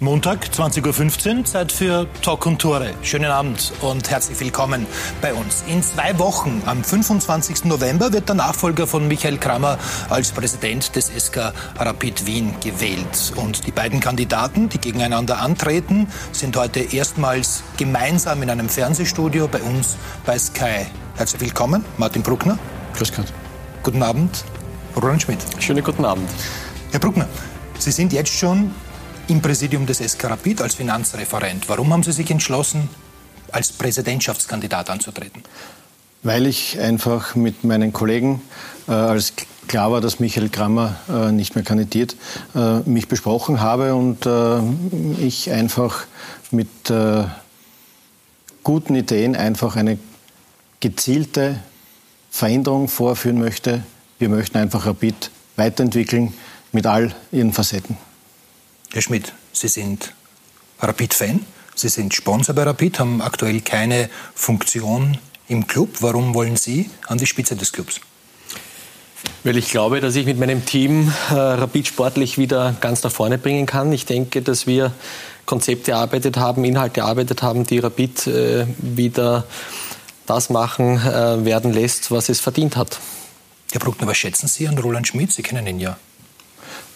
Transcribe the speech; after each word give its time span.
Montag, 0.00 0.44
20.15 0.44 1.38
Uhr, 1.38 1.44
Zeit 1.44 1.72
für 1.72 2.06
Talk 2.22 2.46
und 2.46 2.60
Tore. 2.60 2.94
Schönen 3.02 3.32
Abend 3.32 3.72
und 3.80 4.08
herzlich 4.08 4.38
willkommen 4.38 4.86
bei 5.20 5.34
uns. 5.34 5.64
In 5.66 5.82
zwei 5.82 6.16
Wochen, 6.20 6.62
am 6.66 6.84
25. 6.84 7.64
November, 7.64 8.12
wird 8.12 8.28
der 8.28 8.36
Nachfolger 8.36 8.86
von 8.86 9.08
Michael 9.08 9.38
Kramer 9.38 9.76
als 10.08 10.30
Präsident 10.30 10.94
des 10.94 11.08
SK 11.08 11.52
Rapid 11.80 12.26
Wien 12.26 12.54
gewählt. 12.60 13.32
Und 13.34 13.66
die 13.66 13.72
beiden 13.72 13.98
Kandidaten, 13.98 14.68
die 14.68 14.78
gegeneinander 14.78 15.40
antreten, 15.40 16.06
sind 16.30 16.56
heute 16.56 16.78
erstmals 16.78 17.64
gemeinsam 17.76 18.40
in 18.44 18.50
einem 18.50 18.68
Fernsehstudio 18.68 19.48
bei 19.48 19.60
uns 19.62 19.96
bei 20.24 20.38
Sky. 20.38 20.86
Herzlich 21.16 21.40
willkommen, 21.40 21.84
Martin 21.96 22.22
Bruckner. 22.22 22.56
Grüß 22.94 23.12
Gott. 23.16 23.32
Guten 23.82 24.04
Abend, 24.04 24.44
Roland 24.94 25.22
Schmidt. 25.22 25.40
Schönen 25.58 25.82
guten 25.82 26.04
Abend. 26.04 26.30
Herr 26.92 27.00
Bruckner, 27.00 27.26
Sie 27.80 27.90
sind 27.90 28.12
jetzt 28.12 28.32
schon 28.32 28.72
im 29.28 29.42
Präsidium 29.42 29.86
des 29.86 29.98
SK 29.98 30.24
Rapid 30.24 30.62
als 30.62 30.74
Finanzreferent. 30.74 31.68
Warum 31.68 31.92
haben 31.92 32.02
Sie 32.02 32.12
sich 32.12 32.30
entschlossen, 32.30 32.88
als 33.52 33.72
Präsidentschaftskandidat 33.72 34.90
anzutreten? 34.90 35.42
Weil 36.22 36.46
ich 36.46 36.80
einfach 36.80 37.34
mit 37.34 37.62
meinen 37.62 37.92
Kollegen, 37.92 38.40
äh, 38.88 38.92
als 38.92 39.34
klar 39.68 39.92
war, 39.92 40.00
dass 40.00 40.18
Michael 40.18 40.48
Krammer 40.48 40.96
äh, 41.08 41.30
nicht 41.30 41.54
mehr 41.54 41.62
kandidiert, 41.62 42.16
äh, 42.54 42.80
mich 42.80 43.06
besprochen 43.08 43.60
habe 43.60 43.94
und 43.94 44.24
äh, 44.26 44.60
ich 45.22 45.50
einfach 45.52 46.06
mit 46.50 46.90
äh, 46.90 47.24
guten 48.64 48.94
Ideen 48.94 49.36
einfach 49.36 49.76
eine 49.76 49.98
gezielte 50.80 51.60
Veränderung 52.30 52.88
vorführen 52.88 53.38
möchte. 53.38 53.82
Wir 54.18 54.30
möchten 54.30 54.56
einfach 54.56 54.86
Rapid 54.86 55.30
weiterentwickeln 55.56 56.32
mit 56.72 56.86
all 56.86 57.14
ihren 57.30 57.52
Facetten. 57.52 58.07
Herr 58.92 59.02
Schmidt, 59.02 59.32
Sie 59.52 59.68
sind 59.68 60.14
Rapid-Fan, 60.80 61.44
Sie 61.74 61.88
sind 61.88 62.14
Sponsor 62.14 62.54
bei 62.54 62.62
Rapid, 62.62 62.98
haben 62.98 63.20
aktuell 63.20 63.60
keine 63.60 64.08
Funktion 64.34 65.18
im 65.46 65.66
Club. 65.66 65.96
Warum 66.00 66.34
wollen 66.34 66.56
Sie 66.56 66.88
an 67.06 67.18
die 67.18 67.26
Spitze 67.26 67.54
des 67.54 67.72
Clubs? 67.72 68.00
Weil 69.44 69.56
ich 69.56 69.70
glaube, 69.70 70.00
dass 70.00 70.16
ich 70.16 70.24
mit 70.26 70.38
meinem 70.38 70.64
Team 70.64 71.12
äh, 71.30 71.34
Rapid 71.34 71.86
sportlich 71.86 72.38
wieder 72.38 72.76
ganz 72.80 73.02
nach 73.02 73.12
vorne 73.12 73.36
bringen 73.36 73.66
kann. 73.66 73.92
Ich 73.92 74.06
denke, 74.06 74.42
dass 74.42 74.66
wir 74.66 74.92
Konzepte 75.44 75.92
erarbeitet 75.92 76.36
haben, 76.36 76.64
Inhalte 76.64 77.00
erarbeitet 77.00 77.42
haben, 77.42 77.64
die 77.64 77.78
Rapid 77.78 78.26
äh, 78.26 78.66
wieder 78.78 79.44
das 80.26 80.50
machen 80.50 80.96
äh, 80.96 81.44
werden 81.44 81.72
lässt, 81.72 82.10
was 82.10 82.28
es 82.28 82.40
verdient 82.40 82.76
hat. 82.76 82.98
Herr 83.72 83.80
Bruckner, 83.80 84.06
was 84.06 84.16
schätzen 84.16 84.48
Sie 84.48 84.66
an 84.66 84.78
Roland 84.78 85.08
Schmidt? 85.08 85.32
Sie 85.32 85.42
kennen 85.42 85.66
ihn 85.66 85.78
ja. 85.78 85.98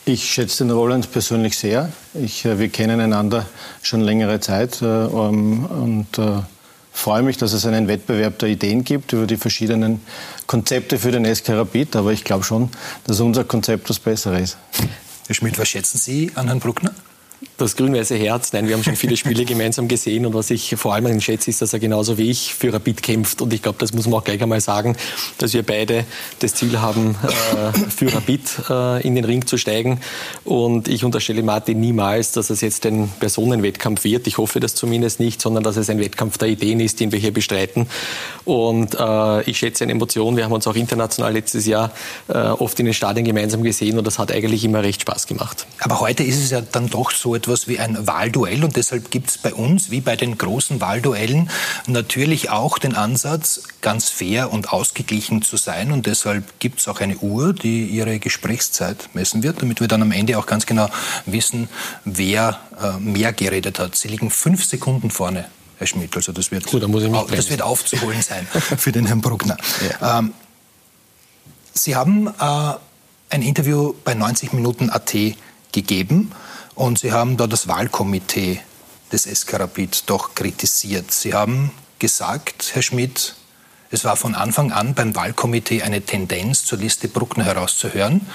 Ich 0.05 0.33
schätze 0.33 0.65
den 0.65 0.73
Roland 0.73 1.13
persönlich 1.13 1.57
sehr. 1.57 1.93
Ich, 2.15 2.45
äh, 2.45 2.59
wir 2.59 2.69
kennen 2.71 2.99
einander 2.99 3.47
schon 3.83 4.01
längere 4.01 4.41
Zeit 4.41 4.83
äh, 4.83 4.85
und 4.85 6.09
äh, 6.19 6.41
freue 6.93 7.23
mich, 7.23 7.37
dass 7.37 7.53
es 7.53 7.67
einen 7.67 7.87
Wettbewerb 7.87 8.37
der 8.41 8.49
Ideen 8.49 8.83
gibt 8.83 9.13
über 9.13 9.27
die 9.27 9.37
verschiedenen 9.37 10.01
Konzepte 10.49 10.99
für 10.99 11.13
den 11.13 11.33
SK 11.33 11.51
Rapid. 11.51 11.95
Aber 11.95 12.13
ich 12.13 12.25
glaube 12.25 12.43
schon, 12.43 12.71
dass 13.05 13.21
unser 13.21 13.45
Konzept 13.45 13.89
das 13.91 14.01
Bessere 14.01 14.41
ist. 14.41 14.59
Herr 15.29 15.37
Schmidt, 15.37 15.57
was 15.59 15.69
schätzen 15.69 15.99
Sie 15.99 16.33
an 16.35 16.47
Herrn 16.49 16.59
Bruckner? 16.59 16.93
Das 17.59 17.77
grün-weiße 17.77 18.17
Herz. 18.17 18.53
Nein, 18.53 18.69
wir 18.69 18.75
haben 18.75 18.83
schon 18.83 18.97
viele 18.97 19.17
Spiele 19.17 19.45
gemeinsam 19.53 19.89
gesehen 19.89 20.27
und 20.27 20.35
was 20.35 20.51
ich 20.51 20.75
vor 20.77 20.95
allem 20.95 21.21
schätze, 21.21 21.51
ist, 21.51 21.63
dass 21.63 21.73
er 21.73 21.79
genauso 21.79 22.19
wie 22.19 22.31
ich 22.31 22.55
für 22.55 22.73
Rapid 22.73 23.03
kämpft. 23.03 23.43
Und 23.43 23.53
ich 23.53 23.63
glaube, 23.63 23.79
das 23.79 23.93
muss 23.93 24.07
man 24.07 24.21
auch 24.21 24.25
gleich 24.25 24.43
einmal 24.43 24.61
sagen, 24.61 24.97
dass 25.39 25.55
wir 25.55 25.63
beide 25.63 26.05
das 26.41 26.55
Ziel 26.55 26.81
haben, 26.81 27.17
äh, 27.23 27.79
für 27.91 28.13
Rapid 28.13 28.41
äh, 28.69 29.07
in 29.07 29.15
den 29.15 29.25
Ring 29.25 29.47
zu 29.47 29.59
steigen. 29.59 30.01
Und 30.45 30.89
ich 30.89 31.05
unterstelle 31.05 31.43
Martin 31.43 31.81
niemals, 31.81 32.33
dass 32.33 32.51
es 32.51 32.61
jetzt 32.61 32.87
ein 32.87 33.11
Personenwettkampf 33.21 34.05
wird. 34.05 34.27
Ich 34.27 34.39
hoffe 34.39 34.61
das 34.61 34.75
zumindest 34.75 35.21
nicht, 35.21 35.41
sondern 35.41 35.63
dass 35.63 35.77
es 35.77 35.91
ein 35.91 36.01
Wettkampf 36.01 36.39
der 36.39 36.49
Ideen 36.49 36.81
ist, 36.81 37.01
den 37.01 37.13
wir 37.13 37.19
hier 37.19 37.33
bestreiten. 37.33 37.87
Und 38.45 38.97
äh, 38.99 39.43
ich 39.43 39.59
schätze 39.59 39.85
eine 39.85 39.93
Emotion. 39.93 40.37
Wir 40.37 40.45
haben 40.45 40.53
uns 40.53 40.67
auch 40.67 40.77
international 40.77 41.33
letztes 41.33 41.67
Jahr 41.67 41.93
äh, 42.29 42.39
oft 42.39 42.79
in 42.81 42.87
den 42.87 42.95
Stadien 42.95 43.25
gemeinsam 43.25 43.63
gesehen 43.63 43.99
und 43.99 44.07
das 44.07 44.19
hat 44.19 44.33
eigentlich 44.33 44.65
immer 44.65 44.83
recht 44.83 45.03
Spaß 45.03 45.27
gemacht. 45.27 45.67
Aber 45.81 46.01
heute 46.01 46.23
ist 46.23 46.43
es 46.43 46.51
ja 46.51 46.61
dann 46.61 46.89
doch 46.89 47.11
so 47.11 47.32
etwas 47.35 47.69
wie 47.69 47.79
ein 47.79 48.07
Wahlduell 48.07 48.65
und 48.65 48.77
deshalb 48.77 49.11
gibt 49.11 49.31
es 49.31 49.39
bei 49.39 49.55
uns, 49.55 49.91
wie 49.91 50.01
bei 50.01 50.17
den 50.17 50.39
großen 50.39 50.81
Wahlduellen, 50.81 51.51
natürlich 51.87 52.51
auch 52.51 52.79
den 52.79 52.95
Ansatz, 52.95 53.63
ganz 53.81 54.09
fair 54.09 54.53
und 54.53 54.73
ausgeglichen 54.73 55.43
zu 55.43 55.57
sein 55.57 55.93
und 55.93 56.07
deshalb 56.07 56.59
gibt 56.61 56.81
es 56.81 56.89
auch 56.89 57.01
eine 57.01 57.17
Uhr, 57.19 57.53
die 57.53 57.87
ihre 57.87 58.19
Gesprächszeit 58.19 59.11
messen 59.15 59.43
wird, 59.43 59.63
damit 59.63 59.81
wir 59.81 59.89
dann 59.89 60.03
am 60.03 60.13
Ende 60.13 60.39
auch 60.39 60.47
ganz 60.47 60.67
genau 60.67 60.89
wissen, 61.27 61.69
wer 62.05 62.61
äh, 62.81 62.99
mehr 62.99 63.33
geredet 63.33 63.79
hat. 63.79 63.97
Sie 63.97 64.09
liegen 64.09 64.31
fünf 64.31 64.65
Sekunden 64.65 65.11
vorne. 65.11 65.47
Herr 65.79 65.87
Schmidt, 65.87 66.15
also 66.15 66.33
das 66.33 66.53
wird, 66.53 66.67
Gut, 66.67 66.83
das 67.33 67.51
wird 67.51 67.63
aufzuholen 67.63 68.23
sein 68.23 68.47
für 68.77 68.93
den 68.93 69.07
Herrn 69.07 69.21
Bruckner. 69.21 69.57
Ja. 70.01 70.19
Ähm, 70.19 70.33
Sie 71.75 71.97
haben 71.97 72.29
äh, 72.29 72.75
ein 73.31 73.43
Interview 73.43 73.95
bei 74.05 74.15
90 74.15 74.53
Minuten 74.53 74.91
AT 74.91 75.15
gegeben 75.73 76.33
und 76.75 76.99
Sie 76.99 77.13
haben 77.13 77.37
da 77.37 77.47
das 77.47 77.69
Wahlkomitee 77.69 78.61
des 79.13 79.25
SK 79.25 79.61
Rapid 79.61 80.05
doch 80.07 80.35
kritisiert. 80.35 81.13
Sie 81.13 81.35
haben 81.35 81.71
gesagt, 81.99 82.71
Herr 82.75 82.83
Schmidt, 82.83 83.35
es 83.91 84.05
war 84.05 84.17
von 84.17 84.35
Anfang 84.35 84.73
an 84.73 84.95
beim 84.95 85.15
Wahlkomitee 85.15 85.83
eine 85.83 86.01
Tendenz, 86.03 86.65
zur 86.65 86.79
Liste 86.79 87.09
Bruckner 87.09 87.45
herauszuhören. 87.45 88.27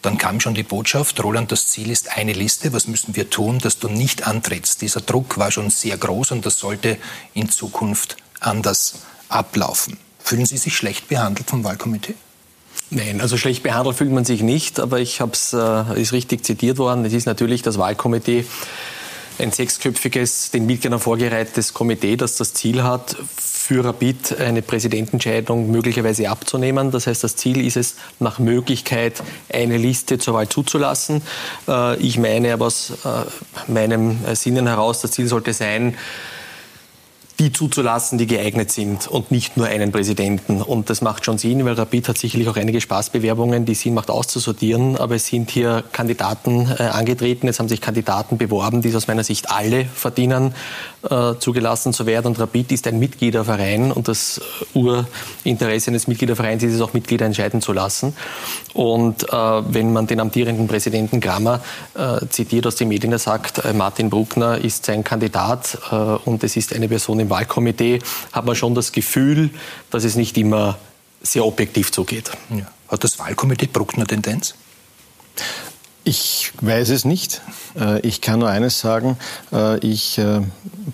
Dann 0.00 0.18
kam 0.18 0.40
schon 0.40 0.54
die 0.54 0.62
Botschaft, 0.62 1.22
Roland, 1.22 1.52
das 1.52 1.68
Ziel 1.68 1.90
ist 1.90 2.16
eine 2.16 2.32
Liste. 2.32 2.72
Was 2.72 2.86
müssen 2.88 3.14
wir 3.14 3.30
tun, 3.30 3.58
dass 3.58 3.78
du 3.78 3.88
nicht 3.88 4.26
antrittst? 4.26 4.80
Dieser 4.80 5.00
Druck 5.00 5.38
war 5.38 5.50
schon 5.52 5.70
sehr 5.70 5.96
groß 5.96 6.32
und 6.32 6.46
das 6.46 6.58
sollte 6.58 6.98
in 7.34 7.48
Zukunft 7.48 8.16
anders 8.40 9.00
ablaufen. 9.28 9.98
Fühlen 10.18 10.46
Sie 10.46 10.56
sich 10.56 10.76
schlecht 10.76 11.08
behandelt 11.08 11.50
vom 11.50 11.64
Wahlkomitee? 11.64 12.14
Nein, 12.94 13.22
also 13.22 13.38
schlecht 13.38 13.62
behandelt 13.62 13.96
fühlt 13.96 14.12
man 14.12 14.26
sich 14.26 14.42
nicht, 14.42 14.78
aber 14.78 15.00
ich 15.00 15.22
habe 15.22 15.32
es, 15.32 15.54
äh, 15.54 16.00
ist 16.00 16.12
richtig 16.12 16.44
zitiert 16.44 16.76
worden. 16.76 17.06
Es 17.06 17.14
ist 17.14 17.24
natürlich 17.24 17.62
das 17.62 17.78
Wahlkomitee 17.78 18.44
ein 19.38 19.50
sechsköpfiges, 19.50 20.50
den 20.50 20.66
Mitgliedern 20.66 21.00
vorgereihtes 21.00 21.72
Komitee, 21.72 22.16
das 22.16 22.36
das 22.36 22.52
Ziel 22.52 22.82
hat, 22.82 23.16
für 23.34 23.82
Rapid 23.82 24.38
eine 24.40 24.60
Präsidentenentscheidung 24.60 25.70
möglicherweise 25.70 26.28
abzunehmen. 26.28 26.90
Das 26.90 27.06
heißt, 27.06 27.24
das 27.24 27.36
Ziel 27.36 27.64
ist 27.64 27.78
es, 27.78 27.96
nach 28.20 28.38
Möglichkeit 28.38 29.22
eine 29.50 29.78
Liste 29.78 30.18
zur 30.18 30.34
Wahl 30.34 30.50
zuzulassen. 30.50 31.22
Äh, 31.66 31.96
ich 31.96 32.18
meine 32.18 32.52
aber 32.52 32.66
aus 32.66 32.92
äh, 33.06 33.72
meinem 33.72 34.18
Sinnen 34.34 34.66
heraus, 34.66 35.00
das 35.00 35.12
Ziel 35.12 35.28
sollte 35.28 35.54
sein, 35.54 35.96
die 37.38 37.52
zuzulassen, 37.52 38.18
die 38.18 38.26
geeignet 38.26 38.70
sind 38.70 39.08
und 39.08 39.30
nicht 39.30 39.56
nur 39.56 39.66
einen 39.66 39.90
Präsidenten. 39.90 40.62
Und 40.62 40.90
das 40.90 41.00
macht 41.00 41.24
schon 41.24 41.38
Sinn, 41.38 41.64
weil 41.64 41.74
Rapid 41.74 42.08
hat 42.08 42.18
sicherlich 42.18 42.48
auch 42.48 42.56
einige 42.56 42.80
Spaßbewerbungen, 42.80 43.64
die 43.64 43.74
Sinn 43.74 43.94
macht 43.94 44.10
auszusortieren. 44.10 44.96
Aber 44.96 45.14
es 45.16 45.26
sind 45.26 45.50
hier 45.50 45.82
Kandidaten 45.92 46.70
äh, 46.78 46.82
angetreten, 46.84 47.48
es 47.48 47.58
haben 47.58 47.68
sich 47.68 47.80
Kandidaten 47.80 48.38
beworben, 48.38 48.82
die 48.82 48.94
aus 48.94 49.08
meiner 49.08 49.24
Sicht 49.24 49.50
alle 49.50 49.86
verdienen, 49.86 50.54
äh, 51.08 51.34
zugelassen 51.38 51.92
zu 51.92 52.06
werden. 52.06 52.28
Und 52.28 52.38
Rapid 52.38 52.70
ist 52.72 52.86
ein 52.86 52.98
Mitgliederverein 52.98 53.92
und 53.92 54.08
das 54.08 54.40
Urinteresse 54.74 55.90
eines 55.90 56.06
Mitgliedervereins 56.06 56.62
ist 56.62 56.74
es 56.74 56.80
auch, 56.80 56.92
Mitglieder 56.92 57.26
entscheiden 57.26 57.60
zu 57.60 57.72
lassen. 57.72 58.14
Und 58.74 59.24
äh, 59.24 59.32
wenn 59.32 59.92
man 59.92 60.06
den 60.06 60.20
amtierenden 60.20 60.68
Präsidenten 60.68 61.20
Grammer 61.20 61.60
äh, 61.94 62.26
zitiert 62.28 62.66
aus 62.66 62.76
den 62.76 62.88
Medien, 62.88 63.10
der 63.10 63.18
sagt, 63.18 63.64
äh, 63.64 63.72
Martin 63.72 64.10
Bruckner 64.10 64.58
ist 64.58 64.86
sein 64.86 65.02
Kandidat 65.02 65.78
äh, 65.90 65.94
und 65.94 66.44
es 66.44 66.56
ist 66.56 66.74
eine 66.74 66.88
Person 66.88 67.20
im 67.22 67.30
Wahlkomitee, 67.30 68.00
hat 68.32 68.44
man 68.44 68.54
schon 68.54 68.74
das 68.74 68.92
Gefühl, 68.92 69.50
dass 69.90 70.04
es 70.04 70.16
nicht 70.16 70.36
immer 70.36 70.78
sehr 71.22 71.44
objektiv 71.44 71.92
zugeht. 71.92 72.30
Ja. 72.50 72.66
Hat 72.88 73.04
das 73.04 73.18
Wahlkomitee 73.18 73.66
Bruckner 73.66 74.06
Tendenz? 74.06 74.54
Ich 76.04 76.52
weiß 76.60 76.90
es 76.90 77.04
nicht. 77.04 77.42
Äh, 77.78 78.00
ich 78.00 78.20
kann 78.20 78.40
nur 78.40 78.48
eines 78.48 78.80
sagen. 78.80 79.16
Äh, 79.52 79.78
ich 79.78 80.18
äh, 80.18 80.40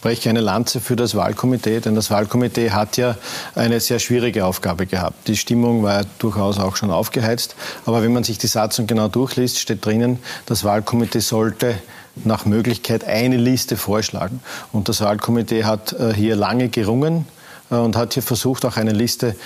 breche 0.02 0.28
eine 0.28 0.40
Lanze 0.40 0.80
für 0.80 0.96
das 0.96 1.14
Wahlkomitee, 1.14 1.80
denn 1.80 1.94
das 1.94 2.10
Wahlkomitee 2.10 2.72
hat 2.72 2.98
ja 2.98 3.16
eine 3.54 3.80
sehr 3.80 4.00
schwierige 4.00 4.44
Aufgabe 4.44 4.84
gehabt. 4.84 5.26
Die 5.26 5.36
Stimmung 5.36 5.82
war 5.82 6.04
durchaus 6.18 6.58
auch 6.58 6.76
schon 6.76 6.90
aufgeheizt. 6.90 7.56
Aber 7.86 8.02
wenn 8.02 8.12
man 8.12 8.22
sich 8.22 8.36
die 8.36 8.48
Satzung 8.48 8.86
genau 8.86 9.08
durchliest, 9.08 9.58
steht 9.58 9.84
drinnen, 9.84 10.18
das 10.44 10.62
Wahlkomitee 10.62 11.20
sollte 11.20 11.78
nach 12.24 12.44
Möglichkeit 12.44 13.04
eine 13.04 13.38
Liste 13.38 13.78
vorschlagen. 13.78 14.42
Und 14.72 14.90
das 14.90 15.00
Wahlkomitee 15.00 15.64
hat 15.64 15.94
hier 16.16 16.34
lange 16.34 16.68
gerungen 16.68 17.26
und 17.70 17.96
hat 17.96 18.14
hier 18.14 18.24
versucht, 18.24 18.64
auch 18.64 18.76
eine 18.76 18.90
Liste 18.90 19.36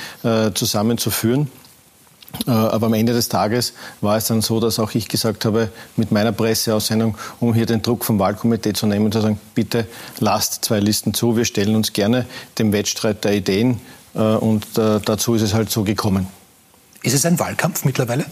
zusammenzuführen. 0.54 1.50
Äh, 2.46 2.50
aber 2.50 2.86
am 2.86 2.94
Ende 2.94 3.12
des 3.12 3.28
Tages 3.28 3.74
war 4.00 4.16
es 4.16 4.26
dann 4.26 4.40
so, 4.42 4.60
dass 4.60 4.78
auch 4.78 4.94
ich 4.94 5.08
gesagt 5.08 5.44
habe, 5.44 5.68
mit 5.96 6.12
meiner 6.12 6.32
Presseaussendung, 6.32 7.16
um 7.40 7.54
hier 7.54 7.66
den 7.66 7.82
Druck 7.82 8.04
vom 8.04 8.18
Wahlkomitee 8.18 8.72
zu 8.72 8.86
nehmen 8.86 9.06
und 9.06 9.12
zu 9.12 9.20
sagen, 9.20 9.38
bitte 9.54 9.86
lasst 10.18 10.64
zwei 10.64 10.80
Listen 10.80 11.14
zu, 11.14 11.36
wir 11.36 11.44
stellen 11.44 11.76
uns 11.76 11.92
gerne 11.92 12.26
dem 12.58 12.72
Wettstreit 12.72 13.24
der 13.24 13.34
Ideen 13.34 13.80
äh, 14.14 14.18
und 14.18 14.64
äh, 14.78 15.00
dazu 15.04 15.34
ist 15.34 15.42
es 15.42 15.54
halt 15.54 15.70
so 15.70 15.84
gekommen. 15.84 16.26
Ist 17.02 17.14
es 17.14 17.26
ein 17.26 17.38
Wahlkampf 17.38 17.84
mittlerweile? 17.84 18.24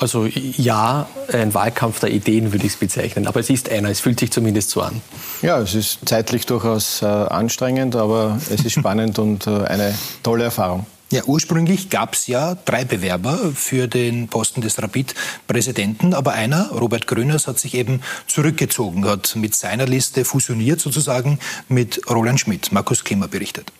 Also 0.00 0.26
ja, 0.26 1.08
ein 1.32 1.54
Wahlkampf 1.54 1.98
der 1.98 2.12
Ideen 2.12 2.52
würde 2.52 2.66
ich 2.66 2.72
es 2.74 2.78
bezeichnen. 2.78 3.26
Aber 3.26 3.40
es 3.40 3.50
ist 3.50 3.68
einer, 3.68 3.88
es 3.88 3.98
fühlt 3.98 4.20
sich 4.20 4.30
zumindest 4.30 4.70
so 4.70 4.80
an. 4.80 5.02
Ja, 5.42 5.58
es 5.58 5.74
ist 5.74 5.98
zeitlich 6.04 6.46
durchaus 6.46 7.02
äh, 7.02 7.06
anstrengend, 7.06 7.96
aber 7.96 8.38
es 8.48 8.64
ist 8.64 8.72
spannend 8.72 9.18
und 9.18 9.48
äh, 9.48 9.64
eine 9.64 9.92
tolle 10.22 10.44
Erfahrung. 10.44 10.86
Ja, 11.10 11.24
ursprünglich 11.24 11.88
gab 11.88 12.12
es 12.12 12.26
ja 12.26 12.54
drei 12.66 12.84
Bewerber 12.84 13.52
für 13.54 13.88
den 13.88 14.28
Posten 14.28 14.60
des 14.60 14.82
Rapid-Präsidenten, 14.82 16.12
aber 16.12 16.32
einer, 16.32 16.70
Robert 16.70 17.06
Grüners, 17.06 17.46
hat 17.46 17.58
sich 17.58 17.72
eben 17.72 18.02
zurückgezogen, 18.26 19.06
hat 19.06 19.34
mit 19.34 19.54
seiner 19.54 19.86
Liste 19.86 20.26
fusioniert 20.26 20.80
sozusagen 20.80 21.38
mit 21.66 22.02
Roland 22.10 22.40
Schmidt. 22.40 22.72
Markus 22.72 23.04
Klimmer 23.04 23.26
berichtet. 23.26 23.72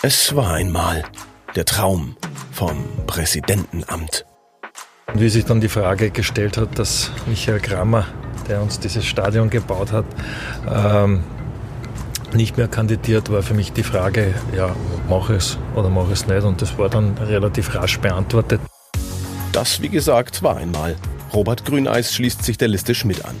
Es 0.00 0.34
war 0.34 0.54
einmal 0.54 1.04
der 1.56 1.66
Traum 1.66 2.16
vom 2.50 2.82
Präsidentenamt. 3.06 4.24
Und 5.08 5.20
wie 5.20 5.28
sich 5.28 5.44
dann 5.44 5.60
die 5.60 5.68
Frage 5.68 6.10
gestellt 6.10 6.56
hat, 6.56 6.78
dass 6.78 7.10
Michael 7.26 7.60
Kramer, 7.60 8.06
der 8.48 8.62
uns 8.62 8.80
dieses 8.80 9.04
Stadion 9.04 9.50
gebaut 9.50 9.92
hat, 9.92 10.06
ähm, 10.66 11.22
nicht 12.34 12.56
mehr 12.56 12.68
kandidiert, 12.68 13.30
war 13.30 13.42
für 13.42 13.54
mich 13.54 13.72
die 13.72 13.82
Frage, 13.82 14.34
ja, 14.56 14.74
mache 15.08 15.34
es 15.34 15.58
oder 15.74 15.90
mache 15.90 16.12
es 16.12 16.26
nicht. 16.26 16.42
Und 16.42 16.62
das 16.62 16.78
war 16.78 16.88
dann 16.88 17.16
relativ 17.18 17.74
rasch 17.74 17.98
beantwortet. 17.98 18.60
Das, 19.52 19.82
wie 19.82 19.88
gesagt, 19.88 20.42
war 20.42 20.56
einmal. 20.56 20.96
Robert 21.32 21.64
Grüneis 21.64 22.14
schließt 22.14 22.44
sich 22.44 22.58
der 22.58 22.68
Liste 22.68 22.94
Schmidt 22.94 23.24
an. 23.24 23.36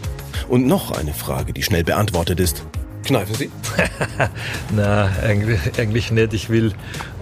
Und 0.48 0.66
noch 0.66 0.90
eine 0.90 1.12
Frage, 1.12 1.52
die 1.52 1.62
schnell 1.62 1.84
beantwortet 1.84 2.40
ist. 2.40 2.64
Kneifen 3.04 3.34
Sie? 3.34 3.50
Na, 4.74 5.08
eigentlich, 5.22 5.60
eigentlich 5.78 6.10
nicht. 6.10 6.34
Ich 6.34 6.50
will 6.50 6.72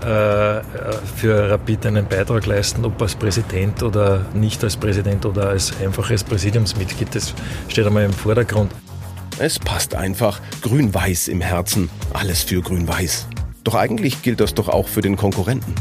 äh, 0.00 0.61
für 1.17 1.50
Rapid 1.50 1.87
einen 1.87 2.06
Beitrag 2.06 2.47
leisten, 2.47 2.85
ob 2.85 3.00
als 3.00 3.15
Präsident 3.15 3.82
oder 3.82 4.26
nicht 4.35 4.62
als 4.65 4.76
Präsident 4.76 5.25
oder 5.25 5.50
als 5.50 5.73
einfaches 5.81 6.25
Präsidiumsmitglied. 6.25 7.15
Das 7.15 7.35
steht 7.69 7.87
einmal 7.87 8.05
im 8.05 8.12
Vordergrund. 8.12 8.73
Es 9.40 9.56
passt 9.61 9.94
einfach. 9.94 10.40
Grün-Weiß 10.62 11.29
im 11.29 11.40
Herzen. 11.40 11.88
Alles 12.12 12.43
für 12.43 12.61
Grün-Weiß. 12.61 13.29
Doch 13.62 13.76
eigentlich 13.76 14.23
gilt 14.23 14.40
das 14.40 14.52
doch 14.52 14.69
auch 14.69 14.88
für 14.88 15.00
den 15.00 15.17
Konkurrenten. 15.17 15.76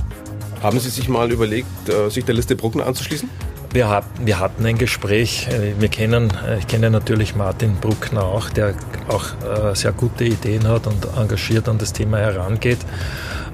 Haben 0.62 0.80
Sie 0.80 0.92
sich 0.92 1.10
mal 1.10 1.32
überlegt, 1.32 1.90
äh, 1.90 2.10
sich 2.10 2.24
der 2.24 2.36
Liste 2.36 2.56
Bruckner 2.56 2.86
anzuschließen? 2.86 3.28
Wir, 3.74 3.90
hat, 3.90 4.06
wir 4.24 4.40
hatten 4.40 4.64
ein 4.64 4.78
Gespräch. 4.78 5.48
Äh, 5.48 5.74
wir 5.80 5.88
kennen, 5.88 6.32
äh, 6.48 6.60
ich 6.60 6.68
kenne 6.68 6.92
natürlich 6.92 7.36
Martin 7.36 7.78
Bruckner 7.78 8.26
auch, 8.26 8.52
der 8.52 8.76
auch 9.08 9.26
sehr 9.74 9.94
gute 9.94 10.26
Ideen 10.26 10.68
hat 10.68 10.86
und 10.86 11.08
engagiert 11.18 11.68
an 11.68 11.80
das 11.80 11.94
Thema 11.94 12.20
herangeht. 12.20 12.80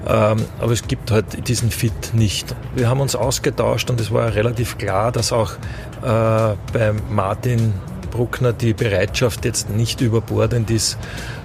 Ähm, 0.06 0.36
aber 0.60 0.72
es 0.72 0.86
gibt 0.86 1.12
halt 1.12 1.48
diesen 1.48 1.70
Fit 1.70 2.12
nicht. 2.12 2.54
Wir 2.74 2.90
haben 2.90 3.00
uns 3.00 3.16
ausgetauscht 3.16 3.88
und 3.88 4.00
es 4.00 4.10
war 4.10 4.34
relativ 4.34 4.76
klar, 4.76 5.12
dass 5.12 5.32
auch 5.32 5.52
bei 6.02 6.92
Martin 7.08 7.72
Bruckner 8.14 8.52
die 8.52 8.72
Bereitschaft 8.72 9.44
jetzt 9.44 9.70
nicht 9.70 10.00
überbordend 10.00 10.70
ist, 10.70 10.96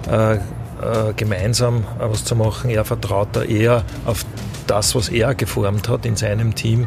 äh, 0.08 0.36
äh, 0.36 0.38
gemeinsam 1.16 1.84
was 1.98 2.24
zu 2.24 2.36
machen. 2.36 2.70
Er 2.70 2.84
vertraut 2.84 3.28
da 3.32 3.42
eher 3.42 3.84
auf 4.06 4.24
das, 4.68 4.94
was 4.94 5.08
er 5.08 5.34
geformt 5.34 5.88
hat 5.88 6.06
in 6.06 6.14
seinem 6.14 6.54
Team. 6.54 6.86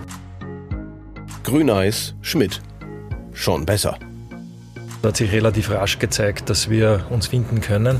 Grüneis, 1.43 2.15
Schmidt. 2.21 2.61
Schon 3.33 3.65
besser. 3.65 3.97
Da 5.01 5.09
hat 5.09 5.17
sich 5.17 5.33
relativ 5.33 5.69
rasch 5.69 5.99
gezeigt, 5.99 6.49
dass 6.49 6.69
wir 6.69 7.05
uns 7.09 7.27
finden 7.27 7.59
können, 7.59 7.99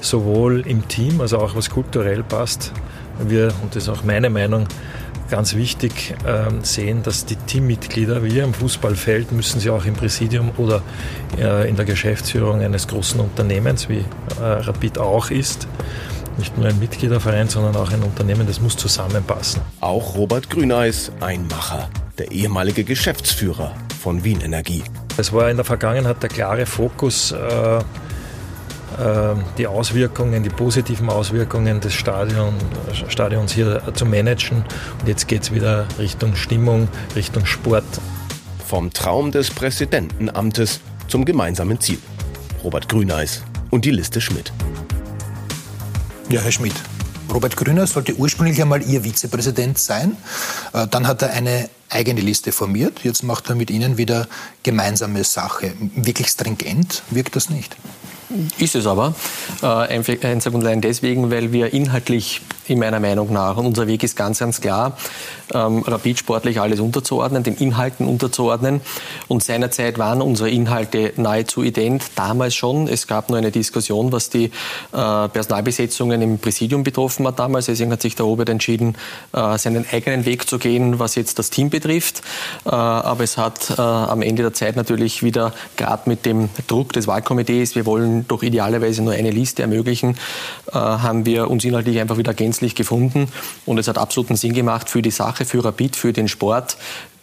sowohl 0.00 0.66
im 0.66 0.88
Team, 0.88 1.20
also 1.20 1.38
auch 1.38 1.54
was 1.54 1.70
kulturell 1.70 2.24
passt. 2.24 2.72
Wir, 3.20 3.52
und 3.62 3.76
das 3.76 3.84
ist 3.84 3.88
auch 3.88 4.02
meine 4.02 4.28
Meinung, 4.28 4.66
ganz 5.30 5.54
wichtig 5.54 6.14
ähm, 6.26 6.62
sehen, 6.62 7.02
dass 7.02 7.24
die 7.24 7.36
Teammitglieder, 7.36 8.22
wie 8.22 8.38
im 8.38 8.54
Fußballfeld, 8.54 9.32
müssen 9.32 9.60
sie 9.60 9.70
auch 9.70 9.84
im 9.84 9.94
Präsidium 9.94 10.52
oder 10.56 10.82
äh, 11.38 11.68
in 11.68 11.76
der 11.76 11.84
Geschäftsführung 11.84 12.60
eines 12.60 12.88
großen 12.88 13.20
Unternehmens, 13.20 13.88
wie 13.88 14.04
äh, 14.40 14.42
Rapid 14.42 14.98
auch 14.98 15.30
ist, 15.30 15.66
nicht 16.38 16.56
nur 16.56 16.66
ein 16.66 16.78
Mitgliederverein, 16.78 17.48
sondern 17.48 17.76
auch 17.76 17.92
ein 17.92 18.02
Unternehmen, 18.02 18.46
das 18.46 18.60
muss 18.60 18.76
zusammenpassen. 18.76 19.62
Auch 19.80 20.16
Robert 20.16 20.50
Grüneis, 20.50 21.12
ein 21.20 21.46
Macher, 21.48 21.88
der 22.18 22.30
ehemalige 22.32 22.84
Geschäftsführer 22.84 23.74
von 24.02 24.24
Wien 24.24 24.40
Energie. 24.40 24.82
Es 25.16 25.32
war 25.32 25.50
in 25.50 25.56
der 25.56 25.64
Vergangenheit 25.64 26.22
der 26.22 26.30
klare 26.30 26.66
Fokus, 26.66 27.32
äh, 27.32 27.80
die 29.58 29.66
Auswirkungen, 29.66 30.42
die 30.42 30.50
positiven 30.50 31.08
Auswirkungen 31.08 31.80
des 31.80 31.94
Stadion, 31.94 32.54
Stadions 33.08 33.52
hier 33.52 33.82
zu 33.94 34.06
managen. 34.06 34.64
Und 35.00 35.08
jetzt 35.08 35.28
geht 35.28 35.42
es 35.42 35.52
wieder 35.52 35.86
Richtung 35.98 36.36
Stimmung, 36.36 36.88
Richtung 37.16 37.46
Sport. 37.46 37.84
Vom 38.66 38.92
Traum 38.92 39.32
des 39.32 39.50
Präsidentenamtes 39.50 40.80
zum 41.08 41.24
gemeinsamen 41.24 41.80
Ziel. 41.80 41.98
Robert 42.64 42.88
Grüneis 42.88 43.42
und 43.70 43.84
die 43.84 43.90
Liste 43.90 44.20
Schmidt. 44.20 44.52
Ja, 46.30 46.40
Herr 46.40 46.52
Schmidt. 46.52 46.74
Robert 47.32 47.56
Grüner 47.56 47.86
sollte 47.86 48.14
ursprünglich 48.16 48.60
einmal 48.60 48.82
Ihr 48.82 49.02
Vizepräsident 49.02 49.78
sein. 49.78 50.16
Äh, 50.72 50.86
dann 50.88 51.06
hat 51.06 51.22
er 51.22 51.30
eine 51.32 51.68
eigene 51.88 52.20
Liste 52.20 52.52
formiert. 52.52 53.00
Jetzt 53.04 53.22
macht 53.22 53.48
er 53.48 53.54
mit 53.54 53.70
Ihnen 53.70 53.96
wieder 53.96 54.28
gemeinsame 54.62 55.24
Sache. 55.24 55.72
Wirklich 55.94 56.28
stringent 56.28 57.02
wirkt 57.10 57.36
das 57.36 57.50
nicht. 57.50 57.76
Ist 58.58 58.74
es 58.74 58.86
aber. 58.86 59.14
Äh, 59.62 59.66
einzig 59.66 60.54
und 60.54 60.62
allein 60.62 60.80
deswegen, 60.80 61.30
weil 61.30 61.52
wir 61.52 61.72
inhaltlich 61.72 62.40
in 62.68 62.78
meiner 62.78 63.00
Meinung 63.00 63.32
nach, 63.32 63.56
und 63.56 63.66
unser 63.66 63.86
Weg 63.86 64.02
ist 64.02 64.16
ganz, 64.16 64.38
ganz 64.38 64.60
klar, 64.60 64.96
ähm, 65.52 65.82
Rapid 65.82 66.18
sportlich 66.18 66.60
alles 66.60 66.80
unterzuordnen, 66.80 67.42
den 67.42 67.54
Inhalten 67.56 68.06
unterzuordnen. 68.06 68.80
Und 69.28 69.42
seinerzeit 69.42 69.98
waren 69.98 70.22
unsere 70.22 70.50
Inhalte 70.50 71.12
nahezu 71.16 71.62
ident, 71.62 72.04
damals 72.14 72.54
schon. 72.54 72.88
Es 72.88 73.06
gab 73.06 73.28
nur 73.28 73.38
eine 73.38 73.50
Diskussion, 73.50 74.12
was 74.12 74.30
die 74.30 74.44
äh, 74.44 74.50
Personalbesetzungen 74.92 76.22
im 76.22 76.38
Präsidium 76.38 76.84
betroffen 76.84 77.26
hat 77.26 77.38
damals. 77.38 77.66
Deswegen 77.66 77.92
hat 77.92 78.02
sich 78.02 78.14
der 78.14 78.26
Robert 78.26 78.48
entschieden, 78.48 78.96
äh, 79.32 79.58
seinen 79.58 79.84
eigenen 79.90 80.24
Weg 80.24 80.48
zu 80.48 80.58
gehen, 80.58 80.98
was 80.98 81.16
jetzt 81.16 81.38
das 81.38 81.50
Team 81.50 81.70
betrifft. 81.70 82.22
Äh, 82.64 82.70
aber 82.70 83.24
es 83.24 83.36
hat 83.36 83.70
äh, 83.76 83.80
am 83.80 84.22
Ende 84.22 84.42
der 84.42 84.54
Zeit 84.54 84.76
natürlich 84.76 85.22
wieder, 85.22 85.52
gerade 85.76 86.08
mit 86.08 86.24
dem 86.24 86.48
Druck 86.66 86.92
des 86.92 87.06
Wahlkomitees, 87.06 87.74
wir 87.74 87.86
wollen 87.86 88.21
doch 88.28 88.42
idealerweise 88.42 89.02
nur 89.02 89.12
eine 89.12 89.30
Liste 89.30 89.62
ermöglichen, 89.62 90.16
äh, 90.70 90.74
haben 90.74 91.26
wir 91.26 91.50
uns 91.50 91.64
inhaltlich 91.64 92.00
einfach 92.00 92.18
wieder 92.18 92.34
gänzlich 92.34 92.74
gefunden. 92.74 93.28
Und 93.66 93.78
es 93.78 93.88
hat 93.88 93.98
absoluten 93.98 94.36
Sinn 94.36 94.54
gemacht 94.54 94.90
für 94.90 95.02
die 95.02 95.10
Sache, 95.10 95.44
für 95.44 95.64
Rapid, 95.64 95.96
für 95.96 96.12
den 96.12 96.28
Sport, 96.28 96.76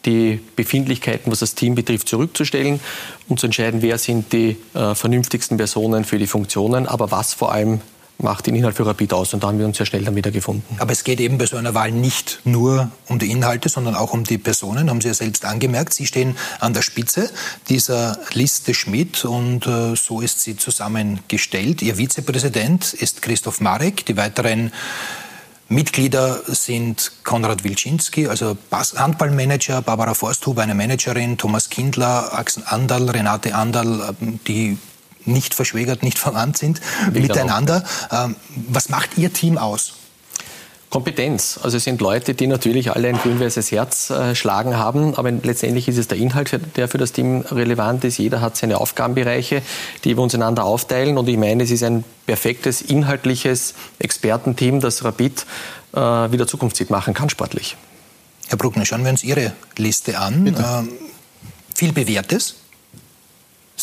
die 0.06 0.40
Befindlichkeiten, 0.56 1.32
was 1.32 1.40
das 1.40 1.56
Team 1.56 1.76
betrifft, 1.76 2.08
zurückzustellen 2.08 2.80
und 3.28 3.40
zu 3.40 3.48
entscheiden, 3.48 3.82
wer 3.82 3.98
sind 3.98 4.32
die 4.32 4.58
äh, 4.74 4.96
vernünftigsten 4.96 5.58
Personen 5.58 6.06
für 6.06 6.18
die 6.18 6.28
Funktionen, 6.28 6.88
aber 6.88 7.12
was 7.12 7.34
vor 7.34 7.52
allem 7.52 7.82
macht 8.22 8.48
den 8.48 8.56
Inhalt 8.56 8.76
für 8.76 8.86
Rapid 8.86 9.14
aus. 9.14 9.34
Und 9.34 9.44
da 9.44 9.48
haben 9.48 9.60
wir 9.60 9.66
uns 9.66 9.78
sehr 9.78 9.86
schnell 9.86 10.04
dann 10.04 10.16
wieder 10.16 10.32
gefunden. 10.32 10.78
Aber 10.80 10.92
es 10.92 11.04
geht 11.04 11.20
eben 11.20 11.38
bei 11.38 11.46
so 11.46 11.58
einer 11.58 11.74
Wahl 11.74 11.92
nicht 11.92 12.42
nur 12.44 12.92
um 13.08 13.20
die 13.20 13.32
Inhalte, 13.32 13.70
sondern 13.70 13.96
auch 13.96 14.14
um 14.14 14.24
die 14.24 14.38
Personen, 14.38 14.90
haben 14.90 15.02
Sie 15.02 15.08
ja 15.08 15.14
selbst 15.14 15.46
angemerkt. 15.46 15.94
Sie 15.94 16.06
stehen 16.06 16.36
an 16.60 16.74
der 16.74 16.82
Spitze 16.82 17.30
dieser 17.70 18.18
Liste 18.34 18.74
Schmidt 18.74 19.26
und 19.26 19.66
äh, 19.68 19.96
so 19.96 20.22
ist 20.22 20.42
sie 20.42 20.58
zusammengestellt. 20.58 21.82
Ihr 21.82 21.98
Vizepräsident 21.98 22.94
ist 22.94 23.22
Christoph 23.22 23.62
Marek. 23.62 24.06
Die 24.06 24.18
weiteren 24.18 24.72
Mitglieder 25.70 26.42
sind 26.48 27.12
Konrad 27.24 27.64
Wilczynski, 27.64 28.28
also 28.28 28.58
Handballmanager, 28.72 29.84
Barbara 29.84 30.16
Forsthuber, 30.16 30.64
eine 30.64 30.74
Managerin, 30.74 31.38
Thomas 31.38 31.70
Kindler, 31.70 32.34
Axel 32.34 32.64
Andal, 32.66 33.08
Renate 33.08 33.54
Andal, 33.54 34.16
ähm, 34.20 34.40
die 34.48 34.80
nicht 35.26 35.54
verschwägert, 35.54 36.04
nicht 36.04 36.20
verwandt 36.20 36.58
sind 36.58 36.82
Will 37.12 37.22
miteinander. 37.22 37.84
Ähm, 38.12 38.36
was 38.70 38.90
macht 38.90 39.18
Ihr 39.18 39.34
Team 39.34 39.58
aus? 39.58 39.94
Kompetenz. 40.90 41.60
Also 41.62 41.78
es 41.78 41.84
sind 41.84 42.02
Leute, 42.02 42.34
die 42.34 42.48
natürlich 42.48 42.92
alle 42.92 43.10
ein 43.10 43.18
grün-weißes 43.18 43.72
Herz 43.72 44.10
äh, 44.10 44.34
schlagen 44.34 44.76
haben, 44.76 45.14
aber 45.16 45.32
letztendlich 45.32 45.88
ist 45.88 45.98
es 45.98 46.08
der 46.08 46.18
Inhalt, 46.18 46.60
der 46.76 46.88
für 46.88 46.98
das 46.98 47.12
Team 47.12 47.42
relevant 47.52 48.04
ist. 48.04 48.18
Jeder 48.18 48.42
hat 48.42 48.58
seine 48.58 48.80
Aufgabenbereiche, 48.80 49.62
die 50.04 50.18
wir 50.18 50.24
uns 50.24 50.34
einander 50.34 50.64
aufteilen 50.64 51.18
und 51.20 51.30
ich 51.30 51.38
meine, 51.38 51.64
es 51.64 51.70
ist 51.70 51.84
ein 51.84 52.04
perfektes 52.26 52.82
inhaltliches 52.82 53.76
Expertenteam, 54.00 54.80
das 54.80 55.04
Rapid 55.04 55.46
äh, 55.94 56.00
wieder 56.00 56.48
Zukunftsziel 56.48 56.88
machen 56.90 57.14
kann 57.14 57.30
sportlich. 57.30 57.78
Herr 58.48 58.58
Bruckner, 58.58 58.84
schauen 58.84 59.04
wir 59.04 59.12
uns 59.12 59.24
Ihre 59.24 59.54
Liste 59.78 60.18
an. 60.18 60.48
Ähm, 60.48 60.90
viel 61.76 61.94
Bewährtes, 61.94 62.56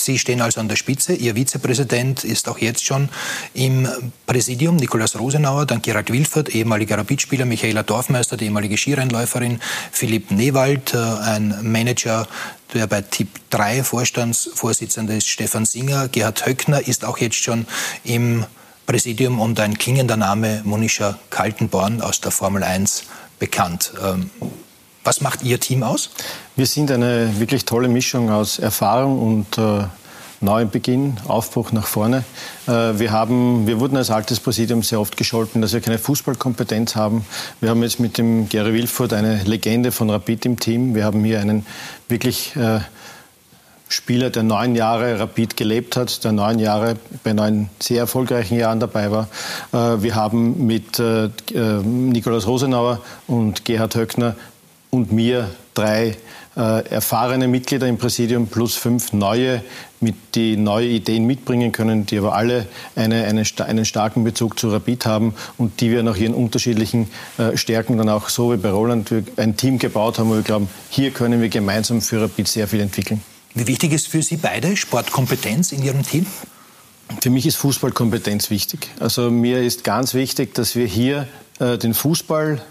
Sie 0.07 0.21
stehen 0.21 0.41
also 0.41 0.61
an 0.61 0.69
der 0.69 0.77
Spitze. 0.77 1.15
Ihr 1.15 1.35
Vizepräsident 1.35 2.23
ist 2.23 2.49
auch 2.49 2.59
jetzt 2.59 2.85
schon 2.85 3.09
im 3.55 3.89
Präsidium, 4.25 4.77
Nikolaus 4.77 5.19
Rosenauer, 5.19 5.67
dann 5.67 5.83
Gerald 5.83 6.13
Wilfert, 6.13 6.49
ehemaliger 6.55 6.97
Rapidspieler, 6.97 7.45
Michaela 7.45 7.83
Dorfmeister, 7.83 8.37
die 8.37 8.45
ehemalige 8.45 8.79
Skirennläuferin, 8.79 9.61
Philipp 9.91 10.31
Newald, 10.31 10.95
äh, 10.95 10.99
ein 10.99 11.59
Manager, 11.63 12.29
der 12.73 12.87
bei 12.87 13.03
Tipp 13.03 13.31
3 13.51 13.83
Vorstandsvorsitzender 13.83 15.17
ist, 15.17 15.27
Stefan 15.27 15.65
Singer, 15.65 16.07
Gerhard 16.07 16.47
Höckner 16.47 16.87
ist 16.87 17.05
auch 17.05 17.19
jetzt 17.19 17.43
schon 17.43 17.67
im 18.05 18.47
Präsidium 18.87 19.41
und 19.41 19.59
ein 19.59 19.77
klingender 19.77 20.17
Name, 20.17 20.63
Monisha 20.65 21.19
Kaltenborn 21.31 22.01
aus 22.01 22.21
der 22.21 22.31
Formel 22.31 22.63
1 22.63 23.03
bekannt. 23.41 23.93
Was 25.07 25.21
macht 25.21 25.45
Ihr 25.45 25.61
Team 25.61 25.85
aus? 25.85 26.11
Wir 26.57 26.67
sind 26.67 26.91
eine 26.91 27.39
wirklich 27.39 27.65
tolle 27.65 27.87
Mischung 27.87 28.29
aus 28.29 28.59
Erfahrung 28.59 29.23
und 29.23 29.57
äh, 29.57 29.85
neuem 30.41 30.69
Beginn, 30.69 31.17
Aufbruch 31.29 31.71
nach 31.71 31.87
vorne. 31.87 32.25
Äh, 32.67 32.99
wir, 32.99 33.13
haben, 33.13 33.69
wir 33.69 33.79
wurden 33.79 33.97
als 33.97 34.11
altes 34.11 34.41
Präsidium 34.41 34.83
sehr 34.83 34.99
oft 34.99 35.17
gescholten, 35.17 35.63
dass 35.63 35.73
wir 35.75 35.81
keine 35.81 35.99
Fußballkompetenz 35.99 36.97
haben. 36.97 37.25
Wir 37.61 37.71
haben 37.71 37.85
jetzt 37.85 38.01
mit 38.01 38.19
dem 38.19 38.49
Gary 38.49 38.75
Wilford 38.75 39.13
eine 39.13 39.45
Legende 39.45 39.93
von 39.93 40.11
Rapid 40.11 40.45
im 40.45 40.59
Team. 40.59 40.97
Wir 40.97 41.05
haben 41.05 41.23
hier 41.23 41.39
einen 41.41 41.65
wirklich 42.09 42.57
äh, 42.57 42.81
Spieler, 43.89 44.31
der 44.31 44.43
neun 44.43 44.75
Jahre 44.75 45.21
Rapid 45.21 45.57
gelebt 45.57 45.97
hat, 45.97 46.25
der 46.25 46.33
neun 46.33 46.59
Jahre 46.59 46.97
bei 47.23 47.33
neun 47.33 47.69
sehr 47.79 48.01
erfolgreichen 48.01 48.59
Jahren 48.59 48.81
dabei 48.81 49.13
war. 49.13 49.29
Äh, 49.73 50.03
wir 50.03 50.17
haben 50.17 50.67
mit 50.67 50.99
äh, 50.99 51.29
Nikolaus 51.55 52.49
Rosenauer 52.49 53.03
und 53.29 53.65
Gerhard 53.65 53.95
Höckner 53.95 54.35
und 54.97 55.13
mir 55.13 55.51
drei 55.75 56.17
erfahrene 56.55 57.49
Mitglieder 57.49 57.87
im 57.87 57.99
Präsidium 57.99 58.47
plus 58.47 58.77
fünf 58.77 59.13
neue, 59.13 59.63
mit, 60.01 60.15
die 60.35 60.57
neue 60.57 60.87
Ideen 60.87 61.27
mitbringen 61.27 61.71
können, 61.71 62.07
die 62.07 62.17
aber 62.17 62.35
alle 62.35 62.67
eine, 62.95 63.25
eine, 63.25 63.45
einen 63.67 63.85
starken 63.85 64.25
Bezug 64.25 64.59
zu 64.59 64.71
Rapid 64.71 65.05
haben 65.05 65.35
und 65.59 65.83
die 65.83 65.91
wir 65.91 66.03
nach 66.03 66.17
ihren 66.17 66.33
unterschiedlichen 66.33 67.09
Stärken 67.57 67.99
dann 67.99 68.09
auch 68.09 68.31
so 68.31 68.55
wie 68.55 68.57
bei 68.57 68.71
Roland 68.71 69.13
ein 69.37 69.59
Team 69.59 69.79
gebaut 69.79 70.19
haben, 70.19 70.31
wo 70.31 70.35
wir 70.35 70.41
glauben, 70.41 70.71
hier 70.89 71.11
können 71.11 71.43
wir 71.43 71.51
gemeinsam 71.51 72.01
für 72.01 72.23
Rapid 72.23 72.49
sehr 72.49 72.67
viel 72.67 72.81
entwickeln. 72.81 73.21
Wie 73.55 73.67
wichtig 73.67 73.93
ist 73.93 74.09
für 74.09 74.23
Sie 74.23 74.39
beide 74.39 74.79
Sportkompetenz 74.79 75.73
in 75.73 75.83
Ihrem 75.83 76.05
Team? 76.05 76.25
Für 77.21 77.31
mich 77.31 77.47
ist 77.47 77.57
Fußballkompetenz 77.57 78.51
wichtig. 78.51 78.89
Also 78.99 79.31
mir 79.31 79.63
ist 79.63 79.85
ganz 79.85 80.15
wichtig, 80.15 80.55
dass 80.55 80.75
wir 80.75 80.87
hier 80.87 81.29
äh, 81.59 81.79
den 81.79 81.95
Fußball 81.95 82.63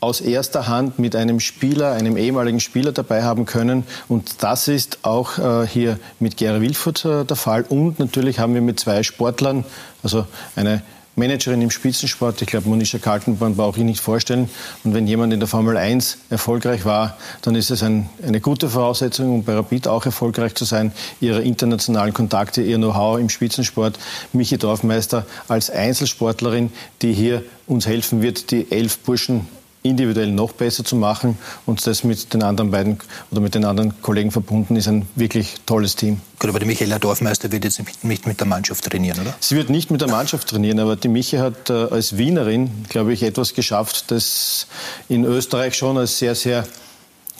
aus 0.00 0.20
erster 0.20 0.68
Hand 0.68 0.98
mit 0.98 1.16
einem 1.16 1.40
Spieler, 1.40 1.92
einem 1.92 2.16
ehemaligen 2.16 2.60
Spieler 2.60 2.92
dabei 2.92 3.22
haben 3.22 3.46
können. 3.46 3.84
Und 4.08 4.42
das 4.42 4.68
ist 4.68 4.98
auch 5.02 5.38
äh, 5.38 5.66
hier 5.66 5.98
mit 6.20 6.36
Gary 6.36 6.60
Wilfurt 6.60 7.04
äh, 7.04 7.24
der 7.24 7.36
Fall. 7.36 7.64
Und 7.68 7.98
natürlich 7.98 8.38
haben 8.38 8.54
wir 8.54 8.60
mit 8.60 8.78
zwei 8.78 9.02
Sportlern, 9.02 9.64
also 10.02 10.26
eine 10.54 10.82
Managerin 11.18 11.60
im 11.60 11.70
Spitzensport. 11.70 12.40
Ich 12.40 12.48
glaube, 12.48 12.68
Monisha 12.68 12.98
Kaltenborn 12.98 13.56
brauche 13.56 13.78
ich 13.78 13.84
nicht 13.84 14.00
vorstellen. 14.00 14.48
Und 14.84 14.94
wenn 14.94 15.06
jemand 15.06 15.32
in 15.32 15.40
der 15.40 15.48
Formel 15.48 15.76
1 15.76 16.18
erfolgreich 16.30 16.84
war, 16.84 17.18
dann 17.42 17.56
ist 17.56 17.70
es 17.70 17.82
ein, 17.82 18.08
eine 18.24 18.40
gute 18.40 18.68
Voraussetzung, 18.68 19.34
um 19.34 19.42
bei 19.42 19.54
Rapid 19.54 19.88
auch 19.88 20.06
erfolgreich 20.06 20.54
zu 20.54 20.64
sein. 20.64 20.92
Ihre 21.20 21.42
internationalen 21.42 22.14
Kontakte, 22.14 22.62
ihr 22.62 22.76
Know-how 22.76 23.18
im 23.18 23.28
Spitzensport. 23.28 23.98
Michi 24.32 24.58
Dorfmeister 24.58 25.26
als 25.48 25.70
Einzelsportlerin, 25.70 26.70
die 27.02 27.12
hier 27.12 27.42
uns 27.66 27.86
helfen 27.86 28.22
wird, 28.22 28.52
die 28.52 28.70
elf 28.70 28.98
Burschen 28.98 29.48
individuell 29.82 30.30
noch 30.30 30.52
besser 30.52 30.84
zu 30.84 30.96
machen 30.96 31.38
und 31.66 31.86
das 31.86 32.04
mit 32.04 32.34
den 32.34 32.42
anderen 32.42 32.70
beiden 32.70 32.98
oder 33.30 33.40
mit 33.40 33.54
den 33.54 33.64
anderen 33.64 34.00
Kollegen 34.02 34.30
verbunden 34.30 34.76
ist 34.76 34.88
ein 34.88 35.06
wirklich 35.14 35.54
tolles 35.66 35.96
Team. 35.96 36.20
Gut, 36.38 36.50
aber 36.50 36.58
die 36.58 36.66
Michaela 36.66 36.98
Dorfmeister 36.98 37.50
wird 37.52 37.64
jetzt 37.64 37.80
nicht 38.02 38.26
mit 38.26 38.40
der 38.40 38.46
Mannschaft 38.46 38.84
trainieren, 38.84 39.20
oder? 39.20 39.34
Sie 39.40 39.56
wird 39.56 39.70
nicht 39.70 39.90
mit 39.90 40.00
der 40.00 40.08
Mannschaft 40.08 40.48
trainieren, 40.48 40.80
aber 40.80 40.96
die 40.96 41.08
Michi 41.08 41.36
hat 41.36 41.70
äh, 41.70 41.72
als 41.72 42.16
Wienerin, 42.16 42.70
glaube 42.88 43.12
ich, 43.12 43.22
etwas 43.22 43.54
geschafft, 43.54 44.10
das 44.10 44.66
in 45.08 45.24
Österreich 45.24 45.74
schon 45.74 45.96
als 45.96 46.18
sehr, 46.18 46.34
sehr 46.34 46.66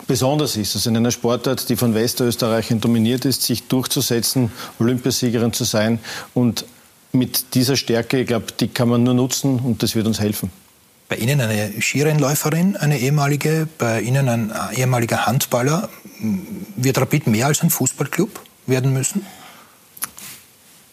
besonders 0.07 0.57
ist. 0.57 0.75
Also 0.75 0.91
in 0.91 0.97
einer 0.97 1.11
Sportart, 1.11 1.69
die 1.69 1.77
von 1.77 1.95
Westösterreichern 1.95 2.81
dominiert 2.81 3.25
ist, 3.25 3.43
sich 3.43 3.69
durchzusetzen, 3.69 4.51
Olympiasiegerin 4.79 5.53
zu 5.53 5.65
sein 5.65 5.99
und 6.35 6.65
mit 7.13 7.55
dieser 7.55 7.77
Stärke, 7.77 8.21
ich 8.21 8.27
glaube, 8.27 8.47
die 8.59 8.69
kann 8.69 8.89
man 8.89 9.03
nur 9.03 9.15
nutzen 9.15 9.59
und 9.59 9.83
das 9.83 9.95
wird 9.95 10.07
uns 10.07 10.21
helfen. 10.21 10.51
Bei 11.09 11.17
Ihnen 11.17 11.41
eine 11.41 11.73
Skirennläuferin, 11.81 12.77
eine 12.77 12.99
ehemalige, 12.99 13.67
bei 13.79 14.03
Ihnen 14.03 14.29
ein 14.29 14.53
ehemaliger 14.75 15.27
Handballer. 15.27 15.89
Wird 16.77 16.99
Rapid 16.99 17.27
mehr 17.29 17.47
als 17.47 17.63
ein 17.63 17.71
Fußballclub 17.71 18.41
werden 18.67 18.93
müssen? 18.93 19.25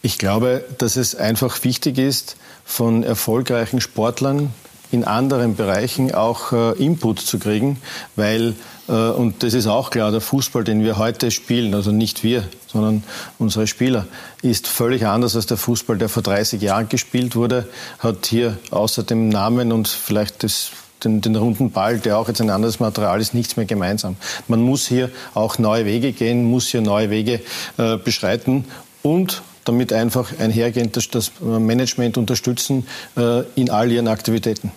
Ich 0.02 0.18
glaube, 0.18 0.64
dass 0.78 0.96
es 0.96 1.16
einfach 1.16 1.62
wichtig 1.64 1.98
ist, 1.98 2.38
von 2.64 3.04
erfolgreichen 3.04 3.82
Sportlern 3.82 4.54
in 4.92 5.04
anderen 5.04 5.56
Bereichen 5.56 6.14
auch 6.14 6.54
äh, 6.54 6.72
Input 6.74 7.20
zu 7.20 7.38
kriegen, 7.38 7.82
weil, 8.16 8.56
äh, 8.88 8.92
und 8.92 9.44
das 9.44 9.54
ist 9.54 9.68
auch 9.68 9.90
klar, 9.90 10.12
der 10.12 10.22
Fußball, 10.22 10.64
den 10.64 10.84
wir 10.84 10.98
heute 10.98 11.32
spielen, 11.32 11.74
also 11.74 11.92
nicht 11.92 12.24
wir, 12.24 12.48
sondern 12.76 13.04
unsere 13.40 13.68
Spieler, 13.68 14.06
ist 14.42 14.68
völlig 14.68 15.06
anders 15.06 15.38
als 15.38 15.46
der 15.46 15.56
Fußball, 15.56 15.98
der 15.98 16.10
vor 16.10 16.22
30 16.22 16.62
Jahren 16.62 16.90
gespielt 16.90 17.38
wurde, 17.38 17.70
hat 18.00 18.26
hier 18.26 18.58
außer 18.70 19.04
dem 19.04 19.30
Namen 19.30 19.72
und 19.72 19.88
vielleicht 19.88 20.44
das 20.44 20.72
den, 21.04 21.22
den, 21.22 21.36
runden 21.36 21.72
Ball, 21.72 22.00
der 22.00 22.18
auch 22.18 22.28
jetzt 22.28 22.42
ein 22.42 22.50
anderes 22.50 22.80
Material 22.80 23.22
ist, 23.22 23.34
nichts 23.34 23.56
mehr 23.56 23.66
gemeinsam. 23.66 24.18
Man 24.48 24.62
muss 24.62 24.88
hier 24.88 25.10
auch 25.34 25.58
neue 25.58 25.86
Wege 25.86 26.12
gehen, 26.12 26.44
muss 26.44 26.68
hier 26.68 26.82
neue 26.82 27.10
Wege 27.10 27.42
äh, 27.78 27.98
beschreiten 27.98 28.66
und 29.04 29.42
damit 29.64 29.94
einfach 29.94 30.38
einhergehend 30.38 30.98
das, 30.98 31.10
das 31.10 31.32
Management 31.40 32.18
unterstützen 32.18 32.88
äh, 33.16 33.44
in 33.56 33.70
all 33.70 33.92
ihren 33.92 34.08
Aktivitäten. 34.08 34.72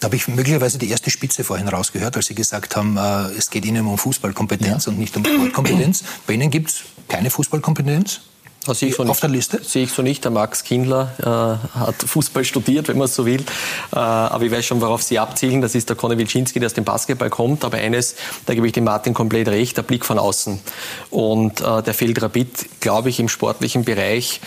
Da 0.00 0.06
habe 0.06 0.16
ich 0.16 0.28
möglicherweise 0.28 0.78
die 0.78 0.90
erste 0.90 1.10
Spitze 1.10 1.42
vorhin 1.42 1.68
rausgehört, 1.68 2.16
als 2.16 2.26
Sie 2.26 2.34
gesagt 2.34 2.76
haben, 2.76 2.96
äh, 2.96 3.32
es 3.36 3.50
geht 3.50 3.64
Ihnen 3.64 3.86
um 3.86 3.96
Fußballkompetenz 3.96 4.86
ja. 4.86 4.92
und 4.92 4.98
nicht 4.98 5.16
um 5.16 5.24
Sportkompetenz. 5.24 6.04
Bei 6.26 6.34
Ihnen 6.34 6.50
gibt 6.50 6.70
es 6.70 6.80
keine 7.08 7.30
Fußballkompetenz? 7.30 8.20
Sehe 8.74 8.88
ich 8.88 8.96
so 8.96 9.04
auf 9.04 9.20
der 9.20 9.28
Liste? 9.28 9.62
Sehe 9.62 9.84
ich 9.84 9.92
so 9.92 10.02
nicht. 10.02 10.24
Der 10.24 10.30
Max 10.30 10.64
Kindler 10.64 11.12
äh, 11.20 11.78
hat 11.78 12.02
Fußball 12.02 12.44
studiert, 12.44 12.88
wenn 12.88 12.98
man 12.98 13.08
so 13.08 13.24
will. 13.24 13.42
Äh, 13.92 13.98
aber 13.98 14.44
ich 14.44 14.50
weiß 14.50 14.64
schon, 14.64 14.80
worauf 14.80 15.02
Sie 15.02 15.18
abzielen. 15.18 15.60
Das 15.60 15.74
ist 15.74 15.88
der 15.88 15.96
Conny 15.96 16.18
Wilczynski, 16.18 16.58
der 16.58 16.66
aus 16.66 16.74
dem 16.74 16.84
Basketball 16.84 17.30
kommt. 17.30 17.64
Aber 17.64 17.78
eines, 17.78 18.16
da 18.44 18.54
gebe 18.54 18.66
ich 18.66 18.72
dem 18.72 18.84
Martin 18.84 19.14
komplett 19.14 19.48
recht, 19.48 19.76
der 19.76 19.82
Blick 19.82 20.04
von 20.04 20.18
außen. 20.18 20.58
Und 21.10 21.60
äh, 21.60 21.82
der 21.82 21.94
fehlt 21.94 22.20
rapid, 22.20 22.80
glaube 22.80 23.08
ich, 23.08 23.20
im 23.20 23.28
sportlichen 23.28 23.84
Bereich. 23.84 24.40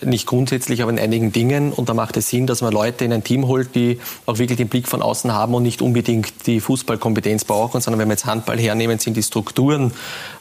Nicht 0.00 0.26
grundsätzlich, 0.26 0.80
aber 0.80 0.92
in 0.92 0.98
einigen 0.98 1.32
Dingen. 1.32 1.72
Und 1.72 1.88
da 1.88 1.94
macht 1.94 2.16
es 2.16 2.28
Sinn, 2.28 2.46
dass 2.46 2.62
man 2.62 2.72
Leute 2.72 3.04
in 3.04 3.12
ein 3.12 3.24
Team 3.24 3.48
holt, 3.48 3.74
die 3.74 3.98
auch 4.26 4.38
wirklich 4.38 4.56
den 4.56 4.68
Blick 4.68 4.86
von 4.86 5.02
außen 5.02 5.32
haben 5.32 5.54
und 5.54 5.64
nicht 5.64 5.82
unbedingt 5.82 6.46
die 6.46 6.60
Fußballkompetenz 6.60 7.44
brauchen, 7.44 7.80
sondern 7.80 7.98
wenn 7.98 8.08
wir 8.08 8.12
jetzt 8.12 8.24
Handball 8.24 8.58
hernehmen, 8.60 9.00
sind 9.00 9.16
die 9.16 9.24
Strukturen 9.24 9.92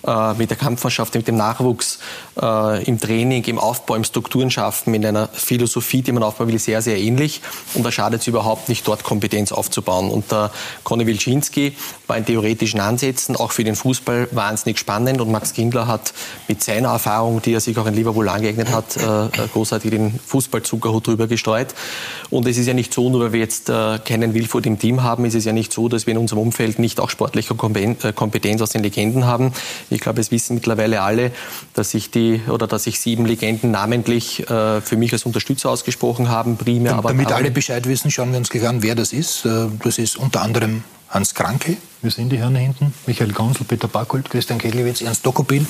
äh, 0.06 0.34
mit 0.36 0.52
der 0.52 0.58
Kampfmannschaft, 0.58 1.16
mit 1.16 1.28
dem 1.28 1.38
Nachwuchs, 1.38 1.98
äh, 2.40 2.84
im 2.84 3.00
Training, 3.00 3.44
im 3.46 3.58
Aufbau, 3.58 3.96
im 3.96 4.04
Strukturen 4.04 4.52
schaffen, 4.52 4.94
in 4.94 5.04
einer 5.04 5.28
Philosophie, 5.30 6.04
die 6.04 6.12
man 6.12 6.22
aufbauen 6.22 6.50
will, 6.50 6.60
sehr, 6.60 6.84
sehr 6.84 7.00
ähnlich. 7.00 7.42
Und 7.74 7.84
da 7.84 7.92
schadet 7.92 8.22
es 8.22 8.28
überhaupt 8.28 8.70
nicht, 8.70 8.88
dort 8.88 9.04
Kompetenz 9.04 9.52
aufzubauen. 9.52 10.12
Und 10.12 10.32
der 10.32 10.52
Conny 10.84 11.08
Wilczynski 11.08 11.76
in 12.16 12.26
theoretischen 12.26 12.80
Ansätzen 12.80 13.36
auch 13.36 13.52
für 13.52 13.64
den 13.64 13.76
Fußball 13.76 14.30
wahnsinnig 14.32 14.80
spannend. 14.80 15.20
Und 15.20 15.32
Max 15.32 15.54
Kindler 15.54 15.88
hat 15.88 16.14
mit 16.48 16.64
seiner 16.64 16.90
Erfahrung, 16.90 17.42
die 17.42 17.54
er 17.54 17.60
sich 17.60 17.78
auch 17.78 17.86
in 17.86 17.94
Liverpool 17.94 18.30
angeeignet 18.30 18.72
hat, 18.72 18.96
äh, 18.98 19.48
großartig 19.54 19.92
den 19.92 20.18
Fußballzuckerhut 20.26 21.08
drüber 21.08 21.28
gestreut. 21.28 21.74
Und 22.30 22.48
es 22.48 22.58
ist 22.58 22.68
ja 22.68 22.74
nicht 22.74 22.94
so, 22.94 23.10
nur 23.10 23.22
weil 23.22 23.34
wir 23.34 23.40
jetzt 23.40 23.70
äh, 23.70 24.00
keinen 24.00 24.34
Wilfurt 24.34 24.66
im 24.66 24.80
Team 24.80 25.04
haben, 25.04 25.26
ist 25.26 25.36
es 25.36 25.46
ja 25.46 25.54
nicht 25.54 25.74
so, 25.74 25.90
dass 25.90 26.08
wir 26.08 26.14
in 26.14 26.18
unserem 26.18 26.42
Umfeld 26.42 26.80
nicht 26.80 27.00
auch 27.00 27.10
sportliche 27.10 27.54
äh, 27.54 28.14
Kompetenz 28.14 28.62
aus 28.62 28.70
den 28.70 28.84
Legenden 28.84 29.26
haben. 29.26 29.52
Ich 29.90 30.00
glaube, 30.00 30.22
es 30.22 30.32
wissen 30.32 30.56
mittlerweile 30.56 31.02
alle, 31.02 31.32
dass 31.74 31.92
sich 31.92 32.12
die 32.12 32.42
oder 32.48 32.68
dass 32.68 32.84
sich 32.84 33.00
sieben 33.00 33.26
Legenden 33.26 33.72
namentlich 33.72 34.50
äh, 34.50 34.82
für 34.82 34.98
mich 34.98 35.14
als 35.14 35.26
Unterstützer 35.26 35.70
ausgesprochen 35.70 36.30
haben, 36.30 36.58
primär. 36.58 36.96
Aber 36.96 37.10
damit 37.10 37.32
alle 37.32 37.52
Bescheid 37.52 37.88
wissen, 37.88 38.12
schauen 38.12 38.32
wir 38.32 38.38
uns 38.38 38.50
gleich 38.50 38.68
an, 38.68 38.82
wer 38.82 38.96
das 38.96 39.14
ist. 39.14 39.46
Äh, 39.46 39.68
das 39.84 39.98
ist 39.98 40.18
unter 40.18 40.42
anderem 40.42 40.84
Hans 41.10 41.34
Kranke, 41.34 41.78
wir 42.02 42.12
sehen 42.12 42.30
die 42.30 42.38
Herren 42.38 42.56
hinten, 42.56 42.94
Michael 43.06 43.32
Gonsel, 43.32 43.66
Peter 43.66 43.88
Backult, 43.88 44.30
Christian 44.30 44.60
Keglewitz, 44.60 45.02
Ernst 45.02 45.26
Dokopil, 45.26 45.66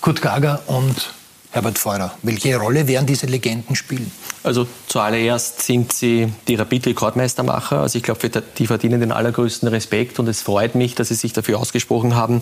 Kurt 0.00 0.22
Gager 0.22 0.62
und 0.68 1.12
Herbert 1.50 1.78
Feurer. 1.78 2.14
Welche 2.22 2.56
Rolle 2.56 2.86
werden 2.86 3.06
diese 3.06 3.26
Legenden 3.26 3.74
spielen? 3.74 4.10
Also 4.42 4.66
zuallererst 4.86 5.60
sind 5.60 5.92
sie 5.92 6.32
die 6.48 6.54
Rapid-Rekordmeistermacher. 6.54 7.80
Also 7.80 7.98
ich 7.98 8.02
glaube, 8.02 8.30
die 8.56 8.66
verdienen 8.66 9.00
den 9.00 9.12
allergrößten 9.12 9.68
Respekt 9.68 10.18
und 10.18 10.28
es 10.28 10.40
freut 10.40 10.74
mich, 10.74 10.94
dass 10.94 11.08
sie 11.08 11.14
sich 11.14 11.34
dafür 11.34 11.58
ausgesprochen 11.58 12.14
haben, 12.14 12.40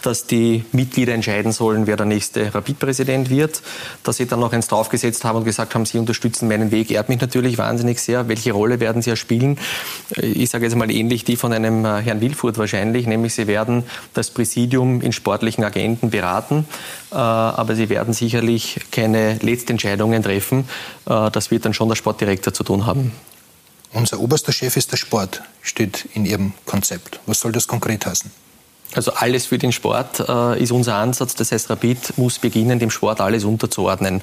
dass 0.00 0.26
die 0.26 0.64
Mitglieder 0.72 1.12
entscheiden 1.12 1.52
sollen, 1.52 1.86
wer 1.86 1.96
der 1.96 2.06
nächste 2.06 2.54
Rapid-Präsident 2.54 3.28
wird. 3.28 3.60
Dass 4.04 4.16
sie 4.16 4.26
dann 4.26 4.40
noch 4.40 4.54
eins 4.54 4.68
draufgesetzt 4.68 5.24
haben 5.24 5.36
und 5.36 5.44
gesagt 5.44 5.74
haben, 5.74 5.84
sie 5.84 5.98
unterstützen 5.98 6.48
meinen 6.48 6.70
Weg, 6.70 6.90
ehrt 6.90 7.10
mich 7.10 7.20
natürlich 7.20 7.58
wahnsinnig 7.58 8.00
sehr. 8.00 8.26
Welche 8.28 8.52
Rolle 8.52 8.80
werden 8.80 9.02
sie 9.02 9.10
ja 9.10 9.16
spielen? 9.16 9.58
Ich 10.16 10.48
sage 10.48 10.64
jetzt 10.64 10.76
mal 10.76 10.90
ähnlich 10.90 11.24
die 11.24 11.36
von 11.36 11.52
einem 11.52 11.84
äh, 11.84 12.00
Herrn 12.00 12.22
Wilfurt 12.22 12.56
wahrscheinlich, 12.56 13.06
nämlich 13.06 13.34
sie 13.34 13.46
werden 13.46 13.84
das 14.14 14.30
Präsidium 14.30 15.02
in 15.02 15.12
sportlichen 15.12 15.62
Agenten 15.62 16.08
beraten, 16.08 16.66
äh, 17.12 17.16
aber 17.16 17.76
sie 17.76 17.90
werden 17.90 18.14
sicherlich 18.14 18.80
keine 18.90 19.34
Letztentscheidungen 19.42 20.22
treffen 20.22 20.64
äh, 21.06 21.30
das 21.36 21.50
wird 21.50 21.64
dann 21.64 21.74
schon 21.74 21.88
der 21.88 21.96
Sportdirektor 21.96 22.52
zu 22.52 22.64
tun 22.64 22.86
haben. 22.86 23.12
Unser 23.92 24.18
oberster 24.18 24.52
Chef 24.52 24.76
ist 24.76 24.90
der 24.92 24.96
Sport, 24.96 25.42
steht 25.62 26.08
in 26.14 26.26
Ihrem 26.26 26.52
Konzept. 26.66 27.20
Was 27.26 27.40
soll 27.40 27.52
das 27.52 27.68
konkret 27.68 28.06
heißen? 28.06 28.30
Also 28.94 29.12
alles 29.12 29.46
für 29.46 29.58
den 29.58 29.72
Sport 29.72 30.20
äh, 30.20 30.62
ist 30.62 30.70
unser 30.70 30.96
Ansatz. 30.96 31.34
Das 31.34 31.52
heißt, 31.52 31.70
Rapid 31.70 32.16
muss 32.16 32.38
beginnen, 32.38 32.78
dem 32.78 32.90
Sport 32.90 33.20
alles 33.20 33.44
unterzuordnen. 33.44 34.20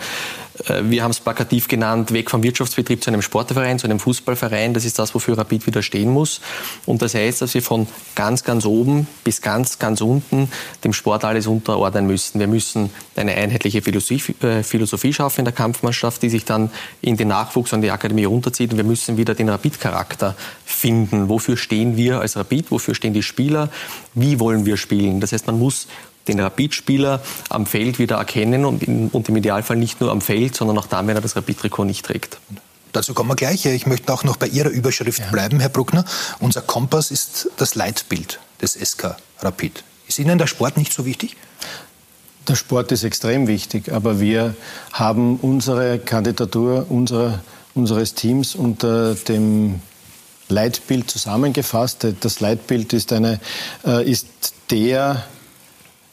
Äh, 0.68 0.90
wir 0.90 1.04
haben 1.04 1.12
es 1.12 1.20
plakativ 1.20 1.68
genannt, 1.68 2.12
weg 2.14 2.30
vom 2.30 2.44
Wirtschaftsbetrieb 2.44 3.04
zu 3.04 3.10
einem 3.10 3.22
Sportverein, 3.22 3.80
zu 3.80 3.88
einem 3.88 4.00
Fußballverein. 4.00 4.74
Das 4.74 4.86
ist 4.86 5.00
das, 5.00 5.14
wofür 5.14 5.38
Rapid 5.38 5.68
wieder 5.68 5.82
stehen 5.82 6.10
muss. 6.10 6.42
Und 6.86 7.02
das 7.02 7.14
heißt, 7.14 7.42
dass 7.42 7.54
wir 7.54 7.62
von 7.62 7.88
ganz, 8.16 8.44
ganz 8.44 8.66
oben 8.66 9.08
bis 9.24 9.42
ganz, 9.42 9.80
ganz 9.80 10.02
unten 10.02 10.50
dem 10.84 10.94
Sport 10.94 11.26
alles 11.26 11.48
unterordnen 11.48 12.08
müssen. 12.08 12.40
Wir 12.40 12.48
müssen 12.48 12.90
eine 13.16 13.34
einheitliche 13.34 13.82
Philosophie, 13.82 14.36
äh, 14.42 14.64
Philosophie 14.64 15.14
schaffen 15.14 15.40
in 15.40 15.46
der 15.46 15.54
Kampfmannschaft, 15.54 16.22
die 16.22 16.30
sich 16.30 16.46
dann 16.46 16.72
in 17.02 17.18
den 17.18 17.30
Nachwuchs 17.30 17.74
an 17.74 17.82
die 17.82 17.92
Akademie 17.92 18.26
runterzieht. 18.26 18.72
Und 18.72 18.78
wir 18.78 18.84
müssen 18.84 19.18
wieder 19.18 19.36
den 19.36 19.50
Rapid-Charakter 19.50 20.36
finden. 20.66 21.30
Wofür 21.30 21.58
stehen 21.58 21.98
wir 21.98 22.20
als 22.20 22.38
Rapid? 22.38 22.72
Wofür 22.72 22.96
stehen 22.96 23.14
die 23.14 23.24
Spieler? 23.24 23.70
Wie 24.14 24.40
wollen 24.40 24.66
wir 24.66 24.78
spielen? 24.78 25.20
Das 25.20 25.32
heißt, 25.32 25.48
man 25.48 25.58
muss 25.60 25.88
den 26.28 26.40
Rapid-Spieler 26.40 27.22
am 27.50 27.66
Feld 27.66 28.00
wieder 28.00 28.18
erkennen 28.18 28.66
und, 28.66 28.84
in, 28.84 29.10
und 29.10 29.28
im 29.30 29.36
Idealfall 29.36 29.78
nicht 29.78 30.02
nur 30.02 30.12
am 30.12 30.22
Feld, 30.22 30.56
sondern 30.56 30.78
auch 30.78 30.88
dann, 30.88 31.08
wenn 31.08 31.16
er 31.16 31.22
das 31.22 31.36
Rapid-Trikot 31.36 31.86
nicht 31.86 32.06
trägt. 32.06 32.38
Dazu 32.92 33.14
kommen 33.14 33.30
wir 33.30 33.36
gleich. 33.36 33.66
Ich 33.66 33.86
möchte 33.86 34.12
auch 34.14 34.24
noch 34.24 34.38
bei 34.38 34.48
Ihrer 34.48 34.70
Überschrift 34.70 35.20
ja. 35.20 35.30
bleiben, 35.32 35.60
Herr 35.60 35.70
Bruckner. 35.70 36.04
Unser 36.40 36.62
Kompass 36.62 37.10
ist 37.10 37.50
das 37.58 37.76
Leitbild 37.76 38.40
des 38.62 38.74
SK 38.74 39.16
Rapid. 39.40 39.84
Ist 40.08 40.20
Ihnen 40.20 40.38
der 40.38 40.48
Sport 40.48 40.78
nicht 40.78 40.92
so 40.92 41.06
wichtig? 41.06 41.38
Der 42.48 42.56
Sport 42.56 42.92
ist 42.92 43.04
extrem 43.04 43.48
wichtig, 43.48 43.94
aber 43.94 44.20
wir 44.20 44.56
haben 44.92 45.38
unsere 45.38 46.00
Kandidatur 46.00 46.88
unserer, 46.90 47.40
unseres 47.76 48.14
Teams 48.14 48.56
unter 48.56 49.16
dem 49.16 49.80
Leitbild 50.50 51.10
zusammengefasst. 51.10 52.08
Das 52.20 52.40
Leitbild 52.40 52.94
ist, 52.94 53.14
eine, 53.14 53.40
äh, 53.86 54.10
ist 54.10 54.28
der 54.70 55.24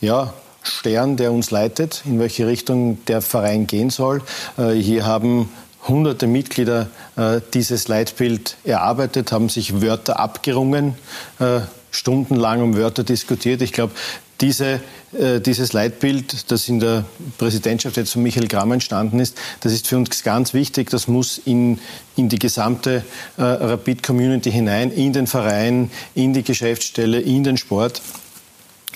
ja, 0.01 0.33
Stern, 0.63 1.17
der 1.17 1.33
uns 1.33 1.51
leitet, 1.51 2.03
in 2.05 2.19
welche 2.19 2.47
Richtung 2.47 3.05
der 3.07 3.23
Verein 3.23 3.67
gehen 3.67 3.91
soll. 3.91 4.23
Äh, 4.57 4.73
hier 4.73 5.07
haben 5.07 5.49
hunderte 5.87 6.27
Mitglieder 6.27 6.89
äh, 7.17 7.41
dieses 7.55 7.89
Leitbild 7.89 8.57
erarbeitet, 8.65 9.33
haben 9.33 9.49
sich 9.49 9.81
Wörter 9.81 10.19
abgerungen, 10.21 10.95
äh, 11.39 11.61
stundenlang 11.91 12.63
um 12.63 12.77
Wörter 12.77 13.05
diskutiert. 13.05 13.63
Ich 13.63 13.73
glaube, 13.73 13.93
diese, 14.41 14.79
dieses 15.11 15.73
Leitbild, 15.73 16.53
das 16.53 16.69
in 16.69 16.79
der 16.79 17.05
Präsidentschaft 17.39 17.97
jetzt 17.97 18.13
von 18.13 18.23
Michael 18.23 18.47
Gramm 18.47 18.71
entstanden 18.71 19.19
ist, 19.19 19.37
das 19.63 19.73
ist 19.73 19.89
für 19.89 19.97
uns 19.97 20.23
ganz 20.23 20.55
wichtig. 20.55 20.91
Das 20.91 21.09
muss 21.09 21.39
in, 21.39 21.81
in 22.15 22.29
die 22.29 22.39
gesamte 22.39 23.03
Rapid-Community 23.37 24.53
hinein, 24.53 24.93
in 24.93 25.13
den 25.13 25.27
Verein, 25.27 25.91
in 26.15 26.35
die 26.35 26.45
Geschäftsstelle, 26.45 27.19
in 27.19 27.43
den 27.43 27.57
Sport. 27.57 28.01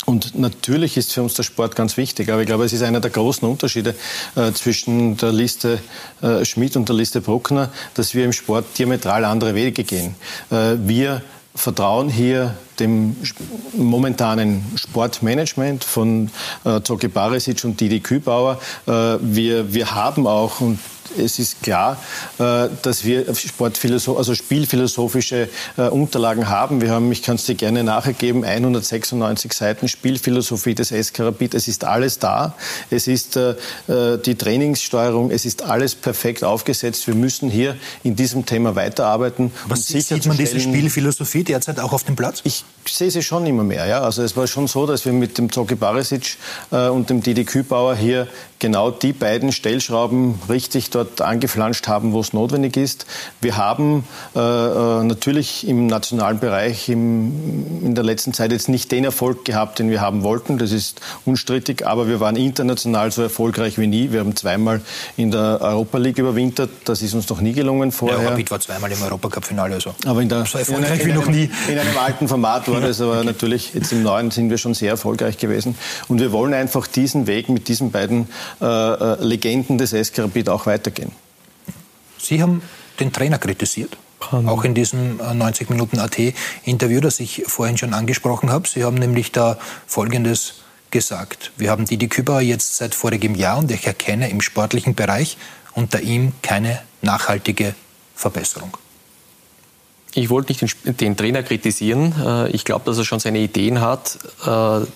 Und 0.05 0.37
natürlich 0.39 0.97
ist 0.97 1.13
für 1.13 1.23
uns 1.23 1.35
der 1.35 1.45
Sport 1.45 1.77
ganz 1.77 1.97
wichtig, 1.97 2.29
aber 2.31 2.41
ich 2.41 2.47
glaube, 2.47 2.65
es 2.65 2.73
ist 2.73 2.83
einer 2.83 3.01
der 3.01 3.11
großen 3.11 3.49
Unterschiede 3.49 3.95
äh, 4.35 4.53
zwischen 4.53 5.17
der 5.17 5.33
Liste 5.33 5.79
äh, 6.23 6.45
Schmidt 6.45 6.77
und 6.77 6.89
der 6.89 6.97
Liste 6.97 7.21
Bruckner, 7.21 7.71
dass 7.95 8.15
wir 8.15 8.25
im 8.25 8.33
Sport 8.33 8.65
diametral 8.79 9.25
andere 9.25 9.55
Wege 9.55 9.85
gehen. 9.85 10.17
Äh, 10.51 10.75
wir 10.79 11.23
vertrauen 11.55 12.09
hier 12.09 12.57
dem 12.81 13.17
momentanen 13.75 14.65
Sportmanagement 14.75 15.85
von 15.85 16.31
äh, 16.65 16.81
Zoki 16.81 17.09
Barisic 17.09 17.65
und 17.65 17.81
Didi 17.81 18.01
Kübauer. 18.01 18.59
Äh, 18.87 18.91
wir, 19.21 19.73
wir 19.73 19.95
haben 19.95 20.27
auch, 20.27 20.61
und 20.61 20.79
es 21.19 21.39
ist 21.39 21.63
klar, 21.63 21.99
äh, 22.39 22.69
dass 22.83 23.05
wir 23.05 23.35
Sportphilosoph 23.35 24.17
also 24.17 24.35
spielphilosophische 24.35 25.49
äh, 25.77 25.83
Unterlagen 25.83 26.49
haben. 26.49 26.81
Wir 26.81 26.91
haben, 26.91 27.11
ich 27.13 27.23
kann 27.23 27.37
es 27.37 27.45
dir 27.45 27.55
gerne 27.55 27.85
nachgeben, 27.85 28.45
196 28.45 29.53
Seiten 29.53 29.89
Spielphilosophie 29.89 30.75
des 30.75 30.93
Eskarabit. 30.93 31.55
Es 31.55 31.69
ist 31.69 31.85
alles 31.85 32.19
da. 32.19 32.55
Es 32.91 33.07
ist 33.07 33.37
äh, 33.37 33.55
die 33.89 34.35
Trainingssteuerung. 34.35 35.31
Es 35.31 35.45
ist 35.45 35.63
alles 35.63 35.95
perfekt 35.95 36.45
aufgesetzt. 36.45 37.07
Wir 37.07 37.15
müssen 37.15 37.51
hier 37.51 37.77
in 38.03 38.17
diesem 38.17 38.47
Thema 38.47 38.75
weiterarbeiten. 38.75 39.53
Was 39.67 39.87
sieht 39.87 40.27
man 40.27 40.37
diese 40.37 40.61
Spielphilosophie 40.61 41.45
derzeit 41.45 41.81
auch 41.81 41.93
auf 41.93 42.05
dem 42.05 42.17
Platz? 42.17 42.41
Ich 42.45 42.65
sehe 42.87 43.11
sie 43.11 43.23
schon 43.23 43.47
immer 43.47 43.65
mehr. 43.65 43.87
Ja? 43.87 44.01
Also 44.03 44.23
es 44.23 44.37
war 44.37 44.47
schon 44.47 44.67
so, 44.67 44.87
dass 44.87 45.05
wir 45.05 45.13
mit 45.13 45.39
dem 45.39 45.51
Zoki 45.51 45.75
Barisic 45.75 46.37
und 46.71 47.11
dem 47.11 47.23
Didi 47.23 47.45
Kübauer 47.45 47.95
hier 47.95 48.27
genau 48.63 48.93
die 48.93 49.13
beiden 49.13 49.51
Stellschrauben 49.51 50.41
richtig 50.49 50.91
dort 50.91 51.21
angeflanscht 51.21 51.89
haben, 51.89 52.13
wo 52.13 52.21
es 52.21 52.33
notwendig 52.33 52.77
ist. 52.77 53.07
Wir 53.41 53.57
haben 53.57 54.05
äh, 54.37 54.39
äh, 54.39 55.03
natürlich 55.03 55.67
im 55.67 55.89
nationalen 55.89 56.39
Bereich 56.39 56.89
im, 56.89 57.83
in 57.85 57.95
der 57.97 58.05
letzten 58.05 58.33
Zeit 58.33 58.53
jetzt 58.53 58.69
nicht 58.69 58.93
den 58.93 59.05
Erfolg 59.05 59.45
gehabt, 59.45 59.81
den 59.81 59.91
wir 59.91 60.01
haben 60.01 60.23
wollten. 60.23 60.59
Das 60.59 60.71
ist 60.71 61.01
unstrittig. 61.25 61.85
Aber 61.85 62.07
wir 62.07 62.21
waren 62.21 62.37
international 62.37 63.11
so 63.11 63.23
erfolgreich 63.23 63.79
wie 63.79 63.89
nie. 63.89 64.13
Wir 64.13 64.21
haben 64.21 64.37
zweimal 64.37 64.81
in 65.17 65.33
der 65.33 65.59
Europa 65.61 65.99
League 65.99 66.19
überwintert. 66.19 66.71
Das 66.85 67.03
ist 67.03 67.15
uns 67.15 67.29
noch 67.29 67.41
nie 67.41 67.55
gelungen 67.55 67.91
vorher. 67.91 68.23
Ja, 68.23 68.29
Rapid 68.29 68.53
war 68.53 68.61
zweimal 68.61 68.93
im 68.93 69.03
Europacup-Finale. 69.03 69.75
Also. 69.75 69.93
Aber 70.07 70.23
in 70.23 70.29
der, 70.29 70.47
so 70.47 70.59
erfolgreich 70.59 71.01
in, 71.01 71.09
in, 71.09 71.15
wie 71.17 71.19
noch 71.19 71.27
nie. 71.27 71.51
In 71.67 71.79
einem 71.81 71.99
alten 71.99 72.29
Format 72.29 72.69
war 72.69 72.81
das. 72.81 73.01
Aber 73.01 73.17
okay. 73.17 73.27
natürlich 73.27 73.75
jetzt 73.75 73.91
im 73.91 74.05
neuen 74.05 74.31
sind 74.31 74.51
wir 74.51 74.59
schon 74.59 74.75
sehr 74.75 74.91
erfolgreich 74.91 75.37
gewesen. 75.37 75.75
Und 76.07 76.21
wir 76.21 76.31
wollen 76.31 76.55
einfach 76.55 76.87
diesen 76.87 77.27
Weg 77.27 77.49
mit 77.49 77.67
diesen 77.67 77.91
beiden 77.91 78.29
äh, 78.61 78.65
äh, 78.65 79.25
Legenden 79.25 79.79
des 79.79 79.91
SK 79.91 80.21
Rapid 80.21 80.49
auch 80.49 80.67
weitergehen. 80.67 81.13
Sie 82.19 82.43
haben 82.43 82.63
den 83.01 83.13
Trainer 83.13 83.39
kritisiert. 83.39 83.97
Auch 84.31 84.63
in 84.63 84.75
diesem 84.75 85.17
90 85.17 85.69
äh, 85.69 85.73
Minuten 85.73 85.99
AT-Interview, 85.99 87.01
das 87.01 87.19
ich 87.19 87.43
vorhin 87.47 87.77
schon 87.77 87.93
angesprochen 87.93 88.51
habe. 88.51 88.69
Sie 88.69 88.85
haben 88.85 88.97
nämlich 88.97 89.33
da 89.33 89.59
Folgendes 89.87 90.63
gesagt. 90.93 91.51
Wir 91.57 91.71
haben 91.71 91.87
Didi 91.87 92.07
Küber 92.07 92.41
jetzt 92.41 92.77
seit 92.77 92.95
vorigem 92.95 93.35
Jahr 93.35 93.59
und 93.59 93.71
ich 93.73 93.85
erkenne 93.85 94.31
im 94.31 94.41
sportlichen 94.41 94.95
Bereich 94.95 95.39
unter 95.75 96.01
ihm 96.01 96.35
keine 96.43 96.81
nachhaltige 97.01 97.75
Verbesserung. 98.15 98.77
Ich 100.15 100.31
wollte 100.31 100.53
nicht 100.53 100.77
den, 100.85 100.97
den, 100.97 101.17
Trainer 101.17 101.43
kritisieren. 101.43 102.15
Äh, 102.25 102.51
ich 102.51 102.65
glaube, 102.65 102.85
dass 102.85 102.99
er 102.99 103.05
schon 103.05 103.19
seine 103.19 103.41
Ideen 103.41 103.81
hat, 103.81 104.19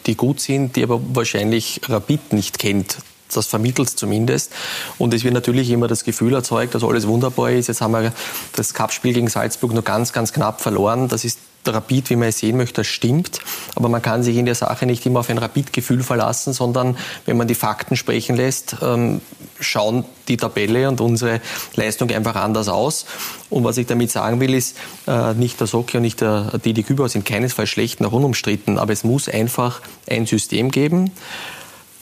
die 0.07 0.15
gut 0.15 0.41
sind, 0.41 0.77
die 0.77 0.85
aber 0.85 1.01
wahrscheinlich 1.15 1.81
Rapid 1.89 2.33
nicht 2.33 2.61
kennt 2.61 2.99
das 3.35 3.47
vermittelt 3.47 3.91
zumindest. 3.91 4.53
Und 4.99 5.15
es 5.15 5.25
wird 5.25 5.35
natürlich 5.35 5.71
immer 5.71 5.89
das 5.89 6.05
Gefühl 6.05 6.35
erzeugt, 6.35 6.75
dass 6.75 6.85
alles 6.85 7.07
wunderbar 7.07 7.51
ist. 7.51 7.69
Jetzt 7.69 7.81
haben 7.81 7.93
wir 7.93 8.13
das 8.55 8.75
Cup-Spiel 8.75 9.15
gegen 9.15 9.29
Salzburg 9.29 9.73
nur 9.73 9.83
ganz, 9.83 10.13
ganz 10.13 10.33
knapp 10.33 10.61
verloren. 10.61 11.09
Das 11.09 11.25
ist 11.25 11.39
der 11.67 11.75
Rapid, 11.75 12.11
wie 12.11 12.17
man 12.17 12.29
es 12.29 12.39
sehen 12.39 12.57
möchte, 12.57 12.75
das 12.77 12.87
stimmt. 12.87 13.41
Aber 13.75 13.89
man 13.89 14.01
kann 14.01 14.23
sich 14.23 14.37
in 14.37 14.47
der 14.47 14.55
Sache 14.55 14.87
nicht 14.87 15.05
immer 15.05 15.21
auf 15.21 15.31
ein 15.31 15.39
Rapid-Gefühl 15.39 16.03
verlassen, 16.03 16.53
sondern 16.53 16.97
wenn 17.25 17.37
man 17.37 17.49
die 17.49 17.55
Fakten 17.55 17.97
sprechen 17.97 18.37
lässt, 18.37 18.77
ähm, 18.83 19.21
schauen 19.61 20.05
die 20.29 20.37
Tabelle 20.37 20.89
und 20.89 21.01
unsere 21.01 21.41
Leistung 21.75 22.11
einfach 22.11 22.37
anders 22.37 22.69
aus. 22.69 23.07
Und 23.51 23.65
was 23.65 23.79
ich 23.79 23.87
damit 23.87 24.11
sagen 24.11 24.41
will, 24.41 24.55
ist, 24.55 24.77
äh, 25.07 25.35
nicht 25.35 25.61
der 25.61 25.67
Socki 25.67 25.97
und 25.97 26.03
nicht 26.03 26.21
der 26.21 26.59
Didi 26.65 26.83
Küber 26.83 27.09
sind 27.09 27.25
keinesfalls 27.25 27.69
schlecht 27.69 28.01
noch 28.01 28.13
unumstritten, 28.13 28.79
aber 28.79 28.93
es 28.93 29.05
muss 29.05 29.29
einfach 29.29 29.81
ein 30.09 30.27
System 30.27 30.71
geben 30.71 31.11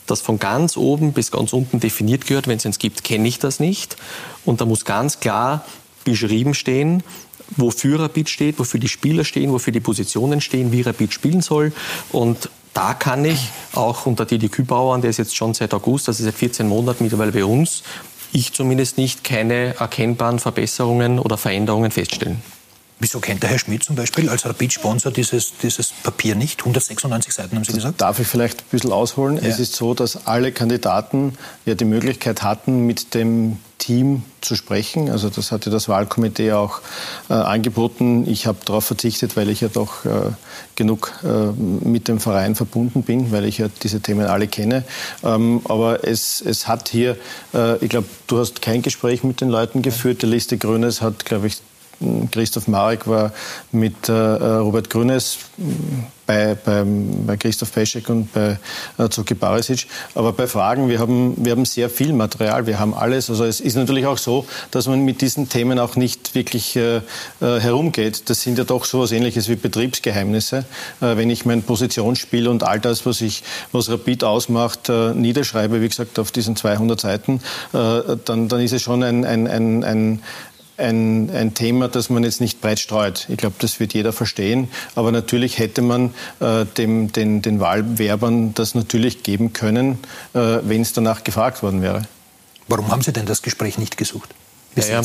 das 0.06 0.20
von 0.20 0.38
ganz 0.38 0.76
oben 0.76 1.12
bis 1.12 1.30
ganz 1.30 1.52
unten 1.52 1.80
definiert 1.80 2.26
gehört. 2.26 2.46
Wenn 2.46 2.58
es 2.58 2.66
eins 2.66 2.78
gibt, 2.78 3.04
kenne 3.04 3.26
ich 3.28 3.38
das 3.38 3.60
nicht. 3.60 3.96
Und 4.44 4.60
da 4.60 4.64
muss 4.64 4.84
ganz 4.84 5.20
klar 5.20 5.64
beschrieben 6.04 6.54
stehen, 6.54 7.02
wofür 7.56 8.00
Rapid 8.00 8.28
steht, 8.28 8.58
wofür 8.58 8.80
die 8.80 8.88
Spieler 8.88 9.24
stehen, 9.24 9.52
wofür 9.52 9.72
die 9.72 9.80
Positionen 9.80 10.40
stehen, 10.40 10.72
wie 10.72 10.82
Rapid 10.82 11.12
spielen 11.12 11.40
soll. 11.40 11.72
Und 12.12 12.50
da 12.74 12.92
kann 12.92 13.24
ich 13.24 13.50
auch 13.72 14.06
unter 14.06 14.26
Didi 14.26 14.48
Kübauer, 14.48 14.98
der 14.98 15.10
ist 15.10 15.18
jetzt 15.18 15.36
schon 15.36 15.54
seit 15.54 15.72
August, 15.72 16.08
also 16.08 16.24
seit 16.24 16.34
14 16.34 16.66
Monaten 16.68 17.04
mittlerweile 17.04 17.32
bei 17.32 17.44
uns, 17.44 17.82
ich 18.32 18.52
zumindest 18.52 18.98
nicht 18.98 19.22
keine 19.22 19.76
erkennbaren 19.76 20.40
Verbesserungen 20.40 21.20
oder 21.20 21.38
Veränderungen 21.38 21.92
feststellen. 21.92 22.42
Wieso 23.00 23.18
kennt 23.20 23.42
der 23.42 23.50
Herr 23.50 23.59
Schmidt 23.59 23.83
zum 23.83 23.96
Beispiel 23.96 24.28
als 24.28 24.46
Rapid-Sponsor 24.46 25.11
dieses, 25.11 25.52
dieses 25.62 25.92
Papier 26.02 26.37
nicht? 26.37 26.61
196 26.61 27.35
Seiten 27.35 27.57
haben 27.57 27.64
Sie 27.64 27.72
gesagt? 27.72 28.00
Darf 28.00 28.20
ich 28.20 28.26
vielleicht 28.26 28.61
ein 28.61 28.70
bisschen 28.70 28.92
ausholen? 28.92 29.37
Ja. 29.37 29.42
Es 29.42 29.59
ist 29.59 29.74
so, 29.74 29.94
dass 29.94 30.26
alle 30.26 30.52
Kandidaten 30.52 31.37
ja 31.66 31.74
die 31.74 31.85
Möglichkeit 31.85 32.42
hatten, 32.42 32.87
mit 32.87 33.14
dem 33.14 33.59
Team 33.78 34.22
zu 34.40 34.54
sprechen. 34.54 35.11
Also 35.11 35.28
das 35.28 35.52
hatte 35.52 35.68
das 35.68 35.88
Wahlkomitee 35.88 36.52
auch 36.52 36.80
äh, 37.28 37.35
angeboten. 37.35 38.26
Ich 38.28 38.46
habe 38.46 38.59
darauf 38.64 38.85
verzichtet, 38.85 39.37
weil 39.37 39.50
ich 39.50 39.61
ja 39.61 39.68
doch 39.68 40.04
äh, 40.04 40.30
genug 40.76 41.12
äh, 41.24 41.26
mit 41.87 42.09
dem 42.09 42.20
Verein 42.20 42.54
verbunden 42.54 43.02
bin, 43.02 43.33
weil 43.33 43.44
ich 43.44 43.59
ja 43.59 43.66
diese 43.83 44.00
Themen 44.00 44.26
alle 44.26 44.46
kenne. 44.46 44.85
Ähm, 45.22 45.61
aber 45.64 46.07
es, 46.07 46.40
es 46.40 46.68
hat 46.68 46.88
hier, 46.88 47.16
äh, 47.52 47.76
ich 47.85 47.90
glaube, 47.90 48.07
du 48.26 48.38
hast 48.38 48.62
kein 48.62 48.80
Gespräch 48.80 49.24
mit 49.24 49.40
den 49.40 49.50
Leuten 49.50 49.83
geführt. 49.83 50.22
Die 50.22 50.26
Liste 50.26 50.57
Grünes 50.57 51.02
hat, 51.02 51.24
glaube 51.24 51.48
ich, 51.48 51.59
Christoph 52.30 52.68
Marek 52.68 53.07
war 53.07 53.33
mit 53.72 54.09
äh, 54.09 54.12
Robert 54.12 54.90
Grünes 54.90 55.38
bei, 56.26 56.54
bei, 56.54 56.85
bei 57.26 57.37
Christoph 57.37 57.72
Peschek 57.72 58.09
und 58.09 58.33
bei 58.33 58.59
äh, 58.98 59.09
Zuki 59.09 59.35
Barisic. 59.35 59.87
Aber 60.14 60.33
bei 60.33 60.46
Fragen, 60.46 60.88
wir 60.88 60.98
haben, 60.98 61.35
wir 61.37 61.52
haben 61.52 61.64
sehr 61.64 61.90
viel 61.90 62.12
Material, 62.12 62.66
wir 62.66 62.78
haben 62.78 62.94
alles. 62.94 63.30
Also 63.30 63.44
es 63.44 63.61
ist 63.61 63.76
natürlich 63.76 64.07
auch 64.07 64.18
so, 64.18 64.46
dass 64.70 64.87
man 64.87 65.04
mit 65.04 65.20
diesen 65.20 65.48
Themen 65.48 65.78
auch 65.78 65.96
nicht 65.96 66.35
wirklich 66.35 66.76
äh, 66.76 66.96
äh 66.96 67.00
herumgeht. 67.40 68.28
Das 68.30 68.42
sind 68.42 68.59
ja 68.59 68.64
doch 68.64 68.85
so 68.85 68.98
etwas 68.98 69.12
Ähnliches 69.12 69.48
wie 69.48 69.57
Betriebsgeheimnisse. 69.57 70.64
Äh, 71.00 71.16
wenn 71.16 71.30
ich 71.30 71.44
mein 71.44 71.62
Positionsspiel 71.62 72.48
und 72.48 72.62
all 72.62 72.80
das, 72.80 73.04
was, 73.07 73.20
ich, 73.20 73.42
was 73.72 73.90
Rapid 73.90 74.24
ausmacht, 74.24 74.88
äh, 74.88 75.12
niederschreibe, 75.12 75.80
wie 75.80 75.88
gesagt, 75.88 76.18
auf 76.18 76.33
diesen 76.33 76.57
200 76.57 77.00
Seiten, 77.00 77.40
äh, 77.72 78.16
dann, 78.24 78.48
dann 78.48 78.61
ist 78.61 78.72
es 78.72 78.83
schon 78.83 79.02
ein, 79.02 79.24
ein, 79.24 79.46
ein, 79.46 79.85
ein 79.85 80.22
ein, 80.76 81.30
ein 81.30 81.54
Thema, 81.54 81.88
das 81.88 82.10
man 82.10 82.24
jetzt 82.24 82.40
nicht 82.40 82.60
breit 82.60 82.80
streut. 82.80 83.26
Ich 83.28 83.37
glaube, 83.37 83.56
das 83.58 83.80
wird 83.80 83.94
jeder 83.94 84.12
verstehen. 84.12 84.68
Aber 84.94 85.12
natürlich 85.12 85.58
hätte 85.58 85.82
man 85.82 86.14
äh, 86.40 86.64
dem, 86.76 87.12
den, 87.12 87.42
den 87.42 87.60
Wahlwerbern 87.60 88.54
das 88.54 88.74
natürlich 88.74 89.22
geben 89.22 89.52
können, 89.52 89.98
äh, 90.34 90.58
wenn 90.62 90.82
es 90.82 90.92
danach 90.92 91.24
gefragt 91.24 91.62
worden 91.62 91.82
wäre. 91.82 92.02
Warum 92.68 92.90
haben 92.90 93.02
Sie 93.02 93.12
denn 93.12 93.26
das 93.26 93.42
Gespräch 93.42 93.78
nicht 93.78 93.96
gesucht? 93.96 94.34
Ja, 94.76 94.84
ja. 94.87 95.02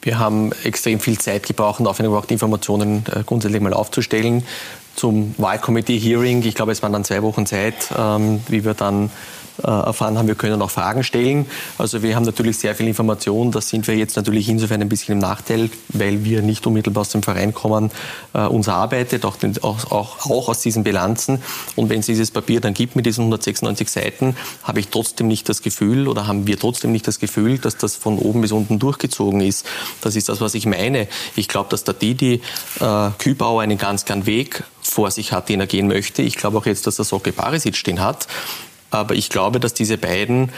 Wir 0.00 0.18
haben 0.18 0.50
extrem 0.64 0.98
viel 0.98 1.18
Zeit 1.18 1.46
gebraucht, 1.46 1.80
um 1.80 1.86
überhaupt 1.86 2.30
Informationen 2.30 3.04
äh, 3.14 3.22
grundsätzlich 3.24 3.60
mal 3.60 3.74
aufzustellen. 3.74 4.44
Zum 4.96 5.34
Wahlkomitee-Hearing, 5.38 6.42
ich 6.42 6.54
glaube, 6.54 6.72
es 6.72 6.82
waren 6.82 6.92
dann 6.92 7.04
zwei 7.04 7.22
Wochen 7.22 7.46
Zeit, 7.46 7.74
ähm, 7.96 8.40
wie 8.48 8.64
wir 8.64 8.74
dann 8.74 9.10
erfahren 9.68 10.18
haben, 10.18 10.28
wir 10.28 10.34
können 10.34 10.60
auch 10.62 10.70
Fragen 10.70 11.04
stellen. 11.04 11.46
Also 11.78 12.02
wir 12.02 12.16
haben 12.16 12.24
natürlich 12.24 12.58
sehr 12.58 12.74
viel 12.74 12.88
Information. 12.88 13.50
Da 13.50 13.60
sind 13.60 13.86
wir 13.86 13.96
jetzt 13.96 14.16
natürlich 14.16 14.48
insofern 14.48 14.80
ein 14.80 14.88
bisschen 14.88 15.14
im 15.14 15.18
Nachteil, 15.18 15.70
weil 15.88 16.24
wir 16.24 16.42
nicht 16.42 16.66
unmittelbar 16.66 17.02
aus 17.02 17.10
dem 17.10 17.22
Verein 17.22 17.54
kommen. 17.54 17.90
Äh, 18.34 18.46
uns 18.46 18.68
arbeitet 18.68 19.24
auch, 19.24 19.36
den, 19.36 19.62
auch, 19.62 19.90
auch, 19.90 20.30
auch, 20.30 20.48
aus 20.48 20.60
diesen 20.60 20.84
Bilanzen. 20.84 21.42
Und 21.76 21.88
wenn 21.90 22.00
es 22.00 22.06
dieses 22.06 22.30
Papier 22.30 22.60
dann 22.60 22.74
gibt 22.74 22.96
mit 22.96 23.06
diesen 23.06 23.22
196 23.22 23.90
Seiten, 23.90 24.36
habe 24.62 24.80
ich 24.80 24.88
trotzdem 24.88 25.28
nicht 25.28 25.48
das 25.48 25.62
Gefühl 25.62 26.08
oder 26.08 26.26
haben 26.26 26.46
wir 26.46 26.58
trotzdem 26.58 26.92
nicht 26.92 27.06
das 27.06 27.18
Gefühl, 27.18 27.58
dass 27.58 27.76
das 27.76 27.96
von 27.96 28.18
oben 28.18 28.40
bis 28.40 28.52
unten 28.52 28.78
durchgezogen 28.78 29.40
ist. 29.40 29.66
Das 30.00 30.16
ist 30.16 30.28
das, 30.28 30.40
was 30.40 30.54
ich 30.54 30.66
meine. 30.66 31.08
Ich 31.36 31.48
glaube, 31.48 31.70
dass 31.70 31.84
der 31.84 31.94
Didi 31.94 32.40
äh, 32.80 33.10
Kübauer 33.18 33.62
einen 33.62 33.78
ganz 33.78 34.04
klaren 34.04 34.26
Weg 34.26 34.64
vor 34.80 35.10
sich 35.10 35.32
hat, 35.32 35.48
den 35.48 35.60
er 35.60 35.66
gehen 35.66 35.88
möchte. 35.88 36.22
Ich 36.22 36.36
glaube 36.36 36.58
auch 36.58 36.66
jetzt, 36.66 36.86
dass 36.86 36.98
er 36.98 37.04
Socke 37.04 37.32
Barisic 37.32 37.76
stehen 37.76 38.00
hat. 38.00 38.26
Aber 38.92 39.14
ich 39.16 39.30
glaube, 39.30 39.58
dass 39.58 39.74
diese 39.74 39.98
beiden 39.98 40.50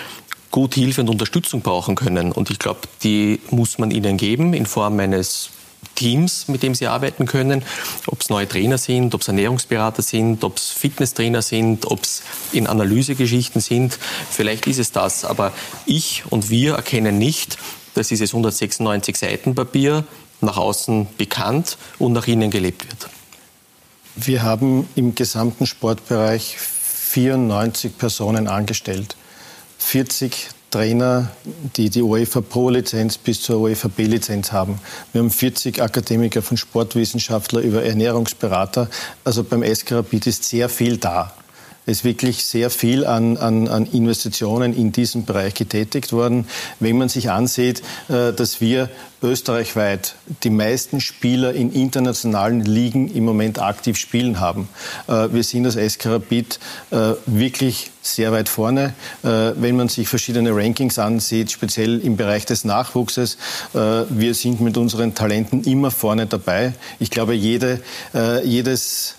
gut 0.51 0.75
Hilfe 0.75 1.01
und 1.01 1.09
Unterstützung 1.09 1.63
brauchen 1.63 1.95
können. 1.95 2.31
Und 2.31 2.51
ich 2.51 2.59
glaube, 2.59 2.81
die 3.03 3.41
muss 3.51 3.79
man 3.79 3.91
ihnen 3.91 4.17
geben 4.17 4.53
in 4.55 4.67
Form 4.67 5.01
eines 5.01 5.51
Teams, 5.95 6.49
mit 6.49 6.63
dem 6.63 6.75
sie 6.75 6.87
arbeiten 6.87 7.27
können, 7.27 7.63
ob 8.07 8.21
es 8.21 8.29
neue 8.29 8.49
Trainer 8.49 8.79
sind, 8.79 9.15
ob 9.15 9.21
es 9.21 9.29
Ernährungsberater 9.29 10.03
sind, 10.03 10.43
ob 10.45 10.57
es 10.57 10.71
Fitnesstrainer 10.71 11.43
sind, 11.43 11.87
ob 11.87 12.03
es 12.03 12.23
in 12.53 12.67
Analysegeschichten 12.67 13.61
sind. 13.61 13.99
Vielleicht 14.31 14.67
ist 14.67 14.79
es 14.79 14.93
das. 14.93 15.25
Aber 15.25 15.53
ich 15.87 16.25
und 16.31 16.51
wir 16.51 16.75
erkennen 16.75 17.19
nicht, 17.19 17.59
dass 17.95 18.09
dieses 18.09 18.31
196 18.31 19.17
Seiten 19.17 19.55
Papier 19.55 20.05
nach 20.41 20.57
außen 20.57 21.07
bekannt 21.17 21.79
und 21.99 22.13
nach 22.13 22.27
innen 22.27 22.51
gelebt 22.51 22.87
wird. 22.87 23.09
Wir 24.17 24.43
haben 24.43 24.89
im 24.95 25.15
gesamten 25.15 25.67
Sportbereich 25.67 26.57
94 27.15 27.97
Personen 27.97 28.49
angestellt. 28.49 29.15
40 29.79 30.49
Trainer, 30.73 31.31
die 31.77 31.89
die 31.89 32.03
UEFA 32.03 32.41
Pro-Lizenz 32.41 33.19
bis 33.19 33.41
zur 33.41 33.61
UEFA 33.61 33.87
B-Lizenz 33.87 34.51
haben. 34.51 34.81
Wir 35.13 35.21
haben 35.21 35.31
40 35.31 35.81
Akademiker 35.81 36.43
von 36.43 36.57
Sportwissenschaftler 36.57 37.61
über 37.61 37.85
Ernährungsberater. 37.85 38.89
Also 39.23 39.45
beim 39.45 39.63
SK 39.63 39.93
Rapid 39.93 40.27
ist 40.27 40.43
sehr 40.43 40.69
viel 40.69 40.97
da. 40.97 41.33
Ist 41.87 42.03
wirklich 42.03 42.47
sehr 42.47 42.71
viel 42.71 43.05
an, 43.05 43.37
an, 43.37 43.69
an, 43.69 43.85
Investitionen 43.85 44.75
in 44.75 44.91
diesem 44.91 45.27
Bereich 45.27 45.53
getätigt 45.53 46.15
worden. 46.15 46.47
Wenn 46.81 46.97
man 46.97 47.11
sich 47.11 47.31
ansieht, 47.31 47.83
äh, 48.09 48.33
dass 48.33 48.63
wir 48.63 48.89
österreichweit 49.23 50.15
die 50.45 50.51
meisten 50.51 51.03
Spieler 51.03 51.53
in 51.53 51.71
internationalen 51.73 52.65
Ligen 52.65 53.15
im 53.15 53.27
Moment 53.27 53.61
aktiv 53.61 53.99
spielen 53.99 54.41
haben. 54.41 54.69
Äh, 55.09 55.29
wir 55.33 55.45
sind 55.45 55.67
als 55.67 55.75
SK 55.75 56.07
Rapid 56.07 56.59
äh, 56.91 57.13
wirklich 57.27 57.91
sehr 58.01 58.33
weit 58.33 58.51
vorne. 58.51 58.93
Wenn 59.23 59.77
man 59.77 59.89
sich 59.89 60.09
verschiedene 60.09 60.55
Rankings 60.55 60.99
ansieht, 60.99 61.51
speziell 61.51 62.01
im 62.01 62.19
Bereich 62.19 62.45
des 62.45 62.67
Nachwuchses, 62.67 63.39
wir 63.73 64.35
sind 64.35 64.61
mit 64.61 64.77
unseren 64.77 65.15
Talenten 65.15 65.65
immer 65.65 65.91
vorne 65.91 66.27
dabei. 66.27 66.75
Ich 66.99 67.09
glaube, 67.09 67.33
jede, 67.33 67.81
jedes 68.45 69.15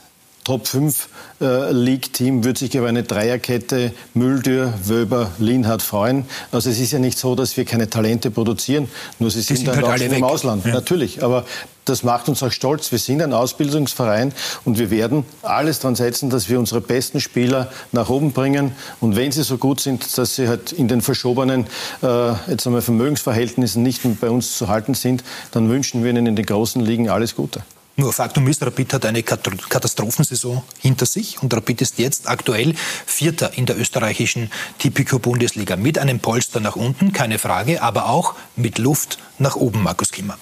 Top 0.46 0.68
5 0.68 1.10
äh, 1.42 1.72
League-Team 1.72 2.44
würde 2.44 2.60
sich 2.60 2.76
über 2.76 2.88
eine 2.88 3.02
Dreierkette 3.02 3.92
Müldür, 4.14 4.74
Wöber, 4.84 5.32
Linhardt 5.40 5.82
freuen. 5.82 6.26
Also 6.52 6.70
es 6.70 6.80
ist 6.80 6.92
ja 6.92 7.00
nicht 7.00 7.18
so, 7.18 7.34
dass 7.34 7.58
wir 7.58 7.66
keine 7.66 7.90
Talente 7.90 8.30
produzieren, 8.30 8.88
nur 9.18 9.32
sie 9.32 9.42
sind, 9.42 9.58
sind 9.58 9.68
dann 9.68 9.76
halt 9.76 10.02
auch 10.02 10.16
im 10.16 10.24
Ausland. 10.24 10.64
Ja. 10.64 10.76
Natürlich, 10.76 11.24
aber 11.24 11.46
das 11.86 12.04
macht 12.04 12.30
uns 12.30 12.44
auch 12.44 12.52
stolz. 12.52 12.92
Wir 12.92 13.00
sind 13.00 13.24
ein 13.24 13.34
Ausbildungsverein 13.34 14.34
und 14.66 14.78
wir 14.78 14.92
werden 14.92 15.26
alles 15.42 15.80
daran 15.80 15.96
setzen, 15.96 16.30
dass 16.30 16.48
wir 16.48 16.60
unsere 16.60 16.80
besten 16.80 17.22
Spieler 17.22 17.72
nach 17.92 18.10
oben 18.10 18.32
bringen. 18.32 18.74
Und 19.00 19.16
wenn 19.16 19.32
sie 19.32 19.44
so 19.44 19.58
gut 19.58 19.82
sind, 19.82 20.16
dass 20.18 20.36
sie 20.36 20.48
halt 20.48 20.72
in 20.72 20.88
den 20.88 21.02
verschobenen 21.02 21.66
äh, 22.04 22.34
jetzt 22.48 22.68
einmal 22.68 22.84
Vermögensverhältnissen 22.84 23.82
nicht 23.82 24.06
mehr 24.06 24.16
bei 24.22 24.30
uns 24.30 24.58
zu 24.58 24.68
halten 24.68 24.94
sind, 24.94 25.24
dann 25.52 25.70
wünschen 25.70 26.04
wir 26.04 26.12
ihnen 26.12 26.28
in 26.28 26.36
den 26.36 26.46
großen 26.46 26.84
Ligen 26.86 27.10
alles 27.10 27.36
Gute. 27.36 27.64
Nur 27.98 28.12
Faktum 28.12 28.46
ist, 28.48 28.62
Rapid 28.62 28.94
hat 28.94 29.06
eine 29.06 29.24
Katastrophensaison 29.24 30.62
hinter 30.82 31.06
sich 31.06 31.42
und 31.42 31.54
Rapid 31.54 31.82
ist 31.82 31.98
jetzt 31.98 32.28
aktuell 32.28 32.76
Vierter 33.06 33.58
in 33.58 33.66
der 33.66 33.80
österreichischen 33.80 34.52
Tipico-Bundesliga 34.80 35.78
mit 35.78 35.98
einem 35.98 36.20
Polster 36.20 36.60
nach 36.60 36.76
unten, 36.76 37.14
keine 37.14 37.40
Frage, 37.40 37.82
aber 37.82 38.10
auch 38.10 38.36
mit 38.58 38.80
Luft 38.80 39.18
nach 39.40 39.56
oben, 39.56 39.82
Markus 39.82 40.12
Kimmer. 40.12 40.38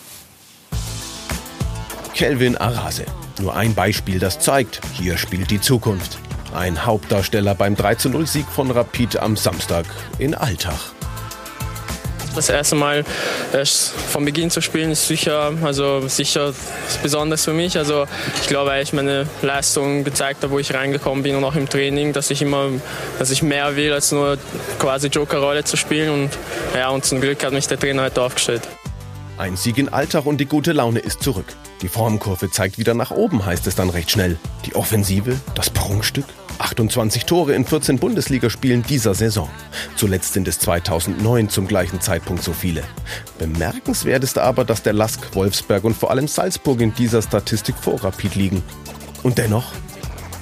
Kelvin 2.16 2.58
Arase. 2.58 3.06
Nur 3.40 3.56
ein 3.56 3.76
Beispiel, 3.76 4.18
das 4.18 4.40
zeigt, 4.40 4.82
hier 4.94 5.18
spielt 5.20 5.52
die 5.52 5.62
Zukunft. 5.62 6.18
Ein 6.56 6.86
Hauptdarsteller 6.86 7.54
beim 7.54 7.76
3-0-Sieg 7.76 8.48
von 8.48 8.72
Rapid 8.72 9.18
am 9.18 9.38
Samstag 9.38 9.86
in 10.18 10.34
Alltag. 10.34 10.80
Das 12.36 12.50
erste 12.50 12.76
Mal 12.76 13.06
erst 13.54 13.92
von 13.92 14.26
Beginn 14.26 14.50
zu 14.50 14.60
spielen 14.62 14.92
ist 14.92 15.08
sicher, 15.08 15.54
also 15.62 16.08
sicher 16.08 16.54
besonders 17.04 17.46
für 17.46 17.54
mich. 17.54 17.78
Also 17.78 18.06
ich 18.42 18.48
glaube, 18.48 18.72
weil 18.72 18.84
ich 18.84 18.92
meine 18.92 19.28
Leistung 19.42 20.04
gezeigt 20.04 20.42
habe, 20.42 20.52
wo 20.52 20.60
ich 20.60 20.74
reingekommen 20.74 21.24
bin 21.24 21.36
und 21.36 21.44
auch 21.44 21.56
im 21.56 21.70
Training, 21.70 22.12
dass 22.12 22.32
ich 22.32 22.42
immer, 22.42 22.70
dass 23.20 23.30
ich 23.30 23.44
mehr 23.44 23.76
will, 23.76 23.94
als 23.94 24.12
nur 24.12 24.38
quasi 24.80 25.08
Joker-Rolle 25.08 25.64
zu 25.64 25.78
spielen. 25.78 26.10
Und 26.10 26.30
ja, 26.76 26.90
und 26.90 27.06
zum 27.06 27.22
Glück 27.22 27.44
hat 27.44 27.54
mich 27.54 27.68
der 27.68 27.80
Trainer 27.80 28.04
heute 28.04 28.24
aufgestellt. 28.24 28.64
Ein 29.38 29.56
Sieg 29.56 29.78
in 29.78 29.90
Alltag 29.90 30.26
und 30.26 30.38
die 30.38 30.46
gute 30.46 30.74
Laune 30.74 31.00
ist 31.00 31.22
zurück. 31.22 31.46
Die 31.82 31.88
Formkurve 31.88 32.50
zeigt 32.50 32.78
wieder 32.78 32.94
nach 32.94 33.12
oben, 33.12 33.46
heißt 33.46 33.68
es 33.68 33.76
dann 33.76 33.90
recht 33.90 34.10
schnell. 34.10 34.38
Die 34.66 34.76
Offensive, 34.76 35.40
das 35.54 35.70
Prunkstück, 35.70 36.26
28 36.60 37.26
Tore 37.26 37.54
in 37.54 37.66
14 37.66 38.00
Bundesligaspielen 38.00 38.84
dieser 38.84 39.14
Saison. 39.14 39.50
Zuletzt 39.96 40.34
sind 40.34 40.48
es 40.48 40.60
2009 40.60 41.50
zum 41.50 41.68
gleichen 41.68 42.02
Zeitpunkt 42.02 42.44
so 42.44 42.54
viele. 42.54 42.84
Bemerkenswert 43.38 44.24
ist 44.24 44.38
aber, 44.38 44.66
dass 44.66 44.84
der 44.84 44.94
Lask, 44.94 45.36
Wolfsberg 45.36 45.84
und 45.84 45.96
vor 45.96 46.12
allem 46.12 46.28
Salzburg 46.28 46.82
in 46.82 46.94
dieser 46.94 47.22
Statistik 47.22 47.76
vor 47.76 48.04
Rapid 48.04 48.36
liegen. 48.36 48.64
Und 49.24 49.38
dennoch? 49.38 49.72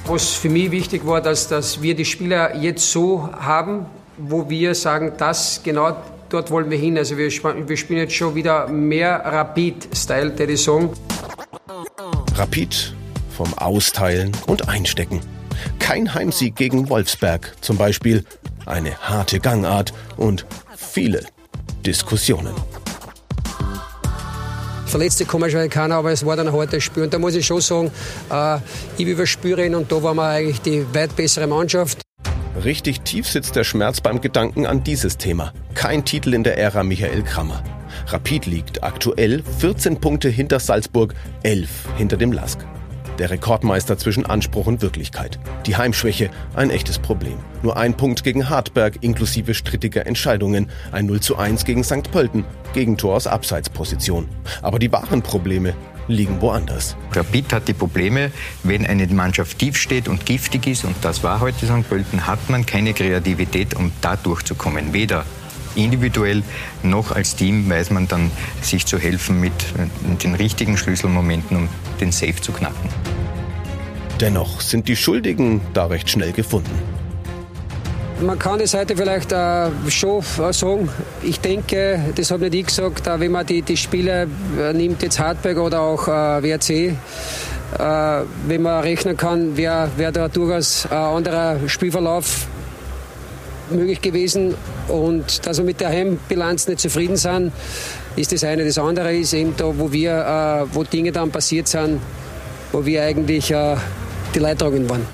Was 0.05 0.29
für 0.29 0.49
mich 0.49 0.71
wichtig 0.71 1.05
war, 1.05 1.21
dass, 1.21 1.47
dass 1.47 1.81
wir 1.81 1.95
die 1.95 2.05
Spieler 2.05 2.55
jetzt 2.55 2.91
so 2.91 3.29
haben, 3.33 3.85
wo 4.17 4.49
wir 4.49 4.75
sagen, 4.75 5.13
das 5.17 5.61
genau 5.63 5.95
dort 6.29 6.51
wollen 6.51 6.69
wir 6.69 6.77
hin. 6.77 6.97
Also 6.97 7.17
wir, 7.17 7.29
wir 7.29 7.77
spielen 7.77 7.99
jetzt 7.99 8.15
schon 8.15 8.35
wieder 8.35 8.67
mehr 8.67 9.21
Rapid-Style, 9.23 10.31
der 10.31 10.57
sagen. 10.57 10.89
Rapid 12.35 12.95
vom 13.35 13.53
Austeilen 13.55 14.31
und 14.47 14.67
Einstecken 14.67 15.21
kein 15.79 16.13
Heimsieg 16.13 16.55
gegen 16.55 16.89
Wolfsberg 16.89 17.55
zum 17.61 17.77
Beispiel, 17.77 18.23
eine 18.65 18.97
harte 18.97 19.39
Gangart 19.39 19.93
und 20.17 20.45
viele 20.75 21.25
Diskussionen. 21.85 22.53
Verletzte 24.85 25.25
keiner, 25.25 25.95
aber 25.95 26.11
es 26.11 26.25
war 26.25 26.35
dann 26.35 26.49
ein 26.49 26.53
hartes 26.53 26.83
Spiel. 26.83 27.03
Und 27.03 27.13
da 27.13 27.17
muss 27.17 27.33
ich 27.33 27.45
schon 27.45 27.61
sagen, 27.61 27.91
äh, 28.29 28.57
ich 28.97 29.07
überspüre 29.07 29.65
ihn 29.65 29.73
und 29.73 29.89
da 29.89 30.03
waren 30.03 30.17
wir 30.17 30.27
eigentlich 30.27 30.59
die 30.61 30.85
weit 30.93 31.15
bessere 31.15 31.47
Mannschaft. 31.47 32.01
Richtig 32.63 32.99
tief 33.01 33.27
sitzt 33.27 33.55
der 33.55 33.63
Schmerz 33.63 34.01
beim 34.01 34.19
Gedanken 34.19 34.65
an 34.65 34.83
dieses 34.83 35.17
Thema. 35.17 35.53
Kein 35.75 36.03
Titel 36.03 36.33
in 36.33 36.43
der 36.43 36.57
Ära 36.57 36.83
Michael 36.83 37.23
Krammer. 37.23 37.63
Rapid 38.07 38.45
liegt 38.45 38.83
aktuell 38.83 39.43
14 39.59 40.01
Punkte 40.01 40.27
hinter 40.27 40.59
Salzburg, 40.59 41.15
11 41.43 41.69
hinter 41.97 42.17
dem 42.17 42.33
Lask. 42.33 42.59
Der 43.21 43.29
Rekordmeister 43.29 43.99
zwischen 43.99 44.25
Anspruch 44.25 44.65
und 44.65 44.81
Wirklichkeit. 44.81 45.37
Die 45.67 45.75
Heimschwäche, 45.75 46.31
ein 46.55 46.71
echtes 46.71 46.97
Problem. 46.97 47.37
Nur 47.61 47.77
ein 47.77 47.95
Punkt 47.95 48.23
gegen 48.23 48.49
Hartberg 48.49 48.97
inklusive 49.01 49.53
strittiger 49.53 50.07
Entscheidungen. 50.07 50.71
Ein 50.91 51.05
0 51.05 51.19
zu 51.19 51.37
1 51.37 51.63
gegen 51.65 51.83
St. 51.83 52.11
Pölten. 52.11 52.45
Gegentor 52.73 53.15
aus 53.15 53.27
Abseitsposition. 53.27 54.27
Aber 54.63 54.79
die 54.79 54.91
wahren 54.91 55.21
Probleme 55.21 55.75
liegen 56.07 56.41
woanders. 56.41 56.95
Rapid 57.11 57.53
hat 57.53 57.67
die 57.67 57.73
Probleme, 57.73 58.31
wenn 58.63 58.87
eine 58.87 59.05
Mannschaft 59.05 59.59
tief 59.59 59.77
steht 59.77 60.07
und 60.07 60.25
giftig 60.25 60.65
ist, 60.65 60.83
und 60.83 60.95
das 61.03 61.23
war 61.23 61.41
heute 61.41 61.67
St. 61.67 61.87
Pölten, 61.87 62.25
hat 62.25 62.49
man 62.49 62.65
keine 62.65 62.95
Kreativität, 62.95 63.75
um 63.75 63.91
da 64.01 64.15
durchzukommen. 64.15 64.93
Weder 64.93 65.25
individuell 65.75 66.43
noch 66.83 67.11
als 67.11 67.35
Team 67.35 67.69
weiß 67.69 67.91
man 67.91 68.07
dann, 68.07 68.31
sich 68.61 68.85
zu 68.85 68.97
helfen 68.97 69.39
mit 69.39 69.53
den 70.23 70.35
richtigen 70.35 70.77
Schlüsselmomenten, 70.77 71.57
um 71.57 71.69
den 71.99 72.11
Safe 72.11 72.35
zu 72.35 72.51
knacken. 72.51 72.89
Dennoch 74.19 74.61
sind 74.61 74.87
die 74.87 74.95
Schuldigen 74.95 75.61
da 75.73 75.87
recht 75.87 76.09
schnell 76.09 76.31
gefunden. 76.31 76.71
Man 78.21 78.37
kann 78.37 78.59
das 78.59 78.75
heute 78.75 78.95
vielleicht 78.95 79.31
äh, 79.31 79.69
schon 79.89 80.21
sagen. 80.21 80.89
Ich 81.23 81.39
denke, 81.39 81.99
das 82.13 82.29
habe 82.29 82.43
nicht 82.43 82.53
ich 82.53 82.65
gesagt, 82.67 83.07
äh, 83.07 83.19
wenn 83.19 83.31
man 83.31 83.47
die, 83.47 83.63
die 83.63 83.77
Spiele 83.77 84.27
äh, 84.59 84.73
nimmt, 84.73 85.01
jetzt 85.01 85.19
Hartberg 85.19 85.57
oder 85.57 85.81
auch 85.81 86.07
äh, 86.07 86.43
WRC, 86.43 86.69
äh, 86.69 86.93
wenn 88.45 88.61
man 88.61 88.81
rechnen 88.81 89.17
kann, 89.17 89.57
wäre 89.57 89.89
wär 89.97 90.11
da 90.11 90.27
durchaus 90.27 90.85
ein 90.85 90.97
anderer 90.97 91.67
Spielverlauf 91.67 92.45
möglich 93.71 94.01
gewesen. 94.01 94.55
Und 94.87 95.45
dass 95.45 95.57
wir 95.57 95.65
mit 95.65 95.79
der 95.79 95.89
Heimbilanz 95.89 96.67
nicht 96.67 96.79
zufrieden 96.79 97.17
sind, 97.17 97.51
ist 98.15 98.31
das 98.31 98.43
eine. 98.43 98.65
Das 98.65 98.77
andere 98.77 99.15
ist 99.15 99.33
eben 99.33 99.55
da, 99.55 99.77
wo 99.77 99.91
wir, 99.91 100.67
äh, 100.71 100.75
wo 100.75 100.83
Dinge 100.83 101.11
dann 101.11 101.31
passiert 101.31 101.67
sind, 101.67 101.99
wo 102.71 102.85
wir 102.85 103.03
eigentlich 103.03 103.51
äh, 103.51 103.75
die 104.33 104.39
Leidtragenden 104.39 104.89
waren. 104.89 105.05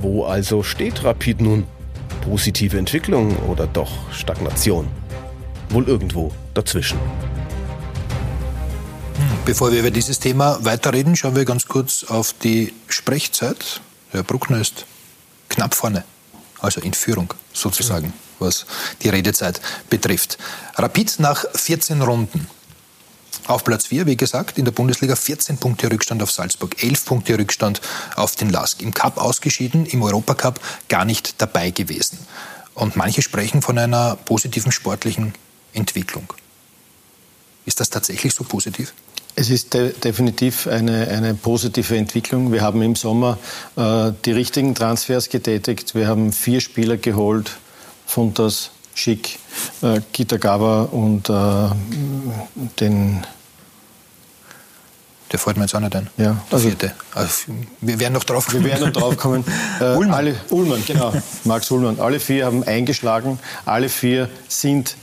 Wo 0.00 0.24
also 0.24 0.62
steht 0.62 1.04
Rapid 1.04 1.40
nun? 1.40 1.64
Positive 2.22 2.76
Entwicklung 2.76 3.36
oder 3.48 3.66
doch 3.66 4.12
Stagnation? 4.12 4.88
Wohl 5.70 5.88
irgendwo 5.88 6.32
dazwischen. 6.54 6.98
Bevor 9.44 9.70
wir 9.70 9.78
über 9.78 9.92
dieses 9.92 10.18
Thema 10.18 10.58
weiterreden, 10.62 11.14
schauen 11.14 11.36
wir 11.36 11.44
ganz 11.44 11.68
kurz 11.68 12.04
auf 12.04 12.32
die 12.32 12.72
Sprechzeit. 12.88 13.80
Herr 14.10 14.24
Bruckner 14.24 14.60
ist 14.60 14.86
knapp 15.48 15.74
vorne 15.74 16.04
also 16.60 16.80
in 16.80 16.94
Führung 16.94 17.32
sozusagen, 17.56 18.12
was 18.38 18.66
die 19.02 19.08
Redezeit 19.08 19.60
betrifft. 19.90 20.38
Rapid 20.76 21.20
nach 21.20 21.44
14 21.54 22.02
Runden. 22.02 22.48
Auf 23.46 23.62
Platz 23.62 23.86
4, 23.86 24.06
wie 24.06 24.16
gesagt, 24.16 24.58
in 24.58 24.64
der 24.64 24.72
Bundesliga 24.72 25.14
14 25.14 25.58
Punkte 25.58 25.90
Rückstand 25.90 26.20
auf 26.22 26.32
Salzburg, 26.32 26.82
11 26.82 27.04
Punkte 27.04 27.38
Rückstand 27.38 27.80
auf 28.16 28.34
den 28.34 28.50
LASK. 28.50 28.82
Im 28.82 28.92
Cup 28.92 29.18
ausgeschieden, 29.18 29.86
im 29.86 30.02
Europacup 30.02 30.60
gar 30.88 31.04
nicht 31.04 31.40
dabei 31.40 31.70
gewesen. 31.70 32.18
Und 32.74 32.96
manche 32.96 33.22
sprechen 33.22 33.62
von 33.62 33.78
einer 33.78 34.16
positiven 34.16 34.72
sportlichen 34.72 35.32
Entwicklung. 35.72 36.32
Ist 37.66 37.80
das 37.80 37.88
tatsächlich 37.90 38.34
so 38.34 38.42
positiv? 38.42 38.92
Es 39.38 39.50
ist 39.50 39.74
de 39.74 39.92
definitiv 39.92 40.66
eine, 40.66 41.08
eine, 41.08 41.34
positive 41.34 41.94
Entwicklung. 41.94 42.52
Wir 42.52 42.62
haben 42.62 42.80
im 42.80 42.96
Sommer 42.96 43.36
äh, 43.76 44.12
die 44.24 44.32
richtigen 44.32 44.74
Transfers 44.74 45.28
getätigt. 45.28 45.94
Wir 45.94 46.08
haben 46.08 46.32
vier 46.32 46.62
Spieler 46.62 46.96
geholt, 46.96 47.50
Funtas, 48.06 48.70
Schick, 48.94 49.38
äh, 49.82 50.00
Kitagawa 50.10 50.84
und 50.84 51.28
äh, 51.28 51.68
den 52.80 53.26
der 55.32 55.38
fällt 55.38 55.56
mir 55.56 55.64
jetzt 55.64 55.74
auch 55.74 55.80
nicht 55.80 55.94
ein. 55.94 56.08
Ja, 56.16 56.36
also, 56.50 56.68
vierte. 56.68 56.92
Also, 57.14 57.52
wir 57.82 58.00
werden 58.00 58.14
noch 58.14 58.24
drauf 58.24 58.46
kommen. 58.46 58.64
Wir 58.64 58.70
werden 58.70 58.86
noch 58.86 58.92
drauf 58.92 59.16
kommen. 59.18 59.44
Äh, 59.80 59.96
Ullmann. 59.96 60.14
Alle, 60.14 60.34
Ullmann, 60.48 60.82
genau. 60.86 61.12
Max 61.44 61.70
Ullmann. 61.70 62.00
Alle 62.00 62.20
vier 62.20 62.46
haben 62.46 62.62
eingeschlagen. 62.64 63.38
Alle 63.66 63.90
vier 63.90 64.30
sind 64.48 64.96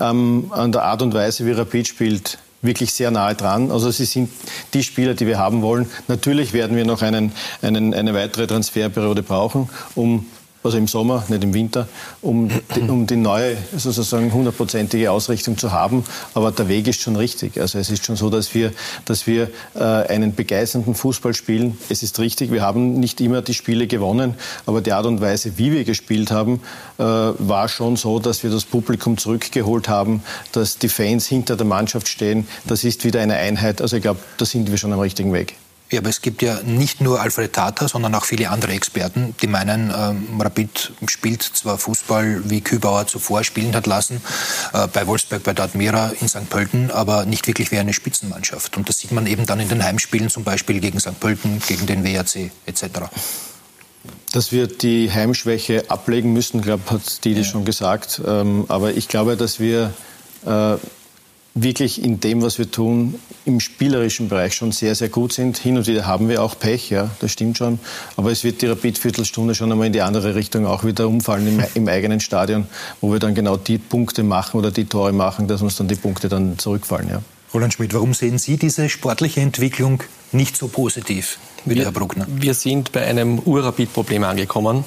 ähm, 0.00 0.50
an 0.50 0.72
der 0.72 0.82
Art 0.82 1.02
und 1.02 1.14
Weise, 1.14 1.46
wie 1.46 1.52
Rapid 1.52 1.86
spielt, 1.86 2.38
wirklich 2.62 2.92
sehr 2.92 3.10
nahe 3.10 3.34
dran. 3.34 3.70
Also 3.70 3.90
sie 3.90 4.04
sind 4.04 4.30
die 4.74 4.82
Spieler, 4.82 5.14
die 5.14 5.26
wir 5.26 5.38
haben 5.38 5.62
wollen. 5.62 5.88
Natürlich 6.08 6.52
werden 6.52 6.76
wir 6.76 6.84
noch 6.84 7.02
einen, 7.02 7.32
einen, 7.62 7.94
eine 7.94 8.14
weitere 8.14 8.46
Transferperiode 8.46 9.22
brauchen, 9.22 9.68
um 9.94 10.26
also 10.66 10.78
im 10.78 10.88
Sommer, 10.88 11.24
nicht 11.28 11.42
im 11.42 11.54
Winter, 11.54 11.88
um 12.20 12.48
die, 12.74 12.80
um 12.80 13.06
die 13.06 13.16
neue, 13.16 13.56
sozusagen 13.76 14.32
hundertprozentige 14.32 15.10
Ausrichtung 15.10 15.56
zu 15.56 15.72
haben. 15.72 16.04
Aber 16.34 16.52
der 16.52 16.68
Weg 16.68 16.86
ist 16.88 17.00
schon 17.00 17.16
richtig. 17.16 17.58
Also 17.60 17.78
es 17.78 17.90
ist 17.90 18.04
schon 18.04 18.16
so, 18.16 18.30
dass 18.30 18.54
wir, 18.54 18.72
dass 19.04 19.26
wir 19.26 19.50
äh, 19.74 19.80
einen 19.80 20.34
begeisternden 20.34 20.94
Fußball 20.94 21.34
spielen. 21.34 21.78
Es 21.88 22.02
ist 22.02 22.18
richtig, 22.18 22.52
wir 22.52 22.62
haben 22.62 23.00
nicht 23.00 23.20
immer 23.20 23.42
die 23.42 23.54
Spiele 23.54 23.86
gewonnen, 23.86 24.34
aber 24.66 24.80
die 24.80 24.92
Art 24.92 25.06
und 25.06 25.20
Weise, 25.20 25.56
wie 25.56 25.72
wir 25.72 25.84
gespielt 25.84 26.30
haben, 26.30 26.60
äh, 26.98 27.02
war 27.02 27.68
schon 27.68 27.96
so, 27.96 28.18
dass 28.18 28.42
wir 28.42 28.50
das 28.50 28.64
Publikum 28.64 29.16
zurückgeholt 29.16 29.88
haben, 29.88 30.22
dass 30.52 30.78
die 30.78 30.88
Fans 30.88 31.26
hinter 31.26 31.56
der 31.56 31.66
Mannschaft 31.66 32.08
stehen. 32.08 32.46
Das 32.66 32.84
ist 32.84 33.04
wieder 33.04 33.20
eine 33.20 33.36
Einheit. 33.36 33.80
Also 33.80 33.96
ich 33.96 34.02
glaube, 34.02 34.20
da 34.36 34.44
sind 34.44 34.70
wir 34.70 34.78
schon 34.78 34.92
am 34.92 35.00
richtigen 35.00 35.32
Weg. 35.32 35.56
Ja, 35.90 36.00
aber 36.00 36.08
es 36.08 36.20
gibt 36.20 36.42
ja 36.42 36.62
nicht 36.64 37.00
nur 37.00 37.20
Alfred 37.20 37.52
Tata, 37.52 37.86
sondern 37.86 38.12
auch 38.16 38.24
viele 38.24 38.50
andere 38.50 38.72
Experten, 38.72 39.36
die 39.40 39.46
meinen, 39.46 39.92
ähm, 39.96 40.40
Rapid 40.40 40.92
spielt 41.06 41.42
zwar 41.42 41.78
Fußball, 41.78 42.50
wie 42.50 42.60
Kübauer 42.60 43.06
zuvor 43.06 43.44
spielen 43.44 43.72
hat 43.72 43.86
lassen, 43.86 44.20
äh, 44.72 44.88
bei 44.88 45.06
Wolfsberg, 45.06 45.44
bei 45.44 45.56
Admira, 45.56 46.10
in 46.20 46.26
St. 46.26 46.50
Pölten, 46.50 46.90
aber 46.90 47.24
nicht 47.24 47.46
wirklich 47.46 47.70
wie 47.70 47.78
eine 47.78 47.92
Spitzenmannschaft. 47.92 48.76
Und 48.76 48.88
das 48.88 48.98
sieht 48.98 49.12
man 49.12 49.28
eben 49.28 49.46
dann 49.46 49.60
in 49.60 49.68
den 49.68 49.84
Heimspielen, 49.84 50.28
zum 50.28 50.42
Beispiel 50.42 50.80
gegen 50.80 50.98
St. 50.98 51.20
Pölten, 51.20 51.62
gegen 51.68 51.86
den 51.86 52.02
WRC 52.02 52.50
etc. 52.66 52.82
Dass 54.32 54.50
wir 54.50 54.66
die 54.66 55.12
Heimschwäche 55.12 55.84
ablegen 55.88 56.32
müssen, 56.32 56.62
glaube 56.62 56.82
hat 56.90 57.24
Didi 57.24 57.42
ja. 57.42 57.44
schon 57.44 57.64
gesagt. 57.64 58.20
Ähm, 58.26 58.64
aber 58.66 58.94
ich 58.94 59.06
glaube, 59.06 59.36
dass 59.36 59.60
wir 59.60 59.94
äh, 60.44 60.76
wirklich 61.56 62.04
in 62.04 62.20
dem, 62.20 62.42
was 62.42 62.58
wir 62.58 62.70
tun, 62.70 63.14
im 63.46 63.60
spielerischen 63.60 64.28
Bereich 64.28 64.54
schon 64.54 64.72
sehr, 64.72 64.94
sehr 64.94 65.08
gut 65.08 65.32
sind. 65.32 65.56
Hin 65.56 65.78
und 65.78 65.86
wieder 65.86 66.06
haben 66.06 66.28
wir 66.28 66.42
auch 66.42 66.58
Pech, 66.58 66.90
ja, 66.90 67.10
das 67.20 67.32
stimmt 67.32 67.56
schon. 67.56 67.80
Aber 68.16 68.30
es 68.30 68.44
wird 68.44 68.60
die 68.60 68.66
Rapid-Viertelstunde 68.66 69.54
schon 69.54 69.72
einmal 69.72 69.86
in 69.86 69.92
die 69.92 70.02
andere 70.02 70.34
Richtung 70.34 70.66
auch 70.66 70.84
wieder 70.84 71.08
umfallen 71.08 71.48
im, 71.48 71.64
im, 71.74 71.88
eigenen 71.88 72.20
Stadion, 72.20 72.66
wo 73.00 73.10
wir 73.10 73.18
dann 73.18 73.34
genau 73.34 73.56
die 73.56 73.78
Punkte 73.78 74.22
machen 74.22 74.58
oder 74.58 74.70
die 74.70 74.84
Tore 74.84 75.12
machen, 75.12 75.48
dass 75.48 75.62
uns 75.62 75.76
dann 75.76 75.88
die 75.88 75.94
Punkte 75.94 76.28
dann 76.28 76.58
zurückfallen, 76.58 77.08
ja. 77.08 77.22
Roland 77.54 77.72
Schmidt, 77.72 77.94
warum 77.94 78.12
sehen 78.12 78.36
Sie 78.36 78.58
diese 78.58 78.90
sportliche 78.90 79.40
Entwicklung 79.40 80.02
nicht 80.32 80.56
so 80.58 80.68
positiv 80.68 81.38
wie 81.64 81.70
wir, 81.70 81.76
der 81.76 81.84
Herr 81.86 81.92
Bruckner? 81.92 82.26
Wir 82.28 82.52
sind 82.52 82.92
bei 82.92 83.06
einem 83.06 83.38
Urrapid-Problem 83.38 84.24
angekommen 84.24 84.84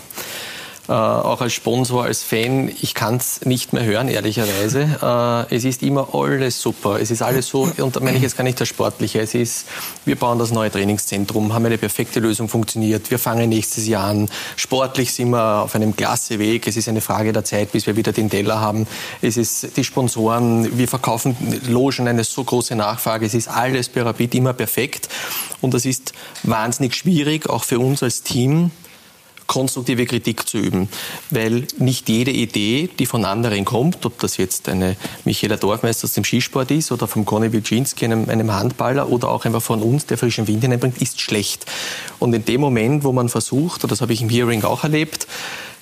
äh, 0.89 0.91
auch 0.91 1.39
als 1.39 1.53
Sponsor, 1.53 2.05
als 2.05 2.23
Fan, 2.23 2.67
ich 2.81 2.95
kann 2.95 3.17
es 3.17 3.45
nicht 3.45 3.73
mehr 3.73 3.85
hören, 3.85 4.07
ehrlicherweise. 4.07 5.45
Äh, 5.51 5.55
es 5.55 5.63
ist 5.63 5.83
immer 5.83 6.15
alles 6.15 6.59
super. 6.59 6.99
Es 6.99 7.11
ist 7.11 7.21
alles 7.21 7.47
so, 7.47 7.69
und 7.77 7.95
da 7.95 7.99
meine 7.99 8.17
ich 8.17 8.23
jetzt 8.23 8.35
gar 8.35 8.43
nicht 8.43 8.59
das 8.59 8.69
Sportliche. 8.69 9.19
Es 9.19 9.35
ist, 9.35 9.67
wir 10.05 10.15
bauen 10.15 10.39
das 10.39 10.49
neue 10.49 10.71
Trainingszentrum, 10.71 11.53
haben 11.53 11.63
eine 11.63 11.77
perfekte 11.77 12.19
Lösung 12.19 12.49
funktioniert. 12.49 13.11
Wir 13.11 13.19
fangen 13.19 13.49
nächstes 13.49 13.87
Jahr 13.87 14.05
an. 14.05 14.29
Sportlich 14.55 15.13
sind 15.13 15.29
wir 15.29 15.61
auf 15.61 15.75
einem 15.75 15.95
klasse 15.95 16.39
Weg. 16.39 16.67
Es 16.67 16.75
ist 16.75 16.89
eine 16.89 17.01
Frage 17.01 17.33
der 17.33 17.43
Zeit, 17.43 17.71
bis 17.71 17.85
wir 17.85 17.95
wieder 17.95 18.11
den 18.11 18.31
Teller 18.31 18.59
haben. 18.59 18.87
Es 19.21 19.37
ist 19.37 19.77
die 19.77 19.83
Sponsoren, 19.83 20.75
wir 20.75 20.87
verkaufen 20.87 21.37
Logen, 21.67 22.07
eine 22.07 22.23
so 22.23 22.43
große 22.43 22.75
Nachfrage. 22.75 23.27
Es 23.27 23.35
ist 23.35 23.47
alles 23.47 23.89
bei 23.89 24.01
Rapid 24.01 24.33
immer 24.33 24.53
perfekt. 24.53 25.07
Und 25.61 25.75
das 25.75 25.85
ist 25.85 26.13
wahnsinnig 26.41 26.95
schwierig, 26.95 27.47
auch 27.47 27.63
für 27.63 27.77
uns 27.77 28.01
als 28.01 28.23
Team, 28.23 28.71
konstruktive 29.49 30.05
Kritik 30.05 30.47
zu 30.47 30.59
üben, 30.59 30.87
weil 31.31 31.65
nicht 31.79 32.07
jede 32.07 32.31
Idee, 32.31 32.87
die 32.99 33.07
von 33.07 33.25
anderen 33.25 33.65
kommt, 33.65 34.05
ob 34.05 34.17
das 34.19 34.37
jetzt 34.37 34.69
eine 34.69 34.95
Michaela 35.25 35.57
Dorfmeister 35.57 36.05
aus 36.05 36.13
dem 36.13 36.23
Skisport 36.23 36.69
ist 36.69 36.91
oder 36.91 37.07
vom 37.07 37.25
Conny 37.25 37.51
Wilczynski, 37.51 38.05
einem, 38.05 38.29
einem 38.29 38.53
Handballer 38.53 39.09
oder 39.09 39.29
auch 39.29 39.45
einfach 39.45 39.61
von 39.61 39.81
uns, 39.81 40.05
der 40.05 40.19
frischen 40.19 40.47
Wind 40.47 40.61
hineinbringt, 40.61 41.01
ist 41.01 41.19
schlecht. 41.19 41.65
Und 42.19 42.33
in 42.33 42.45
dem 42.45 42.61
Moment, 42.61 43.03
wo 43.03 43.11
man 43.11 43.27
versucht, 43.27 43.83
und 43.83 43.91
das 43.91 44.01
habe 44.01 44.13
ich 44.13 44.21
im 44.21 44.29
Hearing 44.29 44.63
auch 44.63 44.83
erlebt, 44.83 45.25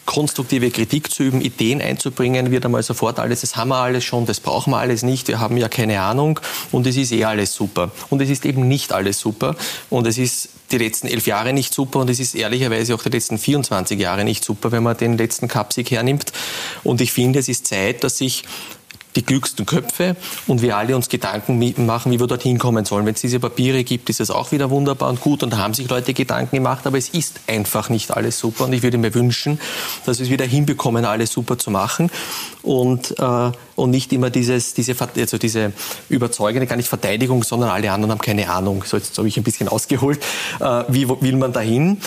konstruktive 0.05 0.71
Kritik 0.71 1.11
zu 1.11 1.23
üben, 1.23 1.41
Ideen 1.41 1.81
einzubringen, 1.81 2.49
wird 2.51 2.63
einmal 2.63 2.83
sofort 2.83 3.19
alles, 3.19 3.41
das 3.41 3.57
haben 3.57 3.67
wir 3.67 3.75
alles 3.75 4.05
schon, 4.05 4.25
das 4.25 4.39
brauchen 4.39 4.71
wir 4.71 4.77
alles 4.77 5.03
nicht, 5.03 5.27
wir 5.27 5.41
haben 5.41 5.57
ja 5.57 5.67
keine 5.67 5.99
Ahnung 5.99 6.39
und 6.71 6.87
es 6.87 6.95
ist 6.95 7.11
eh 7.11 7.25
alles 7.25 7.53
super. 7.53 7.91
Und 8.09 8.21
es 8.21 8.29
ist 8.29 8.45
eben 8.45 8.69
nicht 8.69 8.93
alles 8.93 9.19
super 9.19 9.57
und 9.89 10.07
es 10.07 10.17
ist 10.17 10.49
die 10.71 10.77
letzten 10.77 11.07
elf 11.07 11.27
Jahre 11.27 11.53
nicht 11.53 11.73
super 11.73 11.99
und 11.99 12.09
es 12.09 12.19
ist 12.19 12.35
ehrlicherweise 12.35 12.95
auch 12.95 13.03
die 13.03 13.09
letzten 13.09 13.37
24 13.37 13.99
Jahre 13.99 14.23
nicht 14.23 14.43
super, 14.43 14.71
wenn 14.71 14.83
man 14.83 14.97
den 14.97 15.17
letzten 15.17 15.47
Cupsieg 15.47 15.91
hernimmt. 15.91 16.33
Und 16.83 17.01
ich 17.01 17.11
finde, 17.11 17.39
es 17.39 17.47
ist 17.47 17.67
Zeit, 17.67 18.03
dass 18.03 18.17
sich 18.17 18.43
die 19.17 19.23
klügsten 19.23 19.65
Köpfe 19.65 20.15
und 20.45 20.61
wir 20.61 20.77
alle 20.77 20.95
uns 20.95 21.09
Gedanken 21.09 21.57
machen, 21.85 22.11
wie 22.11 22.19
wir 22.19 22.27
dorthin 22.27 22.59
kommen 22.59 22.85
sollen. 22.85 23.05
Wenn 23.05 23.15
es 23.15 23.21
diese 23.21 23.39
Papiere 23.39 23.83
gibt, 23.83 24.09
ist 24.09 24.21
es 24.21 24.29
auch 24.29 24.51
wieder 24.51 24.69
wunderbar 24.69 25.09
und 25.09 25.19
gut 25.19 25.43
und 25.43 25.51
da 25.51 25.57
haben 25.57 25.73
sich 25.73 25.89
Leute 25.89 26.13
Gedanken 26.13 26.55
gemacht, 26.55 26.85
aber 26.85 26.97
es 26.97 27.09
ist 27.09 27.41
einfach 27.47 27.89
nicht 27.89 28.11
alles 28.11 28.37
super 28.39 28.65
und 28.65 28.73
ich 28.73 28.83
würde 28.83 28.99
mir 28.99 29.13
wünschen, 29.13 29.59
dass 30.05 30.19
wir 30.19 30.25
es 30.25 30.31
wieder 30.31 30.45
hinbekommen, 30.45 31.03
alles 31.03 31.31
super 31.31 31.57
zu 31.57 31.71
machen 31.71 32.11
und, 32.61 33.17
äh, 33.19 33.51
und 33.75 33.89
nicht 33.89 34.13
immer 34.13 34.29
dieses, 34.29 34.75
diese, 34.75 34.95
also 34.99 35.37
diese 35.37 35.73
überzeugende, 36.09 36.67
gar 36.67 36.75
nicht 36.75 36.89
Verteidigung, 36.89 37.43
sondern 37.43 37.71
alle 37.71 37.91
anderen 37.91 38.11
haben 38.11 38.21
keine 38.21 38.49
Ahnung. 38.49 38.83
So, 38.85 38.97
jetzt 38.97 39.17
habe 39.17 39.27
ich 39.27 39.37
ein 39.37 39.43
bisschen 39.43 39.67
ausgeholt. 39.67 40.19
Äh, 40.59 40.83
wie 40.89 41.09
will 41.09 41.35
man 41.35 41.53
dahin? 41.53 41.97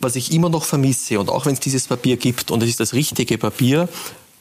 Was 0.00 0.16
ich 0.16 0.32
immer 0.32 0.48
noch 0.48 0.64
vermisse, 0.64 1.18
und 1.18 1.28
auch 1.28 1.46
wenn 1.46 1.54
es 1.54 1.60
dieses 1.60 1.88
Papier 1.88 2.18
gibt, 2.18 2.50
und 2.52 2.62
es 2.62 2.68
ist 2.68 2.78
das 2.78 2.92
richtige 2.92 3.36
Papier, 3.36 3.88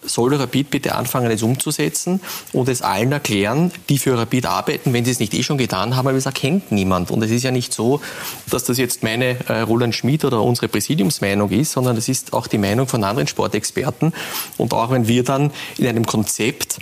soll 0.07 0.35
Rapid 0.35 0.69
bitte 0.69 0.95
anfangen, 0.95 1.31
es 1.31 1.43
umzusetzen 1.43 2.21
und 2.53 2.69
es 2.69 2.81
allen 2.81 3.11
erklären, 3.11 3.71
die 3.89 3.97
für 3.97 4.17
Rapid 4.17 4.45
arbeiten, 4.45 4.93
wenn 4.93 5.05
sie 5.05 5.11
es 5.11 5.19
nicht 5.19 5.33
eh 5.33 5.43
schon 5.43 5.57
getan 5.57 5.95
haben, 5.95 6.07
aber 6.07 6.17
es 6.17 6.25
erkennt 6.25 6.71
niemand. 6.71 7.11
Und 7.11 7.23
es 7.23 7.31
ist 7.31 7.43
ja 7.43 7.51
nicht 7.51 7.73
so, 7.73 8.01
dass 8.49 8.63
das 8.63 8.77
jetzt 8.77 9.03
meine 9.03 9.37
äh, 9.47 9.61
Roland 9.61 9.95
Schmid 9.95 10.25
oder 10.25 10.41
unsere 10.41 10.67
Präsidiumsmeinung 10.67 11.49
ist, 11.51 11.71
sondern 11.71 11.97
es 11.97 12.09
ist 12.09 12.33
auch 12.33 12.47
die 12.47 12.57
Meinung 12.57 12.87
von 12.87 13.03
anderen 13.03 13.27
Sportexperten. 13.27 14.13
Und 14.57 14.73
auch 14.73 14.91
wenn 14.91 15.07
wir 15.07 15.23
dann 15.23 15.51
in 15.77 15.87
einem 15.87 16.05
Konzept 16.05 16.79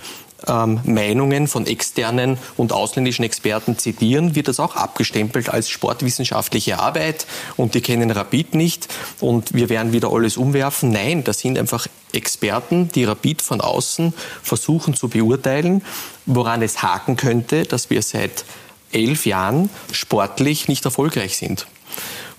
ähm, 0.48 0.80
Meinungen 0.84 1.48
von 1.48 1.66
externen 1.68 2.38
und 2.58 2.74
ausländischen 2.74 3.24
Experten 3.24 3.78
zitieren, 3.78 4.36
wird 4.36 4.48
das 4.48 4.60
auch 4.60 4.76
abgestempelt 4.76 5.50
als 5.50 5.70
sportwissenschaftliche 5.70 6.80
Arbeit 6.80 7.26
und 7.58 7.74
die 7.74 7.82
kennen 7.82 8.12
Rapid 8.12 8.56
nicht 8.56 8.88
und 9.20 9.54
wir 9.54 9.70
werden 9.70 9.94
wieder 9.94 10.12
alles 10.12 10.38
umwerfen. 10.38 10.92
Nein, 10.92 11.24
das 11.24 11.40
sind 11.40 11.58
einfach 11.58 11.88
Experten, 12.14 12.90
die 12.90 13.04
Rapid 13.04 13.42
von 13.42 13.62
außen 13.62 14.14
versuchen 14.42 14.94
zu 14.94 15.10
beurteilen, 15.10 15.84
woran 16.26 16.62
es 16.62 16.82
haken 16.82 17.16
könnte, 17.16 17.64
dass 17.64 17.90
wir 17.90 18.02
seit 18.02 18.46
elf 18.92 19.26
Jahren 19.26 19.70
sportlich 19.92 20.68
nicht 20.68 20.86
erfolgreich 20.86 21.38
sind. 21.38 21.68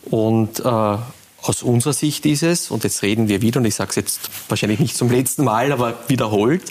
Und 0.04 0.60
äh, 0.60 0.62
aus 1.42 1.62
unserer 1.62 1.92
Sicht 1.92 2.26
ist 2.26 2.42
es, 2.42 2.70
und 2.70 2.84
jetzt 2.84 3.02
reden 3.02 3.28
wir 3.28 3.42
wieder, 3.42 3.60
und 3.60 3.66
ich 3.66 3.74
sage 3.74 3.90
es 3.90 3.96
jetzt 3.96 4.20
wahrscheinlich 4.48 4.80
nicht 4.80 4.96
zum 4.96 5.10
letzten 5.10 5.44
Mal, 5.44 5.72
aber 5.72 5.94
wiederholt, 6.08 6.62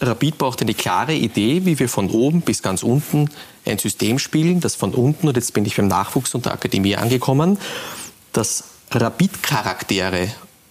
Rapid 0.00 0.38
braucht 0.38 0.60
eine 0.60 0.74
klare 0.74 1.14
Idee, 1.14 1.64
wie 1.64 1.78
wir 1.78 1.88
von 1.88 2.10
oben 2.10 2.40
bis 2.40 2.62
ganz 2.62 2.82
unten 2.82 3.30
ein 3.64 3.78
System 3.78 4.18
spielen, 4.18 4.60
das 4.60 4.74
von 4.74 4.92
unten, 4.92 5.28
und 5.28 5.36
jetzt 5.36 5.54
bin 5.54 5.64
ich 5.64 5.76
beim 5.76 5.88
Nachwuchs 5.88 6.34
und 6.34 6.44
der 6.44 6.52
Akademie 6.52 6.96
angekommen, 6.96 7.58
dass 8.32 8.64
Rapid-Charaktere 8.90 10.28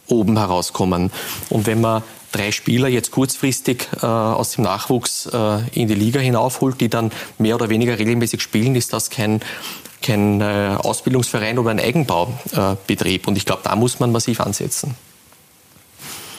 oben 0.07 0.37
herauskommen. 0.37 1.11
Und 1.49 1.65
wenn 1.65 1.81
man 1.81 2.03
drei 2.31 2.51
Spieler 2.51 2.87
jetzt 2.87 3.11
kurzfristig 3.11 3.87
äh, 4.01 4.05
aus 4.05 4.51
dem 4.51 4.63
Nachwuchs 4.63 5.27
äh, 5.27 5.67
in 5.71 5.87
die 5.87 5.95
Liga 5.95 6.19
hinaufholt, 6.19 6.81
die 6.81 6.89
dann 6.89 7.11
mehr 7.37 7.55
oder 7.55 7.69
weniger 7.69 7.97
regelmäßig 7.97 8.41
spielen, 8.41 8.75
ist 8.75 8.93
das 8.93 9.09
kein, 9.09 9.41
kein 10.01 10.41
äh, 10.41 10.75
Ausbildungsverein 10.77 11.57
oder 11.57 11.71
ein 11.71 11.79
Eigenbaubetrieb. 11.79 13.27
Und 13.27 13.37
ich 13.37 13.45
glaube, 13.45 13.61
da 13.63 13.75
muss 13.75 13.99
man 13.99 14.11
massiv 14.11 14.41
ansetzen. 14.41 14.95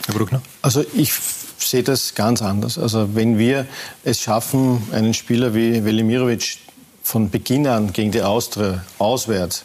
Herr 0.06 0.14
Bruckner? 0.14 0.42
Also 0.62 0.84
ich 0.94 1.12
sehe 1.58 1.82
das 1.82 2.14
ganz 2.14 2.42
anders. 2.42 2.78
Also 2.78 3.14
wenn 3.14 3.38
wir 3.38 3.66
es 4.04 4.20
schaffen, 4.20 4.82
einen 4.92 5.14
Spieler 5.14 5.54
wie 5.54 5.84
Velimirovic 5.84 6.58
von 7.02 7.30
Beginn 7.30 7.66
an 7.66 7.92
gegen 7.92 8.12
die 8.12 8.22
Austria 8.22 8.84
auswärts 8.98 9.64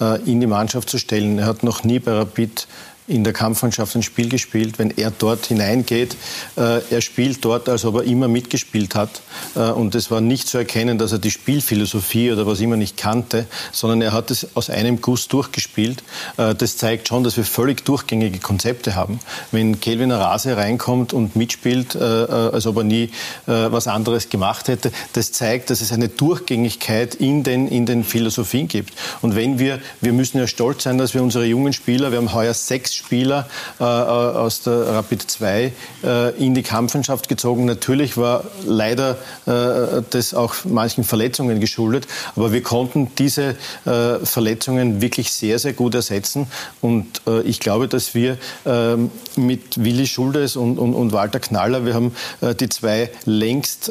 äh, 0.00 0.20
in 0.22 0.40
die 0.40 0.46
Mannschaft 0.46 0.88
zu 0.88 0.98
stellen, 0.98 1.38
er 1.38 1.46
hat 1.46 1.62
noch 1.62 1.84
nie 1.84 1.98
bei 1.98 2.12
Rapid 2.12 2.66
in 3.06 3.22
der 3.22 3.32
Kampfmannschaft 3.32 3.94
ein 3.96 4.02
Spiel 4.02 4.28
gespielt. 4.28 4.78
Wenn 4.78 4.90
er 4.90 5.10
dort 5.10 5.46
hineingeht, 5.46 6.16
äh, 6.56 6.80
er 6.90 7.00
spielt 7.00 7.44
dort, 7.44 7.68
als 7.68 7.84
ob 7.84 7.96
er 7.96 8.04
immer 8.04 8.28
mitgespielt 8.28 8.94
hat. 8.94 9.20
Äh, 9.54 9.60
und 9.70 9.94
es 9.94 10.10
war 10.10 10.20
nicht 10.20 10.48
zu 10.48 10.58
erkennen, 10.58 10.96
dass 10.96 11.12
er 11.12 11.18
die 11.18 11.30
Spielphilosophie 11.30 12.32
oder 12.32 12.46
was 12.46 12.60
immer 12.60 12.76
nicht 12.76 12.96
kannte, 12.96 13.46
sondern 13.72 14.00
er 14.00 14.12
hat 14.12 14.30
es 14.30 14.56
aus 14.56 14.70
einem 14.70 15.00
Guss 15.02 15.28
durchgespielt. 15.28 16.02
Äh, 16.38 16.54
das 16.54 16.78
zeigt 16.78 17.08
schon, 17.08 17.24
dass 17.24 17.36
wir 17.36 17.44
völlig 17.44 17.84
durchgängige 17.84 18.38
Konzepte 18.38 18.94
haben. 18.94 19.20
Wenn 19.52 19.80
Kelvin 19.80 20.10
Rase 20.10 20.56
reinkommt 20.56 21.12
und 21.12 21.36
mitspielt, 21.36 21.94
äh, 21.94 21.98
äh, 21.98 22.26
als 22.52 22.66
ob 22.66 22.78
er 22.78 22.84
nie 22.84 23.04
äh, 23.04 23.10
was 23.46 23.86
anderes 23.86 24.30
gemacht 24.30 24.68
hätte, 24.68 24.92
das 25.12 25.32
zeigt, 25.32 25.68
dass 25.68 25.82
es 25.82 25.92
eine 25.92 26.08
Durchgängigkeit 26.08 27.14
in 27.14 27.42
den, 27.42 27.68
in 27.68 27.84
den 27.84 28.02
Philosophien 28.02 28.66
gibt. 28.66 28.94
Und 29.20 29.36
wenn 29.36 29.58
wir, 29.58 29.80
wir 30.00 30.14
müssen 30.14 30.38
ja 30.38 30.46
stolz 30.46 30.84
sein, 30.84 30.96
dass 30.96 31.12
wir 31.12 31.22
unsere 31.22 31.44
jungen 31.44 31.74
Spieler, 31.74 32.10
wir 32.10 32.18
haben 32.18 32.32
heuer 32.32 32.54
sechs 32.54 32.93
Spieler 32.94 33.46
äh, 33.80 33.84
aus 33.84 34.62
der 34.62 34.86
Rapid 34.88 35.22
2 35.22 35.72
äh, 36.04 36.44
in 36.44 36.54
die 36.54 36.62
Kampfmannschaft 36.62 37.28
gezogen. 37.28 37.64
Natürlich 37.64 38.16
war 38.16 38.44
leider 38.64 39.16
äh, 39.46 40.02
das 40.10 40.34
auch 40.34 40.54
manchen 40.64 41.04
Verletzungen 41.04 41.60
geschuldet, 41.60 42.06
aber 42.36 42.52
wir 42.52 42.62
konnten 42.62 43.10
diese 43.18 43.56
äh, 43.84 44.24
Verletzungen 44.24 45.00
wirklich 45.00 45.32
sehr, 45.32 45.58
sehr 45.58 45.72
gut 45.72 45.94
ersetzen. 45.94 46.46
Und 46.80 47.22
äh, 47.26 47.42
ich 47.42 47.60
glaube, 47.60 47.88
dass 47.88 48.14
wir 48.14 48.38
ähm, 48.66 49.10
mit 49.36 49.82
Willi 49.82 50.06
Schuldes 50.06 50.56
und, 50.56 50.78
und, 50.78 50.94
und, 50.94 51.12
Walter 51.12 51.40
Knaller, 51.40 51.84
wir 51.84 51.94
haben 51.94 52.14
äh, 52.40 52.54
die 52.54 52.68
zwei 52.68 53.10
längst 53.24 53.90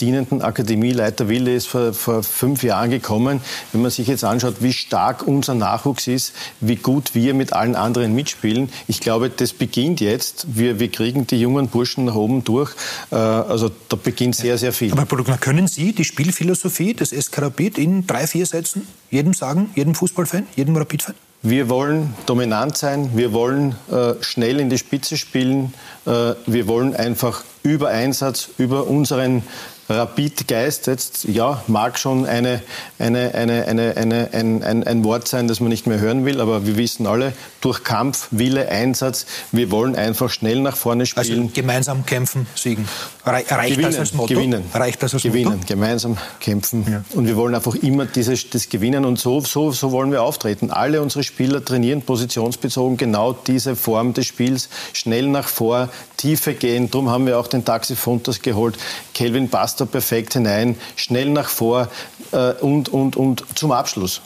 dienenden 0.00 0.42
Akademieleiter. 0.42 1.28
Willi 1.28 1.56
ist 1.56 1.66
vor, 1.66 1.92
vor 1.92 2.22
fünf 2.22 2.62
Jahren 2.62 2.90
gekommen. 2.90 3.40
Wenn 3.72 3.82
man 3.82 3.90
sich 3.90 4.08
jetzt 4.08 4.24
anschaut, 4.24 4.56
wie 4.60 4.72
stark 4.72 5.26
unser 5.26 5.54
Nachwuchs 5.54 6.06
ist, 6.06 6.32
wie 6.60 6.76
gut 6.76 7.14
wir 7.14 7.34
mit 7.34 7.52
allen 7.52 7.76
anderen 7.76 8.14
mit 8.14 8.23
mitspielen. 8.24 8.70
Ich 8.88 9.00
glaube, 9.00 9.28
das 9.28 9.52
beginnt 9.52 10.00
jetzt. 10.00 10.46
Wir, 10.56 10.80
wir 10.80 10.90
kriegen 10.90 11.26
die 11.26 11.38
jungen 11.40 11.68
Burschen 11.68 12.06
nach 12.06 12.14
oben 12.14 12.42
durch. 12.42 12.72
Äh, 13.10 13.16
also 13.16 13.70
da 13.88 13.96
beginnt 13.96 14.34
sehr, 14.34 14.56
sehr 14.56 14.72
viel. 14.72 14.92
Aber 14.92 15.04
Bruckner, 15.04 15.36
können 15.36 15.68
Sie 15.68 15.92
die 15.92 16.04
Spielphilosophie 16.04 16.94
des 16.94 17.10
SK 17.10 17.42
Rapid 17.42 17.78
in 17.78 18.06
drei, 18.06 18.26
vier 18.26 18.46
Sätzen 18.46 18.86
jedem 19.10 19.34
sagen, 19.34 19.70
jedem 19.74 19.94
Fußballfan, 19.94 20.46
jedem 20.56 20.76
Rapid-Fan? 20.76 21.14
Wir 21.42 21.68
wollen 21.68 22.14
dominant 22.24 22.74
sein, 22.78 23.10
wir 23.14 23.34
wollen 23.34 23.76
äh, 23.92 24.14
schnell 24.22 24.60
in 24.60 24.70
die 24.70 24.78
Spitze 24.78 25.18
spielen, 25.18 25.74
äh, 26.06 26.32
wir 26.46 26.66
wollen 26.66 26.96
einfach 26.96 27.44
über 27.62 27.88
Einsatz, 27.90 28.48
über 28.56 28.86
unseren 28.86 29.42
Rapid-Geist 29.88 30.86
jetzt, 30.86 31.24
ja, 31.24 31.62
mag 31.66 31.98
schon 31.98 32.26
eine, 32.26 32.62
eine, 32.98 33.34
eine, 33.34 33.66
eine, 33.66 33.96
eine, 33.96 34.28
ein, 34.32 34.62
ein, 34.62 34.84
ein 34.84 35.04
Wort 35.04 35.28
sein, 35.28 35.48
das 35.48 35.60
man 35.60 35.68
nicht 35.68 35.86
mehr 35.86 35.98
hören 35.98 36.24
will, 36.24 36.40
aber 36.40 36.66
wir 36.66 36.76
wissen 36.76 37.06
alle, 37.06 37.32
durch 37.60 37.84
Kampf, 37.84 38.28
Wille, 38.30 38.68
Einsatz, 38.68 39.26
wir 39.52 39.70
wollen 39.70 39.94
einfach 39.96 40.30
schnell 40.30 40.60
nach 40.60 40.76
vorne 40.76 41.02
also 41.02 41.22
spielen. 41.22 41.42
Also 41.42 41.54
gemeinsam 41.54 42.06
kämpfen, 42.06 42.46
siegen. 42.54 42.88
Reicht 43.24 43.48
gewinnen, 43.48 43.82
das 43.82 43.98
als 43.98 44.12
Motto? 44.12 44.34
Gewinnen. 44.34 44.64
Reicht 44.72 45.02
das 45.02 45.14
als 45.14 45.22
gewinnen, 45.22 45.52
Motto? 45.56 45.66
gemeinsam 45.66 46.18
kämpfen. 46.40 46.86
Ja. 46.90 47.04
Und 47.14 47.26
wir 47.26 47.36
wollen 47.36 47.54
einfach 47.54 47.74
immer 47.76 48.06
dieses, 48.06 48.50
das 48.50 48.68
gewinnen 48.68 49.04
und 49.04 49.18
so, 49.18 49.40
so, 49.40 49.72
so 49.72 49.92
wollen 49.92 50.12
wir 50.12 50.22
auftreten. 50.22 50.70
Alle 50.70 51.00
unsere 51.00 51.24
Spieler 51.24 51.64
trainieren 51.64 52.02
positionsbezogen 52.02 52.96
genau 52.96 53.32
diese 53.32 53.76
Form 53.76 54.12
des 54.12 54.26
Spiels. 54.26 54.68
Schnell 54.92 55.28
nach 55.28 55.48
vor, 55.48 55.88
Tiefe 56.16 56.54
gehen. 56.54 56.90
Darum 56.90 57.10
haben 57.10 57.26
wir 57.26 57.38
auch 57.38 57.46
den 57.46 57.64
Taxi 57.64 57.96
Fontas 57.96 58.42
geholt. 58.42 58.76
Kelvin 59.14 59.48
passt 59.74 59.80
da 59.80 59.86
perfekt 59.86 60.34
hinein, 60.34 60.76
schnell 60.94 61.30
nach 61.30 61.48
vor 61.48 61.88
äh, 62.32 62.52
und, 62.60 62.88
und, 62.88 63.16
und 63.16 63.44
zum 63.56 63.72
Abschluss. 63.72 64.20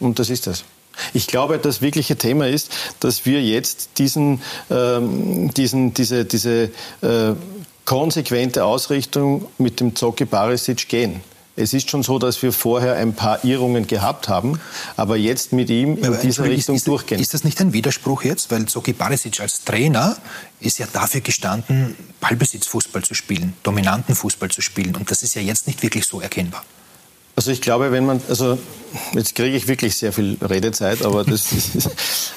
Und 0.00 0.18
das 0.18 0.28
ist 0.28 0.46
das. 0.46 0.64
Ich 1.14 1.26
glaube, 1.26 1.58
das 1.58 1.80
wirkliche 1.80 2.16
Thema 2.16 2.46
ist, 2.46 2.70
dass 3.00 3.24
wir 3.24 3.42
jetzt 3.42 3.98
diesen, 3.98 4.42
ähm, 4.70 5.52
diesen, 5.54 5.94
diese, 5.94 6.26
diese 6.26 6.64
äh, 7.00 7.32
konsequente 7.86 8.64
Ausrichtung 8.64 9.46
mit 9.56 9.80
dem 9.80 9.96
Zocki 9.96 10.26
Barisic 10.26 10.86
gehen. 10.88 11.22
Es 11.54 11.74
ist 11.74 11.90
schon 11.90 12.02
so, 12.02 12.18
dass 12.18 12.42
wir 12.42 12.52
vorher 12.52 12.94
ein 12.94 13.12
paar 13.12 13.44
Irrungen 13.44 13.86
gehabt 13.86 14.28
haben, 14.28 14.58
aber 14.96 15.16
jetzt 15.16 15.52
mit 15.52 15.68
ihm 15.68 15.98
in 15.98 16.06
aber 16.06 16.16
dieser 16.16 16.44
Richtung 16.44 16.76
ist, 16.76 16.88
durchgehen. 16.88 17.20
Ist 17.20 17.34
das 17.34 17.44
nicht 17.44 17.60
ein 17.60 17.74
Widerspruch 17.74 18.22
jetzt? 18.22 18.50
Weil 18.50 18.64
Zoki 18.66 18.94
Barisic 18.94 19.40
als 19.40 19.62
Trainer 19.64 20.16
ist 20.60 20.78
ja 20.78 20.86
dafür 20.90 21.20
gestanden, 21.20 21.94
Ballbesitzfußball 22.20 23.02
zu 23.04 23.14
spielen, 23.14 23.52
dominanten 23.62 24.14
Fußball 24.14 24.50
zu 24.50 24.62
spielen. 24.62 24.96
Und 24.96 25.10
das 25.10 25.22
ist 25.22 25.34
ja 25.34 25.42
jetzt 25.42 25.66
nicht 25.66 25.82
wirklich 25.82 26.06
so 26.06 26.22
erkennbar. 26.22 26.64
Also 27.34 27.50
ich 27.50 27.62
glaube, 27.62 27.92
wenn 27.92 28.04
man, 28.04 28.20
also 28.28 28.58
jetzt 29.14 29.34
kriege 29.34 29.56
ich 29.56 29.66
wirklich 29.66 29.96
sehr 29.96 30.12
viel 30.12 30.36
Redezeit, 30.42 31.02
aber 31.02 31.24
das 31.24 31.52
ist, 31.74 31.86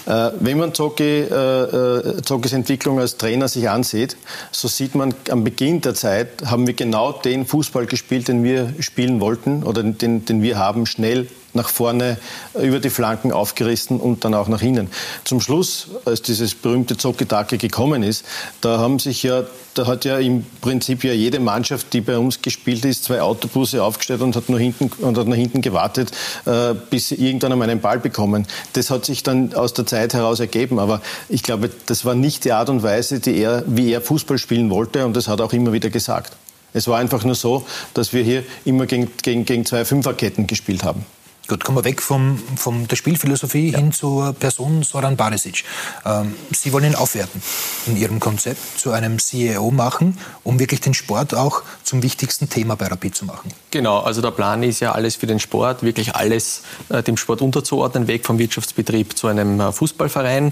äh, 0.05 0.31
wenn 0.39 0.57
man 0.57 0.73
Zocki, 0.73 1.03
äh, 1.03 1.25
äh, 1.25 2.21
Zockis 2.21 2.53
Entwicklung 2.53 2.99
als 2.99 3.17
Trainer 3.17 3.49
sich 3.49 3.69
ansieht, 3.69 4.15
so 4.51 4.67
sieht 4.69 4.95
man 4.95 5.13
am 5.29 5.43
Beginn 5.43 5.81
der 5.81 5.95
Zeit 5.95 6.45
haben 6.45 6.65
wir 6.65 6.73
genau 6.73 7.11
den 7.11 7.45
Fußball 7.45 7.87
gespielt, 7.87 8.29
den 8.29 8.43
wir 8.43 8.73
spielen 8.79 9.19
wollten 9.19 9.63
oder 9.63 9.83
den, 9.83 10.23
den 10.23 10.41
wir 10.41 10.57
haben, 10.57 10.85
schnell 10.85 11.27
nach 11.55 11.69
vorne 11.69 12.17
über 12.53 12.79
die 12.79 12.89
Flanken 12.89 13.31
aufgerissen 13.31 13.99
und 13.99 14.23
dann 14.25 14.33
auch 14.33 14.47
nach 14.47 14.61
innen. 14.61 14.89
Zum 15.23 15.41
Schluss, 15.41 15.87
als 16.05 16.21
dieses 16.21 16.53
berühmte 16.53 16.97
Zocki-Dacke 16.97 17.57
gekommen 17.57 18.03
ist, 18.03 18.25
da 18.61 18.77
haben 18.77 18.99
sich 18.99 19.23
ja, 19.23 19.43
da 19.73 19.87
hat 19.87 20.05
ja 20.05 20.17
im 20.17 20.45
Prinzip 20.61 21.03
ja 21.03 21.13
jede 21.13 21.39
Mannschaft, 21.39 21.93
die 21.93 22.01
bei 22.01 22.17
uns 22.17 22.41
gespielt 22.41 22.85
ist, 22.85 23.05
zwei 23.05 23.21
Autobusse 23.21 23.83
aufgestellt 23.83 24.21
und 24.21 24.35
hat 24.35 24.49
nur 24.49 24.59
hinten 24.59 24.91
und 25.03 25.17
hat 25.17 25.27
nach 25.27 25.35
hinten 25.35 25.61
gewartet, 25.61 26.11
äh, 26.45 26.73
bis 26.89 27.09
sie 27.09 27.15
irgendwann 27.15 27.51
einmal 27.51 27.69
einen 27.69 27.81
Ball 27.81 27.99
bekommen. 27.99 28.45
Das 28.73 28.89
hat 28.89 29.05
sich 29.05 29.23
dann 29.23 29.53
aus 29.53 29.73
der 29.73 29.85
Zeit 29.85 30.13
heraus 30.13 30.39
ergeben, 30.39 30.79
aber 30.79 31.01
ich 31.29 31.43
glaube, 31.43 31.69
das 31.85 32.05
war 32.05 32.15
nicht 32.15 32.45
die 32.45 32.51
Art 32.51 32.69
und 32.69 32.83
Weise, 32.83 33.19
die 33.19 33.37
er, 33.37 33.63
wie 33.67 33.91
er 33.91 34.01
Fußball 34.01 34.37
spielen 34.37 34.69
wollte 34.69 35.05
und 35.05 35.15
das 35.15 35.27
hat 35.27 35.39
er 35.39 35.45
auch 35.45 35.53
immer 35.53 35.73
wieder 35.73 35.89
gesagt. 35.89 36.33
Es 36.75 36.89
war 36.89 36.99
einfach 36.99 37.23
nur 37.23 37.35
so, 37.35 37.65
dass 37.93 38.11
wir 38.11 38.21
hier 38.21 38.43
immer 38.65 38.85
gegen, 38.85 39.09
gegen, 39.23 39.45
gegen 39.45 39.65
zwei 39.65 39.85
Fünferketten 39.85 40.45
gespielt 40.45 40.83
haben. 40.83 41.05
Gut, 41.47 41.63
kommen 41.63 41.77
wir 41.77 41.83
weg 41.83 42.01
vom, 42.01 42.39
von 42.55 42.87
der 42.87 42.95
Spielphilosophie 42.95 43.69
ja. 43.69 43.77
hin 43.77 43.91
zur 43.91 44.33
Person 44.33 44.81
Soran 44.81 45.15
Barisic. 45.15 45.63
Ähm, 46.03 46.33
Sie 46.51 46.73
wollen 46.73 46.85
ihn 46.85 46.95
aufwerten 46.95 47.39
in 47.85 47.97
Ihrem 47.97 48.19
Konzept, 48.19 48.79
zu 48.79 48.91
einem 48.91 49.19
CEO 49.19 49.69
machen, 49.69 50.17
um 50.43 50.59
wirklich 50.59 50.81
den 50.81 50.95
Sport 50.95 51.35
auch 51.35 51.61
zum 51.83 52.01
wichtigsten 52.01 52.49
Thema 52.49 52.75
bei 52.75 52.87
Rapid 52.87 53.15
zu 53.15 53.25
machen. 53.25 53.51
Genau, 53.69 53.99
also 53.99 54.21
der 54.21 54.31
Plan 54.31 54.63
ist 54.63 54.79
ja 54.79 54.93
alles 54.93 55.17
für 55.17 55.27
den 55.27 55.39
Sport, 55.39 55.83
wirklich 55.83 56.15
alles 56.15 56.63
äh, 56.89 57.03
dem 57.03 57.15
Sport 57.15 57.43
unterzuordnen, 57.43 58.07
weg 58.07 58.25
vom 58.25 58.39
Wirtschaftsbetrieb 58.39 59.15
zu 59.15 59.27
einem 59.27 59.59
äh, 59.59 59.71
Fußballverein. 59.71 60.51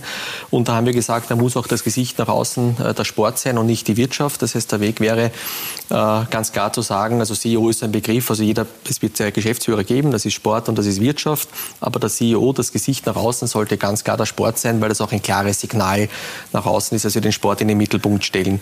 Und 0.52 0.68
da 0.68 0.76
haben 0.76 0.86
wir 0.86 0.94
gesagt, 0.94 1.32
da 1.32 1.36
muss 1.36 1.58
auch 1.58 1.66
das 1.66 1.84
Gesicht 1.84 2.20
nach 2.20 2.28
außen 2.28 2.78
äh, 2.80 2.94
der 2.94 3.06
Sport 3.06 3.40
sein 3.40 3.58
und 3.58 3.66
nicht 3.66 3.88
die 3.88 3.98
Wirtschaft. 3.98 4.44
Das 4.44 4.54
heißt, 4.54 4.72
der 4.72 4.80
Weg 4.80 5.00
wäre 5.00 5.32
äh, 5.90 6.26
ganz 6.30 6.52
klar 6.52 6.72
zu 6.72 6.84
sagen, 6.84 7.20
also 7.20 7.34
CEO 7.34 7.70
ist 7.70 7.82
ein 7.82 7.92
Begriff, 7.92 8.30
also 8.30 8.44
jeder, 8.44 8.68
es 8.88 9.02
wird 9.02 9.34
Geschäftsführer 9.34 9.84
geben, 9.84 10.12
das 10.12 10.26
ist 10.26 10.34
Sport 10.34 10.70
und 10.70 10.78
das 10.78 10.83
ist 10.86 11.02
Wirtschaft, 11.02 11.50
aber 11.80 12.00
der 12.00 12.10
CEO, 12.10 12.54
das 12.54 12.72
Gesicht 12.72 13.06
nach 13.06 13.16
außen 13.16 13.48
sollte 13.48 13.78
ganz 13.78 14.04
klar 14.04 14.18
der 14.18 14.26
Sport 14.26 14.58
sein, 14.60 14.82
weil 14.82 14.90
das 14.90 15.02
auch 15.02 15.12
ein 15.12 15.22
klares 15.22 15.60
Signal 15.60 16.10
nach 16.52 16.66
außen 16.66 16.96
ist, 16.96 17.06
dass 17.06 17.16
wir 17.16 17.22
den 17.22 17.32
Sport 17.32 17.62
in 17.62 17.68
den 17.68 17.78
Mittelpunkt 17.78 18.24
stellen. 18.24 18.60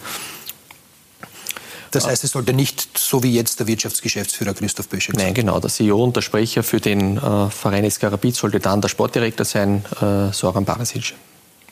Das 1.92 2.08
heißt, 2.08 2.24
es 2.24 2.32
sollte 2.32 2.54
nicht 2.54 2.98
so 2.98 3.22
wie 3.22 3.34
jetzt 3.34 3.60
der 3.60 3.68
Wirtschaftsgeschäftsführer 3.68 4.54
Christoph 4.54 4.88
Böschek 4.88 5.16
sein? 5.16 5.26
Nein, 5.26 5.34
genau. 5.34 5.60
Der 5.60 5.70
CEO 5.70 6.02
und 6.02 6.16
der 6.16 6.22
Sprecher 6.22 6.64
für 6.64 6.80
den 6.80 7.18
äh, 7.18 7.50
Verein 7.50 7.90
SK 7.90 8.04
Rapid 8.04 8.34
sollte 8.34 8.60
dann 8.62 8.80
der 8.80 8.88
Sportdirektor 8.88 9.46
sein, 9.46 9.84
äh, 10.02 10.32
Soran 10.32 10.64
Barasic. 10.64 11.14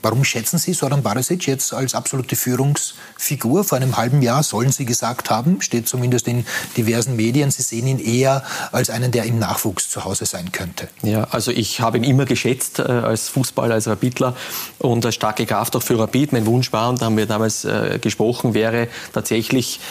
Warum 0.01 0.23
schätzen 0.23 0.57
Sie 0.57 0.73
Soran 0.73 1.03
Barisic 1.03 1.45
jetzt 1.45 1.73
als 1.73 1.93
absolute 1.93 2.37
Führungsfigur? 2.37 3.65
Vor 3.65 3.77
einem 3.77 3.97
halben 3.97 4.21
Jahr 4.21 4.43
sollen 4.43 4.71
Sie 4.71 4.85
gesagt 4.85 5.29
haben, 5.29 5.61
steht 5.61 5.89
zumindest 5.89 6.27
in 6.29 6.45
diversen 6.77 7.17
Medien, 7.17 7.51
Sie 7.51 7.63
sehen 7.63 7.85
ihn 7.85 7.99
eher 7.99 8.43
als 8.71 8.89
einen, 8.89 9.11
der 9.11 9.25
im 9.25 9.39
Nachwuchs 9.39 9.89
zu 9.89 10.05
Hause 10.05 10.25
sein 10.25 10.53
könnte. 10.53 10.87
Ja, 11.01 11.25
also 11.31 11.51
ich 11.51 11.81
habe 11.81 11.97
ihn 11.97 12.05
immer 12.05 12.23
geschätzt 12.23 12.79
äh, 12.79 12.83
als 12.83 13.27
Fußballer, 13.27 13.75
als 13.75 13.87
Rapidler 13.87 14.37
und 14.77 15.05
als 15.05 15.15
starke 15.15 15.45
Kraft 15.45 15.75
auch 15.75 15.83
für 15.83 15.99
Rapid. 15.99 16.31
Mein 16.31 16.45
Wunsch 16.45 16.71
war, 16.71 16.89
und 16.89 17.01
da 17.01 17.07
haben 17.07 17.17
wir 17.17 17.25
damals 17.25 17.65
äh, 17.65 17.99
gesprochen, 18.01 18.53
wäre 18.53 18.87
tatsächlich 19.11 19.81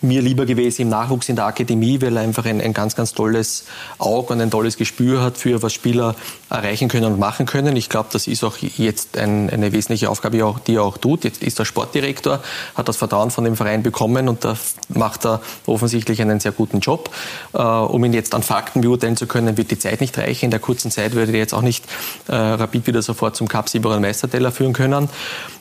mir 0.00 0.22
lieber 0.22 0.46
gewesen 0.46 0.82
im 0.82 0.88
Nachwuchs 0.90 1.28
in 1.28 1.36
der 1.36 1.46
Akademie, 1.46 2.00
weil 2.00 2.16
er 2.16 2.22
einfach 2.22 2.44
ein, 2.44 2.60
ein 2.60 2.72
ganz, 2.72 2.94
ganz 2.94 3.12
tolles 3.14 3.64
Auge 3.98 4.32
und 4.32 4.40
ein 4.40 4.50
tolles 4.50 4.76
Gespür 4.76 5.22
hat 5.22 5.36
für, 5.36 5.62
was 5.62 5.72
Spieler 5.72 6.14
erreichen 6.50 6.88
können 6.88 7.12
und 7.12 7.18
machen 7.18 7.46
können. 7.46 7.76
Ich 7.76 7.88
glaube, 7.88 8.08
das 8.12 8.26
ist 8.26 8.44
auch 8.44 8.56
jetzt 8.58 9.18
ein, 9.18 9.50
eine 9.50 9.72
wesentliche 9.72 10.08
Aufgabe, 10.08 10.54
die 10.66 10.74
er 10.74 10.82
auch 10.82 10.98
tut. 10.98 11.24
Jetzt 11.24 11.42
ist 11.42 11.58
er 11.58 11.64
Sportdirektor, 11.64 12.40
hat 12.76 12.88
das 12.88 12.96
Vertrauen 12.96 13.30
von 13.30 13.44
dem 13.44 13.56
Verein 13.56 13.82
bekommen 13.82 14.28
und 14.28 14.44
da 14.44 14.56
macht 14.88 15.26
er 15.26 15.40
offensichtlich 15.66 16.22
einen 16.22 16.38
sehr 16.38 16.52
guten 16.52 16.78
Job. 16.78 17.10
Äh, 17.52 17.58
um 17.58 18.04
ihn 18.04 18.12
jetzt 18.12 18.34
an 18.34 18.42
Fakten 18.42 18.82
beurteilen 18.82 19.16
zu 19.16 19.26
können, 19.26 19.56
wird 19.56 19.70
die 19.70 19.78
Zeit 19.78 20.00
nicht 20.00 20.16
reichen. 20.16 20.46
In 20.46 20.50
der 20.52 20.60
kurzen 20.60 20.90
Zeit 20.90 21.14
würde 21.14 21.32
er 21.32 21.38
jetzt 21.38 21.54
auch 21.54 21.62
nicht 21.62 21.84
äh, 22.28 22.34
Rapid 22.34 22.86
wieder 22.86 23.02
sofort 23.02 23.34
zum 23.34 23.48
Cup-Sieger 23.48 23.90
und 23.90 24.02
Meisterteller 24.02 24.52
führen 24.52 24.72
können. 24.72 25.08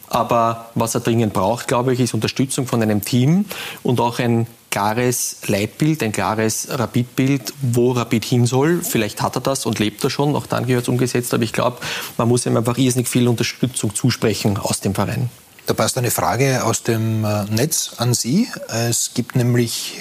Aber 0.10 0.70
was 0.76 0.96
er 0.96 1.02
dringend 1.02 1.34
braucht, 1.34 1.68
glaube 1.68 1.94
ich, 1.94 2.00
ist 2.00 2.14
Unterstützung 2.14 2.66
von 2.66 2.82
einem 2.82 3.04
Team 3.04 3.46
und 3.84 4.00
auch 4.00 4.20
ein 4.20 4.48
klares 4.70 5.38
Leitbild, 5.48 6.04
ein 6.04 6.12
klares 6.12 6.68
Rapidbild, 6.70 7.54
wo 7.62 7.92
Rapid 7.92 8.24
hin 8.24 8.46
soll. 8.46 8.82
Vielleicht 8.84 9.22
hat 9.22 9.36
er 9.36 9.42
das 9.42 9.66
und 9.66 9.80
lebt 9.80 10.04
er 10.04 10.10
schon, 10.10 10.36
auch 10.36 10.46
dann 10.46 10.66
gehört 10.66 10.84
es 10.84 10.90
umgesetzt. 10.90 11.34
Aber 11.34 11.44
ich 11.44 11.54
glaube, 11.54 11.78
man 12.18 12.28
muss 12.28 12.46
ihm 12.46 12.56
einfach 12.56 12.78
irrsinnig 12.78 13.08
viel 13.08 13.28
Unterstützung 13.28 13.96
zusprechen 13.96 14.58
aus 14.58 14.80
dem 14.80 14.94
Verein. 14.94 15.30
Da 15.66 15.74
passt 15.74 15.98
eine 15.98 16.12
Frage 16.12 16.64
aus 16.64 16.84
dem 16.84 17.26
äh, 17.26 17.44
Netz 17.46 17.92
an 17.98 18.14
Sie. 18.14 18.48
Es 18.70 19.12
gibt 19.14 19.36
nämlich 19.36 20.00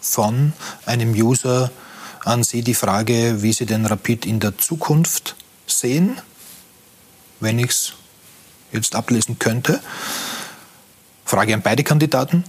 von 0.00 0.52
einem 0.86 1.12
User 1.12 1.70
an 2.24 2.44
Sie 2.44 2.62
die 2.62 2.74
Frage, 2.74 3.42
wie 3.42 3.52
Sie 3.52 3.66
den 3.66 3.84
Rapid 3.84 4.24
in 4.24 4.40
der 4.40 4.56
Zukunft 4.56 5.36
sehen. 5.66 6.18
Wenn 7.40 7.58
ich 7.58 7.70
es 7.70 7.92
jetzt 8.72 8.94
ablesen 8.94 9.38
könnte. 9.38 9.80
Frage 11.24 11.54
an 11.54 11.62
beide 11.62 11.84
Kandidaten. 11.84 12.44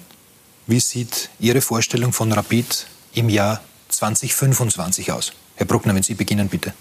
Wie 0.67 0.79
sieht 0.79 1.29
Ihre 1.39 1.61
Vorstellung 1.61 2.13
von 2.13 2.31
Rapid 2.31 2.87
im 3.13 3.29
Jahr 3.29 3.61
2025 3.89 5.11
aus? 5.11 5.33
Herr 5.55 5.65
Bruckner, 5.65 5.93
wenn 5.93 6.03
Sie 6.03 6.15
beginnen, 6.15 6.49
bitte. 6.49 6.73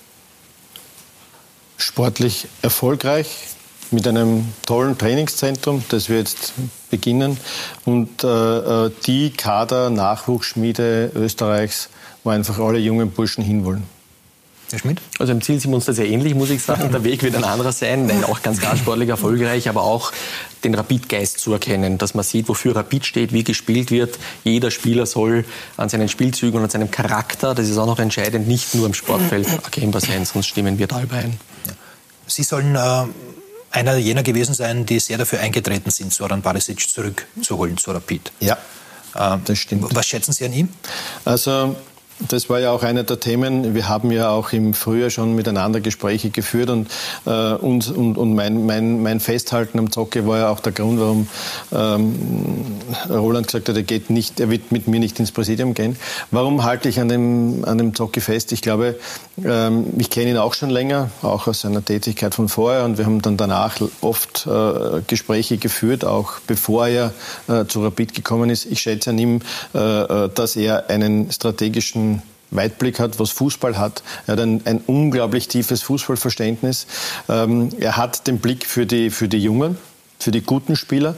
Sportlich 1.77 2.47
erfolgreich, 2.63 3.29
mit 3.91 4.07
einem 4.07 4.53
tollen 4.65 4.97
Trainingszentrum, 4.97 5.85
das 5.89 6.09
wir 6.09 6.19
jetzt 6.19 6.55
beginnen, 6.91 7.37
und 7.85 8.25
äh, 8.25 8.27
äh 8.87 8.91
die 9.07 9.31
Kader-Nachwuchsschmiede 9.31 11.13
Österreichs, 11.15 11.89
wo 12.25 12.31
einfach 12.31 12.59
alle 12.59 12.79
jungen 12.79 13.11
Burschen 13.11 13.45
hinwollen. 13.45 13.85
Herr 14.73 14.79
Schmidt? 14.79 15.01
Also 15.19 15.33
im 15.33 15.43
Ziel 15.43 15.61
sind 15.61 15.71
wir 15.71 15.77
uns 15.77 15.85
da 15.85 15.93
sehr 15.93 16.09
ähnlich, 16.09 16.35
muss 16.35 16.51
ich 16.51 16.63
sagen. 16.63 16.91
Der 16.91 17.05
Weg 17.05 17.23
wird 17.23 17.37
ein 17.37 17.45
anderer 17.45 17.73
sein, 17.73 18.07
nein, 18.07 18.25
auch 18.25 18.43
ganz 18.43 18.59
klar 18.59 18.77
sportlich 18.77 19.09
erfolgreich, 19.09 19.69
aber 19.69 19.83
auch 19.83 20.13
den 20.65 20.75
Rapid-Geist 20.75 21.39
zu 21.39 21.53
erkennen, 21.53 21.99
dass 21.99 22.15
man 22.15 22.25
sieht, 22.25 22.49
wofür 22.49 22.75
Rapid 22.75 23.05
steht, 23.07 23.33
wie 23.33 23.45
gespielt 23.45 23.91
wird. 23.91 24.19
Jeder 24.45 24.71
Spieler 24.71 25.07
soll 25.07 25.45
an 25.77 25.89
seinen 25.89 26.09
Spielzügen 26.09 26.59
und 26.59 26.65
an 26.65 26.71
seinem 26.71 26.91
Charakter, 26.91 27.55
das 27.55 27.69
ist 27.69 27.79
auch 27.79 27.87
noch 27.87 27.99
entscheidend, 27.99 28.49
nicht 28.49 28.75
nur 28.75 28.87
im 28.87 28.95
Sportfeld 28.95 29.49
erkennbar 29.49 30.01
sein, 30.01 30.25
sonst 30.25 30.47
stimmen 30.47 30.79
wir 30.79 30.87
da 30.87 31.03
überein. 31.03 31.39
Sie 32.27 32.43
sollen 32.43 32.75
äh, 32.75 33.05
einer 33.71 33.97
jener 33.97 34.23
gewesen 34.23 34.55
sein, 34.55 34.87
die 34.87 34.99
sehr 35.01 35.19
dafür 35.19 35.41
eingetreten 35.41 35.91
sind, 35.91 36.13
Soran 36.13 36.43
Barisic 36.43 36.89
zurückzuholen 36.89 37.77
zu 37.77 37.91
Rapid. 37.91 38.33
Ja, 38.41 38.57
äh, 39.15 39.39
das 39.45 39.59
stimmt. 39.59 39.95
Was 39.95 40.07
schätzen 40.07 40.33
Sie 40.33 40.45
an 40.45 40.53
ihm? 40.53 40.69
Also 41.25 41.77
das 42.29 42.49
war 42.49 42.61
ja 42.61 42.71
auch 42.71 42.83
einer 42.83 43.03
der 43.03 43.21
Themen. 43.21 43.75
Wir 43.75 43.89
haben 43.89 44.11
ja 44.11 44.31
auch 44.31 44.53
im 44.53 44.75
Frühjahr 44.75 45.11
schon 45.11 45.35
miteinander 45.35 45.81
Gespräche 45.81 46.31
geführt 46.31 46.71
und, 46.71 46.89
äh, 47.27 47.55
und, 47.55 47.91
und, 47.91 48.17
und 48.19 48.35
mein, 48.35 48.67
mein, 48.67 49.03
mein 49.03 49.21
Festhalten 49.21 49.79
am 49.79 49.91
Zocke 49.91 50.27
war 50.27 50.39
ja 50.39 50.49
auch 50.51 50.61
der 50.61 50.73
Grund, 50.73 51.01
warum 51.01 51.29
ähm, 51.73 52.15
Roland 53.09 53.47
gesagt 53.47 53.69
hat, 53.69 53.77
er, 53.77 53.83
geht 53.83 54.11
nicht, 54.11 54.41
er 54.41 54.51
wird 54.51 54.73
mit 54.73 54.89
mir 54.89 55.01
nicht 55.01 55.19
ins 55.19 55.33
Präsidium 55.33 55.75
gehen. 55.75 55.97
Warum 56.31 56.65
halte 56.65 56.89
ich 56.89 57.01
an 57.01 57.09
dem, 57.09 57.65
an 57.65 57.79
dem 57.79 57.95
Zocke 57.95 58.21
fest? 58.21 58.53
Ich 58.53 58.63
glaube, 58.63 58.99
ähm, 59.45 59.87
ich 59.99 60.11
kenne 60.11 60.31
ihn 60.31 60.37
auch 60.37 60.55
schon 60.55 60.71
länger, 60.71 61.11
auch 61.23 61.47
aus 61.47 61.63
seiner 61.63 61.85
Tätigkeit 61.85 62.35
von 62.35 62.49
vorher 62.49 62.85
und 62.85 62.99
wir 62.99 63.07
haben 63.07 63.23
dann 63.23 63.37
danach 63.37 63.81
oft 64.01 64.47
äh, 64.47 65.01
Gespräche 65.07 65.59
geführt, 65.59 66.05
auch 66.05 66.41
bevor 66.47 66.89
er 66.89 67.13
äh, 67.49 67.65
zu 67.67 67.83
Rapid 67.83 68.15
gekommen 68.15 68.51
ist. 68.51 68.67
Ich 68.67 68.81
schätze 68.81 69.11
an 69.11 69.19
ihm, 69.19 69.41
äh, 69.75 69.79
äh 69.79 70.31
dass 70.33 70.57
er 70.57 70.89
einen 70.89 71.31
strategischen 71.31 72.02
Weitblick 72.51 73.01
hat, 73.01 73.19
was 73.19 73.31
Fußball 73.31 73.79
hat. 73.79 74.03
Er 74.27 74.33
hat 74.33 74.41
ein, 74.41 74.63
ein 74.67 74.83
unglaublich 74.87 75.49
tiefes 75.49 75.83
Fußballverständnis. 75.83 76.87
Ähm, 77.29 77.71
er 77.81 77.97
hat 77.97 78.27
den 78.27 78.39
Blick 78.39 78.67
für 78.67 78.87
die, 78.87 79.11
für 79.11 79.29
die 79.29 79.39
Jungen, 79.39 79.79
für 80.19 80.31
die 80.31 80.43
guten 80.43 80.77
Spieler. 80.77 81.17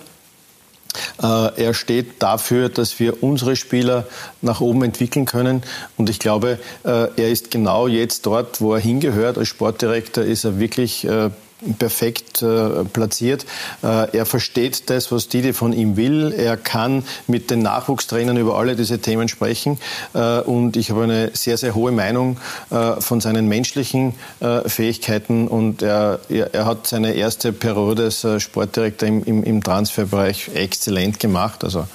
Äh, 1.23 1.63
er 1.65 1.75
steht 1.75 2.23
dafür, 2.23 2.69
dass 2.69 3.01
wir 3.01 3.23
unsere 3.23 3.57
Spieler 3.57 4.07
nach 4.43 4.61
oben 4.61 4.85
entwickeln 4.85 5.27
können. 5.27 5.63
Und 5.97 6.09
ich 6.09 6.19
glaube, 6.19 6.59
äh, 6.85 7.09
er 7.17 7.31
ist 7.31 7.51
genau 7.51 7.89
jetzt 7.89 8.27
dort, 8.27 8.61
wo 8.61 8.75
er 8.75 8.81
hingehört. 8.81 9.39
Als 9.39 9.49
Sportdirektor 9.49 10.25
ist 10.25 10.45
er 10.45 10.59
wirklich 10.59 11.05
äh, 11.05 11.31
perfekt 11.79 12.43
äh, 12.43 12.85
platziert. 12.85 13.47
Äh, 13.83 14.17
er 14.17 14.27
versteht 14.27 14.91
das, 14.91 15.11
was 15.13 15.29
Didi 15.29 15.53
von 15.53 15.73
ihm 15.73 15.97
will. 15.97 16.35
Er 16.37 16.57
kann 16.57 17.05
mit 17.27 17.51
den 17.51 17.63
Nachwuchstrainern 17.63 18.37
über 18.37 18.59
alle 18.59 18.77
diese 18.77 18.99
Themen 18.99 19.29
sprechen. 19.29 19.79
Äh, 20.15 20.41
und 20.41 20.77
ich 20.77 20.91
habe 20.91 21.05
eine 21.05 21.31
sehr, 21.35 21.57
sehr 21.57 21.75
hohe 21.75 21.93
Meinung 21.93 22.39
äh, 22.71 23.01
von 23.01 23.21
seinen 23.21 23.49
menschlichen 23.49 24.15
äh, 24.41 24.69
Fähigkeiten. 24.69 25.49
Und 25.49 25.83
er, 25.83 26.21
er, 26.29 26.53
er, 26.55 26.67
hat 26.67 26.87
seine 26.87 27.13
erste 27.13 27.53
Periode 27.53 28.05
als 28.05 28.25
äh, 28.25 28.41
Sportdirektor 28.41 29.09
im, 29.09 29.25
im, 29.25 29.43
im 29.45 29.63
Transferbereich 29.63 30.51
exzellent 30.55 31.21
gemacht. 31.21 31.65
Also 31.65 31.87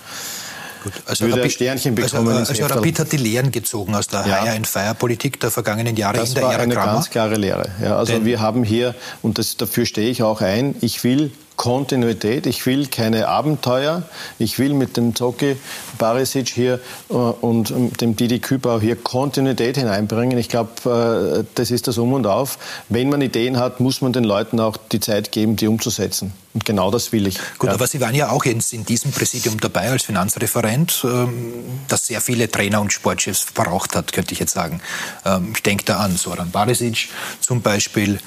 Gut. 0.83 0.93
Also 1.05 1.25
würde 1.25 1.37
Rapid, 1.37 1.51
Sternchen 1.51 1.95
bekommen. 1.95 2.29
Also, 2.29 2.51
also 2.51 2.73
Rapid 2.73 2.99
hat 2.99 3.11
die 3.11 3.17
Lehren 3.17 3.51
gezogen 3.51 3.95
aus 3.95 4.07
der 4.07 4.25
ja. 4.25 4.43
Hire-and-Fire-Politik 4.43 5.39
der 5.39 5.51
vergangenen 5.51 5.95
Jahre 5.95 6.17
das 6.17 6.29
in 6.29 6.35
der 6.35 6.43
war 6.43 6.53
Ära 6.53 6.63
eine 6.63 6.73
Kramer. 6.73 6.93
ganz 6.93 7.09
klare 7.09 7.35
Lehre. 7.35 7.69
Ja, 7.81 7.97
also 7.97 8.13
Denn 8.13 8.25
wir 8.25 8.39
haben 8.39 8.63
hier, 8.63 8.95
und 9.21 9.37
das, 9.37 9.57
dafür 9.57 9.85
stehe 9.85 10.09
ich 10.09 10.23
auch 10.23 10.41
ein, 10.41 10.75
ich 10.81 11.03
will 11.03 11.31
Kontinuität. 11.59 12.47
Ich 12.47 12.65
will 12.65 12.87
keine 12.87 13.27
Abenteuer. 13.27 14.03
Ich 14.39 14.59
will 14.59 14.73
mit 14.73 14.95
dem 14.95 15.13
Zoki 15.13 15.57
Barisic 15.97 16.47
hier 16.47 16.79
äh, 17.09 17.13
und 17.13 17.69
ähm, 17.69 17.91
dem 17.97 18.15
Didi 18.15 18.39
Kübau 18.39 18.79
hier 18.79 18.95
Kontinuität 18.95 19.75
hineinbringen. 19.75 20.37
Ich 20.37 20.47
glaube, 20.47 21.43
äh, 21.43 21.43
das 21.55 21.69
ist 21.69 21.89
das 21.89 21.97
Um 21.97 22.13
und 22.13 22.25
Auf. 22.25 22.59
Wenn 22.87 23.09
man 23.09 23.19
Ideen 23.21 23.57
hat, 23.57 23.81
muss 23.81 23.99
man 23.99 24.13
den 24.13 24.23
Leuten 24.23 24.61
auch 24.61 24.77
die 24.77 25.01
Zeit 25.01 25.33
geben, 25.33 25.57
die 25.57 25.67
umzusetzen. 25.67 26.31
Und 26.53 26.63
genau 26.63 26.91
das 26.91 27.11
will 27.11 27.27
ich. 27.27 27.37
Gut, 27.57 27.67
ja. 27.67 27.73
aber 27.73 27.87
Sie 27.87 27.99
waren 27.99 28.15
ja 28.15 28.29
auch 28.29 28.45
jetzt 28.45 28.71
in 28.71 28.85
diesem 28.85 29.11
Präsidium 29.11 29.59
dabei 29.59 29.89
als 29.89 30.03
Finanzreferent, 30.03 31.01
ähm, 31.03 31.53
das 31.89 32.07
sehr 32.07 32.21
viele 32.21 32.49
Trainer 32.49 32.79
und 32.79 32.93
Sportchefs 32.93 33.41
verbraucht 33.41 33.97
hat, 33.97 34.13
könnte 34.13 34.31
ich 34.31 34.39
jetzt 34.39 34.53
sagen. 34.53 34.79
Ähm, 35.25 35.51
ich 35.53 35.61
denke 35.61 35.83
da 35.83 35.97
an 35.97 36.15
Soran 36.15 36.51
Barisic 36.51 37.09
zum 37.41 37.61
Beispiel, 37.61 38.19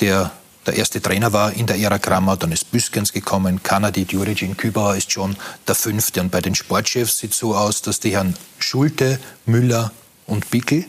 der 0.00 0.32
der 0.68 0.76
erste 0.76 1.00
Trainer 1.00 1.32
war 1.32 1.54
in 1.54 1.66
der 1.66 1.78
Ära 1.78 1.98
Kramer, 1.98 2.36
dann 2.36 2.52
ist 2.52 2.70
Büskens 2.70 3.14
gekommen, 3.14 3.62
Kanadi, 3.62 4.04
Djuricin, 4.04 4.54
Kübauer 4.54 4.96
ist 4.96 5.10
schon 5.10 5.34
der 5.66 5.74
fünfte. 5.74 6.20
Und 6.20 6.30
bei 6.30 6.42
den 6.42 6.54
Sportchefs 6.54 7.18
sieht 7.18 7.32
es 7.32 7.38
so 7.38 7.56
aus, 7.56 7.80
dass 7.80 8.00
die 8.00 8.10
Herren 8.10 8.34
Schulte, 8.58 9.18
Müller 9.46 9.92
und 10.26 10.50
Bickel 10.50 10.84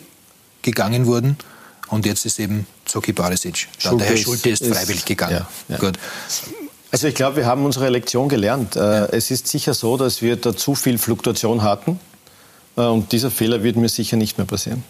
gegangen 0.64 1.06
wurden. 1.06 1.38
Und 1.88 2.06
jetzt 2.06 2.26
ist 2.26 2.40
eben 2.40 2.68
Zoki 2.84 3.14
Barisic. 3.14 3.70
Da. 3.82 3.94
Der 3.94 4.08
Herr 4.08 4.18
Schulte 4.18 4.50
ist, 4.50 4.62
ist 4.62 4.76
freiwillig 4.76 5.06
gegangen. 5.06 5.38
Ja, 5.38 5.48
ja. 5.70 5.78
Gut. 5.78 5.98
Also 6.92 7.08
ich 7.08 7.16
glaube, 7.16 7.38
wir 7.38 7.46
haben 7.46 7.64
unsere 7.64 7.88
Lektion 7.88 8.28
gelernt. 8.28 8.76
Äh, 8.76 8.80
ja. 8.80 9.06
Es 9.06 9.32
ist 9.32 9.48
sicher 9.48 9.74
so, 9.74 9.96
dass 9.96 10.22
wir 10.22 10.36
da 10.36 10.56
zu 10.58 10.76
viel 10.76 10.98
Fluktuation 10.98 11.64
hatten. 11.64 12.02
Äh, 12.76 12.82
und 12.82 13.14
dieser 13.14 13.32
Fehler 13.32 13.64
wird 13.64 13.78
mir 13.78 13.88
sicher 13.88 14.18
nicht 14.18 14.38
mehr 14.38 14.46
passieren. 14.46 14.84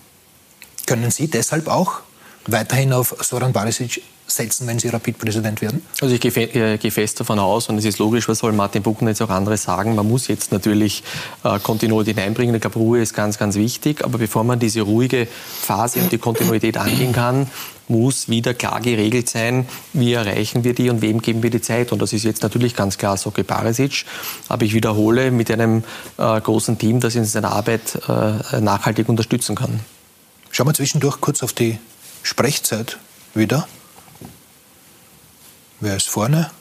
Können 0.87 1.11
Sie 1.11 1.27
deshalb 1.27 1.67
auch 1.67 1.99
weiterhin 2.47 2.91
auf 2.91 3.15
Soran 3.21 3.53
Barisic 3.53 4.01
setzen, 4.31 4.67
wenn 4.67 4.79
Sie 4.79 4.89
Rapid-Präsident 4.89 5.61
werden? 5.61 5.85
Also 6.01 6.13
ich 6.13 6.21
gehe, 6.21 6.31
äh, 6.31 6.77
gehe, 6.77 6.91
fest 6.91 7.19
davon 7.19 7.39
aus, 7.39 7.69
und 7.69 7.77
es 7.77 7.85
ist 7.85 7.99
logisch, 7.99 8.27
was 8.27 8.39
soll 8.39 8.51
Martin 8.51 8.83
Buckner 8.83 9.09
jetzt 9.09 9.21
auch 9.21 9.29
anderes 9.29 9.63
sagen, 9.63 9.95
man 9.95 10.07
muss 10.07 10.27
jetzt 10.27 10.51
natürlich 10.51 11.03
äh, 11.43 11.59
Kontinuität 11.59 12.15
hineinbringen. 12.15 12.55
Ich 12.55 12.61
glaube, 12.61 12.79
Ruhe 12.79 13.01
ist 13.01 13.13
ganz, 13.13 13.37
ganz 13.37 13.55
wichtig. 13.55 14.03
Aber 14.03 14.17
bevor 14.17 14.43
man 14.43 14.59
diese 14.59 14.81
ruhige 14.81 15.27
Phase 15.27 15.99
und 15.99 16.11
die 16.11 16.17
Kontinuität 16.17 16.77
angehen 16.77 17.13
kann, 17.13 17.47
muss 17.89 18.29
wieder 18.29 18.53
klar 18.53 18.79
geregelt 18.81 19.29
sein, 19.29 19.67
wie 19.93 20.13
erreichen 20.13 20.63
wir 20.63 20.75
die 20.75 20.89
und 20.89 21.01
wem 21.01 21.21
geben 21.21 21.41
wir 21.43 21.49
die 21.49 21.61
Zeit. 21.61 21.91
Und 21.91 22.01
das 22.01 22.13
ist 22.13 22.23
jetzt 22.23 22.43
natürlich 22.43 22.75
ganz 22.75 22.97
klar 22.97 23.17
Soke 23.17 23.43
Barisic. 23.43 24.05
Aber 24.47 24.63
ich 24.63 24.73
wiederhole, 24.73 25.31
mit 25.31 25.49
einem 25.51 25.83
äh, 26.17 26.39
großen 26.39 26.77
Team, 26.77 26.99
das 26.99 27.15
in 27.15 27.25
seiner 27.25 27.51
Arbeit 27.51 27.99
äh, 28.07 28.61
nachhaltig 28.61 29.09
unterstützen 29.09 29.55
kann. 29.55 29.79
Schauen 30.51 30.67
wir 30.67 30.73
zwischendurch 30.73 31.19
kurz 31.19 31.43
auf 31.43 31.53
die 31.53 31.79
Sprechzeit 32.23 32.97
wieder. 33.33 33.67
Wer 35.79 35.95
ist 35.95 36.09
vorne? 36.09 36.51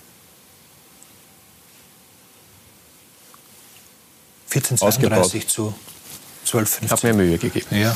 14.32 4.51 5.47
zu 5.47 5.75
12.15. 6.47 6.85
Ich 6.85 6.91
habe 6.91 7.07
mir 7.09 7.15
Mühe 7.15 7.39
gegeben. 7.39 7.67
Ja. 7.71 7.95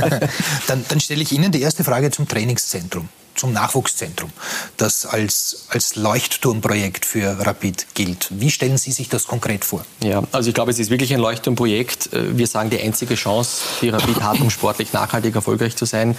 dann, 0.66 0.84
dann 0.88 1.00
stelle 1.00 1.22
ich 1.22 1.32
Ihnen 1.32 1.50
die 1.50 1.62
erste 1.62 1.84
Frage 1.84 2.10
zum 2.10 2.28
Trainingszentrum 2.28 3.08
zum 3.38 3.52
Nachwuchszentrum, 3.52 4.30
das 4.76 5.06
als, 5.06 5.64
als 5.68 5.96
Leuchtturmprojekt 5.96 7.04
für 7.04 7.38
Rapid 7.46 7.86
gilt. 7.94 8.28
Wie 8.30 8.50
stellen 8.50 8.78
Sie 8.78 8.92
sich 8.92 9.08
das 9.08 9.26
konkret 9.26 9.64
vor? 9.64 9.84
Ja, 10.02 10.22
also 10.32 10.48
ich 10.48 10.54
glaube, 10.54 10.70
es 10.70 10.78
ist 10.78 10.90
wirklich 10.90 11.14
ein 11.14 11.20
Leuchtturmprojekt. 11.20 12.10
Wir 12.12 12.46
sagen, 12.46 12.70
die 12.70 12.80
einzige 12.80 13.14
Chance, 13.14 13.62
die 13.80 13.88
Rapid 13.88 14.22
hat, 14.22 14.40
um 14.40 14.50
sportlich 14.50 14.92
nachhaltig 14.92 15.34
erfolgreich 15.34 15.76
zu 15.76 15.84
sein, 15.84 16.16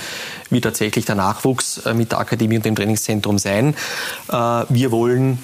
wird 0.49 0.63
tatsächlich 0.63 1.05
der 1.05 1.15
Nachwuchs 1.15 1.79
äh, 1.79 1.93
mit 1.93 2.11
der 2.11 2.19
Akademie 2.19 2.57
und 2.57 2.65
dem 2.65 2.75
Trainingszentrum 2.75 3.37
sein. 3.37 3.75
Äh, 4.29 4.33
wir 4.33 4.91
wollen 4.91 5.43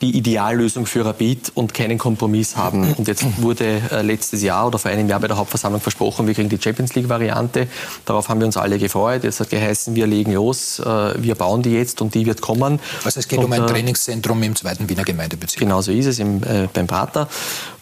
die 0.00 0.16
Ideallösung 0.16 0.84
für 0.86 1.04
Rapid 1.04 1.52
und 1.54 1.72
keinen 1.72 1.98
Kompromiss 1.98 2.56
haben. 2.56 2.92
Und 2.94 3.08
jetzt 3.08 3.24
wurde 3.40 3.80
äh, 3.90 4.02
letztes 4.02 4.42
Jahr 4.42 4.66
oder 4.66 4.78
vor 4.78 4.90
einem 4.90 5.08
Jahr 5.08 5.20
bei 5.20 5.28
der 5.28 5.36
Hauptversammlung 5.36 5.80
versprochen, 5.80 6.26
wir 6.26 6.34
kriegen 6.34 6.48
die 6.48 6.60
Champions 6.60 6.94
League-Variante. 6.94 7.66
Darauf 8.04 8.28
haben 8.28 8.40
wir 8.40 8.46
uns 8.46 8.56
alle 8.56 8.78
gefreut. 8.78 9.24
Jetzt 9.24 9.40
hat 9.40 9.50
geheißen, 9.50 9.94
wir 9.94 10.06
legen 10.06 10.32
los, 10.32 10.78
äh, 10.80 10.84
wir 11.22 11.34
bauen 11.34 11.62
die 11.62 11.70
jetzt 11.70 12.02
und 12.02 12.14
die 12.14 12.26
wird 12.26 12.42
kommen. 12.42 12.78
Also 13.04 13.20
es 13.20 13.28
geht 13.28 13.38
und, 13.38 13.46
um 13.46 13.52
ein 13.52 13.62
äh, 13.62 13.66
Trainingszentrum 13.66 14.42
im 14.42 14.54
zweiten 14.54 14.88
Wiener 14.88 15.04
Gemeindebezirk. 15.04 15.60
Genau 15.60 15.80
so 15.80 15.92
ist 15.92 16.06
es 16.06 16.18
im, 16.18 16.42
äh, 16.42 16.68
beim 16.72 16.86
Prater. 16.86 17.28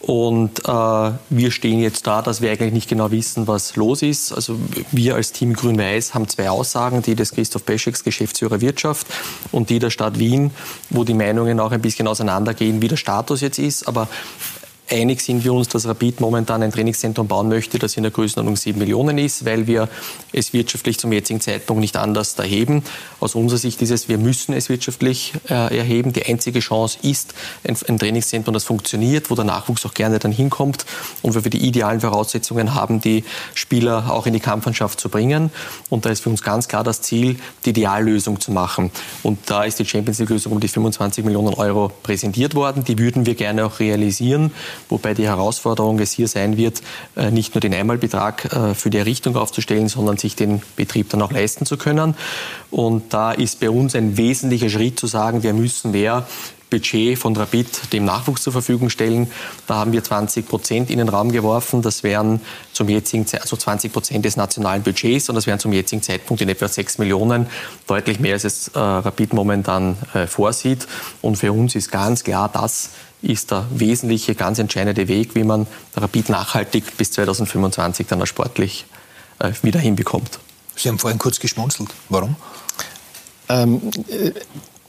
Und 0.05 0.59
äh, 0.65 1.11
wir 1.31 1.49
stehen 1.49 1.79
jetzt 1.79 2.05
da, 2.05 2.21
dass 2.21 2.39
wir 2.39 2.51
eigentlich 2.51 2.73
nicht 2.73 2.87
genau 2.87 3.09
wissen, 3.09 3.47
was 3.47 3.75
los 3.75 4.03
ist. 4.03 4.31
Also 4.31 4.55
wir 4.91 5.15
als 5.15 5.31
Team 5.31 5.53
Grün-Weiß 5.53 6.13
haben 6.13 6.27
zwei 6.27 6.47
Aussagen, 6.47 7.01
die 7.01 7.15
des 7.15 7.31
Christoph 7.31 7.65
Pescheks, 7.65 8.03
Geschäftsführer 8.03 8.61
Wirtschaft, 8.61 9.07
und 9.51 9.71
die 9.71 9.79
der 9.79 9.89
Stadt 9.89 10.19
Wien, 10.19 10.51
wo 10.91 11.03
die 11.05 11.15
Meinungen 11.15 11.59
auch 11.59 11.71
ein 11.71 11.81
bisschen 11.81 12.07
auseinandergehen, 12.07 12.83
wie 12.83 12.87
der 12.87 12.97
Status 12.97 13.41
jetzt 13.41 13.57
ist. 13.57 13.87
Aber 13.87 14.07
Einig 14.89 15.21
sind 15.21 15.43
wir 15.43 15.51
uns, 15.51 15.67
dass 15.67 15.87
Rapid 15.87 16.19
momentan 16.21 16.61
ein 16.61 16.71
Trainingszentrum 16.71 17.27
bauen 17.27 17.49
möchte, 17.49 17.79
das 17.79 17.97
in 17.97 18.03
der 18.03 18.11
Größenordnung 18.11 18.55
7 18.55 18.77
Millionen 18.77 19.17
ist, 19.17 19.43
weil 19.43 19.65
wir 19.65 19.89
es 20.31 20.53
wirtschaftlich 20.53 20.99
zum 20.99 21.11
jetzigen 21.11 21.41
Zeitpunkt 21.41 21.81
nicht 21.81 21.97
anders 21.97 22.37
erheben. 22.37 22.83
Aus 23.19 23.33
unserer 23.33 23.57
Sicht 23.57 23.81
ist 23.81 23.89
es, 23.89 24.09
wir 24.09 24.19
müssen 24.19 24.53
es 24.53 24.69
wirtschaftlich 24.69 25.33
äh, 25.49 25.75
erheben. 25.75 26.13
Die 26.13 26.23
einzige 26.25 26.59
Chance 26.59 26.99
ist 27.01 27.33
ein, 27.67 27.75
ein, 27.87 27.97
Trainingszentrum, 27.97 28.53
das 28.53 28.63
funktioniert, 28.63 29.31
wo 29.31 29.35
der 29.35 29.45
Nachwuchs 29.45 29.87
auch 29.87 29.93
gerne 29.95 30.19
dann 30.19 30.31
hinkommt 30.31 30.85
und 31.23 31.33
wo 31.33 31.43
wir 31.43 31.49
die 31.49 31.65
idealen 31.65 32.01
Voraussetzungen 32.01 32.75
haben, 32.75 33.01
die 33.01 33.23
Spieler 33.55 34.11
auch 34.11 34.27
in 34.27 34.33
die 34.33 34.39
Kampfmannschaft 34.39 34.99
zu 34.99 35.09
bringen. 35.09 35.49
Und 35.89 36.05
da 36.05 36.11
ist 36.11 36.21
für 36.21 36.29
uns 36.29 36.43
ganz 36.43 36.67
klar 36.67 36.83
das 36.83 37.01
Ziel, 37.01 37.37
die 37.65 37.71
Ideallösung 37.71 38.39
zu 38.39 38.51
machen. 38.51 38.91
Und 39.23 39.39
da 39.47 39.63
ist 39.63 39.79
die 39.79 39.85
Champions 39.85 40.19
League-Lösung 40.19 40.51
um 40.51 40.59
die 40.59 40.67
25 40.67 41.25
Millionen 41.25 41.55
Euro 41.55 41.91
präsentiert 42.03 42.53
worden. 42.53 42.83
Die 42.83 42.99
würden 42.99 43.25
wir 43.25 43.33
gerne 43.33 43.65
auch 43.65 43.79
realisieren 43.79 44.51
wobei 44.89 45.13
die 45.13 45.25
Herausforderung 45.25 45.99
es 45.99 46.11
hier 46.11 46.27
sein 46.27 46.57
wird, 46.57 46.81
äh, 47.15 47.31
nicht 47.31 47.55
nur 47.55 47.61
den 47.61 47.73
Einmalbetrag 47.73 48.45
äh, 48.45 48.73
für 48.73 48.89
die 48.89 48.97
Errichtung 48.97 49.35
aufzustellen, 49.35 49.87
sondern 49.87 50.17
sich 50.17 50.35
den 50.35 50.61
Betrieb 50.75 51.09
dann 51.09 51.21
auch 51.21 51.31
leisten 51.31 51.65
zu 51.65 51.77
können. 51.77 52.15
Und 52.71 53.13
da 53.13 53.31
ist 53.31 53.59
bei 53.59 53.69
uns 53.69 53.95
ein 53.95 54.17
wesentlicher 54.17 54.69
Schritt 54.69 54.99
zu 54.99 55.07
sagen, 55.07 55.43
wir 55.43 55.53
müssen 55.53 55.91
mehr 55.91 56.27
Budget 56.69 57.17
von 57.17 57.35
Rapid 57.35 57.93
dem 57.93 58.05
Nachwuchs 58.05 58.41
zur 58.41 58.53
Verfügung 58.53 58.89
stellen. 58.89 59.31
Da 59.67 59.75
haben 59.75 59.91
wir 59.91 60.03
20 60.03 60.47
Prozent 60.47 60.89
in 60.89 60.97
den 60.97 61.09
Raum 61.09 61.31
geworfen. 61.31 61.81
Das 61.81 62.03
wären 62.03 62.41
zum 62.73 62.89
jetzigen, 62.89 63.25
also 63.39 63.55
20 63.55 63.93
Prozent 63.93 64.25
des 64.25 64.35
nationalen 64.35 64.83
Budgets 64.83 65.29
und 65.29 65.35
das 65.35 65.47
wären 65.47 65.59
zum 65.59 65.73
jetzigen 65.73 66.01
Zeitpunkt 66.01 66.41
in 66.41 66.49
etwa 66.49 66.67
6 66.67 66.97
Millionen, 66.97 67.47
deutlich 67.87 68.19
mehr 68.19 68.33
als 68.33 68.43
es 68.43 68.67
äh, 68.69 68.79
Rapid 68.79 69.33
momentan 69.33 69.97
äh, 70.13 70.27
vorsieht. 70.27 70.87
Und 71.21 71.37
für 71.37 71.53
uns 71.53 71.75
ist 71.75 71.91
ganz 71.91 72.23
klar, 72.23 72.49
das 72.51 72.89
ist 73.21 73.51
der 73.51 73.65
wesentliche, 73.71 74.35
ganz 74.35 74.59
entscheidende 74.59 75.07
Weg, 75.07 75.35
wie 75.35 75.43
man 75.43 75.67
Rapid 75.95 76.29
nachhaltig 76.29 76.97
bis 76.97 77.11
2025 77.11 78.07
dann 78.07 78.21
auch 78.21 78.27
sportlich 78.27 78.85
äh, 79.39 79.51
wieder 79.61 79.79
hinbekommt. 79.79 80.39
Sie 80.75 80.89
haben 80.89 80.99
vorhin 80.99 81.19
kurz 81.19 81.39
geschmunzelt. 81.39 81.89
Warum? 82.09 82.35
Ähm, 83.49 83.81
äh, 84.09 84.31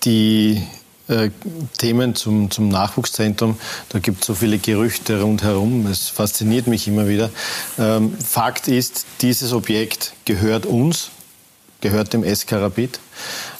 die 0.04 0.62
äh, 1.08 1.30
Themen 1.78 2.14
zum, 2.14 2.50
zum 2.50 2.68
Nachwuchszentrum. 2.68 3.56
Da 3.90 3.98
gibt 3.98 4.22
es 4.22 4.26
so 4.26 4.34
viele 4.34 4.58
Gerüchte 4.58 5.20
rundherum. 5.20 5.86
Es 5.86 6.08
fasziniert 6.08 6.66
mich 6.66 6.88
immer 6.88 7.08
wieder. 7.08 7.30
Ähm, 7.78 8.16
Fakt 8.18 8.68
ist, 8.68 9.06
dieses 9.20 9.52
Objekt 9.52 10.14
gehört 10.24 10.66
uns, 10.66 11.10
gehört 11.80 12.12
dem 12.12 12.24
SK 12.24 12.52
Rapid. 12.54 12.98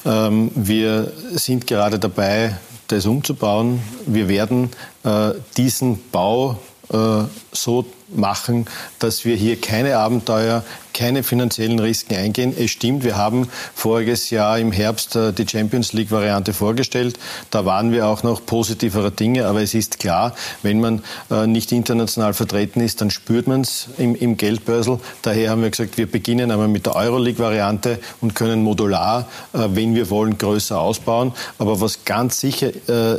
Ähm, 0.05 0.51
wir 0.55 1.12
sind 1.34 1.66
gerade 1.66 1.99
dabei, 1.99 2.57
das 2.88 3.07
umzubauen. 3.07 3.80
Wir 4.07 4.28
werden 4.28 4.70
äh, 5.05 5.32
diesen 5.57 6.01
Bau 6.11 6.59
äh, 6.92 7.24
so 7.53 7.84
machen, 8.09 8.66
dass 8.98 9.24
wir 9.24 9.36
hier 9.36 9.61
keine 9.61 9.96
Abenteuer, 9.96 10.64
keine 10.96 11.22
finanziellen 11.22 11.78
Risiken 11.78 12.16
eingehen. 12.16 12.54
Es 12.59 12.70
stimmt, 12.70 13.04
wir 13.04 13.16
haben 13.16 13.48
voriges 13.74 14.30
Jahr 14.30 14.59
im 14.59 14.72
Herbst 14.72 15.14
äh, 15.14 15.30
die 15.30 15.46
Champions 15.46 15.92
League 15.92 16.11
Variante 16.11 16.54
vorgestellt. 16.54 17.18
Da 17.50 17.66
waren 17.66 17.92
wir 17.92 18.07
auch 18.07 18.22
noch 18.22 18.44
positiverer 18.46 19.11
Dinge, 19.11 19.46
aber 19.46 19.61
es 19.61 19.74
ist 19.74 19.98
klar, 19.98 20.34
wenn 20.62 20.80
man 20.80 21.02
äh, 21.30 21.46
nicht 21.46 21.70
international 21.70 22.32
vertreten 22.32 22.80
ist, 22.80 23.02
dann 23.02 23.11
spürt 23.11 23.46
man 23.46 23.61
es 23.61 23.88
im, 23.98 24.14
im 24.14 24.38
Geldbörsel. 24.38 24.98
Daher 25.20 25.50
haben 25.50 25.61
wir 25.61 25.68
gesagt, 25.68 25.98
wir 25.98 26.11
beginnen 26.11 26.50
einmal 26.50 26.68
mit 26.68 26.86
der 26.86 26.96
Euroleague 26.96 27.44
Variante 27.44 27.98
und 28.22 28.34
können 28.34 28.62
modular, 28.62 29.28
äh, 29.52 29.68
wenn 29.72 29.94
wir 29.94 30.09
wollen, 30.09 30.38
größer 30.38 30.80
ausbauen. 30.80 31.32
Aber 31.59 31.78
was 31.82 32.04
ganz 32.07 32.40
sicher 32.40 32.70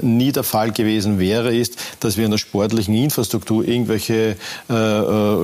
nie 0.01 0.31
der 0.31 0.43
Fall 0.43 0.71
gewesen 0.71 1.19
wäre, 1.19 1.55
ist, 1.55 1.77
dass 1.99 2.17
wir 2.17 2.25
in 2.25 2.31
der 2.31 2.37
sportlichen 2.37 2.95
Infrastruktur 2.95 3.67
irgendwelche 3.67 4.35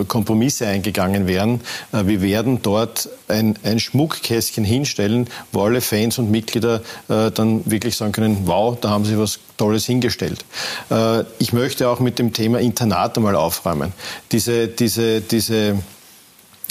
Kompromisse 0.08 0.68
eingegangen 0.68 1.28
wären. 1.28 1.62
Wir 1.92 2.22
werden 2.22 2.60
dort 2.62 3.10
ein, 3.28 3.56
ein 3.64 3.80
Schmuckkästchen 3.80 4.64
hinstellen, 4.64 5.28
wo 5.52 5.64
alle 5.64 5.82
Fans 5.82 6.18
und 6.18 6.32
Mitglieder 6.32 6.82
äh, 7.10 7.32
dann 7.32 7.70
wirklich 7.70 7.98
sagen 7.98 8.12
können, 8.12 8.40
wow, 8.46 8.78
da 8.80 8.90
haben 8.90 9.06
sie 9.06 9.18
was 9.18 9.40
Tolles 9.58 9.86
hingestellt. 9.86 10.46
Äh, 10.90 11.24
ich 11.40 11.54
möchte 11.54 11.90
auch 11.90 12.00
mit 12.00 12.20
dem 12.20 12.34
Thema 12.34 12.60
Internat 12.60 13.18
einmal 13.18 13.36
aufräumen. 13.36 13.94
Diese, 14.32 14.68
diese, 14.68 15.22
diese, 15.22 15.78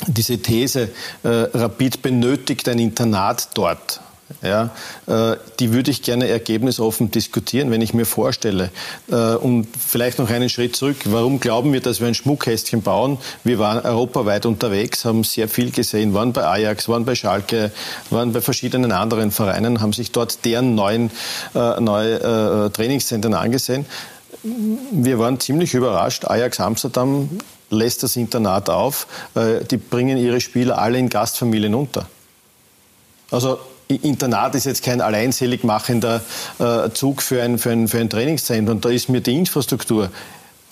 diese 0.07 0.39
These, 0.39 0.91
äh, 1.23 1.29
Rapid 1.29 2.03
benötigt 2.03 2.69
ein 2.69 2.79
Internat 2.79 3.49
dort 3.55 4.01
ja, 4.43 4.71
äh, 5.07 5.37
die 5.59 5.73
würde 5.73 5.91
ich 5.91 6.03
gerne 6.03 6.29
ergebnisoffen 6.29 7.11
diskutieren, 7.11 7.71
wenn 7.71 7.81
ich 7.81 7.95
mir 7.95 8.07
vorstelle. 8.07 8.71
Äh, 9.11 9.35
und 9.35 9.67
vielleicht 9.77 10.19
noch 10.19 10.31
einen 10.31 10.49
Schritt 10.49 10.77
zurück. 10.77 10.97
Warum 11.05 11.41
glauben 11.41 11.73
wir, 11.73 11.81
dass 11.81 12.01
wir 12.01 12.09
ein 12.09 12.15
Schmuckkästchen 12.15 12.83
bauen? 12.83 13.19
Wir 13.45 13.59
waren 13.59 13.85
europaweit 13.85 14.47
unterwegs, 14.47 15.05
haben 15.05 15.25
sehr 15.25 15.49
viel 15.49 15.71
gesehen, 15.71 16.15
waren 16.15 16.33
bei 16.33 16.47
Ajax, 16.47 16.89
waren 16.89 17.05
bei 17.05 17.15
Schalke, 17.15 17.73
waren 18.11 18.33
bei 18.33 18.41
verschiedenen 18.41 18.93
anderen 18.93 19.31
Vereinen, 19.31 19.81
haben 19.81 19.93
sich 19.93 20.13
dort 20.13 20.45
deren 20.45 20.75
neuen 20.75 21.11
äh, 21.55 21.81
neue 21.81 22.71
Trainingszentren 22.73 23.35
angesehen. 23.35 23.87
Wir 24.43 25.19
waren 25.19 25.39
ziemlich 25.41 25.75
überrascht. 25.75 26.25
Ajax 26.25 26.61
Amsterdam 26.61 27.29
lässt 27.71 28.03
das 28.03 28.17
Internat 28.17 28.71
auf. 28.71 29.07
Die 29.71 29.77
bringen 29.77 30.19
ihre 30.19 30.41
Spieler 30.41 30.79
alle 30.79 30.99
in 30.99 31.09
Gastfamilien 31.09 31.75
unter. 31.75 32.07
Also 33.33 33.59
Internat 33.97 34.55
ist 34.55 34.67
jetzt 34.67 34.83
kein 34.83 35.01
alleinselig 35.01 35.65
machender 35.65 36.23
äh, 36.59 36.91
Zug 36.91 37.23
für 37.23 37.43
ein, 37.43 37.59
für, 37.59 37.71
ein, 37.71 37.89
für 37.89 37.99
ein 37.99 38.11
Trainingszentrum. 38.11 38.81
Da 38.81 38.89
ist 38.89 39.09
mir 39.09 39.21
die 39.21 39.37
Infrastruktur, 39.37 40.11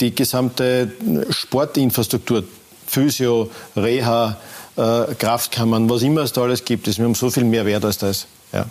die 0.00 0.14
gesamte 0.14 0.92
Sportinfrastruktur, 1.30 2.44
Physio, 2.86 3.50
Reha, 3.76 4.36
äh, 4.76 5.14
Kraftkammern, 5.14 5.88
was 5.88 6.02
immer 6.02 6.22
es 6.22 6.32
da 6.32 6.42
alles 6.42 6.64
gibt, 6.64 6.88
ist 6.88 6.98
mir 6.98 7.06
um 7.06 7.14
so 7.14 7.30
viel 7.30 7.44
mehr 7.44 7.66
wert 7.66 7.84
als 7.84 7.98
das. 7.98 8.26
Ja. 8.52 8.66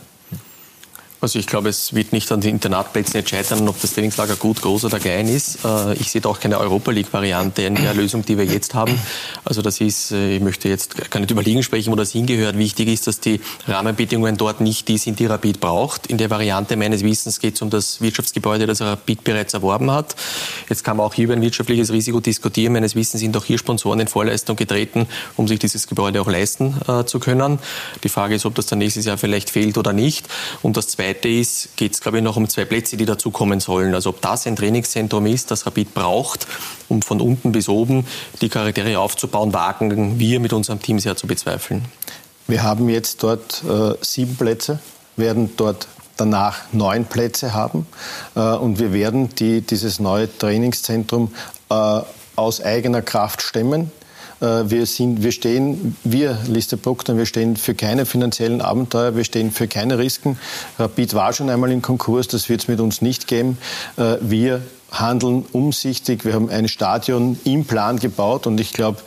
Also 1.22 1.38
ich 1.38 1.48
glaube, 1.48 1.68
es 1.68 1.94
wird 1.94 2.14
nicht 2.14 2.32
an 2.32 2.40
den 2.40 2.56
Internatplätzen 2.56 3.16
jetzt 3.18 3.30
scheitern, 3.30 3.68
ob 3.68 3.80
das 3.82 3.94
Trainingslager 3.94 4.38
gut, 4.38 4.62
groß 4.62 4.86
oder 4.86 5.00
klein 5.00 5.28
ist. 5.28 5.66
Äh, 5.66 5.94
ich 5.96 6.12
sehe 6.12 6.22
da 6.22 6.30
auch 6.30 6.40
keine 6.40 6.58
Europa 6.58 6.92
League-Variante 6.92 7.64
in 7.64 7.76
der 7.84 7.94
Lösung, 7.94 8.24
die 8.24 8.38
wir 8.38 8.46
jetzt 8.46 8.74
haben. 8.74 8.98
Also 9.44 9.62
das 9.62 9.82
ist, 9.82 10.12
äh, 10.12 10.38
ich 10.38 10.42
möchte 10.42 10.70
jetzt 10.70 11.12
gar 11.12 11.20
nicht 11.20 11.32
überlegen 11.32 11.62
sprechen, 11.62 11.92
wo 11.92 11.98
das 11.98 12.14
hingehört. 12.14 12.58
Wichtig 12.58 12.88
ist, 12.88 13.08
dass 13.08 13.20
die 13.20 13.42
Rahmenbedingungen 13.68 14.38
dort 14.38 14.62
nicht 14.62 14.88
die 14.88 14.98
sind, 14.98 15.20
die 15.20 15.26
Rapid 15.26 15.60
braucht. 15.60 16.08
In 16.08 16.18
der 16.18 16.30
Variante 16.30 16.78
meines 16.78 17.04
Wissens 17.04 17.42
geht 17.42 17.56
es 17.56 17.62
um 17.62 17.70
das 17.70 18.00
Wirtschaftsgebäude, 18.00 18.66
das 18.66 18.82
Rapid 18.82 19.26
bereits 19.26 19.54
erworben 19.54 19.92
hat. 19.92 20.16
Jetzt 20.70 20.86
kann 20.86 20.96
man 20.96 21.06
auch 21.06 21.14
hier 21.14 21.26
über 21.26 21.34
ein 21.34 21.42
wirtschaftliches 21.42 21.92
Risiko 21.92 22.22
diskutieren. 22.22 22.72
Meines 22.72 22.96
Wissens 22.96 23.20
sind 23.20 23.36
auch 23.36 23.44
hier 23.44 23.58
Sponsoren 23.58 24.00
in 24.00 24.08
Vorleistung 24.08 24.56
getreten, 24.56 25.06
um 25.36 25.50
sich 25.50 25.60
dieses 25.60 25.88
Gebäude 25.88 26.22
auch 26.22 26.30
leisten 26.30 26.76
äh, 26.88 27.04
zu 27.04 27.20
können. 27.20 27.60
Die 28.04 28.10
Frage 28.10 28.36
ist, 28.36 28.46
ob 28.46 28.56
das 28.56 28.68
dann 28.68 28.80
nächstes 28.80 29.04
Jahr 29.04 29.18
vielleicht 29.18 29.50
fehlt 29.50 29.78
oder 29.78 29.92
nicht. 29.92 30.26
Und 30.62 30.78
das 30.78 30.88
Zweite 30.88 31.09
Zweite 31.10 31.28
ist, 31.28 31.76
geht 31.76 31.94
es, 31.94 32.02
glaube 32.02 32.20
ich, 32.20 32.24
noch 32.24 32.38
um 32.38 32.48
zwei 32.48 32.66
Plätze, 32.66 32.96
die 32.96 33.06
dazukommen 33.06 33.60
sollen. 33.60 33.96
Also 33.96 34.12
ob 34.12 34.22
das 34.22 34.46
ein 34.46 34.56
Trainingszentrum 34.56 35.26
ist, 35.26 35.50
das 35.50 35.66
Rapid 35.66 35.96
braucht, 35.96 36.46
um 36.88 37.02
von 37.02 37.20
unten 37.20 37.52
bis 37.52 37.68
oben 37.68 38.06
die 38.42 38.50
Charaktere 38.50 39.00
aufzubauen, 39.00 39.52
wagen 39.52 40.20
wir 40.20 40.40
mit 40.40 40.54
unserem 40.54 40.84
Team 40.84 41.00
sehr 41.00 41.16
zu 41.16 41.26
bezweifeln. 41.26 41.86
Wir 42.48 42.62
haben 42.62 42.90
jetzt 42.90 43.24
dort 43.24 43.64
äh, 43.64 43.96
sieben 44.02 44.36
Plätze, 44.36 44.80
werden 45.16 45.50
dort 45.58 45.88
danach 46.16 46.60
neun 46.74 47.06
Plätze 47.06 47.56
haben. 47.56 47.88
Äh, 48.36 48.42
und 48.42 48.78
wir 48.78 48.94
werden 48.94 49.30
die, 49.34 49.62
dieses 49.62 50.00
neue 50.00 50.30
Trainingszentrum 50.38 51.34
äh, 51.72 52.02
aus 52.36 52.62
eigener 52.62 53.02
Kraft 53.02 53.42
stemmen. 53.42 53.92
Äh, 54.42 54.70
wir, 54.70 54.86
sind, 54.86 55.24
wir 55.24 55.32
stehen, 55.32 55.96
wir, 56.04 56.38
Liste 56.48 56.78
Bruckner, 56.78 57.18
wir 57.18 57.26
stehen 57.26 57.58
für 57.58 57.76
keine 57.76 58.06
finanziellen 58.06 58.62
Abenteuer, 58.62 59.16
wir 59.16 59.24
stehen 59.24 59.52
für 59.52 59.68
keine 59.68 59.98
Risiken. 59.98 60.38
Rapid 60.78 61.14
war 61.14 61.34
schon 61.34 61.50
einmal 61.50 61.72
in 61.72 61.82
Konkurs, 61.82 62.28
das 62.28 62.50
wird 62.50 62.62
es 62.62 62.68
mit 62.68 62.80
uns 62.80 63.02
nicht 63.02 63.28
geben. 63.28 63.58
Äh, 63.98 64.18
wir 64.22 64.62
handeln 64.92 65.46
umsichtig. 65.52 66.26
Wir 66.26 66.34
haben 66.34 66.50
ein 66.50 66.68
Stadion 66.68 67.40
im 67.44 67.66
Plan 67.66 68.00
gebaut 68.00 68.48
und 68.48 68.60
ich 68.60 68.74
glaube, 68.74 68.98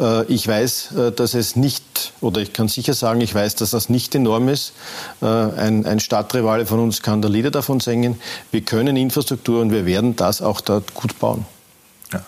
äh, 0.00 0.24
ich 0.24 0.48
weiß, 0.48 0.94
dass 1.14 1.34
es 1.34 1.54
nicht, 1.54 2.12
oder 2.20 2.40
ich 2.40 2.52
kann 2.52 2.66
sicher 2.66 2.92
sagen, 2.92 3.20
ich 3.20 3.36
weiß, 3.36 3.54
dass 3.54 3.70
das 3.70 3.88
nicht 3.88 4.16
enorm 4.16 4.48
ist. 4.48 4.72
Ein, 5.20 5.86
ein 5.86 6.00
Stadtrivale 6.00 6.66
von 6.66 6.80
uns 6.80 7.02
kann 7.02 7.22
der 7.22 7.30
Lieder 7.30 7.52
davon 7.52 7.78
singen. 7.78 8.20
Wir 8.50 8.62
können 8.62 8.96
Infrastruktur 8.96 9.60
und 9.60 9.70
wir 9.70 9.86
werden 9.86 10.16
das 10.16 10.42
auch 10.42 10.60
dort 10.60 10.94
gut 10.94 11.20
bauen. 11.20 11.46
Ja. 12.12 12.24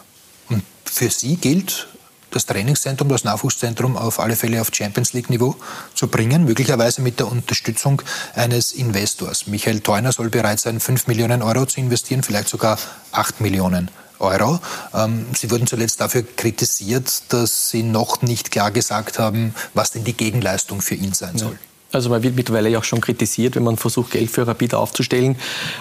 Und 0.49 0.63
für 0.85 1.11
Sie 1.11 1.35
gilt, 1.35 1.89
das 2.31 2.47
Trainingszentrum, 2.47 3.09
das 3.09 3.25
Nachwuchszentrum 3.25 3.97
auf 3.97 4.21
alle 4.21 4.37
Fälle 4.37 4.61
auf 4.61 4.71
Champions 4.73 5.13
League-Niveau 5.13 5.57
zu 5.95 6.09
bringen, 6.09 6.45
möglicherweise 6.45 7.03
mit 7.03 7.19
der 7.19 7.31
Unterstützung 7.31 8.03
eines 8.35 8.73
Investors. 8.73 9.47
Michael 9.47 9.81
Theuner 9.81 10.13
soll 10.13 10.31
bereit 10.31 10.61
sein, 10.61 10.81
5 10.81 11.07
Millionen 11.07 11.43
Euro 11.43 11.67
zu 11.67 11.81
investieren, 11.81 12.23
vielleicht 12.23 12.49
sogar 12.49 12.79
8 13.13 13.41
Millionen 13.41 13.91
Euro. 14.19 14.61
Ähm, 14.95 15.27
Sie 15.35 15.51
wurden 15.51 15.67
zuletzt 15.67 16.01
dafür 16.01 16.23
kritisiert, 16.23 17.33
dass 17.33 17.71
Sie 17.71 17.83
noch 17.83 18.23
nicht 18.23 18.51
klar 18.51 18.71
gesagt 18.71 19.19
haben, 19.19 19.55
was 19.75 19.91
denn 19.93 20.05
die 20.05 20.13
Gegenleistung 20.13 20.83
für 20.83 20.95
ihn 20.95 21.13
sein 21.13 21.37
soll. 21.37 21.59
Also 21.93 22.09
man 22.09 22.23
wird 22.23 22.37
mittlerweile 22.37 22.69
ja 22.69 22.79
auch 22.79 22.85
schon 22.85 23.01
kritisiert, 23.01 23.57
wenn 23.57 23.65
man 23.65 23.77
versucht, 23.77 24.13
Geld 24.13 24.31
für 24.31 24.47
Rapid 24.47 24.75
aufzustellen. 24.75 25.35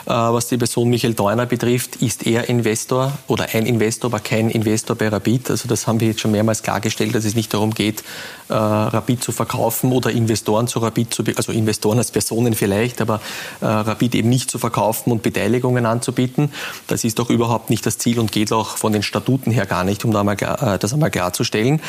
Äh, 0.06 0.10
was 0.10 0.48
die 0.48 0.58
Person 0.58 0.90
Michael 0.90 1.14
Deuner 1.14 1.46
betrifft, 1.46 1.98
ist 1.98 2.26
er 2.26 2.50
Investor 2.50 3.18
oder 3.28 3.48
ein 3.54 3.66
Investor, 3.66 4.10
aber 4.10 4.20
kein 4.20 4.50
Investor 4.50 4.96
bei 4.96 5.08
Rapid. 5.10 5.52
Also 5.52 5.68
das 5.68 5.86
haben 5.86 6.00
wir 6.00 6.08
jetzt 6.08 6.22
schon 6.22 6.32
mehrmals 6.32 6.64
klargestellt, 6.64 7.14
dass 7.14 7.26
es 7.26 7.36
nicht 7.36 7.54
darum 7.54 7.74
geht, 7.74 8.04
äh, 8.50 8.54
Rapid 8.54 9.24
zu 9.24 9.32
verkaufen 9.32 9.92
oder 9.92 10.10
Investoren 10.10 10.68
zu 10.68 10.80
Rapid 10.80 11.14
zu, 11.14 11.24
also 11.36 11.52
Investoren 11.52 12.00
als 12.00 12.12
Personen 12.12 12.54
vielleicht, 12.54 13.02
aber 13.02 13.22
äh, 13.62 13.66
Rapid 13.66 14.16
eben 14.16 14.30
nicht 14.30 14.50
zu 14.50 14.58
verkaufen 14.58 15.12
und 15.12 15.22
Beteiligungen 15.22 15.86
anzubieten. 15.86 16.52
Das 16.88 17.04
ist 17.04 17.20
doch 17.20 17.30
überhaupt 17.30 17.70
nicht 17.70 17.86
das 17.86 18.00
Ziel 18.00 18.20
und 18.20 18.32
geht 18.32 18.52
auch 18.52 18.78
von 18.78 18.94
den 18.94 19.04
Statuten 19.04 19.52
her 19.52 19.68
gar 19.68 19.84
nicht, 19.84 20.06
um 20.06 20.12
das 20.12 20.94
einmal 20.94 21.12
klarzustellen. 21.12 21.82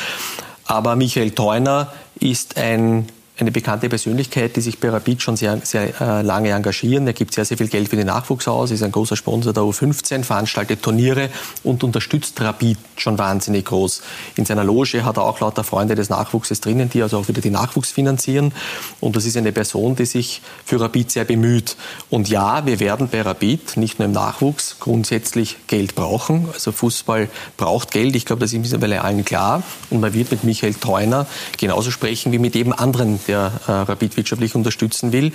Aber 0.65 0.95
Michael 0.95 1.31
Theuner 1.31 1.91
ist 2.19 2.57
ein 2.57 3.07
eine 3.41 3.51
bekannte 3.51 3.89
Persönlichkeit, 3.89 4.55
die 4.55 4.61
sich 4.61 4.79
bei 4.79 4.89
Rapid 4.89 5.21
schon 5.21 5.35
sehr, 5.35 5.59
sehr 5.63 5.99
äh, 5.99 6.21
lange 6.21 6.51
engagieren. 6.51 7.05
Er 7.07 7.13
gibt 7.13 7.33
sehr, 7.33 7.43
sehr 7.43 7.57
viel 7.57 7.67
Geld 7.67 7.89
für 7.89 7.95
den 7.95 8.07
Nachwuchs 8.07 8.47
aus, 8.47 8.71
ist 8.71 8.83
ein 8.83 8.91
großer 8.91 9.15
Sponsor 9.15 9.51
der 9.51 9.63
U15, 9.63 10.23
veranstaltet 10.23 10.81
Turniere 10.81 11.29
und 11.63 11.83
unterstützt 11.83 12.39
Rapid 12.39 12.77
schon 13.01 13.17
wahnsinnig 13.17 13.65
groß. 13.65 14.01
In 14.35 14.45
seiner 14.45 14.63
Loge 14.63 15.03
hat 15.03 15.17
er 15.17 15.23
auch 15.23 15.39
lauter 15.39 15.63
Freunde 15.63 15.95
des 15.95 16.09
Nachwuchses 16.09 16.61
drinnen, 16.61 16.89
die 16.89 17.01
also 17.01 17.17
auch 17.17 17.27
wieder 17.27 17.41
den 17.41 17.53
Nachwuchs 17.53 17.91
finanzieren. 17.91 18.53
Und 18.99 19.15
das 19.15 19.25
ist 19.25 19.35
eine 19.37 19.51
Person, 19.51 19.95
die 19.95 20.05
sich 20.05 20.41
für 20.65 20.79
Rapid 20.79 21.11
sehr 21.11 21.25
bemüht. 21.25 21.75
Und 22.09 22.29
ja, 22.29 22.65
wir 22.65 22.79
werden 22.79 23.09
bei 23.11 23.21
Rapid, 23.21 23.77
nicht 23.77 23.99
nur 23.99 24.05
im 24.05 24.11
Nachwuchs, 24.11 24.77
grundsätzlich 24.79 25.57
Geld 25.67 25.95
brauchen. 25.95 26.47
Also 26.53 26.71
Fußball 26.71 27.29
braucht 27.57 27.91
Geld. 27.91 28.15
Ich 28.15 28.25
glaube, 28.25 28.39
das 28.39 28.53
ist 28.53 28.59
mittlerweile 28.59 29.01
allen 29.01 29.25
klar. 29.25 29.63
Und 29.89 29.99
man 29.99 30.13
wird 30.13 30.31
mit 30.31 30.43
Michael 30.43 30.75
Theuner 30.75 31.25
genauso 31.57 31.91
sprechen 31.91 32.31
wie 32.31 32.39
mit 32.39 32.55
jedem 32.55 32.73
anderen, 32.73 33.19
der 33.27 33.51
äh, 33.67 33.71
Rapid 33.71 34.17
wirtschaftlich 34.17 34.55
unterstützen 34.55 35.11
will. 35.11 35.33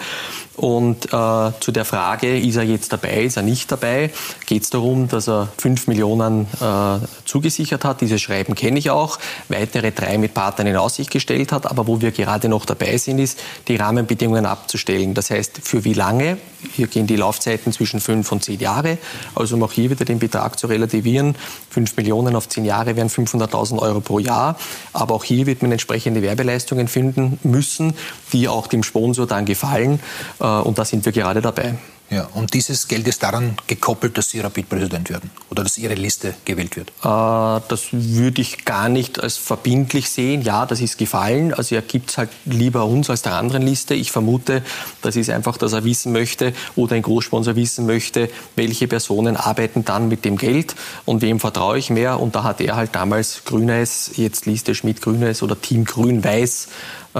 Und 0.56 1.06
äh, 1.06 1.50
zu 1.60 1.72
der 1.72 1.84
Frage, 1.84 2.38
ist 2.38 2.56
er 2.56 2.62
jetzt 2.62 2.92
dabei, 2.92 3.24
ist 3.24 3.36
er 3.36 3.42
nicht 3.42 3.70
dabei, 3.70 4.10
geht 4.46 4.62
es 4.62 4.70
darum, 4.70 5.08
dass 5.08 5.28
er 5.28 5.48
5 5.58 5.86
Millionen 5.88 6.46
äh, 6.60 7.06
zugesichert 7.24 7.55
hat. 7.56 8.00
Dieses 8.00 8.20
Schreiben 8.20 8.54
kenne 8.54 8.78
ich 8.78 8.90
auch. 8.90 9.18
Weitere 9.48 9.92
drei 9.92 10.18
mit 10.18 10.34
Partnern 10.34 10.66
in 10.66 10.76
Aussicht 10.76 11.10
gestellt 11.10 11.52
hat. 11.52 11.66
Aber 11.66 11.86
wo 11.86 12.00
wir 12.00 12.12
gerade 12.12 12.48
noch 12.48 12.64
dabei 12.64 12.96
sind, 12.98 13.18
ist, 13.18 13.38
die 13.68 13.76
Rahmenbedingungen 13.76 14.46
abzustellen. 14.46 15.14
Das 15.14 15.30
heißt, 15.30 15.60
für 15.62 15.84
wie 15.84 15.94
lange? 15.94 16.38
Hier 16.72 16.86
gehen 16.86 17.06
die 17.06 17.16
Laufzeiten 17.16 17.72
zwischen 17.72 18.00
fünf 18.00 18.30
und 18.32 18.44
zehn 18.44 18.58
Jahre. 18.60 18.98
Also 19.34 19.56
um 19.56 19.62
auch 19.62 19.72
hier 19.72 19.90
wieder 19.90 20.04
den 20.04 20.18
Betrag 20.18 20.58
zu 20.58 20.66
relativieren. 20.66 21.36
5 21.70 21.96
Millionen 21.96 22.36
auf 22.36 22.48
zehn 22.48 22.64
Jahre 22.64 22.96
wären 22.96 23.08
500.000 23.08 23.78
Euro 23.78 24.00
pro 24.00 24.18
Jahr. 24.18 24.56
Aber 24.92 25.14
auch 25.14 25.24
hier 25.24 25.46
wird 25.46 25.62
man 25.62 25.72
entsprechende 25.72 26.22
Werbeleistungen 26.22 26.88
finden 26.88 27.38
müssen, 27.42 27.94
die 28.32 28.48
auch 28.48 28.66
dem 28.66 28.82
Sponsor 28.82 29.26
dann 29.26 29.44
gefallen. 29.44 30.00
Äh, 30.40 30.44
und 30.44 30.78
da 30.78 30.84
sind 30.84 31.04
wir 31.04 31.12
gerade 31.12 31.40
dabei. 31.40 31.74
Ja, 32.08 32.28
und 32.34 32.54
dieses 32.54 32.86
Geld 32.86 33.08
ist 33.08 33.24
daran 33.24 33.56
gekoppelt, 33.66 34.16
dass 34.16 34.30
Sie 34.30 34.38
Rapid-Präsident 34.38 35.10
werden 35.10 35.30
oder 35.50 35.64
dass 35.64 35.76
Ihre 35.76 35.94
Liste 35.94 36.34
gewählt 36.44 36.76
wird? 36.76 36.90
Äh, 37.02 37.62
das 37.68 37.88
würde 37.90 38.40
ich 38.40 38.64
gar 38.64 38.88
nicht 38.88 39.20
als 39.20 39.36
verbindlich 39.36 40.08
sehen. 40.08 40.42
Ja, 40.42 40.66
das 40.66 40.80
ist 40.80 40.98
gefallen. 40.98 41.52
Also 41.52 41.74
er 41.74 41.82
gibt 41.82 42.10
es 42.10 42.18
halt 42.18 42.30
lieber 42.44 42.84
uns 42.84 43.10
als 43.10 43.22
der 43.22 43.34
anderen 43.34 43.62
Liste. 43.62 43.94
Ich 43.94 44.12
vermute, 44.12 44.62
das 45.02 45.16
ist 45.16 45.30
einfach, 45.30 45.56
dass 45.56 45.72
er 45.72 45.84
wissen 45.84 46.12
möchte 46.12 46.52
oder 46.76 46.94
ein 46.94 47.02
Großsponsor 47.02 47.56
wissen 47.56 47.86
möchte, 47.86 48.30
welche 48.54 48.86
Personen 48.86 49.36
arbeiten 49.36 49.84
dann 49.84 50.06
mit 50.06 50.24
dem 50.24 50.36
Geld 50.36 50.76
und 51.06 51.22
wem 51.22 51.40
vertraue 51.40 51.78
ich 51.78 51.90
mehr. 51.90 52.20
Und 52.20 52.36
da 52.36 52.44
hat 52.44 52.60
er 52.60 52.76
halt 52.76 52.94
damals 52.94 53.42
Grünes, 53.44 54.12
jetzt 54.14 54.46
Liste 54.46 54.76
Schmidt-Grünes 54.76 55.42
oder 55.42 55.60
Team 55.60 55.84
Grün-Weiß 55.84 56.68
äh, 57.14 57.18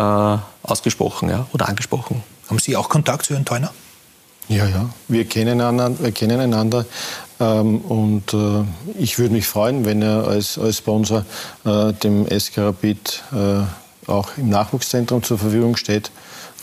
ausgesprochen 0.63 1.29
ja, 1.29 1.47
oder 1.53 1.69
angesprochen. 1.69 2.23
Haben 2.49 2.61
Sie 2.61 2.77
auch 2.77 2.89
Kontakt 2.89 3.27
zu 3.27 3.35
Herrn 3.35 3.45
Theuner? 3.45 3.73
Ja, 4.49 4.67
ja, 4.67 4.91
wir 5.09 5.25
kennen 5.25 5.61
einander, 5.61 5.99
wir 5.99 6.13
kennen 6.13 6.39
einander 6.39 6.87
ähm, 7.41 7.79
und 7.81 8.33
äh, 8.33 8.63
ich 8.97 9.19
würde 9.19 9.35
mich 9.35 9.47
freuen, 9.49 9.85
wenn 9.85 10.03
er 10.03 10.29
als, 10.29 10.57
als 10.57 10.79
Sponsor 10.79 11.25
äh, 11.65 11.93
dem 11.93 12.27
SK 12.29 12.59
Rapid 12.59 13.23
äh, 13.33 14.11
auch 14.11 14.31
im 14.37 14.49
Nachwuchszentrum 14.49 15.25
zur 15.25 15.39
Verfügung 15.39 15.77
steht. 15.77 16.13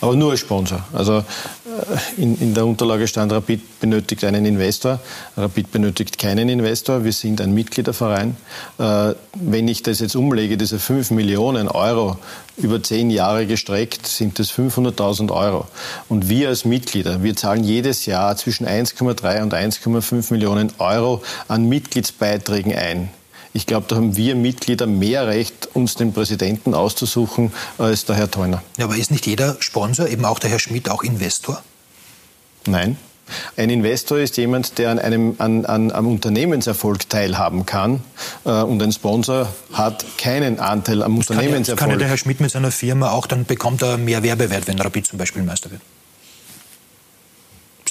Aber 0.03 0.17
nur 0.17 0.31
als 0.31 0.41
Sponsor. 0.41 0.83
Also 0.91 1.19
äh, 1.19 2.21
in, 2.21 2.37
in 2.41 2.53
der 2.53 2.65
Unterlage 2.65 3.07
stand, 3.07 3.31
Rapid 3.31 3.79
benötigt 3.79 4.25
einen 4.25 4.45
Investor. 4.45 4.99
Rapid 5.37 5.71
benötigt 5.71 6.17
keinen 6.19 6.49
Investor. 6.49 7.05
Wir 7.05 7.13
sind 7.13 7.39
ein 7.39 7.53
Mitgliederverein. 7.53 8.35
Äh, 8.79 9.13
wenn 9.35 9.69
ich 9.69 9.81
das 9.81 10.01
jetzt 10.01 10.17
umlege, 10.17 10.57
diese 10.57 10.77
5 10.77 11.11
Millionen 11.11 11.69
Euro 11.69 12.17
über 12.57 12.83
zehn 12.83 13.11
Jahre 13.11 13.47
gestreckt, 13.47 14.05
sind 14.05 14.39
das 14.39 14.51
500.000 14.51 15.31
Euro. 15.31 15.67
Und 16.09 16.27
wir 16.27 16.49
als 16.49 16.65
Mitglieder, 16.65 17.23
wir 17.23 17.37
zahlen 17.37 17.63
jedes 17.63 18.05
Jahr 18.05 18.35
zwischen 18.35 18.67
1,3 18.67 19.41
und 19.41 19.53
1,5 19.53 20.33
Millionen 20.33 20.73
Euro 20.79 21.23
an 21.47 21.69
Mitgliedsbeiträgen 21.69 22.75
ein. 22.75 23.09
Ich 23.53 23.67
glaube, 23.67 23.85
da 23.87 23.95
haben 23.95 24.17
wir 24.17 24.35
Mitglieder 24.35 24.87
mehr 24.87 25.27
Recht, 25.27 25.69
uns 25.73 25.95
den 25.95 26.11
Präsidenten 26.11 26.73
auszusuchen, 26.73 27.53
als 27.77 28.05
der 28.05 28.15
Herr 28.15 28.31
Theuner. 28.31 28.63
Ja, 28.77 28.85
aber 28.85 28.95
ist 28.95 29.11
nicht 29.11 29.27
jeder 29.27 29.57
Sponsor, 29.59 30.07
eben 30.07 30.25
auch 30.25 30.39
der 30.39 30.49
Herr 30.49 30.59
Schmidt, 30.59 30.89
auch 30.89 31.03
Investor? 31.03 31.63
Nein. 32.65 32.97
Ein 33.55 33.69
Investor 33.69 34.17
ist 34.17 34.37
jemand, 34.37 34.77
der 34.77 34.89
an 34.89 34.99
einem 34.99 35.35
an, 35.37 35.65
an, 35.65 35.91
am 35.91 36.07
Unternehmenserfolg 36.07 37.09
teilhaben 37.09 37.65
kann. 37.65 38.01
Äh, 38.43 38.49
und 38.49 38.81
ein 38.81 38.91
Sponsor 38.91 39.47
hat 39.71 40.05
keinen 40.17 40.59
Anteil 40.59 41.03
am 41.03 41.19
das 41.19 41.29
Unternehmenserfolg. 41.29 41.79
Kann 41.79 41.89
ja, 41.89 41.91
kann 41.91 41.91
ja 41.91 41.97
der 41.97 42.07
Herr 42.09 42.17
Schmidt 42.17 42.41
mit 42.41 42.51
seiner 42.51 42.71
Firma 42.71 43.11
auch, 43.11 43.27
dann 43.27 43.45
bekommt 43.45 43.81
er 43.81 43.97
mehr 43.97 44.23
Werbewert, 44.23 44.67
wenn 44.67 44.79
Rapid 44.79 45.07
zum 45.07 45.19
Beispiel 45.19 45.43
Meister 45.43 45.71
wird. 45.71 45.81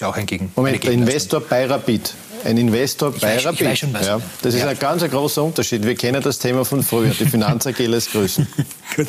Ja 0.02 0.08
auch 0.08 0.16
ein 0.16 0.26
Gegen. 0.26 0.52
Moment, 0.56 0.82
der 0.82 0.92
Investor 0.92 1.40
bei 1.40 1.64
Rapid 1.66 2.14
ein 2.44 2.56
Investor 2.56 3.12
bei 3.12 3.36
weiß, 3.36 3.46
Rapid. 3.46 3.78
Schon, 3.78 3.92
ja, 3.92 4.20
das 4.42 4.54
ist 4.54 4.60
ja. 4.60 4.68
ein 4.68 4.78
ganz 4.78 5.02
großer 5.04 5.42
Unterschied. 5.42 5.84
Wir 5.84 5.94
kennen 5.94 6.20
das 6.20 6.38
Thema 6.38 6.64
von 6.64 6.82
früher, 6.82 7.10
die 7.10 7.26
Finanz 7.26 7.66
AG 7.66 7.78
lässt 7.78 8.12
grüßen. 8.12 8.46
Gut. 8.96 9.08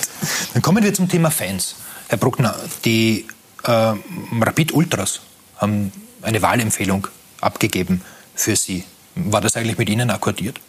Dann 0.53 0.61
kommen 0.61 0.83
wir 0.83 0.93
zum 0.93 1.09
Thema 1.09 1.31
Fans. 1.31 1.75
Herr 2.09 2.17
Bruckner, 2.17 2.55
die 2.85 3.25
äh, 3.63 3.93
Rapid 4.39 4.73
Ultras 4.73 5.21
haben 5.57 5.91
eine 6.21 6.41
Wahlempfehlung 6.41 7.07
abgegeben 7.41 8.01
für 8.35 8.55
Sie. 8.55 8.83
War 9.15 9.41
das 9.41 9.55
eigentlich 9.55 9.77
mit 9.77 9.89
Ihnen 9.89 10.09
akkordiert? 10.09 10.59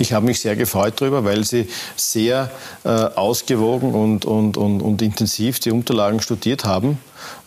Ich 0.00 0.14
habe 0.14 0.24
mich 0.24 0.40
sehr 0.40 0.56
gefreut 0.56 0.94
darüber, 0.96 1.24
weil 1.24 1.44
Sie 1.44 1.68
sehr 1.94 2.50
äh, 2.84 2.88
ausgewogen 2.88 3.92
und, 3.92 4.24
und, 4.24 4.56
und, 4.56 4.80
und 4.80 5.02
intensiv 5.02 5.60
die 5.60 5.70
Unterlagen 5.70 6.22
studiert 6.22 6.64
haben 6.64 6.98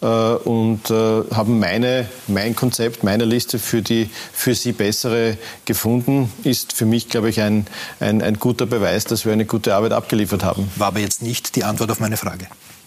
äh, 0.04 0.06
und 0.06 0.92
äh, 0.92 1.24
haben 1.34 1.58
meine, 1.58 2.08
mein 2.28 2.56
Konzept, 2.56 3.04
meine 3.04 3.26
Liste 3.26 3.58
für 3.58 3.82
die 3.82 4.08
für 4.32 4.54
Sie 4.54 4.72
bessere 4.72 5.36
gefunden. 5.66 6.32
Ist 6.44 6.74
für 6.74 6.86
mich, 6.86 7.10
glaube 7.10 7.32
ich, 7.32 7.42
ein, 7.42 7.66
ein, 8.00 8.22
ein 8.22 8.38
guter 8.38 8.68
Beweis, 8.68 9.06
dass 9.06 9.26
wir 9.26 9.34
eine 9.34 9.46
gute 9.46 9.74
Arbeit 9.74 9.92
abgeliefert 9.92 10.44
haben. 10.44 10.70
War 10.76 10.90
aber 10.90 11.00
jetzt 11.00 11.24
nicht 11.24 11.56
die 11.56 11.64
Antwort 11.64 11.90
auf 11.90 12.00
meine 12.00 12.18
Frage. 12.18 12.46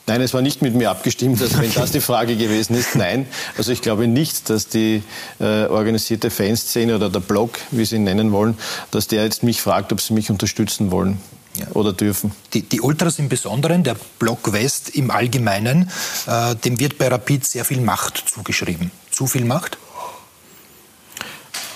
Nein, 0.08 0.20
es 0.20 0.32
war 0.34 0.42
nicht 0.42 0.62
mit 0.62 0.74
mir 0.74 0.90
abgestimmt. 0.90 1.42
Also 1.42 1.58
wenn 1.58 1.72
das 1.72 1.90
die 1.90 2.00
Frage 2.00 2.36
gewesen 2.36 2.76
ist, 2.76 2.94
nein. 2.94 3.26
Also 3.58 3.72
ich 3.72 3.82
glaube 3.82 4.06
nicht, 4.06 4.48
dass 4.48 4.68
die 4.68 5.02
äh, 5.40 5.64
organisierte 5.64 6.30
Fanszene 6.30 6.94
oder 6.94 7.10
der 7.10 7.20
Blog, 7.20 7.58
wie 7.72 7.84
Sie 7.84 7.96
ihn 7.96 8.04
nennen 8.04 8.30
wollen, 8.30 8.56
dass 8.92 9.08
der 9.08 9.24
jetzt 9.24 9.42
mich 9.42 9.60
fragt, 9.60 9.92
ob 9.92 10.00
sie 10.00 10.12
mich 10.14 10.30
unterstützen 10.30 10.90
wollen. 10.90 11.18
Ja. 11.58 11.68
oder 11.72 11.94
dürfen. 11.94 12.32
Die, 12.52 12.60
die, 12.60 12.82
Ultras 12.82 13.18
im 13.18 13.30
Besonderen, 13.30 13.82
der 13.82 13.96
Block 14.18 14.52
West 14.52 14.90
im 14.90 15.10
Allgemeinen, 15.10 15.90
äh, 16.26 16.54
dem 16.54 16.78
wird 16.78 16.98
bei 16.98 17.08
Rapid 17.08 17.46
sehr 17.46 17.64
viel 17.64 17.80
Macht 17.80 18.24
zugeschrieben. 18.28 18.90
Zu 19.10 19.26
viel 19.26 19.46
Macht? 19.46 19.78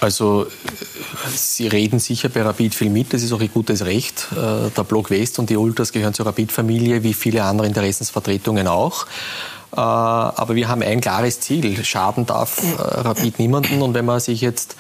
Also 0.01 0.47
Sie 1.35 1.69
reden 1.69 1.99
sicher 1.99 2.31
bei 2.31 2.43
Rapid 2.43 2.75
viel 2.75 2.91
mit, 2.91 3.13
das 3.13 3.23
ist 3.23 3.33
auch 3.33 3.41
Ihr 3.41 3.49
gutes 3.49 3.85
Recht. 3.85 4.29
Äh, 4.33 4.71
der 4.71 4.85
Block 4.85 5.11
West 5.11 5.39
und 5.39 5.51
die 5.51 5.57
Ultras 5.57 5.93
gehören 5.93 6.15
zur 6.15 6.27
Rapid-Familie, 6.27 7.03
wie 7.03 7.15
viele 7.15 7.45
andere 7.45 7.67
Interessensvertretungen 7.67 8.67
auch. 8.67 9.07
Äh, 9.73 9.77
aber 9.81 10.55
wir 10.55 10.69
haben 10.69 10.83
ein 10.83 11.01
klares 11.01 11.41
Ziel. 11.41 11.85
Schaden 11.85 12.27
darf 12.27 12.63
äh, 12.63 12.81
Rapid 12.81 13.39
niemanden. 13.39 13.83
Und 13.83 13.95
wenn 13.95 14.07
man 14.07 14.21
sich 14.21 14.41
jetzt 14.41 14.77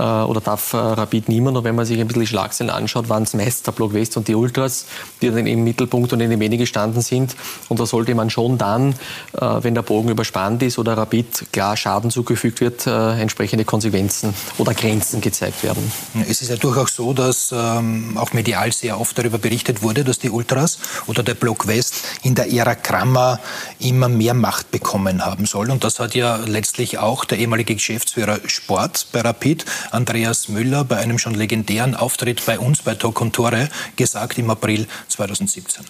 oder 0.00 0.40
darf 0.40 0.72
äh, 0.72 0.76
Rapid 0.76 1.28
niemand. 1.28 1.56
Und 1.56 1.64
wenn 1.64 1.74
man 1.74 1.84
sich 1.84 2.00
ein 2.00 2.06
bisschen 2.06 2.22
die 2.22 2.28
Schlagzeilen 2.28 2.70
anschaut, 2.70 3.08
waren 3.08 3.24
es 3.24 3.34
meist 3.34 3.66
der 3.66 3.72
Block 3.72 3.92
West 3.92 4.16
und 4.16 4.28
die 4.28 4.34
Ultras, 4.34 4.86
die 5.20 5.30
dann 5.30 5.46
im 5.46 5.64
Mittelpunkt 5.64 6.12
und 6.12 6.20
in 6.20 6.30
den 6.30 6.40
Wenigen 6.40 6.62
gestanden 6.62 7.02
sind. 7.02 7.36
Und 7.68 7.80
da 7.80 7.86
sollte 7.86 8.14
man 8.14 8.30
schon 8.30 8.58
dann, 8.58 8.90
äh, 9.34 9.40
wenn 9.60 9.74
der 9.74 9.82
Bogen 9.82 10.08
überspannt 10.08 10.62
ist 10.62 10.78
oder 10.78 10.96
Rapid 10.96 11.52
klar 11.52 11.76
Schaden 11.76 12.10
zugefügt 12.10 12.60
wird, 12.60 12.86
entsprechende 12.86 13.64
Konsequenzen 13.64 14.34
oder 14.58 14.74
Grenzen 14.74 15.20
gezeigt 15.20 15.62
werden. 15.62 15.90
Es 16.28 16.42
ist 16.42 16.48
ja 16.48 16.56
durchaus 16.56 16.94
so, 16.94 17.12
dass 17.12 17.52
ähm, 17.52 18.16
auch 18.16 18.32
medial 18.32 18.72
sehr 18.72 19.00
oft 19.00 19.16
darüber 19.18 19.38
berichtet 19.38 19.82
wurde, 19.82 20.04
dass 20.04 20.18
die 20.18 20.30
Ultras 20.30 20.78
oder 21.06 21.22
der 21.22 21.34
Block 21.34 21.66
West 21.66 21.94
in 22.22 22.34
der 22.34 22.52
Ära 22.52 22.74
Kramer 22.74 23.40
immer 23.78 24.08
mehr 24.08 24.34
Macht 24.34 24.70
bekommen 24.70 25.24
haben 25.24 25.46
soll. 25.46 25.70
Und 25.70 25.84
das 25.84 26.00
hat 26.00 26.14
ja 26.14 26.36
letztlich 26.36 26.98
auch 26.98 27.24
der 27.24 27.38
ehemalige 27.38 27.74
Geschäftsführer 27.74 28.38
Sport 28.46 29.08
bei 29.12 29.20
Rapid 29.20 29.64
Andreas 29.90 30.48
Müller 30.48 30.84
bei 30.84 30.98
einem 30.98 31.18
schon 31.18 31.34
legendären 31.34 31.94
Auftritt 31.94 32.44
bei 32.46 32.58
uns 32.58 32.82
bei 32.82 32.96
und 32.96 33.32
Tore 33.34 33.68
gesagt 33.96 34.38
im 34.38 34.50
April 34.50 34.86
2017. 35.08 35.84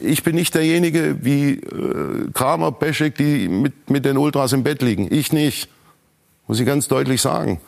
Ich 0.00 0.22
bin 0.22 0.34
nicht 0.34 0.54
derjenige 0.54 1.24
wie 1.24 1.54
äh, 1.54 2.30
Kramer, 2.32 2.72
Peschek, 2.72 3.16
die 3.16 3.48
mit, 3.48 3.90
mit 3.90 4.04
den 4.04 4.18
Ultras 4.18 4.52
im 4.52 4.62
Bett 4.62 4.82
liegen. 4.82 5.12
Ich 5.12 5.32
nicht. 5.32 5.68
Muss 6.46 6.60
ich 6.60 6.66
ganz 6.66 6.88
deutlich 6.88 7.22
sagen. 7.22 7.60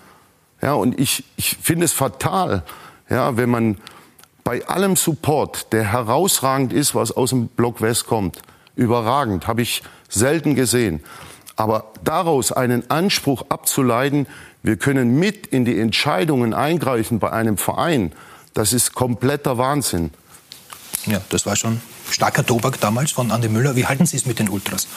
Ja, 0.60 0.74
und 0.74 0.98
ich, 0.98 1.24
ich 1.36 1.56
finde 1.62 1.84
es 1.84 1.92
fatal, 1.92 2.62
ja, 3.08 3.36
wenn 3.36 3.50
man 3.50 3.78
bei 4.42 4.66
allem 4.66 4.96
Support, 4.96 5.72
der 5.72 5.84
herausragend 5.84 6.72
ist, 6.72 6.94
was 6.94 7.12
aus 7.12 7.30
dem 7.30 7.48
Block 7.48 7.80
West 7.80 8.06
kommt, 8.06 8.40
überragend, 8.74 9.46
habe 9.46 9.62
ich 9.62 9.82
selten 10.08 10.54
gesehen. 10.54 11.02
Aber 11.56 11.92
daraus 12.04 12.52
einen 12.52 12.88
Anspruch 12.90 13.46
abzuleiten, 13.48 14.26
wir 14.66 14.76
können 14.76 15.20
mit 15.20 15.46
in 15.46 15.64
die 15.64 15.78
Entscheidungen 15.78 16.52
eingreifen 16.52 17.20
bei 17.20 17.30
einem 17.30 17.56
Verein. 17.56 18.12
Das 18.52 18.72
ist 18.72 18.94
kompletter 18.94 19.58
Wahnsinn. 19.58 20.10
Ja, 21.06 21.20
das 21.28 21.46
war 21.46 21.54
schon 21.54 21.80
starker 22.10 22.44
Tobak 22.44 22.80
damals 22.80 23.12
von 23.12 23.30
Andi 23.30 23.48
Müller. 23.48 23.76
Wie 23.76 23.86
halten 23.86 24.06
Sie 24.06 24.16
es 24.16 24.26
mit 24.26 24.40
den 24.40 24.48
Ultras? 24.48 24.88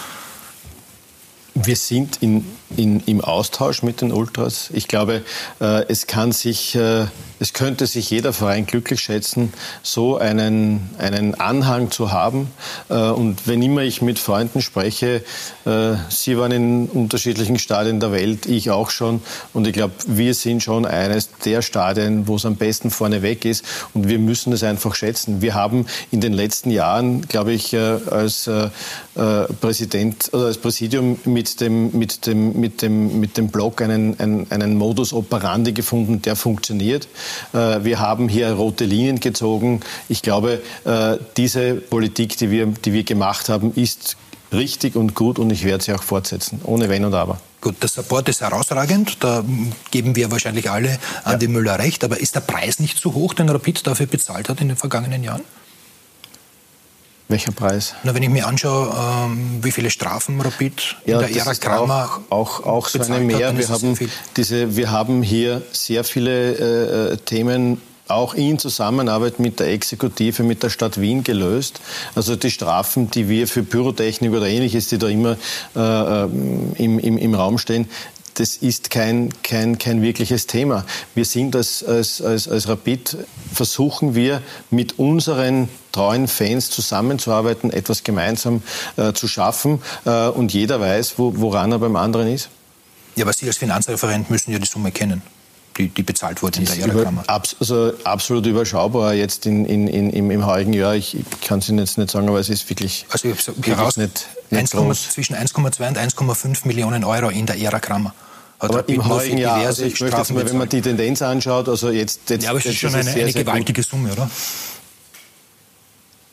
Wir 1.61 1.75
sind 1.75 2.21
in, 2.21 2.45
in, 2.77 3.01
im 3.05 3.19
Austausch 3.19 3.83
mit 3.83 3.99
den 3.99 4.13
Ultras. 4.13 4.69
Ich 4.71 4.87
glaube, 4.87 5.23
äh, 5.59 5.83
es 5.89 6.07
kann 6.07 6.31
sich 6.31 6.75
äh, 6.75 7.07
es 7.39 7.53
könnte 7.53 7.87
sich 7.87 8.09
jeder 8.09 8.33
Verein 8.33 8.65
glücklich 8.65 8.99
schätzen, 8.99 9.53
so 9.81 10.17
einen, 10.17 10.89
einen 10.97 11.35
Anhang 11.35 11.89
zu 11.89 12.11
haben. 12.11 12.51
Äh, 12.89 12.95
und 12.95 13.47
wenn 13.47 13.61
immer 13.61 13.81
ich 13.81 14.01
mit 14.01 14.19
Freunden 14.19 14.61
spreche, 14.61 15.23
äh, 15.65 15.93
Sie 16.09 16.37
waren 16.37 16.51
in 16.51 16.87
unterschiedlichen 16.87 17.57
Stadien 17.57 18.01
der 18.01 18.11
Welt, 18.11 18.45
ich 18.45 18.71
auch 18.71 18.89
schon. 18.89 19.21
Und 19.53 19.67
ich 19.67 19.73
glaube, 19.73 19.93
wir 20.07 20.33
sind 20.33 20.61
schon 20.61 20.85
eines 20.85 21.29
der 21.45 21.61
Stadien, 21.61 22.27
wo 22.27 22.35
es 22.35 22.45
am 22.45 22.55
besten 22.55 22.91
vorne 22.91 23.21
weg 23.21 23.45
ist. 23.45 23.63
Und 23.93 24.09
wir 24.09 24.19
müssen 24.19 24.51
es 24.51 24.63
einfach 24.63 24.93
schätzen. 24.95 25.41
Wir 25.41 25.53
haben 25.53 25.85
in 26.11 26.19
den 26.19 26.33
letzten 26.33 26.71
Jahren, 26.71 27.21
glaube 27.21 27.53
ich, 27.53 27.73
äh, 27.73 27.77
als 27.77 28.49
Präsident 29.61 30.29
oder 30.31 30.45
als 30.45 30.57
Präsidium 30.57 31.19
mit 31.25 31.48
dem, 31.55 31.97
mit 31.97 32.25
dem, 32.25 32.59
mit 32.59 32.81
dem, 32.81 33.19
mit 33.19 33.37
dem 33.37 33.49
Blog 33.49 33.81
einen, 33.81 34.19
einen, 34.19 34.51
einen 34.51 34.75
Modus 34.75 35.13
operandi 35.13 35.73
gefunden, 35.73 36.21
der 36.21 36.35
funktioniert. 36.35 37.07
Äh, 37.53 37.83
wir 37.83 37.99
haben 37.99 38.29
hier 38.29 38.51
rote 38.51 38.85
Linien 38.85 39.19
gezogen. 39.19 39.81
Ich 40.07 40.21
glaube, 40.21 40.61
äh, 40.85 41.17
diese 41.37 41.75
Politik, 41.75 42.37
die 42.37 42.51
wir, 42.51 42.67
die 42.67 42.93
wir 42.93 43.03
gemacht 43.03 43.49
haben, 43.49 43.73
ist 43.75 44.17
richtig 44.51 44.95
und 44.95 45.15
gut 45.15 45.39
und 45.39 45.51
ich 45.51 45.63
werde 45.63 45.83
sie 45.83 45.93
auch 45.93 46.03
fortsetzen, 46.03 46.61
ohne 46.63 46.89
Wenn 46.89 47.05
und 47.05 47.13
Aber. 47.13 47.39
Gut, 47.61 47.75
der 47.81 47.89
Support 47.89 48.29
ist 48.29 48.41
herausragend, 48.41 49.17
da 49.19 49.43
geben 49.91 50.15
wir 50.15 50.31
wahrscheinlich 50.31 50.71
alle 50.71 50.97
Andi 51.25 51.45
ja. 51.45 51.51
Müller 51.51 51.77
recht, 51.77 52.03
aber 52.03 52.19
ist 52.19 52.35
der 52.35 52.39
Preis 52.39 52.79
nicht 52.79 52.97
zu 52.97 53.13
hoch, 53.13 53.33
den 53.33 53.49
Rapid 53.49 53.85
dafür 53.85 54.05
bezahlt 54.05 54.47
hat 54.49 54.61
in 54.61 54.69
den 54.69 54.77
vergangenen 54.77 55.23
Jahren? 55.23 55.41
Welcher 57.29 57.51
Preis? 57.51 57.93
Na, 58.03 58.15
wenn 58.15 58.23
ich 58.23 58.29
mir 58.29 58.47
anschaue, 58.47 58.91
ähm, 58.91 59.59
wie 59.61 59.71
viele 59.71 59.91
Strafen 59.91 60.41
Rapid 60.41 60.95
ja, 61.05 61.21
in 61.21 61.27
der 61.27 61.39
Ära 61.39 61.53
Kramer 61.53 62.21
auch, 62.31 62.61
auch, 62.61 62.65
auch 62.65 62.87
so 62.87 62.99
eine 62.99 63.19
mehr. 63.19 63.55
wir, 63.55 63.69
haben 63.69 63.95
diese, 64.35 64.75
wir 64.75 64.89
haben 64.89 65.21
hier 65.21 65.61
sehr 65.71 66.03
viele 66.03 67.11
äh, 67.11 67.13
äh, 67.13 67.17
Themen 67.17 67.79
auch 68.07 68.33
in 68.33 68.57
Zusammenarbeit 68.57 69.39
mit 69.39 69.59
der 69.59 69.67
Exekutive, 69.67 70.41
mit 70.41 70.63
der 70.63 70.71
Stadt 70.71 70.99
Wien 70.99 71.23
gelöst. 71.23 71.81
Also 72.15 72.35
die 72.35 72.49
Strafen, 72.49 73.11
die 73.11 73.29
wir 73.29 73.47
für 73.47 73.61
Pyrotechnik 73.61 74.31
oder 74.31 74.47
ähnliches, 74.47 74.87
die 74.87 74.97
da 74.97 75.07
immer 75.07 75.37
äh, 75.75 75.79
äh 75.79 76.23
im, 76.77 76.97
im, 76.97 77.17
im 77.19 77.35
Raum 77.35 77.59
stehen, 77.59 77.87
das 78.39 78.55
ist 78.57 78.89
kein, 78.89 79.29
kein, 79.43 79.77
kein 79.77 80.01
wirkliches 80.01 80.47
Thema. 80.47 80.85
Wir 81.13 81.25
sind 81.25 81.55
als, 81.55 81.83
als, 81.83 82.21
als, 82.21 82.47
als 82.47 82.67
Rapid, 82.69 83.17
versuchen 83.53 84.15
wir 84.15 84.41
mit 84.69 84.97
unseren 84.97 85.67
treuen 85.91 86.27
Fans 86.27 86.69
zusammenzuarbeiten, 86.69 87.71
etwas 87.71 88.03
gemeinsam 88.03 88.61
äh, 88.95 89.11
zu 89.13 89.27
schaffen 89.27 89.81
äh, 90.05 90.29
und 90.29 90.53
jeder 90.53 90.79
weiß, 90.79 91.15
wo, 91.17 91.33
woran 91.35 91.71
er 91.71 91.79
beim 91.79 91.97
anderen 91.97 92.27
ist. 92.27 92.49
Ja, 93.15 93.25
aber 93.25 93.33
Sie 93.33 93.45
als 93.47 93.57
Finanzreferent 93.57 94.29
müssen 94.29 94.51
ja 94.53 94.59
die 94.59 94.67
Summe 94.67 94.91
kennen 94.91 95.21
die, 95.79 95.87
die 95.87 96.03
bezahlt 96.03 96.41
wurde 96.41 96.59
in 96.59 96.65
der 96.65 96.75
Ehrenkammer. 96.75 97.23
Abs 97.27 97.55
also 97.59 97.93
absolut 98.03 98.45
überschaubar 98.45 99.13
jetzt 99.13 99.45
in, 99.45 99.65
in, 99.65 99.87
in, 99.87 100.09
im, 100.09 100.29
im 100.29 100.45
heurigen 100.45 100.73
Jahr. 100.73 100.93
Ich, 100.95 101.15
ich 101.15 101.25
kann 101.41 101.59
es 101.59 101.69
Ihnen 101.69 101.79
jetzt 101.79 101.97
nicht 101.97 102.11
sagen, 102.11 102.27
aber 102.27 102.39
es 102.39 102.49
ist 102.49 102.69
wirklich. 102.69 103.05
Also 103.09 103.29
ich 103.29 103.47
habe 103.47 103.61
heraus, 103.61 103.97
nicht 103.97 104.27
1, 104.51 104.71
zwischen 105.13 105.35
1,2 105.35 105.87
und 105.87 105.97
1,5 105.97 106.67
Millionen 106.67 107.03
Euro 107.05 107.29
in 107.29 107.45
der 107.45 107.55
Kramer. 107.79 108.13
Hat 108.59 108.71
aber 108.71 108.89
im 108.89 109.07
heurigen 109.07 109.37
Jahr, 109.37 109.57
also 109.65 109.85
ich 109.85 109.99
möchte 110.01 110.17
jetzt 110.17 110.33
mal, 110.33 110.45
wenn 110.45 110.57
man 110.57 110.67
die 110.67 110.81
Tendenz 110.81 111.21
anschaut, 111.21 111.69
also 111.69 111.91
jetzt... 111.91 112.29
jetzt 112.29 112.43
ja, 112.43 112.49
aber 112.49 112.59
es 112.59 112.65
ist 112.65 112.77
schon 112.77 112.93
eine, 112.93 113.03
sehr, 113.03 113.23
eine 113.23 113.33
gewaltige 113.33 113.81
gut. 113.81 113.89
Summe, 113.89 114.11
oder? 114.11 114.29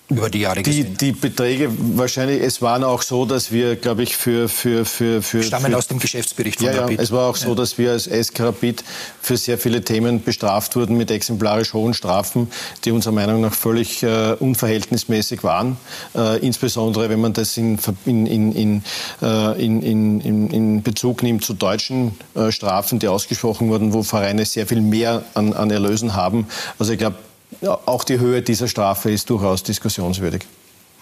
Über 0.08 0.30
die 0.30 0.40
Jahre 0.40 0.62
gesehen? 0.62 0.96
Die, 1.00 1.06
die 1.06 1.12
Beträge 1.12 1.68
wahrscheinlich, 1.96 2.40
es 2.40 2.62
waren 2.62 2.84
auch 2.84 3.02
so, 3.02 3.24
dass 3.24 3.50
wir, 3.50 3.76
glaube 3.76 4.04
ich, 4.04 4.16
für... 4.16 4.48
für, 4.48 4.84
für, 4.84 5.20
für 5.20 5.42
Stammen 5.42 5.72
für, 5.72 5.78
aus 5.78 5.88
dem 5.88 5.98
Geschäftsbericht 5.98 6.58
von 6.60 6.68
ja, 6.68 6.80
Rapid. 6.82 6.98
Ja, 6.98 7.02
es 7.02 7.10
war 7.10 7.28
auch 7.28 7.36
so, 7.36 7.54
dass 7.54 7.76
wir 7.76 7.90
als 7.90 8.04
SK 8.04 8.40
Rapid 8.40 8.84
für 9.20 9.36
sehr 9.36 9.58
viele 9.58 9.82
Themen 9.82 10.22
bestraft 10.22 10.76
wurden 10.76 10.96
mit 10.96 11.10
exemplarisch 11.10 11.74
hohen 11.74 11.92
Strafen, 11.92 12.48
die 12.84 12.92
unserer 12.92 13.14
Meinung 13.14 13.40
nach 13.40 13.54
völlig 13.54 14.02
äh, 14.04 14.34
unverhältnismäßig 14.38 15.42
waren. 15.42 15.76
Äh, 16.14 16.38
insbesondere, 16.38 17.08
wenn 17.08 17.20
man 17.20 17.32
das 17.32 17.56
in, 17.56 17.78
in, 18.04 18.26
in, 18.26 18.82
äh, 19.22 19.64
in, 19.64 19.82
in, 19.82 20.20
in, 20.20 20.50
in 20.50 20.82
Bezug 20.82 21.24
nimmt 21.24 21.44
zu 21.44 21.54
deutschen 21.54 22.16
äh, 22.34 22.52
Strafen, 22.52 23.00
die 23.00 23.08
ausgesprochen 23.08 23.68
wurden, 23.70 23.92
wo 23.92 24.04
Vereine 24.04 24.44
sehr 24.44 24.68
viel 24.68 24.80
mehr 24.80 25.24
an, 25.34 25.52
an 25.52 25.70
Erlösen 25.70 26.14
haben. 26.14 26.46
Also 26.78 26.92
ich 26.92 26.98
glaube, 26.98 27.16
ja, 27.60 27.78
auch 27.86 28.04
die 28.04 28.18
Höhe 28.18 28.42
dieser 28.42 28.68
Strafe 28.68 29.10
ist 29.10 29.30
durchaus 29.30 29.62
diskussionswürdig. 29.62 30.46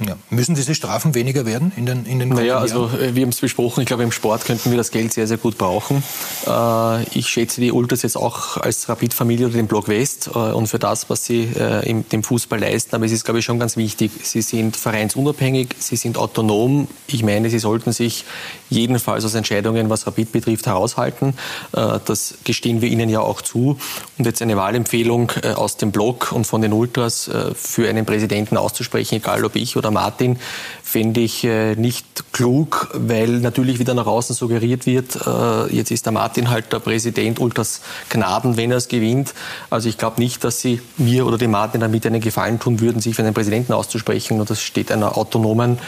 Ja. 0.01 0.17
Müssen 0.29 0.57
diese 0.57 0.75
Strafen 0.75 1.15
weniger 1.15 1.47
werden 1.47 1.71
in 1.77 1.87
den, 1.87 2.05
in 2.05 2.19
den 2.19 2.31
Naja, 2.31 2.59
also 2.59 2.89
äh, 2.89 3.15
wir 3.15 3.23
haben 3.23 3.31
es 3.31 3.41
besprochen, 3.41 3.83
ich 3.83 3.87
glaube 3.87 4.03
im 4.03 4.11
Sport 4.11 4.45
könnten 4.45 4.71
wir 4.71 4.77
das 4.77 4.91
Geld 4.91 5.13
sehr, 5.13 5.29
sehr 5.29 5.37
gut 5.37 5.57
brauchen. 5.57 6.03
Äh, 6.47 7.03
ich 7.17 7.29
schätze 7.29 7.61
die 7.61 7.71
Ultras 7.71 8.03
jetzt 8.03 8.17
auch 8.17 8.57
als 8.57 8.89
Rapid-Familie 8.89 9.47
oder 9.47 9.55
den 9.55 9.69
Block 9.69 9.87
West 9.87 10.31
äh, 10.35 10.39
und 10.39 10.67
für 10.67 10.81
das, 10.81 11.09
was 11.11 11.25
sie 11.25 11.45
im 11.85 12.09
dem 12.09 12.23
Fußball 12.23 12.59
leisten. 12.59 12.97
Aber 12.97 13.07
es 13.07 13.13
ist, 13.13 13.25
glaube 13.25 13.39
ich, 13.39 13.45
schon 13.45 13.59
ganz 13.59 13.77
wichtig, 13.77 14.11
sie 14.23 14.43
sind 14.43 14.77
vereinsunabhängig, 14.77 15.77
sie 15.79 15.97
sind 15.97 16.19
autonom. 16.19 16.89
Ich 17.07 17.23
meine, 17.23 17.49
sie 17.51 17.59
sollten 17.59 17.93
sich 17.93 18.25
jedenfalls 18.71 19.25
aus 19.25 19.35
Entscheidungen, 19.35 19.91
was 19.91 20.07
Rapid 20.07 20.33
betrifft, 20.33 20.67
heraushalten. 20.67 21.35
Das 21.73 22.35
gestehen 22.45 22.81
wir 22.81 22.89
ihnen 22.89 23.09
ja 23.09 23.21
auch 23.21 23.43
zu. 23.43 23.79
Und 24.19 24.25
jetzt 24.25 24.43
eine 24.43 24.57
Wahlempfehlung 24.57 25.31
aus 25.55 25.77
dem 25.77 25.93
Block 25.93 26.33
und 26.33 26.47
von 26.47 26.63
den 26.63 26.73
Ultras 26.73 27.31
für 27.55 27.89
einen 27.89 28.07
Präsidenten 28.07 28.57
auszusprechen, 28.57 29.17
egal 29.17 29.45
ob 29.45 29.57
ich 29.57 29.77
oder 29.77 29.84
oder 29.85 29.91
Martin, 29.91 30.39
fände 30.83 31.21
ich 31.21 31.45
äh, 31.45 31.75
nicht 31.75 32.33
klug, 32.33 32.91
weil 32.95 33.41
natürlich 33.41 33.79
wieder 33.79 33.95
nach 33.95 34.07
außen 34.07 34.35
suggeriert 34.35 34.87
wird, 34.87 35.17
äh, 35.27 35.75
jetzt 35.75 35.91
ist 35.91 36.07
der 36.07 36.13
Martin 36.13 36.51
halt 36.51 36.73
der 36.73 36.79
Präsident 36.79 37.39
Ultras 37.39 37.83
Gnaden, 38.09 38.57
wenn 38.57 38.71
er 38.71 38.79
es 38.79 38.89
gewinnt. 38.89 39.35
Also 39.71 39.89
ich 39.89 39.99
glaube 39.99 40.21
nicht, 40.21 40.45
dass 40.45 40.61
sie 40.61 40.81
mir 40.97 41.27
oder 41.27 41.37
dem 41.37 41.51
Martin 41.51 41.81
damit 41.81 42.07
einen 42.07 42.21
Gefallen 42.21 42.59
tun 42.59 42.81
würden, 42.81 43.01
sich 43.01 43.15
für 43.15 43.23
einen 43.23 43.35
Präsidenten 43.35 43.73
auszusprechen. 43.73 44.41
Und 44.41 44.51
das 44.51 44.63
steht 44.63 44.91
einer 44.91 45.19
autonomen 45.19 45.79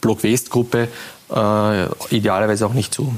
Block-West-Gruppe 0.00 0.88
äh, 1.34 2.14
idealerweise 2.14 2.66
auch 2.66 2.74
nicht 2.74 2.94
zu 2.94 3.14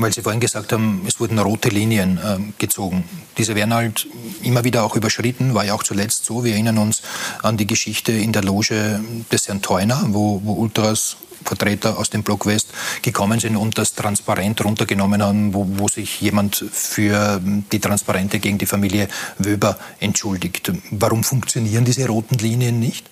weil 0.00 0.12
Sie 0.12 0.22
vorhin 0.22 0.40
gesagt 0.40 0.72
haben, 0.72 1.02
es 1.06 1.20
wurden 1.20 1.38
rote 1.38 1.68
Linien 1.68 2.18
äh, 2.18 2.38
gezogen. 2.58 3.04
Diese 3.38 3.54
werden 3.54 3.74
halt 3.74 4.06
immer 4.42 4.64
wieder 4.64 4.84
auch 4.84 4.96
überschritten, 4.96 5.54
war 5.54 5.64
ja 5.64 5.74
auch 5.74 5.82
zuletzt 5.82 6.24
so. 6.24 6.44
Wir 6.44 6.52
erinnern 6.52 6.78
uns 6.78 7.02
an 7.42 7.56
die 7.56 7.66
Geschichte 7.66 8.12
in 8.12 8.32
der 8.32 8.42
Loge 8.42 9.00
des 9.30 9.48
Herrn 9.48 9.62
Theuner, 9.62 10.04
wo, 10.08 10.40
wo 10.44 10.54
Ultras 10.54 11.16
Vertreter 11.44 11.98
aus 11.98 12.10
dem 12.10 12.22
Block 12.22 12.46
West 12.46 12.68
gekommen 13.02 13.38
sind 13.38 13.56
und 13.56 13.76
das 13.76 13.94
Transparent 13.94 14.64
runtergenommen 14.64 15.22
haben, 15.22 15.54
wo, 15.54 15.66
wo, 15.68 15.88
sich 15.88 16.20
jemand 16.20 16.64
für 16.72 17.40
die 17.42 17.80
Transparente 17.80 18.38
gegen 18.38 18.58
die 18.58 18.66
Familie 18.66 19.08
Wöber 19.38 19.78
entschuldigt. 20.00 20.72
Warum 20.90 21.22
funktionieren 21.22 21.84
diese 21.84 22.06
roten 22.06 22.38
Linien 22.38 22.80
nicht? 22.80 23.10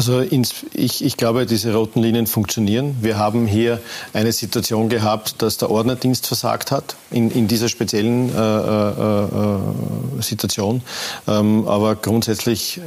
Also 0.00 0.20
ins, 0.20 0.64
ich, 0.72 1.04
ich, 1.04 1.18
glaube, 1.18 1.44
diese 1.44 1.74
roten 1.74 2.00
Linien 2.00 2.26
funktionieren. 2.26 2.96
Wir 3.02 3.18
haben 3.18 3.46
hier 3.46 3.82
eine 4.14 4.32
Situation 4.32 4.88
gehabt, 4.88 5.42
dass 5.42 5.58
der 5.58 5.70
Ordnerdienst 5.70 6.26
versagt 6.26 6.70
hat 6.70 6.96
in, 7.10 7.30
in 7.30 7.48
dieser 7.48 7.68
speziellen 7.68 8.34
äh, 8.34 8.40
äh, 8.40 9.24
äh, 9.24 10.22
Situation. 10.22 10.80
Ähm, 11.28 11.68
aber 11.68 11.96
grundsätzlich, 11.96 12.78
äh, 12.78 12.80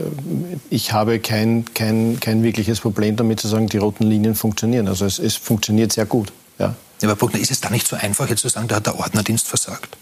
ich 0.72 0.92
habe 0.92 1.20
kein, 1.20 1.66
kein, 1.76 2.20
kein 2.20 2.42
wirkliches 2.42 2.80
Problem 2.80 3.16
damit 3.16 3.40
zu 3.40 3.48
sagen, 3.48 3.70
die 3.70 3.78
roten 3.78 4.06
Linien 4.06 4.34
funktionieren. 4.34 4.88
Also 4.88 5.06
es, 5.06 5.20
es 5.20 5.36
funktioniert 5.36 5.94
sehr 5.94 6.08
gut. 6.08 6.34
Ja. 6.58 6.74
aber 7.04 7.16
Bruckner, 7.16 7.40
ist 7.40 7.52
es 7.52 7.62
da 7.62 7.70
nicht 7.70 7.88
so 7.88 7.96
einfach, 7.96 8.28
jetzt 8.28 8.42
zu 8.42 8.50
sagen, 8.50 8.68
da 8.68 8.78
hat 8.78 8.88
der 8.88 8.98
Ordnerdienst 8.98 9.48
versagt? 9.48 9.98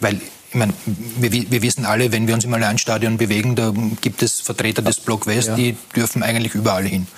Weil 0.00 0.20
ich 0.54 0.58
meine, 0.60 0.72
wir, 0.86 1.50
wir, 1.50 1.62
wissen 1.62 1.84
alle, 1.84 2.12
wenn 2.12 2.28
wir 2.28 2.34
uns 2.34 2.44
im 2.44 2.54
Allianzstadion 2.54 3.16
bewegen, 3.18 3.56
da 3.56 3.74
gibt 4.00 4.22
es 4.22 4.40
Vertreter 4.40 4.82
des 4.82 5.00
Block 5.00 5.26
West, 5.26 5.48
ja. 5.48 5.56
die 5.56 5.76
dürfen 5.96 6.22
eigentlich 6.22 6.54
überall 6.54 6.84
hin. 6.84 7.08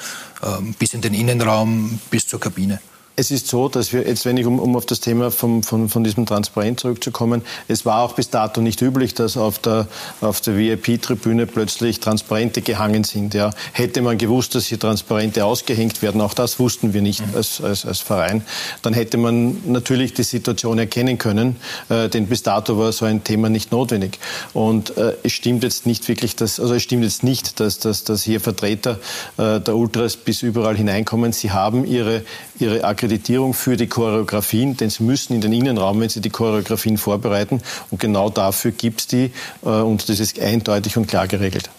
Ähm, 0.43 0.75
bis 0.79 0.95
in 0.95 1.03
den 1.03 1.13
Innenraum, 1.13 2.01
bis 2.11 2.27
zur 2.27 2.41
Kabine. 2.41 2.81
Es 3.19 3.31
ist 3.31 3.49
so, 3.49 3.71
dass 3.71 3.95
wir 3.95 4.07
jetzt, 4.07 4.27
wenn 4.27 4.37
ich 4.37 4.45
um, 4.45 4.59
um 4.59 4.77
auf 4.77 4.85
das 4.85 5.01
Thema 5.01 5.31
vom, 5.31 5.63
von, 5.63 5.89
von 5.89 6.05
diesem 6.05 6.27
Transparent 6.27 6.81
zurückzukommen, 6.81 7.41
es 7.67 7.87
war 7.87 8.03
auch 8.03 8.13
bis 8.13 8.29
dato 8.29 8.61
nicht 8.61 8.83
üblich, 8.83 9.15
dass 9.15 9.39
auf 9.39 9.59
der, 9.59 9.89
auf 10.21 10.43
der 10.43 10.59
VIP-Tribüne 10.59 11.47
plötzlich 11.47 12.01
Transparente 12.01 12.61
gehangen 12.61 13.05
sind. 13.05 13.33
Ja. 13.33 13.53
Hätte 13.73 14.03
man 14.03 14.19
gewusst, 14.19 14.55
dass 14.55 14.67
hier 14.67 14.79
Transparente 14.79 15.47
ausgehängt 15.47 16.03
werden, 16.03 16.21
auch 16.21 16.35
das 16.35 16.59
wussten 16.59 16.93
wir 16.93 17.01
nicht 17.01 17.27
mhm. 17.27 17.35
als, 17.37 17.63
als, 17.63 17.87
als 17.87 18.01
Verein, 18.01 18.43
dann 18.83 18.93
hätte 18.93 19.17
man 19.17 19.63
natürlich 19.65 20.13
die 20.13 20.23
Situation 20.23 20.79
erkennen 20.79 21.17
können, 21.17 21.57
äh, 21.89 22.11
denn 22.11 22.27
bis 22.27 22.43
dato 22.43 22.77
war 22.77 22.93
so 22.93 23.07
ein 23.07 23.25
Thema 23.25 23.49
nicht 23.49 23.73
notwendig. 23.73 24.19
Und 24.53 24.95
äh, 24.99 25.15
es 25.23 25.33
stimmt 25.33 25.63
jetzt 25.63 25.87
nicht 25.87 26.07
wirklich, 26.09 26.37
dass, 26.37 26.61
also 26.61 26.75
es 26.75 26.83
stimmt 26.83 27.05
jetzt 27.05 27.23
nicht, 27.23 27.61
dass, 27.61 27.79
dass, 27.79 28.05
dass 28.05 28.25
hier 28.25 28.43
Vertreter 28.43 28.99
äh, 29.39 29.59
der 29.59 29.75
Ultras 29.75 30.19
bis 30.19 30.43
überall 30.43 30.77
hineinkommen. 30.77 31.33
Sie 31.33 31.51
haben 31.51 31.87
ihre, 31.87 32.23
ihre 32.59 32.85
Aggression 32.85 33.06
Akkreditierung 33.07 33.55
für 33.55 33.77
die 33.77 33.87
Choreografien, 33.87 34.77
denn 34.77 34.91
sie 34.91 35.05
müssen 35.05 35.35
in 35.35 35.41
den 35.41 35.53
Innenraum, 35.53 36.01
wenn 36.01 36.09
sie 36.09 36.21
die 36.21 36.31
Choreografien 36.31 36.99
vorbereiten. 36.99 37.63
Und 37.93 38.01
genau 38.01 38.31
dafür 38.31 38.73
gibt 38.73 39.01
es 39.01 39.07
die 39.07 39.31
äh, 39.65 39.69
und 39.69 40.09
das 40.09 40.19
ist 40.19 40.41
eindeutig 40.41 40.97
und 40.97 41.07
klar 41.07 41.29
geregelt. 41.29 41.71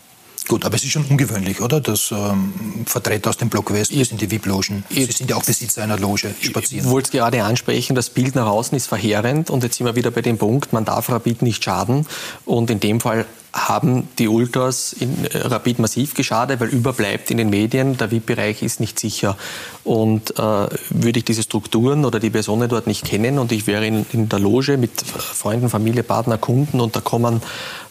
Gut, 0.47 0.63
aber 0.63 0.75
es 0.75 0.85
ist 0.85 0.91
schon 0.91 1.03
ungewöhnlich, 1.03 1.59
oder? 1.59 1.81
Dass 1.81 2.11
ähm, 2.11 2.53
Vertreter 2.85 3.31
aus 3.31 3.35
dem 3.35 3.49
Block 3.49 3.73
West 3.73 3.91
bis 3.91 4.11
in 4.11 4.17
die 4.17 4.31
VIP-Logen, 4.31 4.85
Sie 4.89 5.03
sind 5.03 5.29
ja 5.29 5.35
auch 5.35 5.43
Besitzer 5.43 5.83
einer 5.83 5.99
Loge, 5.99 6.33
spazieren. 6.39 6.85
Ich 6.85 6.89
wollte 6.89 7.07
es 7.07 7.11
gerade 7.11 7.43
ansprechen, 7.43 7.93
das 7.97 8.09
Bild 8.09 8.35
nach 8.35 8.47
außen 8.47 8.77
ist 8.77 8.87
verheerend 8.87 9.49
und 9.49 9.63
jetzt 9.63 9.75
sind 9.75 9.85
wir 9.85 9.97
wieder 9.97 10.11
bei 10.11 10.21
dem 10.21 10.37
Punkt, 10.37 10.71
man 10.71 10.85
darf 10.85 11.09
Rapid 11.09 11.41
nicht 11.41 11.61
schaden 11.61 12.07
und 12.45 12.69
in 12.69 12.79
dem 12.79 13.01
Fall 13.01 13.25
haben 13.57 14.07
die 14.19 14.27
Ultras 14.27 14.93
in 14.93 15.25
äh, 15.25 15.39
Rapid 15.39 15.79
massiv 15.79 16.13
geschadet, 16.13 16.59
weil 16.59 16.69
überbleibt 16.69 17.31
in 17.31 17.37
den 17.37 17.49
Medien, 17.49 17.97
der 17.97 18.11
VIP-Bereich 18.11 18.61
ist 18.61 18.79
nicht 18.79 18.99
sicher. 18.99 19.35
Und 19.83 20.31
äh, 20.31 20.43
würde 20.89 21.19
ich 21.19 21.25
diese 21.25 21.43
Strukturen 21.43 22.05
oder 22.05 22.19
die 22.19 22.29
Personen 22.29 22.69
dort 22.69 22.87
nicht 22.87 23.05
kennen 23.05 23.39
und 23.39 23.51
ich 23.51 23.67
wäre 23.67 23.85
in, 23.85 24.05
in 24.13 24.29
der 24.29 24.39
Loge 24.39 24.77
mit 24.77 25.01
Freunden, 25.01 25.69
Familie, 25.69 26.03
Partner, 26.03 26.37
Kunden 26.37 26.79
und 26.79 26.95
da 26.95 26.99
kommen 26.99 27.41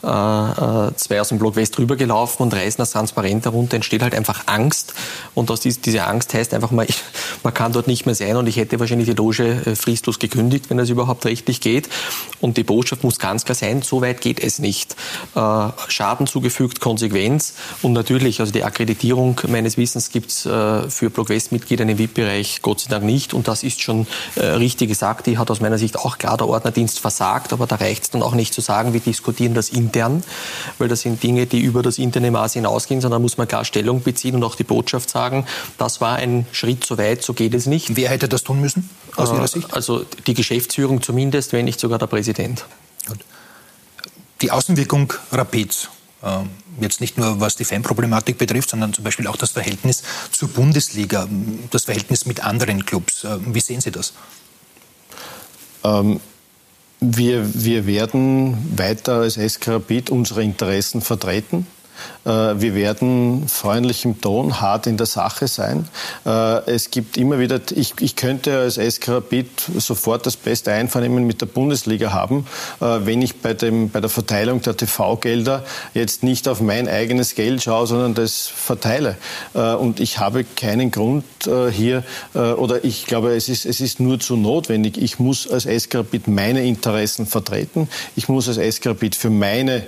äh, 0.03 0.09
äh, 0.09 0.95
zwei 0.95 1.21
aus 1.21 1.31
dem 1.31 1.39
Block 1.39 1.57
West 1.57 1.79
rübergelaufen 1.79 2.45
und 2.45 2.55
reißen 2.55 2.79
das 2.79 2.93
Transparent 2.93 3.45
herunter, 3.45 3.77
entsteht 3.77 4.03
halt 4.03 4.15
einfach 4.15 4.45
Angst. 4.47 4.95
Und 5.35 5.51
aus 5.51 5.61
dies, 5.61 5.81
diese 5.81 6.05
Angst 6.05 6.33
heißt 6.33 6.55
einfach 6.55 6.71
mal, 6.71 6.85
ich, 6.89 6.97
man 7.43 7.53
kann 7.53 7.73
dort 7.73 7.89
nicht 7.89 8.07
mehr 8.07 8.15
sein 8.15 8.37
und 8.37 8.47
ich 8.47 8.57
hätte 8.57 8.79
wahrscheinlich 8.79 9.09
die 9.09 9.15
Loge 9.15 9.63
äh, 9.67 9.75
fristlos 9.75 10.19
gekündigt, 10.19 10.71
wenn 10.71 10.77
das 10.77 10.91
überhaupt 10.91 11.25
rechtlich 11.25 11.61
geht. 11.61 11.89
Und 12.41 12.57
die 12.57 12.63
Botschaft 12.63 13.03
muss 13.05 13.19
ganz 13.19 13.45
klar 13.45 13.57
sein, 13.57 13.83
so 13.83 14.01
weit 14.01 14.21
geht 14.21 14.39
es 14.39 14.59
nicht. 14.59 14.95
Äh, 15.35 15.41
Schaden 15.89 16.27
zugefügt, 16.27 16.81
Konsequenz 16.81 17.55
und 17.83 17.93
natürlich, 17.93 18.41
also 18.41 18.53
die 18.53 18.65
Akkreditierung 18.65 19.41
meines 19.49 19.77
Wissens 19.77 20.11
gibt 20.11 20.31
es 20.31 20.47
äh, 20.47 20.89
für 20.91 21.11
Block 21.11 21.29
West-Mitglieder 21.29 21.85
im 21.85 21.99
VIP-Bereich 21.99 22.63
Gott 22.63 22.81
sei 22.81 22.91
Dank 22.91 23.05
nicht 23.05 23.35
und 23.35 23.49
das 23.49 23.63
ist 23.63 23.81
schon 23.81 24.07
äh, 24.37 24.45
richtig 24.45 24.89
gesagt. 24.89 25.27
Die 25.27 25.39
hat 25.39 25.51
aus 25.51 25.61
meiner 25.61 25.79
Sicht 25.79 25.99
auch 25.99 26.19
klar 26.19 26.37
der 26.37 26.49
Ordnerdienst 26.49 27.01
versagt, 27.01 27.53
aber 27.53 27.67
da 27.67 27.77
reicht 27.77 28.05
es 28.05 28.11
dann 28.11 28.23
auch 28.23 28.35
nicht 28.35 28.55
zu 28.55 28.61
sagen, 28.61 28.93
wir 28.93 29.01
diskutieren 29.01 29.55
das 29.55 29.69
intern 29.69 30.23
weil 30.79 30.89
das 30.89 31.03
sind 31.03 31.23
Dinge, 31.23 31.47
die 31.47 31.61
über 31.61 31.83
das 31.83 31.99
interne 31.99 32.31
Maß 32.31 32.55
hinausgehen, 32.55 33.01
sondern 33.01 33.23
muss 33.23 33.39
man 33.39 33.49
klar 33.49 33.65
Stellung 33.65 34.03
beziehen 34.03 34.35
und 34.35 34.45
auch 34.45 34.55
die 34.55 34.65
Botschaft 34.65 35.11
sagen, 35.11 35.47
das 35.79 36.01
war 36.01 36.17
ein 36.17 36.47
Schritt 36.53 36.85
zu 36.85 36.99
weit, 36.99 37.23
so 37.23 37.35
geht 37.35 37.55
es 37.55 37.67
nicht. 37.67 37.97
Wer 37.97 38.11
hätte 38.11 38.29
das 38.29 38.45
tun 38.45 38.61
müssen 38.61 38.89
aus 39.17 39.33
Ihrer 39.33 39.49
Sicht? 39.49 39.73
Also 39.75 40.05
die 40.27 40.35
Geschäftsführung 40.35 41.03
zumindest, 41.03 41.53
wenn 41.53 41.65
nicht 41.65 41.81
sogar 41.81 41.99
der 41.99 42.07
Präsident. 42.07 42.65
Die 44.43 44.51
Außenwirkung 44.51 45.13
Rapids, 45.33 45.89
ähm, 46.23 46.51
jetzt 46.81 47.01
nicht 47.01 47.17
nur 47.17 47.41
was 47.41 47.57
die 47.57 47.65
Fanproblematik 47.65 48.39
betrifft, 48.39 48.71
sondern 48.71 48.93
zum 48.93 49.05
Beispiel 49.05 49.27
auch 49.27 49.37
das 49.37 49.53
Verhältnis 49.53 50.03
zur 50.31 50.49
Bundesliga, 50.49 51.27
das 51.71 51.85
Verhältnis 51.85 52.27
mit 52.27 52.45
anderen 52.45 52.85
Clubs. 52.85 53.25
Äh, 53.25 53.39
wie 53.47 53.61
sehen 53.61 53.81
Sie 53.81 53.91
das? 53.91 54.13
Ähm, 55.85 56.21
wir, 57.01 57.49
wir 57.55 57.87
werden 57.87 58.79
weiter 58.79 59.17
als 59.17 59.35
SK 59.35 59.69
Rapid 59.69 60.11
unsere 60.11 60.43
Interessen 60.43 61.03
vertreten. 61.03 61.67
Äh, 62.27 62.61
wir 62.61 62.75
werden 62.75 63.47
freundlich 63.49 64.05
im 64.05 64.21
Ton, 64.21 64.61
hart 64.61 64.87
in 64.87 64.97
der 64.97 65.07
Sache 65.07 65.47
sein. 65.49 65.89
Äh, 66.25 66.71
es 66.71 66.91
gibt 66.91 67.17
immer 67.17 67.39
wieder, 67.39 67.61
ich, 67.71 67.95
ich 68.01 68.17
könnte 68.17 68.59
als 68.59 68.75
SK 68.75 69.09
Rapid 69.09 69.49
sofort 69.79 70.27
das 70.27 70.37
beste 70.37 70.73
Einvernehmen 70.73 71.27
mit 71.27 71.41
der 71.41 71.47
Bundesliga 71.47 72.13
haben, 72.13 72.47
äh, 72.81 72.85
wenn 73.05 73.23
ich 73.23 73.37
bei, 73.37 73.55
dem, 73.55 73.91
bei 73.91 74.01
der 74.01 74.11
Verteilung 74.11 74.61
der 74.63 74.77
TV-Gelder 74.77 75.65
jetzt 75.95 76.25
nicht 76.25 76.49
auf 76.49 76.61
mein 76.61 76.89
eigenes 76.89 77.35
Geld 77.35 77.63
schaue, 77.63 77.87
sondern 77.87 78.15
das 78.15 78.47
verteile. 78.47 79.17
Und 79.53 80.01
ich 80.01 80.19
habe 80.19 80.45
keinen 80.45 80.91
Grund 80.91 81.25
hier, 81.71 82.03
oder 82.35 82.85
ich 82.85 83.07
glaube, 83.07 83.35
es 83.35 83.49
ist, 83.49 83.67
es 83.67 83.81
ist 83.81 84.01
nur 84.01 84.19
zu 84.19 84.37
notwendig. 84.37 84.99
Ich 84.99 85.19
muss 85.19 85.49
als 85.49 85.65
SK 85.65 85.97
Rapid 85.97 86.29
meine 86.29 86.65
Interessen 86.65 87.27
vertreten. 87.27 87.89
Ich 88.17 88.29
muss 88.29 88.49
als 88.49 88.77
SK 88.77 88.87
Rapid 88.87 89.15
für 89.15 89.31
meine 89.31 89.87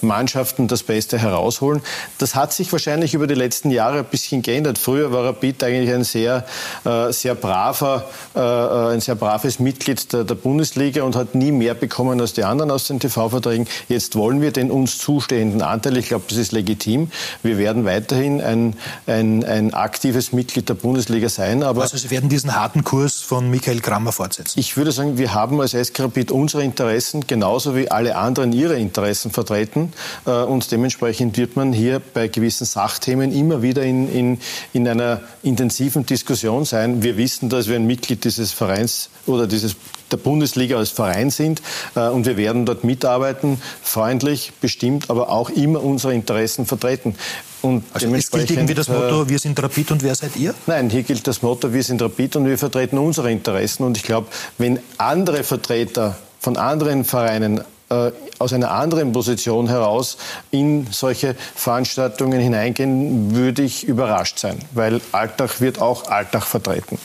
Mannschaften 0.00 0.68
das 0.68 0.82
Beste 0.82 1.15
herausholen. 1.18 1.82
Das 2.18 2.34
hat 2.34 2.52
sich 2.52 2.70
wahrscheinlich 2.72 3.14
über 3.14 3.26
die 3.26 3.34
letzten 3.34 3.70
Jahre 3.70 3.98
ein 3.98 4.04
bisschen 4.04 4.42
geändert. 4.42 4.78
Früher 4.78 5.12
war 5.12 5.24
Rapid 5.24 5.64
eigentlich 5.64 5.94
ein 5.94 6.04
sehr, 6.04 6.44
äh, 6.84 7.12
sehr 7.12 7.34
braver, 7.34 8.04
äh, 8.34 8.40
ein 8.40 9.00
sehr 9.00 9.14
braves 9.14 9.58
Mitglied 9.58 10.12
der, 10.12 10.24
der, 10.24 10.34
Bundesliga 10.34 11.02
und 11.02 11.16
hat 11.16 11.34
nie 11.34 11.50
mehr 11.50 11.74
bekommen 11.74 12.20
als 12.20 12.34
die 12.34 12.44
anderen 12.44 12.70
aus 12.70 12.86
den 12.86 13.00
TV-Verträgen. 13.00 13.66
Jetzt 13.88 14.16
wollen 14.16 14.40
wir 14.40 14.52
den 14.52 14.70
uns 14.70 14.98
zustehenden 14.98 15.62
Anteil, 15.62 15.96
ich 15.96 16.08
glaube, 16.08 16.24
das 16.28 16.38
ist 16.38 16.52
legitim. 16.52 17.10
Wir 17.42 17.58
werden 17.58 17.84
weiterhin 17.84 18.40
ein, 18.40 18.74
ein, 19.06 19.44
ein 19.44 19.74
aktives 19.74 20.32
Mitglied 20.32 20.68
der 20.68 20.74
Bundesliga 20.74 21.28
sein. 21.28 21.62
Aber 21.62 21.82
also 21.82 21.96
Sie 21.96 22.10
werden 22.10 22.28
diesen 22.28 22.54
harten 22.54 22.84
Kurs 22.84 23.20
von 23.20 23.50
Michael 23.50 23.80
Kramer 23.80 24.12
fortsetzen? 24.12 24.58
Ich 24.58 24.76
würde 24.76 24.92
sagen, 24.92 25.18
wir 25.18 25.34
haben 25.34 25.60
als 25.60 25.72
SK 25.72 26.00
Rapid 26.00 26.30
unsere 26.30 26.62
Interessen 26.62 27.26
genauso 27.26 27.74
wie 27.74 27.90
alle 27.90 28.16
anderen 28.16 28.52
ihre 28.52 28.76
Interessen 28.76 29.30
vertreten 29.30 29.92
äh, 30.26 30.30
und 30.30 30.70
dementsprechend 30.70 31.05
wird 31.08 31.56
man 31.56 31.72
hier 31.72 32.00
bei 32.00 32.28
gewissen 32.28 32.66
Sachthemen 32.66 33.32
immer 33.32 33.62
wieder 33.62 33.82
in, 33.82 34.08
in, 34.12 34.38
in 34.72 34.88
einer 34.88 35.20
intensiven 35.42 36.06
Diskussion 36.06 36.64
sein. 36.64 37.02
Wir 37.02 37.16
wissen, 37.16 37.48
dass 37.48 37.68
wir 37.68 37.76
ein 37.76 37.86
Mitglied 37.86 38.24
dieses 38.24 38.52
Vereins 38.52 39.10
oder 39.26 39.46
dieses 39.46 39.76
der 40.12 40.18
Bundesliga 40.18 40.76
als 40.76 40.90
Verein 40.90 41.30
sind 41.30 41.62
äh, 41.94 42.08
und 42.08 42.26
wir 42.26 42.36
werden 42.36 42.64
dort 42.64 42.84
mitarbeiten, 42.84 43.60
freundlich, 43.82 44.52
bestimmt, 44.60 45.10
aber 45.10 45.30
auch 45.30 45.50
immer 45.50 45.82
unsere 45.82 46.14
Interessen 46.14 46.66
vertreten. 46.66 47.16
Und 47.62 47.84
also 47.92 48.14
es 48.14 48.30
gilt 48.30 48.50
irgendwie 48.50 48.74
das 48.74 48.88
Motto, 48.88 49.22
äh, 49.22 49.28
wir 49.28 49.38
sind 49.38 49.60
Rapid 49.60 49.90
und 49.92 50.02
wer 50.02 50.14
seid 50.14 50.36
ihr? 50.36 50.54
Nein, 50.66 50.90
hier 50.90 51.02
gilt 51.02 51.26
das 51.26 51.42
Motto, 51.42 51.72
wir 51.72 51.82
sind 51.82 52.00
Rapid 52.00 52.36
und 52.36 52.46
wir 52.46 52.58
vertreten 52.58 52.98
unsere 52.98 53.32
Interessen. 53.32 53.84
Und 53.84 53.96
ich 53.96 54.04
glaube, 54.04 54.28
wenn 54.58 54.78
andere 54.98 55.42
Vertreter 55.42 56.16
von 56.38 56.56
anderen 56.56 57.04
Vereinen 57.04 57.62
äh, 57.88 58.10
aus 58.38 58.52
einer 58.52 58.70
anderen 58.70 59.12
Position 59.12 59.68
heraus 59.68 60.18
in 60.50 60.86
solche 60.90 61.34
Veranstaltungen 61.54 62.40
hineingehen, 62.40 63.34
würde 63.34 63.62
ich 63.62 63.84
überrascht 63.84 64.38
sein, 64.38 64.58
weil 64.72 65.00
Alltag 65.12 65.60
wird 65.60 65.80
auch 65.80 66.08
Alltag 66.08 66.44
vertreten. 66.44 66.98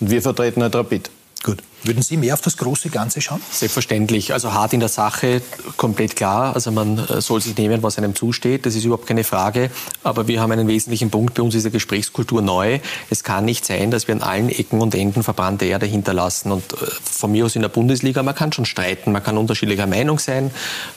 Und 0.00 0.10
wir 0.10 0.22
vertreten 0.22 0.62
halt 0.62 0.74
Rapid. 0.74 1.10
Gut. 1.44 1.62
Würden 1.84 2.02
Sie 2.02 2.16
mehr 2.16 2.34
auf 2.34 2.40
das 2.40 2.56
große 2.56 2.90
Ganze 2.90 3.20
schauen? 3.20 3.40
Selbstverständlich. 3.52 4.32
Also 4.32 4.52
hart 4.52 4.72
in 4.72 4.80
der 4.80 4.88
Sache, 4.88 5.40
komplett 5.76 6.16
klar. 6.16 6.54
Also 6.54 6.72
man 6.72 6.98
äh, 6.98 7.20
soll 7.20 7.40
sich 7.40 7.56
nehmen, 7.56 7.84
was 7.84 7.96
einem 7.96 8.16
zusteht. 8.16 8.66
Das 8.66 8.74
ist 8.74 8.84
überhaupt 8.84 9.06
keine 9.06 9.22
Frage. 9.22 9.70
Aber 10.02 10.26
wir 10.26 10.40
haben 10.40 10.50
einen 10.50 10.66
wesentlichen 10.66 11.10
Punkt. 11.10 11.34
Bei 11.34 11.42
uns 11.42 11.54
ist 11.54 11.64
die 11.64 11.70
Gesprächskultur 11.70 12.42
neu. 12.42 12.80
Es 13.10 13.22
kann 13.22 13.44
nicht 13.44 13.64
sein, 13.64 13.92
dass 13.92 14.08
wir 14.08 14.16
an 14.16 14.22
allen 14.22 14.48
Ecken 14.48 14.80
und 14.80 14.96
Enden 14.96 15.22
verbrannte 15.22 15.66
Erde 15.66 15.86
hinterlassen. 15.86 16.50
Und 16.50 16.72
äh, 16.72 16.76
von 17.04 17.30
mir 17.30 17.46
aus 17.46 17.54
in 17.54 17.62
der 17.62 17.68
Bundesliga, 17.68 18.24
man 18.24 18.34
kann 18.34 18.52
schon 18.52 18.64
streiten. 18.64 19.12
Man 19.12 19.22
kann 19.22 19.38
unterschiedlicher 19.38 19.86
Meinung 19.86 20.18
sein. 20.18 20.50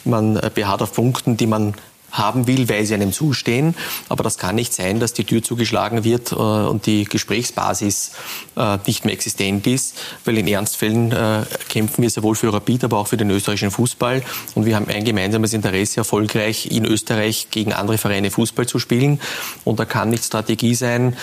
Man 0.04 0.36
äh, 0.36 0.50
beharrt 0.52 0.82
auf 0.82 0.92
Punkten, 0.92 1.36
die 1.36 1.46
man 1.46 1.74
haben 2.12 2.46
will, 2.46 2.68
weil 2.68 2.84
sie 2.84 2.94
einem 2.94 3.12
zustehen. 3.12 3.74
Aber 4.08 4.22
das 4.22 4.38
kann 4.38 4.54
nicht 4.54 4.72
sein, 4.72 5.00
dass 5.00 5.12
die 5.12 5.24
Tür 5.24 5.42
zugeschlagen 5.42 6.04
wird 6.04 6.32
äh, 6.32 6.36
und 6.36 6.86
die 6.86 7.04
Gesprächsbasis 7.04 8.12
äh, 8.56 8.78
nicht 8.86 9.04
mehr 9.04 9.14
existent 9.14 9.66
ist, 9.66 9.96
weil 10.24 10.38
in 10.38 10.46
Ernstfällen 10.46 11.10
äh, 11.12 11.44
kämpfen 11.68 12.02
wir 12.02 12.10
sowohl 12.10 12.34
für 12.34 12.52
Rapid, 12.52 12.84
aber 12.84 12.98
auch 12.98 13.08
für 13.08 13.16
den 13.16 13.30
österreichischen 13.30 13.70
Fußball. 13.70 14.22
Und 14.54 14.66
wir 14.66 14.76
haben 14.76 14.88
ein 14.88 15.04
gemeinsames 15.04 15.52
Interesse, 15.54 15.98
erfolgreich 15.98 16.70
in 16.70 16.84
Österreich 16.84 17.48
gegen 17.50 17.72
andere 17.72 17.98
Vereine 17.98 18.30
Fußball 18.30 18.66
zu 18.66 18.78
spielen. 18.78 19.20
Und 19.64 19.80
da 19.80 19.84
kann 19.84 20.10
nicht 20.10 20.24
Strategie 20.24 20.74
sein, 20.74 21.16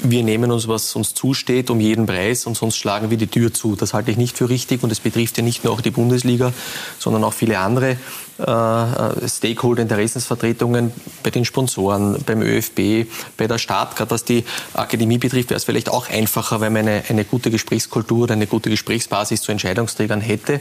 wir 0.00 0.22
nehmen 0.22 0.50
uns, 0.50 0.68
was 0.68 0.94
uns 0.94 1.14
zusteht, 1.14 1.70
um 1.70 1.80
jeden 1.80 2.06
Preis 2.06 2.46
und 2.46 2.56
sonst 2.56 2.76
schlagen 2.76 3.10
wir 3.10 3.16
die 3.16 3.26
Tür 3.26 3.52
zu. 3.52 3.76
Das 3.76 3.94
halte 3.94 4.10
ich 4.10 4.16
nicht 4.16 4.36
für 4.36 4.48
richtig 4.48 4.82
und 4.82 4.92
es 4.92 5.00
betrifft 5.00 5.36
ja 5.38 5.42
nicht 5.42 5.64
nur 5.64 5.72
auch 5.72 5.80
die 5.80 5.90
Bundesliga, 5.90 6.52
sondern 6.98 7.24
auch 7.24 7.32
viele 7.32 7.58
andere 7.58 7.96
Stakeholder, 8.38 9.82
Interessensvertretungen 9.82 10.92
bei 11.22 11.30
den 11.30 11.44
Sponsoren, 11.44 12.22
beim 12.26 12.42
ÖFB, 12.42 13.08
bei 13.36 13.46
der 13.46 13.58
Stadt. 13.58 13.96
Gerade 13.96 14.10
was 14.10 14.24
die 14.24 14.44
Akademie 14.74 15.18
betrifft, 15.18 15.50
wäre 15.50 15.56
es 15.56 15.64
vielleicht 15.64 15.88
auch 15.88 16.10
einfacher, 16.10 16.60
wenn 16.60 16.74
man 16.74 16.86
eine, 16.86 17.02
eine 17.08 17.24
gute 17.24 17.50
Gesprächskultur 17.50 18.24
oder 18.24 18.34
eine 18.34 18.46
gute 18.46 18.68
Gesprächsbasis 18.68 19.40
zu 19.40 19.52
Entscheidungsträgern 19.52 20.20
hätte. 20.20 20.60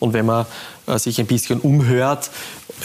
Und 0.00 0.14
wenn 0.14 0.26
man 0.26 0.46
äh, 0.86 0.98
sich 0.98 1.20
ein 1.20 1.26
bisschen 1.26 1.60
umhört, 1.60 2.30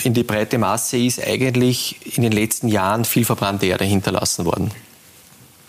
in 0.04 0.14
die 0.14 0.24
breite 0.24 0.60
Masse 0.60 0.98
ist 0.98 1.20
eigentlich 1.26 2.16
in 2.16 2.22
den 2.22 2.32
letzten 2.32 2.68
Jahren 2.68 3.06
viel 3.06 3.26
verbrannte 3.26 3.66
Erde 3.66 3.86
hinterlassen 3.86 4.46
worden. 4.46 4.72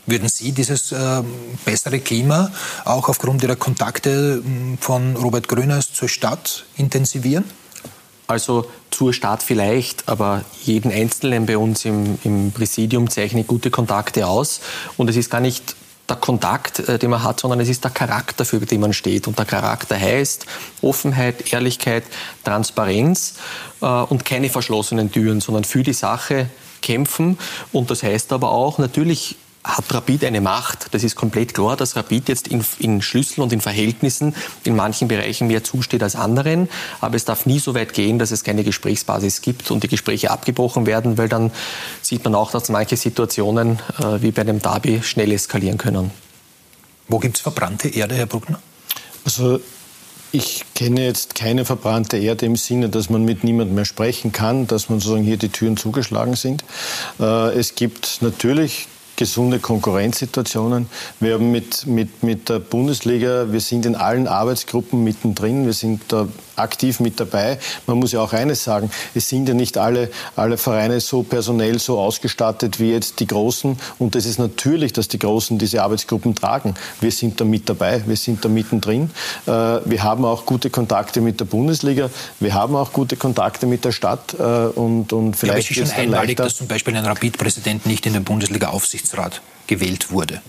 Würden 0.05 0.29
Sie 0.29 0.53
dieses 0.53 0.93
äh, 0.93 1.23
bessere 1.65 2.01
Klima 2.01 2.51
auch 2.85 3.09
aufgrund 3.09 3.43
Ihrer 3.43 3.57
Kontakte 3.57 4.43
von 4.81 5.17
Robert 5.17 5.49
Grüners 5.49 5.93
zur 5.93 6.09
Stadt 6.09 6.65
intensivieren? 6.77 7.45
Also 8.29 8.67
zur 8.91 9.15
Stadt 9.15 9.43
vielleicht, 9.43 10.07
aber 10.07 10.45
jeden 10.63 10.93
Einzelnen 10.93 11.47
bei 11.47 11.57
uns 11.57 11.87
im, 11.87 12.19
im 12.25 12.53
Präsidium 12.53 13.09
zeichne 13.09 13.43
gute 13.43 13.71
Kontakte 13.71 14.27
aus. 14.27 14.61
Und 14.99 15.09
es 15.09 15.17
ist 15.17 15.31
gar 15.31 15.41
nicht 15.41 15.75
der 16.11 16.17
Kontakt, 16.17 16.81
äh, 16.81 16.99
den 16.99 17.09
man 17.09 17.23
hat, 17.23 17.41
sondern 17.41 17.59
es 17.61 17.71
ist 17.71 17.85
der 17.85 17.91
Charakter, 17.91 18.45
für 18.45 18.61
den 18.61 18.81
man 18.81 18.93
steht. 18.93 19.29
Und 19.29 19.39
der 19.39 19.47
Charakter 19.47 19.99
heißt 19.99 20.45
Offenheit, 20.83 21.55
Ehrlichkeit, 21.55 22.05
Transparenz 22.45 23.37
äh, 23.81 23.87
und 23.87 24.27
keine 24.27 24.51
verschlossenen 24.51 25.11
Türen, 25.11 25.41
sondern 25.41 25.65
für 25.65 25.83
die 25.83 25.95
Sache 25.95 26.51
kämpfen. 26.83 27.39
Und 27.73 27.91
das 27.91 28.03
heißt 28.03 28.33
aber 28.35 28.51
auch 28.51 28.77
natürlich 28.77 29.37
hat 29.65 29.93
Rapid 29.93 30.25
eine 30.25 30.41
Macht. 30.41 30.95
Das 30.95 31.05
ist 31.05 31.17
komplett 31.17 31.55
klar, 31.55 31.77
dass 31.77 31.97
Rapid 31.97 32.29
jetzt 32.29 32.49
in, 32.49 32.65
in, 32.79 33.03
Schlüssel 33.03 33.43
und 33.43 33.53
in 33.53 33.61
Verhältnissen 33.61 34.35
in 34.65 34.77
manchen 34.77 35.09
Bereichen 35.09 35.49
mehr 35.49 35.65
zusteht 35.65 36.03
als 36.03 36.17
anderen. 36.17 36.69
Aber 37.01 37.17
es 37.17 37.25
darf 37.25 37.47
nie 37.47 37.59
so 37.59 37.75
weit 37.75 37.93
gehen, 37.93 38.19
dass 38.19 38.31
es 38.31 38.45
keine 38.45 38.65
Gesprächsbasis 38.65 39.43
gibt 39.43 39.71
und 39.71 39.83
die 39.83 39.89
Gespräche 39.89 40.31
abgebrochen 40.31 40.87
werden, 40.87 41.19
weil 41.19 41.29
dann 41.29 41.51
sieht 42.03 42.25
man 42.25 42.35
auch, 42.35 42.51
dass 42.51 42.69
manche 42.69 42.97
Situationen 42.97 43.79
äh, 43.99 44.23
wie 44.23 44.31
bei 44.31 44.43
einem 44.43 44.61
Derby 44.61 45.03
schnell 45.03 45.33
eskalieren 45.33 45.79
können. 45.79 46.11
Wo 47.09 47.19
gibt 47.19 47.37
es 47.37 47.43
verbrannte 47.43 47.89
Erde, 47.89 48.15
Herr 48.15 48.27
Bruckner? 48.27 48.61
Also 49.25 49.61
ich 50.31 50.65
kenne 50.75 51.05
jetzt 51.05 51.35
keine 51.35 51.65
verbrannte 51.65 52.19
Erde 52.19 52.45
im 52.45 52.57
Sinne, 52.57 52.91
dass 52.91 53.09
man 53.09 53.25
mit 53.25 53.45
niemandem 53.45 53.75
mehr 53.75 53.87
sprechen 53.87 54.31
kann, 54.31 54.67
dass 54.67 54.91
man 54.91 55.01
sozusagen 55.01 55.25
hier 55.25 55.39
die 55.39 55.49
Türen 55.49 55.77
zugeschlagen 55.77 56.37
sind. 56.37 56.65
Äh, 57.19 57.59
es 57.59 57.75
gibt 57.75 58.19
natürlich 58.21 58.89
gesunde 59.19 59.59
Konkurrenzsituationen. 59.59 60.89
Wir 61.19 61.35
haben 61.35 61.51
mit, 61.51 61.87
mit, 61.87 62.23
mit 62.23 62.49
der 62.49 62.61
Bundesliga, 62.61 63.53
wir 63.53 63.61
sind 63.61 63.85
in 63.85 63.97
allen 63.97 64.29
Arbeitsgruppen 64.29 65.03
mittendrin, 65.03 65.67
wir 65.67 65.73
sind 65.73 66.01
da 66.09 66.29
aktiv 66.59 67.01
mit 67.01 67.19
dabei. 67.21 67.59
Man 67.87 67.99
muss 67.99 68.13
ja 68.13 68.21
auch 68.21 68.33
eines 68.33 68.65
sagen, 68.65 68.91
es 69.15 69.29
sind 69.29 69.49
ja 69.49 69.55
nicht 69.55 69.79
alle, 69.79 70.11
alle 70.37 70.59
Vereine 70.59 71.01
so 71.01 71.23
personell 71.23 71.79
so 71.79 71.99
ausgestattet 71.99 72.81
wie 72.81 72.93
jetzt 72.93 73.21
die 73.21 73.27
Großen 73.27 73.79
und 73.99 74.17
es 74.17 74.27
ist 74.27 74.39
natürlich, 74.39 74.93
dass 74.93 75.09
die 75.09 75.19
Großen 75.19 75.59
diese 75.59 75.83
Arbeitsgruppen 75.83 76.35
tragen. 76.35 76.75
Wir 77.01 77.13
sind 77.13 77.41
da 77.41 77.45
mit 77.45 77.69
dabei, 77.69 78.03
wir 78.07 78.17
sind 78.17 78.45
da 78.45 78.49
mittendrin. 78.49 79.11
Äh, 79.47 79.51
wir 79.51 80.03
haben 80.03 80.25
auch 80.25 80.47
gute 80.47 80.71
Kontakte 80.71 81.21
mit 81.21 81.41
der 81.41 81.47
Bundesliga, 81.47 82.11
wir 82.41 82.55
haben 82.55 82.77
auch 82.77 82.93
gute 82.93 83.17
Kontakte 83.17 83.67
mit 83.67 83.85
der 83.85 83.93
Stadt 83.93 84.35
äh, 84.39 84.43
und, 84.43 85.13
und 85.13 85.35
vielleicht 85.35 85.71
ja, 85.71 85.83
ist 85.83 85.89
es 85.89 85.95
schon 85.95 86.05
einmalig, 86.05 86.37
dass 86.37 86.57
zum 86.57 86.69
Beispiel 86.69 86.97
ein 86.97 87.05
Rapid-Präsident 87.05 87.87
nicht 87.87 88.07
in 88.07 88.13
den 88.13 88.25
Bundesliga-Aufsicht 88.25 88.99
Aufsichtsrat 88.99 89.43
gewählt 89.67 90.11
wurde. 90.11 90.41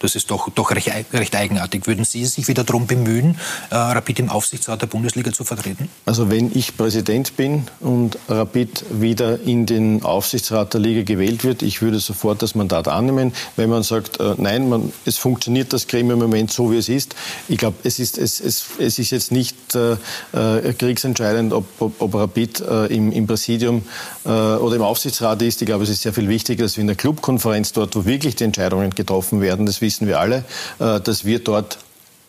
Das 0.00 0.16
ist 0.16 0.30
doch, 0.30 0.48
doch 0.48 0.70
recht, 0.70 0.90
recht, 1.12 1.36
eigenartig. 1.36 1.86
Würden 1.86 2.04
Sie 2.04 2.24
sich 2.24 2.48
wieder 2.48 2.64
darum 2.64 2.86
bemühen, 2.86 3.36
äh, 3.70 3.74
Rapid 3.74 4.20
im 4.20 4.30
Aufsichtsrat 4.30 4.80
der 4.80 4.86
Bundesliga 4.86 5.30
zu 5.30 5.44
vertreten? 5.44 5.90
Also 6.06 6.30
wenn 6.30 6.50
ich 6.56 6.76
Präsident 6.76 7.36
bin 7.36 7.64
und 7.80 8.18
Rapid 8.28 8.86
wieder 8.90 9.40
in 9.40 9.66
den 9.66 10.02
Aufsichtsrat 10.02 10.72
der 10.72 10.80
Liga 10.80 11.02
gewählt 11.02 11.44
wird, 11.44 11.62
ich 11.62 11.82
würde 11.82 12.00
sofort 12.00 12.40
das 12.40 12.54
Mandat 12.54 12.88
annehmen. 12.88 13.34
Wenn 13.56 13.68
man 13.68 13.82
sagt, 13.82 14.20
äh, 14.20 14.34
nein, 14.38 14.70
man, 14.70 14.90
es 15.04 15.18
funktioniert 15.18 15.74
das 15.74 15.86
Gremium 15.86 16.22
im 16.22 16.30
Moment 16.30 16.50
so, 16.50 16.72
wie 16.72 16.78
es 16.78 16.88
ist. 16.88 17.14
Ich 17.48 17.58
glaube, 17.58 17.76
es 17.84 17.98
ist, 17.98 18.16
es, 18.16 18.40
es, 18.40 18.64
es 18.78 18.98
ist 18.98 19.10
jetzt 19.10 19.32
nicht 19.32 19.54
äh, 19.74 19.92
äh 20.32 20.72
kriegsentscheidend, 20.72 21.52
ob, 21.52 21.66
ob, 21.78 22.00
ob 22.00 22.14
Rapid 22.14 22.60
äh, 22.60 22.86
im, 22.86 23.12
im, 23.12 23.26
Präsidium 23.26 23.82
oder 24.24 24.76
im 24.76 24.82
Aufsichtsrat 24.82 25.40
ist. 25.42 25.62
Ich 25.62 25.66
glaube, 25.66 25.84
es 25.84 25.90
ist 25.90 26.02
sehr 26.02 26.12
viel 26.12 26.28
wichtiger, 26.28 26.64
dass 26.64 26.76
wir 26.76 26.82
in 26.82 26.86
der 26.86 26.96
Clubkonferenz 26.96 27.72
dort, 27.72 27.96
wo 27.96 28.04
wirklich 28.04 28.36
die 28.36 28.44
Entscheidungen 28.44 28.90
getroffen 28.90 29.40
werden, 29.40 29.66
das 29.66 29.80
wissen 29.90 30.06
wir 30.06 30.20
alle, 30.20 30.44
äh, 30.78 31.00
dass 31.00 31.24
wir 31.24 31.40
dort 31.40 31.78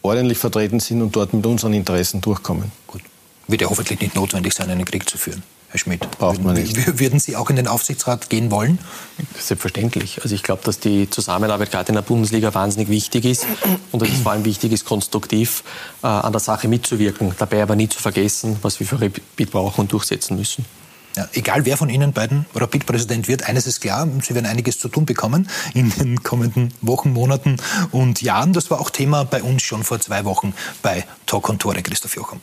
ordentlich 0.01 0.39
vertreten 0.39 0.79
sind 0.79 1.03
und 1.03 1.15
dort 1.15 1.31
mit 1.31 1.45
unseren 1.45 1.73
Interessen 1.73 2.19
durchkommen. 2.19 2.71
Gut. 2.87 3.01
Wird 3.47 3.61
ja 3.61 3.69
hoffentlich 3.69 3.99
nicht 4.01 4.15
notwendig 4.15 4.53
sein, 4.53 4.67
einen 4.71 4.85
Krieg 4.85 5.07
zu 5.07 5.19
führen. 5.19 5.43
Herr 5.69 5.79
Schmidt? 5.79 6.09
Braucht 6.17 6.43
man 6.43 6.55
nicht. 6.55 6.99
Würden 6.99 7.19
Sie 7.19 7.35
auch 7.35 7.51
in 7.51 7.55
den 7.55 7.67
Aufsichtsrat 7.67 8.31
gehen 8.31 8.49
wollen? 8.49 8.79
Selbstverständlich. 9.39 10.23
Also 10.23 10.33
ich 10.33 10.41
glaube, 10.41 10.63
dass 10.65 10.79
die 10.79 11.07
Zusammenarbeit 11.09 11.69
gerade 11.71 11.89
in 11.89 11.95
der 11.95 12.01
Bundesliga 12.01 12.51
wahnsinnig 12.53 12.89
wichtig 12.89 13.25
ist 13.25 13.45
und 13.91 14.01
dass 14.01 14.09
es 14.09 14.19
vor 14.21 14.31
allem 14.31 14.43
wichtig 14.43 14.71
ist, 14.71 14.85
konstruktiv 14.85 15.63
äh, 16.03 16.07
an 16.07 16.31
der 16.31 16.41
Sache 16.41 16.67
mitzuwirken. 16.67 17.35
Dabei 17.37 17.61
aber 17.61 17.75
nie 17.75 17.87
zu 17.87 17.99
vergessen, 17.99 18.57
was 18.63 18.79
wir 18.79 18.87
für 18.87 18.99
Rapid 18.99 19.51
brauchen 19.51 19.81
und 19.81 19.91
durchsetzen 19.91 20.35
müssen. 20.35 20.65
Ja, 21.15 21.27
egal 21.33 21.65
wer 21.65 21.75
von 21.75 21.89
Ihnen 21.89 22.13
beiden 22.13 22.45
Rapid-Präsident 22.55 23.27
wird, 23.27 23.43
eines 23.43 23.67
ist 23.67 23.81
klar, 23.81 24.07
Sie 24.21 24.33
werden 24.33 24.45
einiges 24.45 24.79
zu 24.79 24.87
tun 24.87 25.05
bekommen 25.05 25.49
in 25.73 25.89
den 25.89 26.23
kommenden 26.23 26.73
Wochen, 26.81 27.11
Monaten 27.11 27.57
und 27.91 28.21
Jahren. 28.21 28.53
Das 28.53 28.71
war 28.71 28.79
auch 28.79 28.89
Thema 28.89 29.25
bei 29.25 29.43
uns 29.43 29.61
schon 29.61 29.83
vor 29.83 29.99
zwei 29.99 30.23
Wochen 30.23 30.53
bei 30.81 31.05
Talk 31.25 31.49
und 31.49 31.61
Tore, 31.61 31.81
Christoph 31.81 32.15
Jochum. 32.15 32.39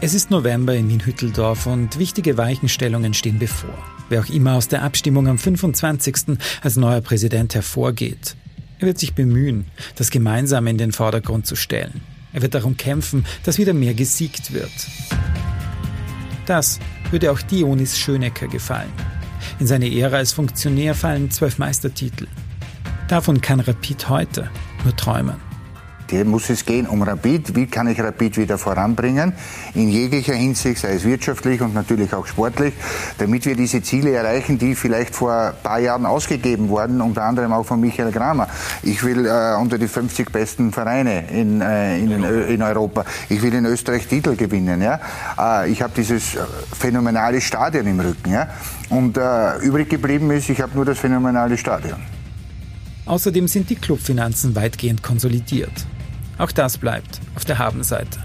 Es 0.00 0.14
ist 0.14 0.30
November 0.30 0.74
in 0.74 0.88
Wien-Hütteldorf 0.88 1.66
und 1.66 1.98
wichtige 1.98 2.36
Weichenstellungen 2.36 3.14
stehen 3.14 3.38
bevor. 3.38 3.78
Wer 4.08 4.20
auch 4.20 4.28
immer 4.28 4.54
aus 4.54 4.68
der 4.68 4.82
Abstimmung 4.82 5.26
am 5.28 5.38
25. 5.38 6.38
als 6.62 6.76
neuer 6.76 7.00
Präsident 7.00 7.54
hervorgeht. 7.54 8.36
Er 8.78 8.88
wird 8.88 8.98
sich 8.98 9.14
bemühen, 9.14 9.66
das 9.94 10.10
Gemeinsame 10.10 10.70
in 10.70 10.76
den 10.76 10.92
Vordergrund 10.92 11.46
zu 11.46 11.56
stellen. 11.56 12.02
Er 12.32 12.42
wird 12.42 12.54
darum 12.54 12.76
kämpfen, 12.76 13.24
dass 13.44 13.56
wieder 13.56 13.72
mehr 13.72 13.94
gesiegt 13.94 14.52
wird. 14.52 14.70
Das 16.44 16.78
würde 17.10 17.30
auch 17.30 17.40
Dionis 17.42 17.98
Schönecker 17.98 18.48
gefallen. 18.48 18.92
In 19.58 19.66
seine 19.66 19.92
Ära 19.94 20.16
als 20.16 20.32
Funktionär 20.32 20.94
fallen 20.94 21.30
zwölf 21.30 21.58
Meistertitel. 21.58 22.26
Davon 23.08 23.40
kann 23.40 23.60
Rapid 23.60 24.08
heute 24.08 24.50
nur 24.84 24.94
träumen. 24.96 25.36
Hier 26.10 26.24
muss 26.24 26.48
es 26.50 26.64
gehen 26.64 26.86
um 26.86 27.02
Rapid. 27.02 27.56
Wie 27.56 27.66
kann 27.66 27.88
ich 27.88 28.00
Rapid 28.00 28.38
wieder 28.38 28.58
voranbringen? 28.58 29.32
In 29.74 29.88
jeglicher 29.88 30.34
Hinsicht, 30.34 30.80
sei 30.80 30.94
es 30.94 31.04
wirtschaftlich 31.04 31.60
und 31.60 31.74
natürlich 31.74 32.14
auch 32.14 32.26
sportlich, 32.26 32.74
damit 33.18 33.44
wir 33.46 33.56
diese 33.56 33.82
Ziele 33.82 34.12
erreichen, 34.12 34.58
die 34.58 34.74
vielleicht 34.74 35.14
vor 35.14 35.32
ein 35.32 35.52
paar 35.62 35.80
Jahren 35.80 36.06
ausgegeben 36.06 36.68
wurden, 36.68 37.00
unter 37.00 37.24
anderem 37.24 37.52
auch 37.52 37.64
von 37.64 37.80
Michael 37.80 38.12
Kramer. 38.12 38.48
Ich 38.82 39.02
will 39.02 39.26
äh, 39.26 39.56
unter 39.60 39.78
die 39.78 39.88
50 39.88 40.30
besten 40.30 40.72
Vereine 40.72 41.28
in, 41.30 41.60
äh, 41.60 41.98
in, 41.98 42.10
in, 42.12 42.62
Europa. 42.62 43.04
Ich 43.28 43.42
will 43.42 43.54
in 43.54 43.66
Österreich 43.66 44.06
Titel 44.06 44.36
gewinnen. 44.36 44.80
Ja? 44.80 45.00
Äh, 45.38 45.70
ich 45.70 45.82
habe 45.82 45.92
dieses 45.96 46.36
phänomenale 46.78 47.40
Stadion 47.40 47.86
im 47.86 47.98
Rücken. 47.98 48.32
Ja? 48.32 48.48
Und 48.90 49.16
äh, 49.16 49.58
übrig 49.58 49.88
geblieben 49.88 50.30
ist, 50.30 50.48
ich 50.48 50.60
habe 50.60 50.74
nur 50.74 50.84
das 50.84 50.98
phänomenale 50.98 51.56
Stadion. 51.58 51.98
Außerdem 53.06 53.46
sind 53.46 53.70
die 53.70 53.76
Clubfinanzen 53.76 54.54
weitgehend 54.56 55.02
konsolidiert. 55.02 55.86
Auch 56.38 56.52
das 56.52 56.78
bleibt 56.78 57.20
auf 57.34 57.44
der 57.44 57.58
Habenseite. 57.58 58.18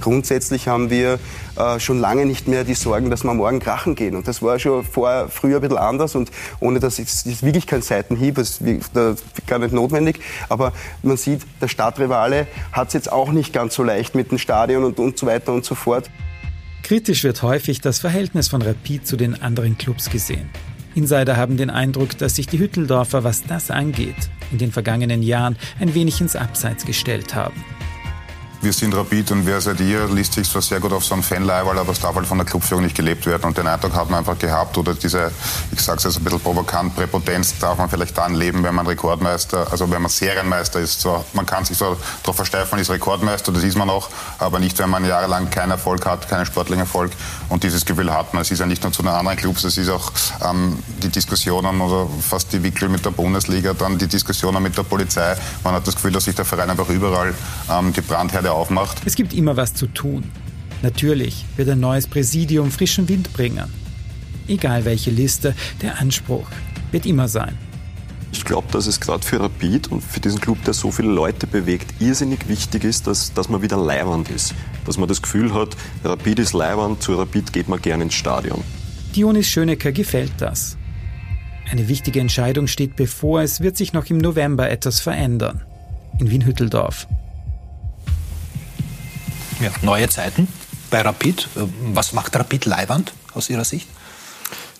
Grundsätzlich 0.00 0.68
haben 0.68 0.90
wir 0.90 1.18
äh, 1.56 1.80
schon 1.80 1.98
lange 1.98 2.24
nicht 2.24 2.46
mehr 2.46 2.62
die 2.62 2.74
Sorgen, 2.74 3.10
dass 3.10 3.24
wir 3.24 3.34
morgen 3.34 3.58
krachen 3.58 3.96
gehen. 3.96 4.14
Und 4.14 4.28
das 4.28 4.42
war 4.42 4.58
schon 4.58 4.84
vor, 4.84 5.28
früher 5.28 5.56
ein 5.56 5.62
bisschen 5.62 5.76
anders 5.76 6.14
und 6.14 6.30
ohne 6.60 6.78
dass 6.78 7.00
es 7.00 7.26
ist 7.26 7.42
wirklich 7.42 7.66
kein 7.66 7.82
Seitenhieb, 7.82 8.36
das 8.36 8.60
ist 8.60 8.92
gar 9.46 9.58
nicht 9.58 9.72
notwendig. 9.72 10.20
Aber 10.48 10.72
man 11.02 11.16
sieht, 11.16 11.42
der 11.60 11.68
Stadtrivale 11.68 12.46
hat 12.70 12.88
es 12.88 12.94
jetzt 12.94 13.10
auch 13.10 13.32
nicht 13.32 13.52
ganz 13.52 13.74
so 13.74 13.82
leicht 13.82 14.14
mit 14.14 14.30
dem 14.30 14.38
Stadion 14.38 14.84
und, 14.84 14.98
und 15.00 15.18
so 15.18 15.26
weiter 15.26 15.52
und 15.52 15.64
so 15.64 15.74
fort. 15.74 16.08
Kritisch 16.84 17.24
wird 17.24 17.42
häufig 17.42 17.80
das 17.80 17.98
Verhältnis 17.98 18.48
von 18.48 18.62
Rapid 18.62 19.06
zu 19.06 19.16
den 19.16 19.42
anderen 19.42 19.76
Clubs 19.76 20.10
gesehen. 20.10 20.48
Insider 20.94 21.36
haben 21.36 21.56
den 21.56 21.70
Eindruck, 21.70 22.16
dass 22.18 22.36
sich 22.36 22.46
die 22.46 22.58
Hütteldorfer, 22.58 23.24
was 23.24 23.42
das 23.42 23.70
angeht, 23.70 24.30
in 24.50 24.58
den 24.58 24.72
vergangenen 24.72 25.22
Jahren 25.22 25.56
ein 25.80 25.94
wenig 25.94 26.20
ins 26.20 26.36
Abseits 26.36 26.84
gestellt 26.84 27.34
haben. 27.34 27.64
Wir 28.60 28.72
sind 28.72 28.92
Rapid 28.92 29.30
und 29.30 29.46
wer 29.46 29.60
seid 29.60 29.78
ihr, 29.78 30.08
liest 30.08 30.32
sich 30.32 30.50
zwar 30.50 30.62
sehr 30.62 30.80
gut 30.80 30.92
auf 30.92 31.04
so 31.04 31.14
ein 31.14 31.22
Fanleiberl, 31.22 31.78
aber 31.78 31.92
es 31.92 32.00
darf 32.00 32.16
halt 32.16 32.26
von 32.26 32.38
der 32.38 32.44
Clubführung 32.44 32.82
nicht 32.82 32.96
gelebt 32.96 33.24
werden. 33.24 33.44
Und 33.44 33.56
den 33.56 33.68
Eindruck 33.68 33.94
hat 33.94 34.10
man 34.10 34.18
einfach 34.18 34.36
gehabt, 34.36 34.76
oder 34.76 34.94
diese, 34.94 35.30
ich 35.70 35.80
sage 35.80 35.98
es 35.98 36.04
jetzt 36.04 36.16
ein 36.16 36.24
bisschen 36.24 36.40
provokant, 36.40 36.96
Präpotenz 36.96 37.56
darf 37.60 37.78
man 37.78 37.88
vielleicht 37.88 38.18
dann 38.18 38.34
leben, 38.34 38.64
wenn 38.64 38.74
man 38.74 38.84
Rekordmeister, 38.84 39.70
also 39.70 39.88
wenn 39.92 40.02
man 40.02 40.10
Serienmeister 40.10 40.80
ist. 40.80 41.00
So, 41.00 41.24
man 41.34 41.46
kann 41.46 41.64
sich 41.64 41.78
so 41.78 41.96
darauf 42.24 42.34
versteifen, 42.34 42.80
ist 42.80 42.90
Rekordmeister, 42.90 43.52
das 43.52 43.62
ist 43.62 43.78
man 43.78 43.88
auch, 43.90 44.08
aber 44.40 44.58
nicht, 44.58 44.76
wenn 44.80 44.90
man 44.90 45.04
jahrelang 45.04 45.50
keinen 45.50 45.70
Erfolg 45.70 46.04
hat, 46.04 46.28
keinen 46.28 46.44
sportlichen 46.44 46.80
Erfolg. 46.80 47.12
Und 47.48 47.62
dieses 47.62 47.86
Gefühl 47.86 48.12
hat 48.12 48.34
man. 48.34 48.42
Es 48.42 48.50
ist 48.50 48.58
ja 48.58 48.66
nicht 48.66 48.82
nur 48.82 48.90
zu 48.90 49.02
den 49.02 49.12
anderen 49.12 49.38
Clubs, 49.38 49.62
es 49.62 49.78
ist 49.78 49.88
auch 49.88 50.10
ähm, 50.44 50.76
die 51.00 51.10
Diskussionen 51.10 51.80
oder 51.80 52.08
fast 52.28 52.52
die 52.52 52.60
Wickel 52.64 52.88
mit 52.88 53.04
der 53.04 53.10
Bundesliga, 53.10 53.72
dann 53.72 53.98
die 53.98 54.08
Diskussionen 54.08 54.60
mit 54.64 54.76
der 54.76 54.82
Polizei. 54.82 55.36
Man 55.62 55.74
hat 55.74 55.86
das 55.86 55.94
Gefühl, 55.94 56.10
dass 56.10 56.24
sich 56.24 56.34
der 56.34 56.44
Verein 56.44 56.68
einfach 56.68 56.88
überall 56.88 57.32
ähm, 57.70 57.92
die 57.92 58.00
Brandherde 58.00 58.47
Wochenende 58.48 58.52
aufmacht. 58.52 59.02
Es 59.04 59.14
gibt 59.14 59.34
immer 59.34 59.56
was 59.56 59.74
zu 59.74 59.86
tun. 59.86 60.24
Natürlich 60.82 61.44
wird 61.56 61.68
ein 61.68 61.80
neues 61.80 62.06
Präsidium 62.06 62.70
frischen 62.70 63.08
Wind 63.08 63.32
bringen. 63.32 63.72
Egal 64.46 64.84
welche 64.84 65.10
Liste, 65.10 65.54
der 65.82 66.00
Anspruch 66.00 66.46
wird 66.92 67.04
immer 67.04 67.28
sein. 67.28 67.58
Ich 68.30 68.44
glaube, 68.44 68.68
dass 68.72 68.86
es 68.86 69.00
gerade 69.00 69.24
für 69.24 69.40
Rapid 69.40 69.90
und 69.90 70.02
für 70.02 70.20
diesen 70.20 70.40
Club, 70.40 70.62
der 70.64 70.74
so 70.74 70.90
viele 70.90 71.08
Leute 71.08 71.46
bewegt, 71.46 72.00
irrsinnig 72.00 72.48
wichtig 72.48 72.84
ist, 72.84 73.06
dass, 73.06 73.32
dass 73.32 73.48
man 73.48 73.62
wieder 73.62 73.78
leiwand 73.78 74.30
ist. 74.30 74.54
Dass 74.84 74.98
man 74.98 75.08
das 75.08 75.22
Gefühl 75.22 75.54
hat, 75.54 75.76
Rapid 76.04 76.38
ist 76.38 76.52
leiwand, 76.52 77.02
zu 77.02 77.14
Rapid 77.14 77.52
geht 77.52 77.68
man 77.68 77.80
gerne 77.80 78.04
ins 78.04 78.14
Stadion. 78.14 78.62
Dionis 79.16 79.48
Schönecker 79.48 79.92
gefällt 79.92 80.32
das. 80.38 80.76
Eine 81.70 81.88
wichtige 81.88 82.20
Entscheidung 82.20 82.66
steht 82.66 82.96
bevor, 82.96 83.42
es 83.42 83.60
wird 83.60 83.76
sich 83.76 83.92
noch 83.92 84.06
im 84.06 84.18
November 84.18 84.70
etwas 84.70 85.00
verändern. 85.00 85.62
In 86.18 86.30
Wien-Hütteldorf. 86.30 87.06
Ja, 89.60 89.70
neue 89.82 90.08
Zeiten 90.08 90.46
bei 90.90 91.00
Rapid. 91.00 91.48
Was 91.92 92.12
macht 92.12 92.36
Rapid 92.36 92.64
Leiband 92.64 93.12
aus 93.34 93.50
Ihrer 93.50 93.64
Sicht? 93.64 93.88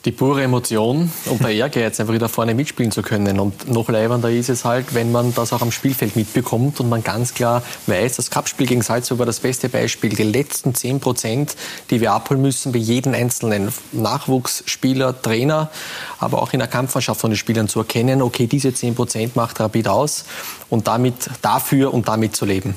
die 0.04 0.12
pure 0.12 0.42
Emotion 0.42 1.10
und 1.26 1.42
der 1.42 1.50
Ehrgeiz, 1.50 1.98
einfach 2.00 2.14
wieder 2.14 2.28
vorne 2.28 2.54
mitspielen 2.54 2.92
zu 2.92 3.02
können. 3.02 3.40
Und 3.40 3.68
noch 3.68 3.88
leibender 3.88 4.30
ist 4.30 4.48
es 4.48 4.64
halt, 4.64 4.94
wenn 4.94 5.12
man 5.12 5.34
das 5.34 5.52
auch 5.52 5.60
am 5.60 5.72
Spielfeld 5.72 6.16
mitbekommt 6.16 6.80
und 6.80 6.88
man 6.88 7.02
ganz 7.02 7.34
klar 7.34 7.62
weiß, 7.86 8.16
das 8.16 8.30
Cupspiel 8.30 8.66
gegen 8.66 8.82
Salzburg 8.82 9.18
war 9.18 9.26
das 9.26 9.40
beste 9.40 9.68
Beispiel. 9.68 10.10
Die 10.10 10.22
letzten 10.22 10.74
10 10.74 11.00
Prozent, 11.00 11.56
die 11.90 12.00
wir 12.00 12.12
abholen 12.12 12.40
müssen 12.40 12.72
bei 12.72 12.78
jedem 12.78 13.12
einzelnen 13.12 13.70
Nachwuchsspieler, 13.92 15.20
Trainer, 15.20 15.70
aber 16.18 16.42
auch 16.42 16.52
in 16.52 16.60
der 16.60 16.68
Kampfmannschaft 16.68 17.20
von 17.20 17.30
den 17.30 17.36
Spielern 17.36 17.68
zu 17.68 17.80
erkennen, 17.80 18.22
okay, 18.22 18.46
diese 18.46 18.72
10 18.72 18.94
Prozent 18.94 19.36
macht 19.36 19.60
Rapid 19.60 19.88
aus 19.88 20.24
und 20.70 20.86
damit 20.86 21.28
dafür 21.42 21.92
und 21.92 22.08
damit 22.08 22.36
zu 22.36 22.46
leben. 22.46 22.76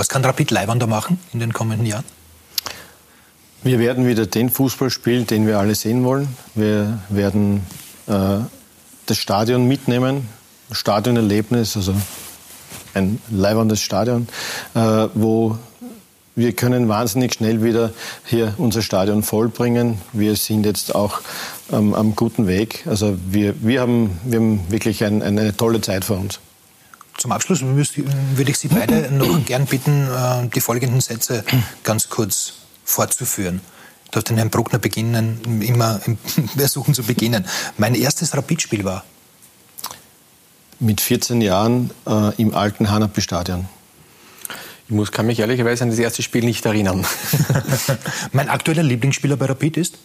Was 0.00 0.08
kann 0.08 0.24
Rapid 0.24 0.50
Leibander 0.50 0.86
machen 0.86 1.18
in 1.34 1.40
den 1.40 1.52
kommenden 1.52 1.84
Jahren? 1.84 2.06
Wir 3.62 3.78
werden 3.78 4.06
wieder 4.06 4.24
den 4.24 4.48
Fußball 4.48 4.88
spielen, 4.88 5.26
den 5.26 5.46
wir 5.46 5.58
alle 5.58 5.74
sehen 5.74 6.04
wollen. 6.04 6.34
Wir 6.54 7.00
werden 7.10 7.66
äh, 8.06 8.38
das 9.04 9.18
Stadion 9.18 9.68
mitnehmen, 9.68 10.26
Stadionerlebnis, 10.72 11.76
also 11.76 11.94
ein 12.94 13.20
leibendes 13.30 13.82
Stadion, 13.82 14.26
äh, 14.74 15.08
wo 15.12 15.58
wir 16.34 16.54
können 16.54 16.88
wahnsinnig 16.88 17.34
schnell 17.34 17.62
wieder 17.62 17.92
hier 18.24 18.54
unser 18.56 18.80
Stadion 18.80 19.22
vollbringen. 19.22 20.00
Wir 20.14 20.34
sind 20.34 20.64
jetzt 20.64 20.94
auch 20.94 21.20
ähm, 21.70 21.92
am 21.92 22.16
guten 22.16 22.46
Weg. 22.46 22.86
Also 22.86 23.18
wir, 23.28 23.54
wir, 23.62 23.82
haben, 23.82 24.18
wir 24.24 24.38
haben 24.38 24.60
wirklich 24.70 25.04
ein, 25.04 25.22
eine 25.22 25.54
tolle 25.54 25.82
Zeit 25.82 26.06
vor 26.06 26.16
uns. 26.16 26.40
Zum 27.20 27.32
Abschluss 27.32 27.60
würde 27.60 28.50
ich 28.50 28.56
Sie 28.56 28.68
beide 28.68 29.12
noch 29.12 29.44
gern 29.44 29.66
bitten, 29.66 30.08
äh, 30.08 30.48
die 30.48 30.60
folgenden 30.62 31.02
Sätze 31.02 31.44
ganz 31.84 32.08
kurz 32.08 32.54
fortzuführen. 32.82 33.60
Ich 34.06 34.10
darf 34.10 34.24
den 34.24 34.38
Herrn 34.38 34.48
Bruckner 34.48 34.78
beginnen, 34.78 35.60
immer 35.60 36.00
versuchen 36.56 36.94
zu 36.94 37.02
beginnen. 37.02 37.44
Mein 37.76 37.94
erstes 37.94 38.34
Rapidspiel 38.34 38.84
war? 38.84 39.04
Mit 40.78 41.02
14 41.02 41.42
Jahren 41.42 41.90
äh, 42.06 42.34
im 42.40 42.54
alten 42.54 42.90
Hanapi-Stadion. 42.90 43.68
Ich 44.88 44.94
muss, 44.94 45.12
kann 45.12 45.26
mich 45.26 45.40
ehrlicherweise 45.40 45.84
an 45.84 45.90
das 45.90 45.98
erste 45.98 46.22
Spiel 46.22 46.42
nicht 46.42 46.64
erinnern. 46.64 47.04
mein 48.32 48.48
aktueller 48.48 48.82
Lieblingsspieler 48.82 49.36
bei 49.36 49.44
Rapid 49.44 49.76
ist? 49.76 49.98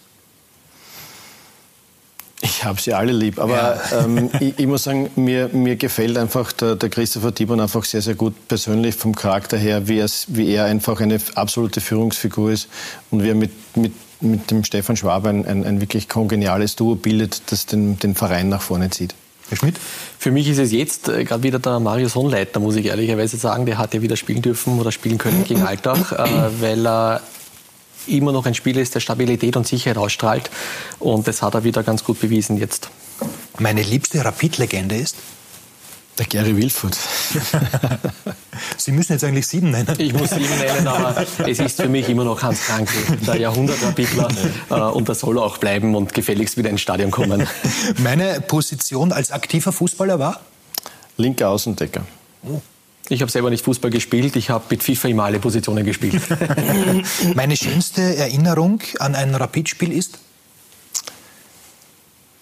Ich 2.45 2.63
habe 2.63 2.79
sie 2.79 2.93
alle 2.93 3.11
lieb, 3.11 3.39
aber 3.39 3.79
ja. 3.91 4.03
ähm, 4.03 4.29
ich, 4.39 4.59
ich, 4.59 4.67
muss 4.67 4.83
sagen, 4.83 5.09
mir, 5.15 5.49
mir 5.51 5.75
gefällt 5.75 6.17
einfach 6.17 6.51
der, 6.51 6.75
der 6.75 6.89
Christopher 6.89 7.33
Tibon 7.33 7.59
einfach 7.59 7.83
sehr, 7.83 8.01
sehr 8.01 8.13
gut 8.13 8.47
persönlich 8.47 8.95
vom 8.95 9.15
Charakter 9.15 9.57
her, 9.57 9.87
wie, 9.87 10.05
wie 10.27 10.53
er 10.53 10.65
einfach 10.65 11.01
eine 11.01 11.19
absolute 11.33 11.81
Führungsfigur 11.81 12.51
ist 12.51 12.67
und 13.09 13.23
wie 13.23 13.29
er 13.29 13.35
mit, 13.35 13.51
mit, 13.75 13.93
mit 14.21 14.51
dem 14.51 14.63
Stefan 14.63 14.95
Schwab 14.95 15.25
ein, 15.25 15.45
ein, 15.45 15.65
ein 15.65 15.81
wirklich 15.81 16.07
kongeniales 16.07 16.75
Duo 16.75 16.95
bildet, 16.95 17.41
das 17.51 17.65
den, 17.65 17.97
den 17.97 18.13
Verein 18.13 18.49
nach 18.49 18.61
vorne 18.61 18.91
zieht. 18.91 19.15
Herr 19.49 19.57
Schmidt? 19.57 19.75
Für 20.17 20.31
mich 20.31 20.47
ist 20.47 20.59
es 20.59 20.71
jetzt 20.71 21.09
äh, 21.09 21.23
gerade 21.23 21.43
wieder 21.43 21.59
der 21.59 21.79
Marius 21.79 22.15
Hohenleiter, 22.15 22.59
muss 22.59 22.75
ich 22.75 22.85
ehrlicherweise 22.85 23.37
sagen. 23.37 23.65
Der 23.65 23.77
hat 23.77 23.93
ja 23.93 24.01
wieder 24.01 24.17
spielen 24.17 24.41
dürfen 24.41 24.79
oder 24.79 24.91
spielen 24.91 25.17
können 25.17 25.43
gegen 25.43 25.63
Alltag, 25.63 26.11
äh, 26.11 26.61
weil 26.61 26.85
er 26.85 27.21
immer 28.07 28.31
noch 28.31 28.45
ein 28.45 28.53
Spieler 28.53 28.81
ist, 28.81 28.95
der 28.95 28.99
Stabilität 28.99 29.57
und 29.57 29.67
Sicherheit 29.67 29.97
ausstrahlt. 29.97 30.49
Und 30.99 31.27
das 31.27 31.41
hat 31.41 31.53
er 31.53 31.63
wieder 31.63 31.83
ganz 31.83 32.03
gut 32.03 32.19
bewiesen 32.19 32.57
jetzt. 32.57 32.89
Meine 33.59 33.81
liebste 33.81 34.23
Rapid-Legende 34.23 34.95
ist? 34.95 35.15
Der 36.17 36.25
Gary 36.27 36.55
Wilford. 36.55 36.95
Sie 38.77 38.93
müssen 38.93 39.13
jetzt 39.13 39.25
eigentlich 39.25 39.47
sieben 39.47 39.71
nennen. 39.71 39.93
Ich 39.97 40.13
muss 40.13 40.29
sieben 40.29 40.57
nennen, 40.59 40.87
aber 40.87 41.25
es 41.45 41.59
ist 41.59 41.81
für 41.81 41.89
mich 41.89 42.07
immer 42.07 42.23
noch 42.23 42.41
Hans 42.41 42.61
Krankel, 42.61 43.17
der 43.27 43.35
Jahrhundertrapidler. 43.35 44.29
Äh, 44.69 44.75
und 44.75 45.09
das 45.09 45.19
soll 45.19 45.37
auch 45.37 45.57
bleiben 45.57 45.93
und 45.93 46.13
gefälligst 46.13 46.55
wieder 46.55 46.69
ins 46.69 46.79
Stadion 46.79 47.11
kommen. 47.11 47.45
Meine 47.97 48.39
Position 48.39 49.11
als 49.11 49.31
aktiver 49.31 49.73
Fußballer 49.73 50.17
war? 50.17 50.39
Linker 51.17 51.49
Außendecker. 51.49 52.05
Oh. 52.43 52.61
Ich 53.09 53.21
habe 53.21 53.31
selber 53.31 53.51
nicht 53.51 53.63
Fußball 53.63 53.91
gespielt, 53.91 54.35
ich 54.35 54.49
habe 54.49 54.65
mit 54.69 54.81
FIFA 54.81 55.09
immer 55.09 55.23
alle 55.25 55.39
Positionen 55.39 55.85
gespielt. 55.85 56.21
Meine 57.35 57.55
schönste 57.55 58.01
Erinnerung 58.01 58.81
an 58.99 59.13
ein 59.13 59.35
Rapidspiel 59.35 59.91
ist? 59.91 60.17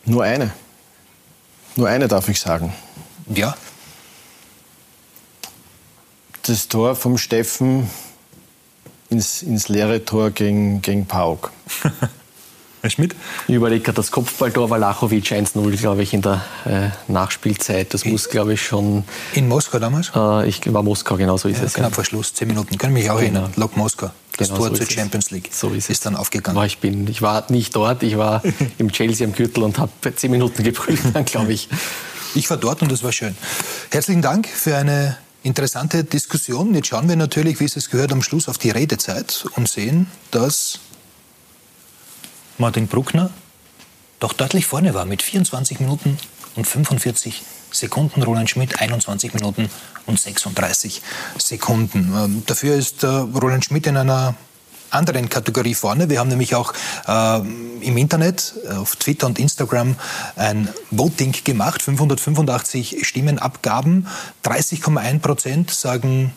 Nur 0.05 0.23
eine. 0.23 0.51
Nur 1.75 1.89
eine 1.89 2.07
darf 2.07 2.29
ich 2.29 2.39
sagen. 2.39 2.73
Ja. 3.33 3.57
Das 6.43 6.67
Tor 6.67 6.95
vom 6.95 7.17
Steffen 7.17 7.89
ins, 9.09 9.41
ins 9.41 9.69
leere 9.69 10.05
Tor 10.05 10.31
gegen, 10.31 10.81
gegen 10.81 11.05
Pauk. 11.05 11.51
Herr 12.83 12.89
Schmidt? 12.89 13.15
Ich 13.47 13.55
überlege 13.55 13.81
gerade, 13.81 13.95
das 13.95 14.11
Kopfballtor 14.11 14.69
war 14.69 14.77
Lachowitsch 14.77 15.31
1-0, 15.31 15.77
glaube 15.77 16.03
ich, 16.03 16.13
in 16.13 16.21
der 16.21 16.43
äh, 16.65 16.89
Nachspielzeit. 17.09 17.93
Das 17.93 18.03
muss, 18.03 18.27
glaube 18.27 18.55
ich, 18.55 18.61
schon... 18.61 19.05
In 19.35 19.47
Moskau 19.47 19.79
damals? 19.79 20.11
Äh, 20.13 20.49
ich 20.49 20.61
war 20.73 20.83
Moskau, 20.83 21.15
genau 21.15 21.37
so 21.37 21.47
ist 21.47 21.59
ja, 21.59 21.63
es. 21.63 21.75
Knapp 21.75 21.95
vor 21.95 22.03
Schluss, 22.03 22.33
zehn 22.33 22.49
Minuten. 22.49 22.77
Kann 22.77 22.91
mich 22.91 23.09
auch 23.09 23.21
genau. 23.21 23.43
erinnern. 23.43 23.53
Lok 23.55 23.77
Moskau. 23.77 24.11
Das 24.35 24.49
genau, 24.49 24.59
Tor 24.59 24.69
so 24.71 24.83
zur 24.83 24.91
Champions 24.91 25.31
League 25.31 25.49
so 25.53 25.69
ist, 25.69 25.89
ist 25.89 26.05
dann 26.05 26.17
aufgegangen. 26.17 26.61
Ich, 26.65 26.79
bin, 26.79 27.07
ich 27.07 27.21
war 27.21 27.49
nicht 27.49 27.73
dort, 27.73 28.03
ich 28.03 28.17
war 28.17 28.43
im 28.77 28.91
Chelsea 28.91 29.25
am 29.25 29.31
Gürtel 29.31 29.63
und 29.63 29.79
habe 29.79 30.15
zehn 30.17 30.31
Minuten 30.31 30.61
geprüft, 30.61 31.05
dann 31.13 31.23
glaube 31.23 31.53
ich. 31.53 31.69
Ich 32.35 32.49
war 32.49 32.57
dort 32.57 32.81
und 32.81 32.91
das 32.91 33.01
war 33.01 33.13
schön. 33.13 33.33
Herzlichen 33.91 34.21
Dank 34.21 34.45
für 34.45 34.75
eine 34.75 35.15
interessante 35.41 36.03
Diskussion. 36.03 36.75
Jetzt 36.75 36.87
schauen 36.87 37.07
wir 37.07 37.15
natürlich, 37.15 37.61
wie 37.61 37.65
es 37.65 37.77
es 37.77 37.89
gehört, 37.89 38.11
am 38.11 38.21
Schluss 38.21 38.49
auf 38.49 38.57
die 38.57 38.71
Redezeit 38.71 39.45
und 39.55 39.69
sehen, 39.69 40.07
dass 40.31 40.79
Martin 42.57 42.87
Bruckner 42.87 43.29
doch 44.19 44.33
deutlich 44.33 44.65
vorne 44.65 44.93
war 44.93 45.05
mit 45.05 45.21
24 45.21 45.79
Minuten 45.79 46.17
und 46.55 46.65
45 46.65 47.41
Sekunden. 47.71 48.23
Roland 48.23 48.49
Schmidt 48.49 48.79
21 48.79 49.33
Minuten 49.33 49.69
und 50.05 50.19
36 50.19 51.01
Sekunden. 51.37 52.13
Ähm, 52.15 52.43
dafür 52.45 52.75
ist 52.75 53.03
äh, 53.03 53.07
Roland 53.07 53.65
Schmidt 53.65 53.87
in 53.87 53.97
einer 53.97 54.35
anderen 54.91 55.27
Kategorie 55.27 55.73
vorne. 55.73 56.09
Wir 56.09 56.19
haben 56.19 56.29
nämlich 56.29 56.55
auch 56.55 56.73
äh, 57.07 57.39
im 57.39 57.97
Internet, 57.97 58.53
äh, 58.65 58.75
auf 58.75 58.95
Twitter 58.95 59.27
und 59.27 59.39
Instagram 59.39 59.95
ein 60.35 60.69
Voting 60.91 61.33
gemacht. 61.43 61.81
585 61.81 63.05
Stimmenabgaben. 63.05 64.07
30,1 64.45 65.19
Prozent 65.19 65.71
sagen, 65.71 66.33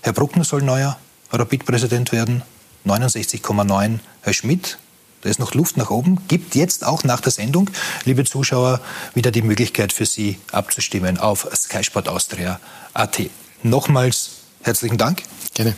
Herr 0.00 0.12
Bruckner 0.12 0.44
soll 0.44 0.62
neuer 0.62 0.98
Rapid-Präsident 1.30 2.12
werden. 2.12 2.42
69,9 2.86 3.98
Herr 4.22 4.32
Schmidt. 4.32 4.78
Da 5.22 5.30
ist 5.30 5.38
noch 5.38 5.54
Luft 5.54 5.76
nach 5.76 5.90
oben. 5.90 6.18
Gibt 6.28 6.54
jetzt 6.54 6.84
auch 6.84 7.04
nach 7.04 7.20
der 7.20 7.32
Sendung, 7.32 7.70
liebe 8.04 8.24
Zuschauer, 8.24 8.80
wieder 9.14 9.30
die 9.30 9.42
Möglichkeit 9.42 9.92
für 9.92 10.04
Sie 10.04 10.38
abzustimmen 10.50 11.18
auf 11.18 11.48
skysportaustria.at. 11.54 13.20
Nochmals 13.62 14.30
herzlichen 14.62 14.98
Dank. 14.98 15.22
Gerne. 15.54 15.74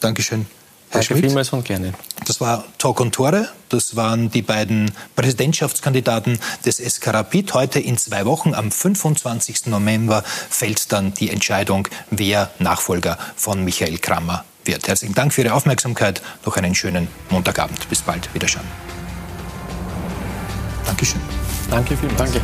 Dankeschön. 0.00 0.46
Herr 0.88 1.00
Danke 1.00 1.06
Schmidt. 1.06 1.26
vielmals 1.26 1.52
und 1.52 1.64
gerne. 1.66 1.92
Das 2.26 2.40
war 2.40 2.64
Talk 2.78 3.00
und 3.00 3.14
Tore. 3.14 3.48
Das 3.68 3.94
waren 3.94 4.30
die 4.30 4.42
beiden 4.42 4.90
Präsidentschaftskandidaten 5.14 6.38
des 6.64 6.78
SK 6.78 7.08
Rapid. 7.08 7.52
Heute 7.54 7.78
in 7.78 7.98
zwei 7.98 8.24
Wochen, 8.24 8.54
am 8.54 8.72
25. 8.72 9.66
November, 9.66 10.24
fällt 10.48 10.90
dann 10.92 11.12
die 11.12 11.30
Entscheidung, 11.30 11.86
wer 12.10 12.50
Nachfolger 12.58 13.18
von 13.36 13.62
Michael 13.64 13.98
Kramer 13.98 14.44
wird. 14.64 14.88
Herzlichen 14.88 15.14
Dank 15.14 15.32
für 15.32 15.42
Ihre 15.42 15.54
Aufmerksamkeit. 15.54 16.22
Noch 16.44 16.56
einen 16.56 16.74
schönen 16.74 17.08
Montagabend. 17.30 17.88
Bis 17.88 18.02
bald. 18.02 18.32
Wiederschauen. 18.34 18.66
Dankeschön. 20.86 21.20
Danke 21.70 21.96
vielmals. 21.96 22.32
Danke. 22.32 22.40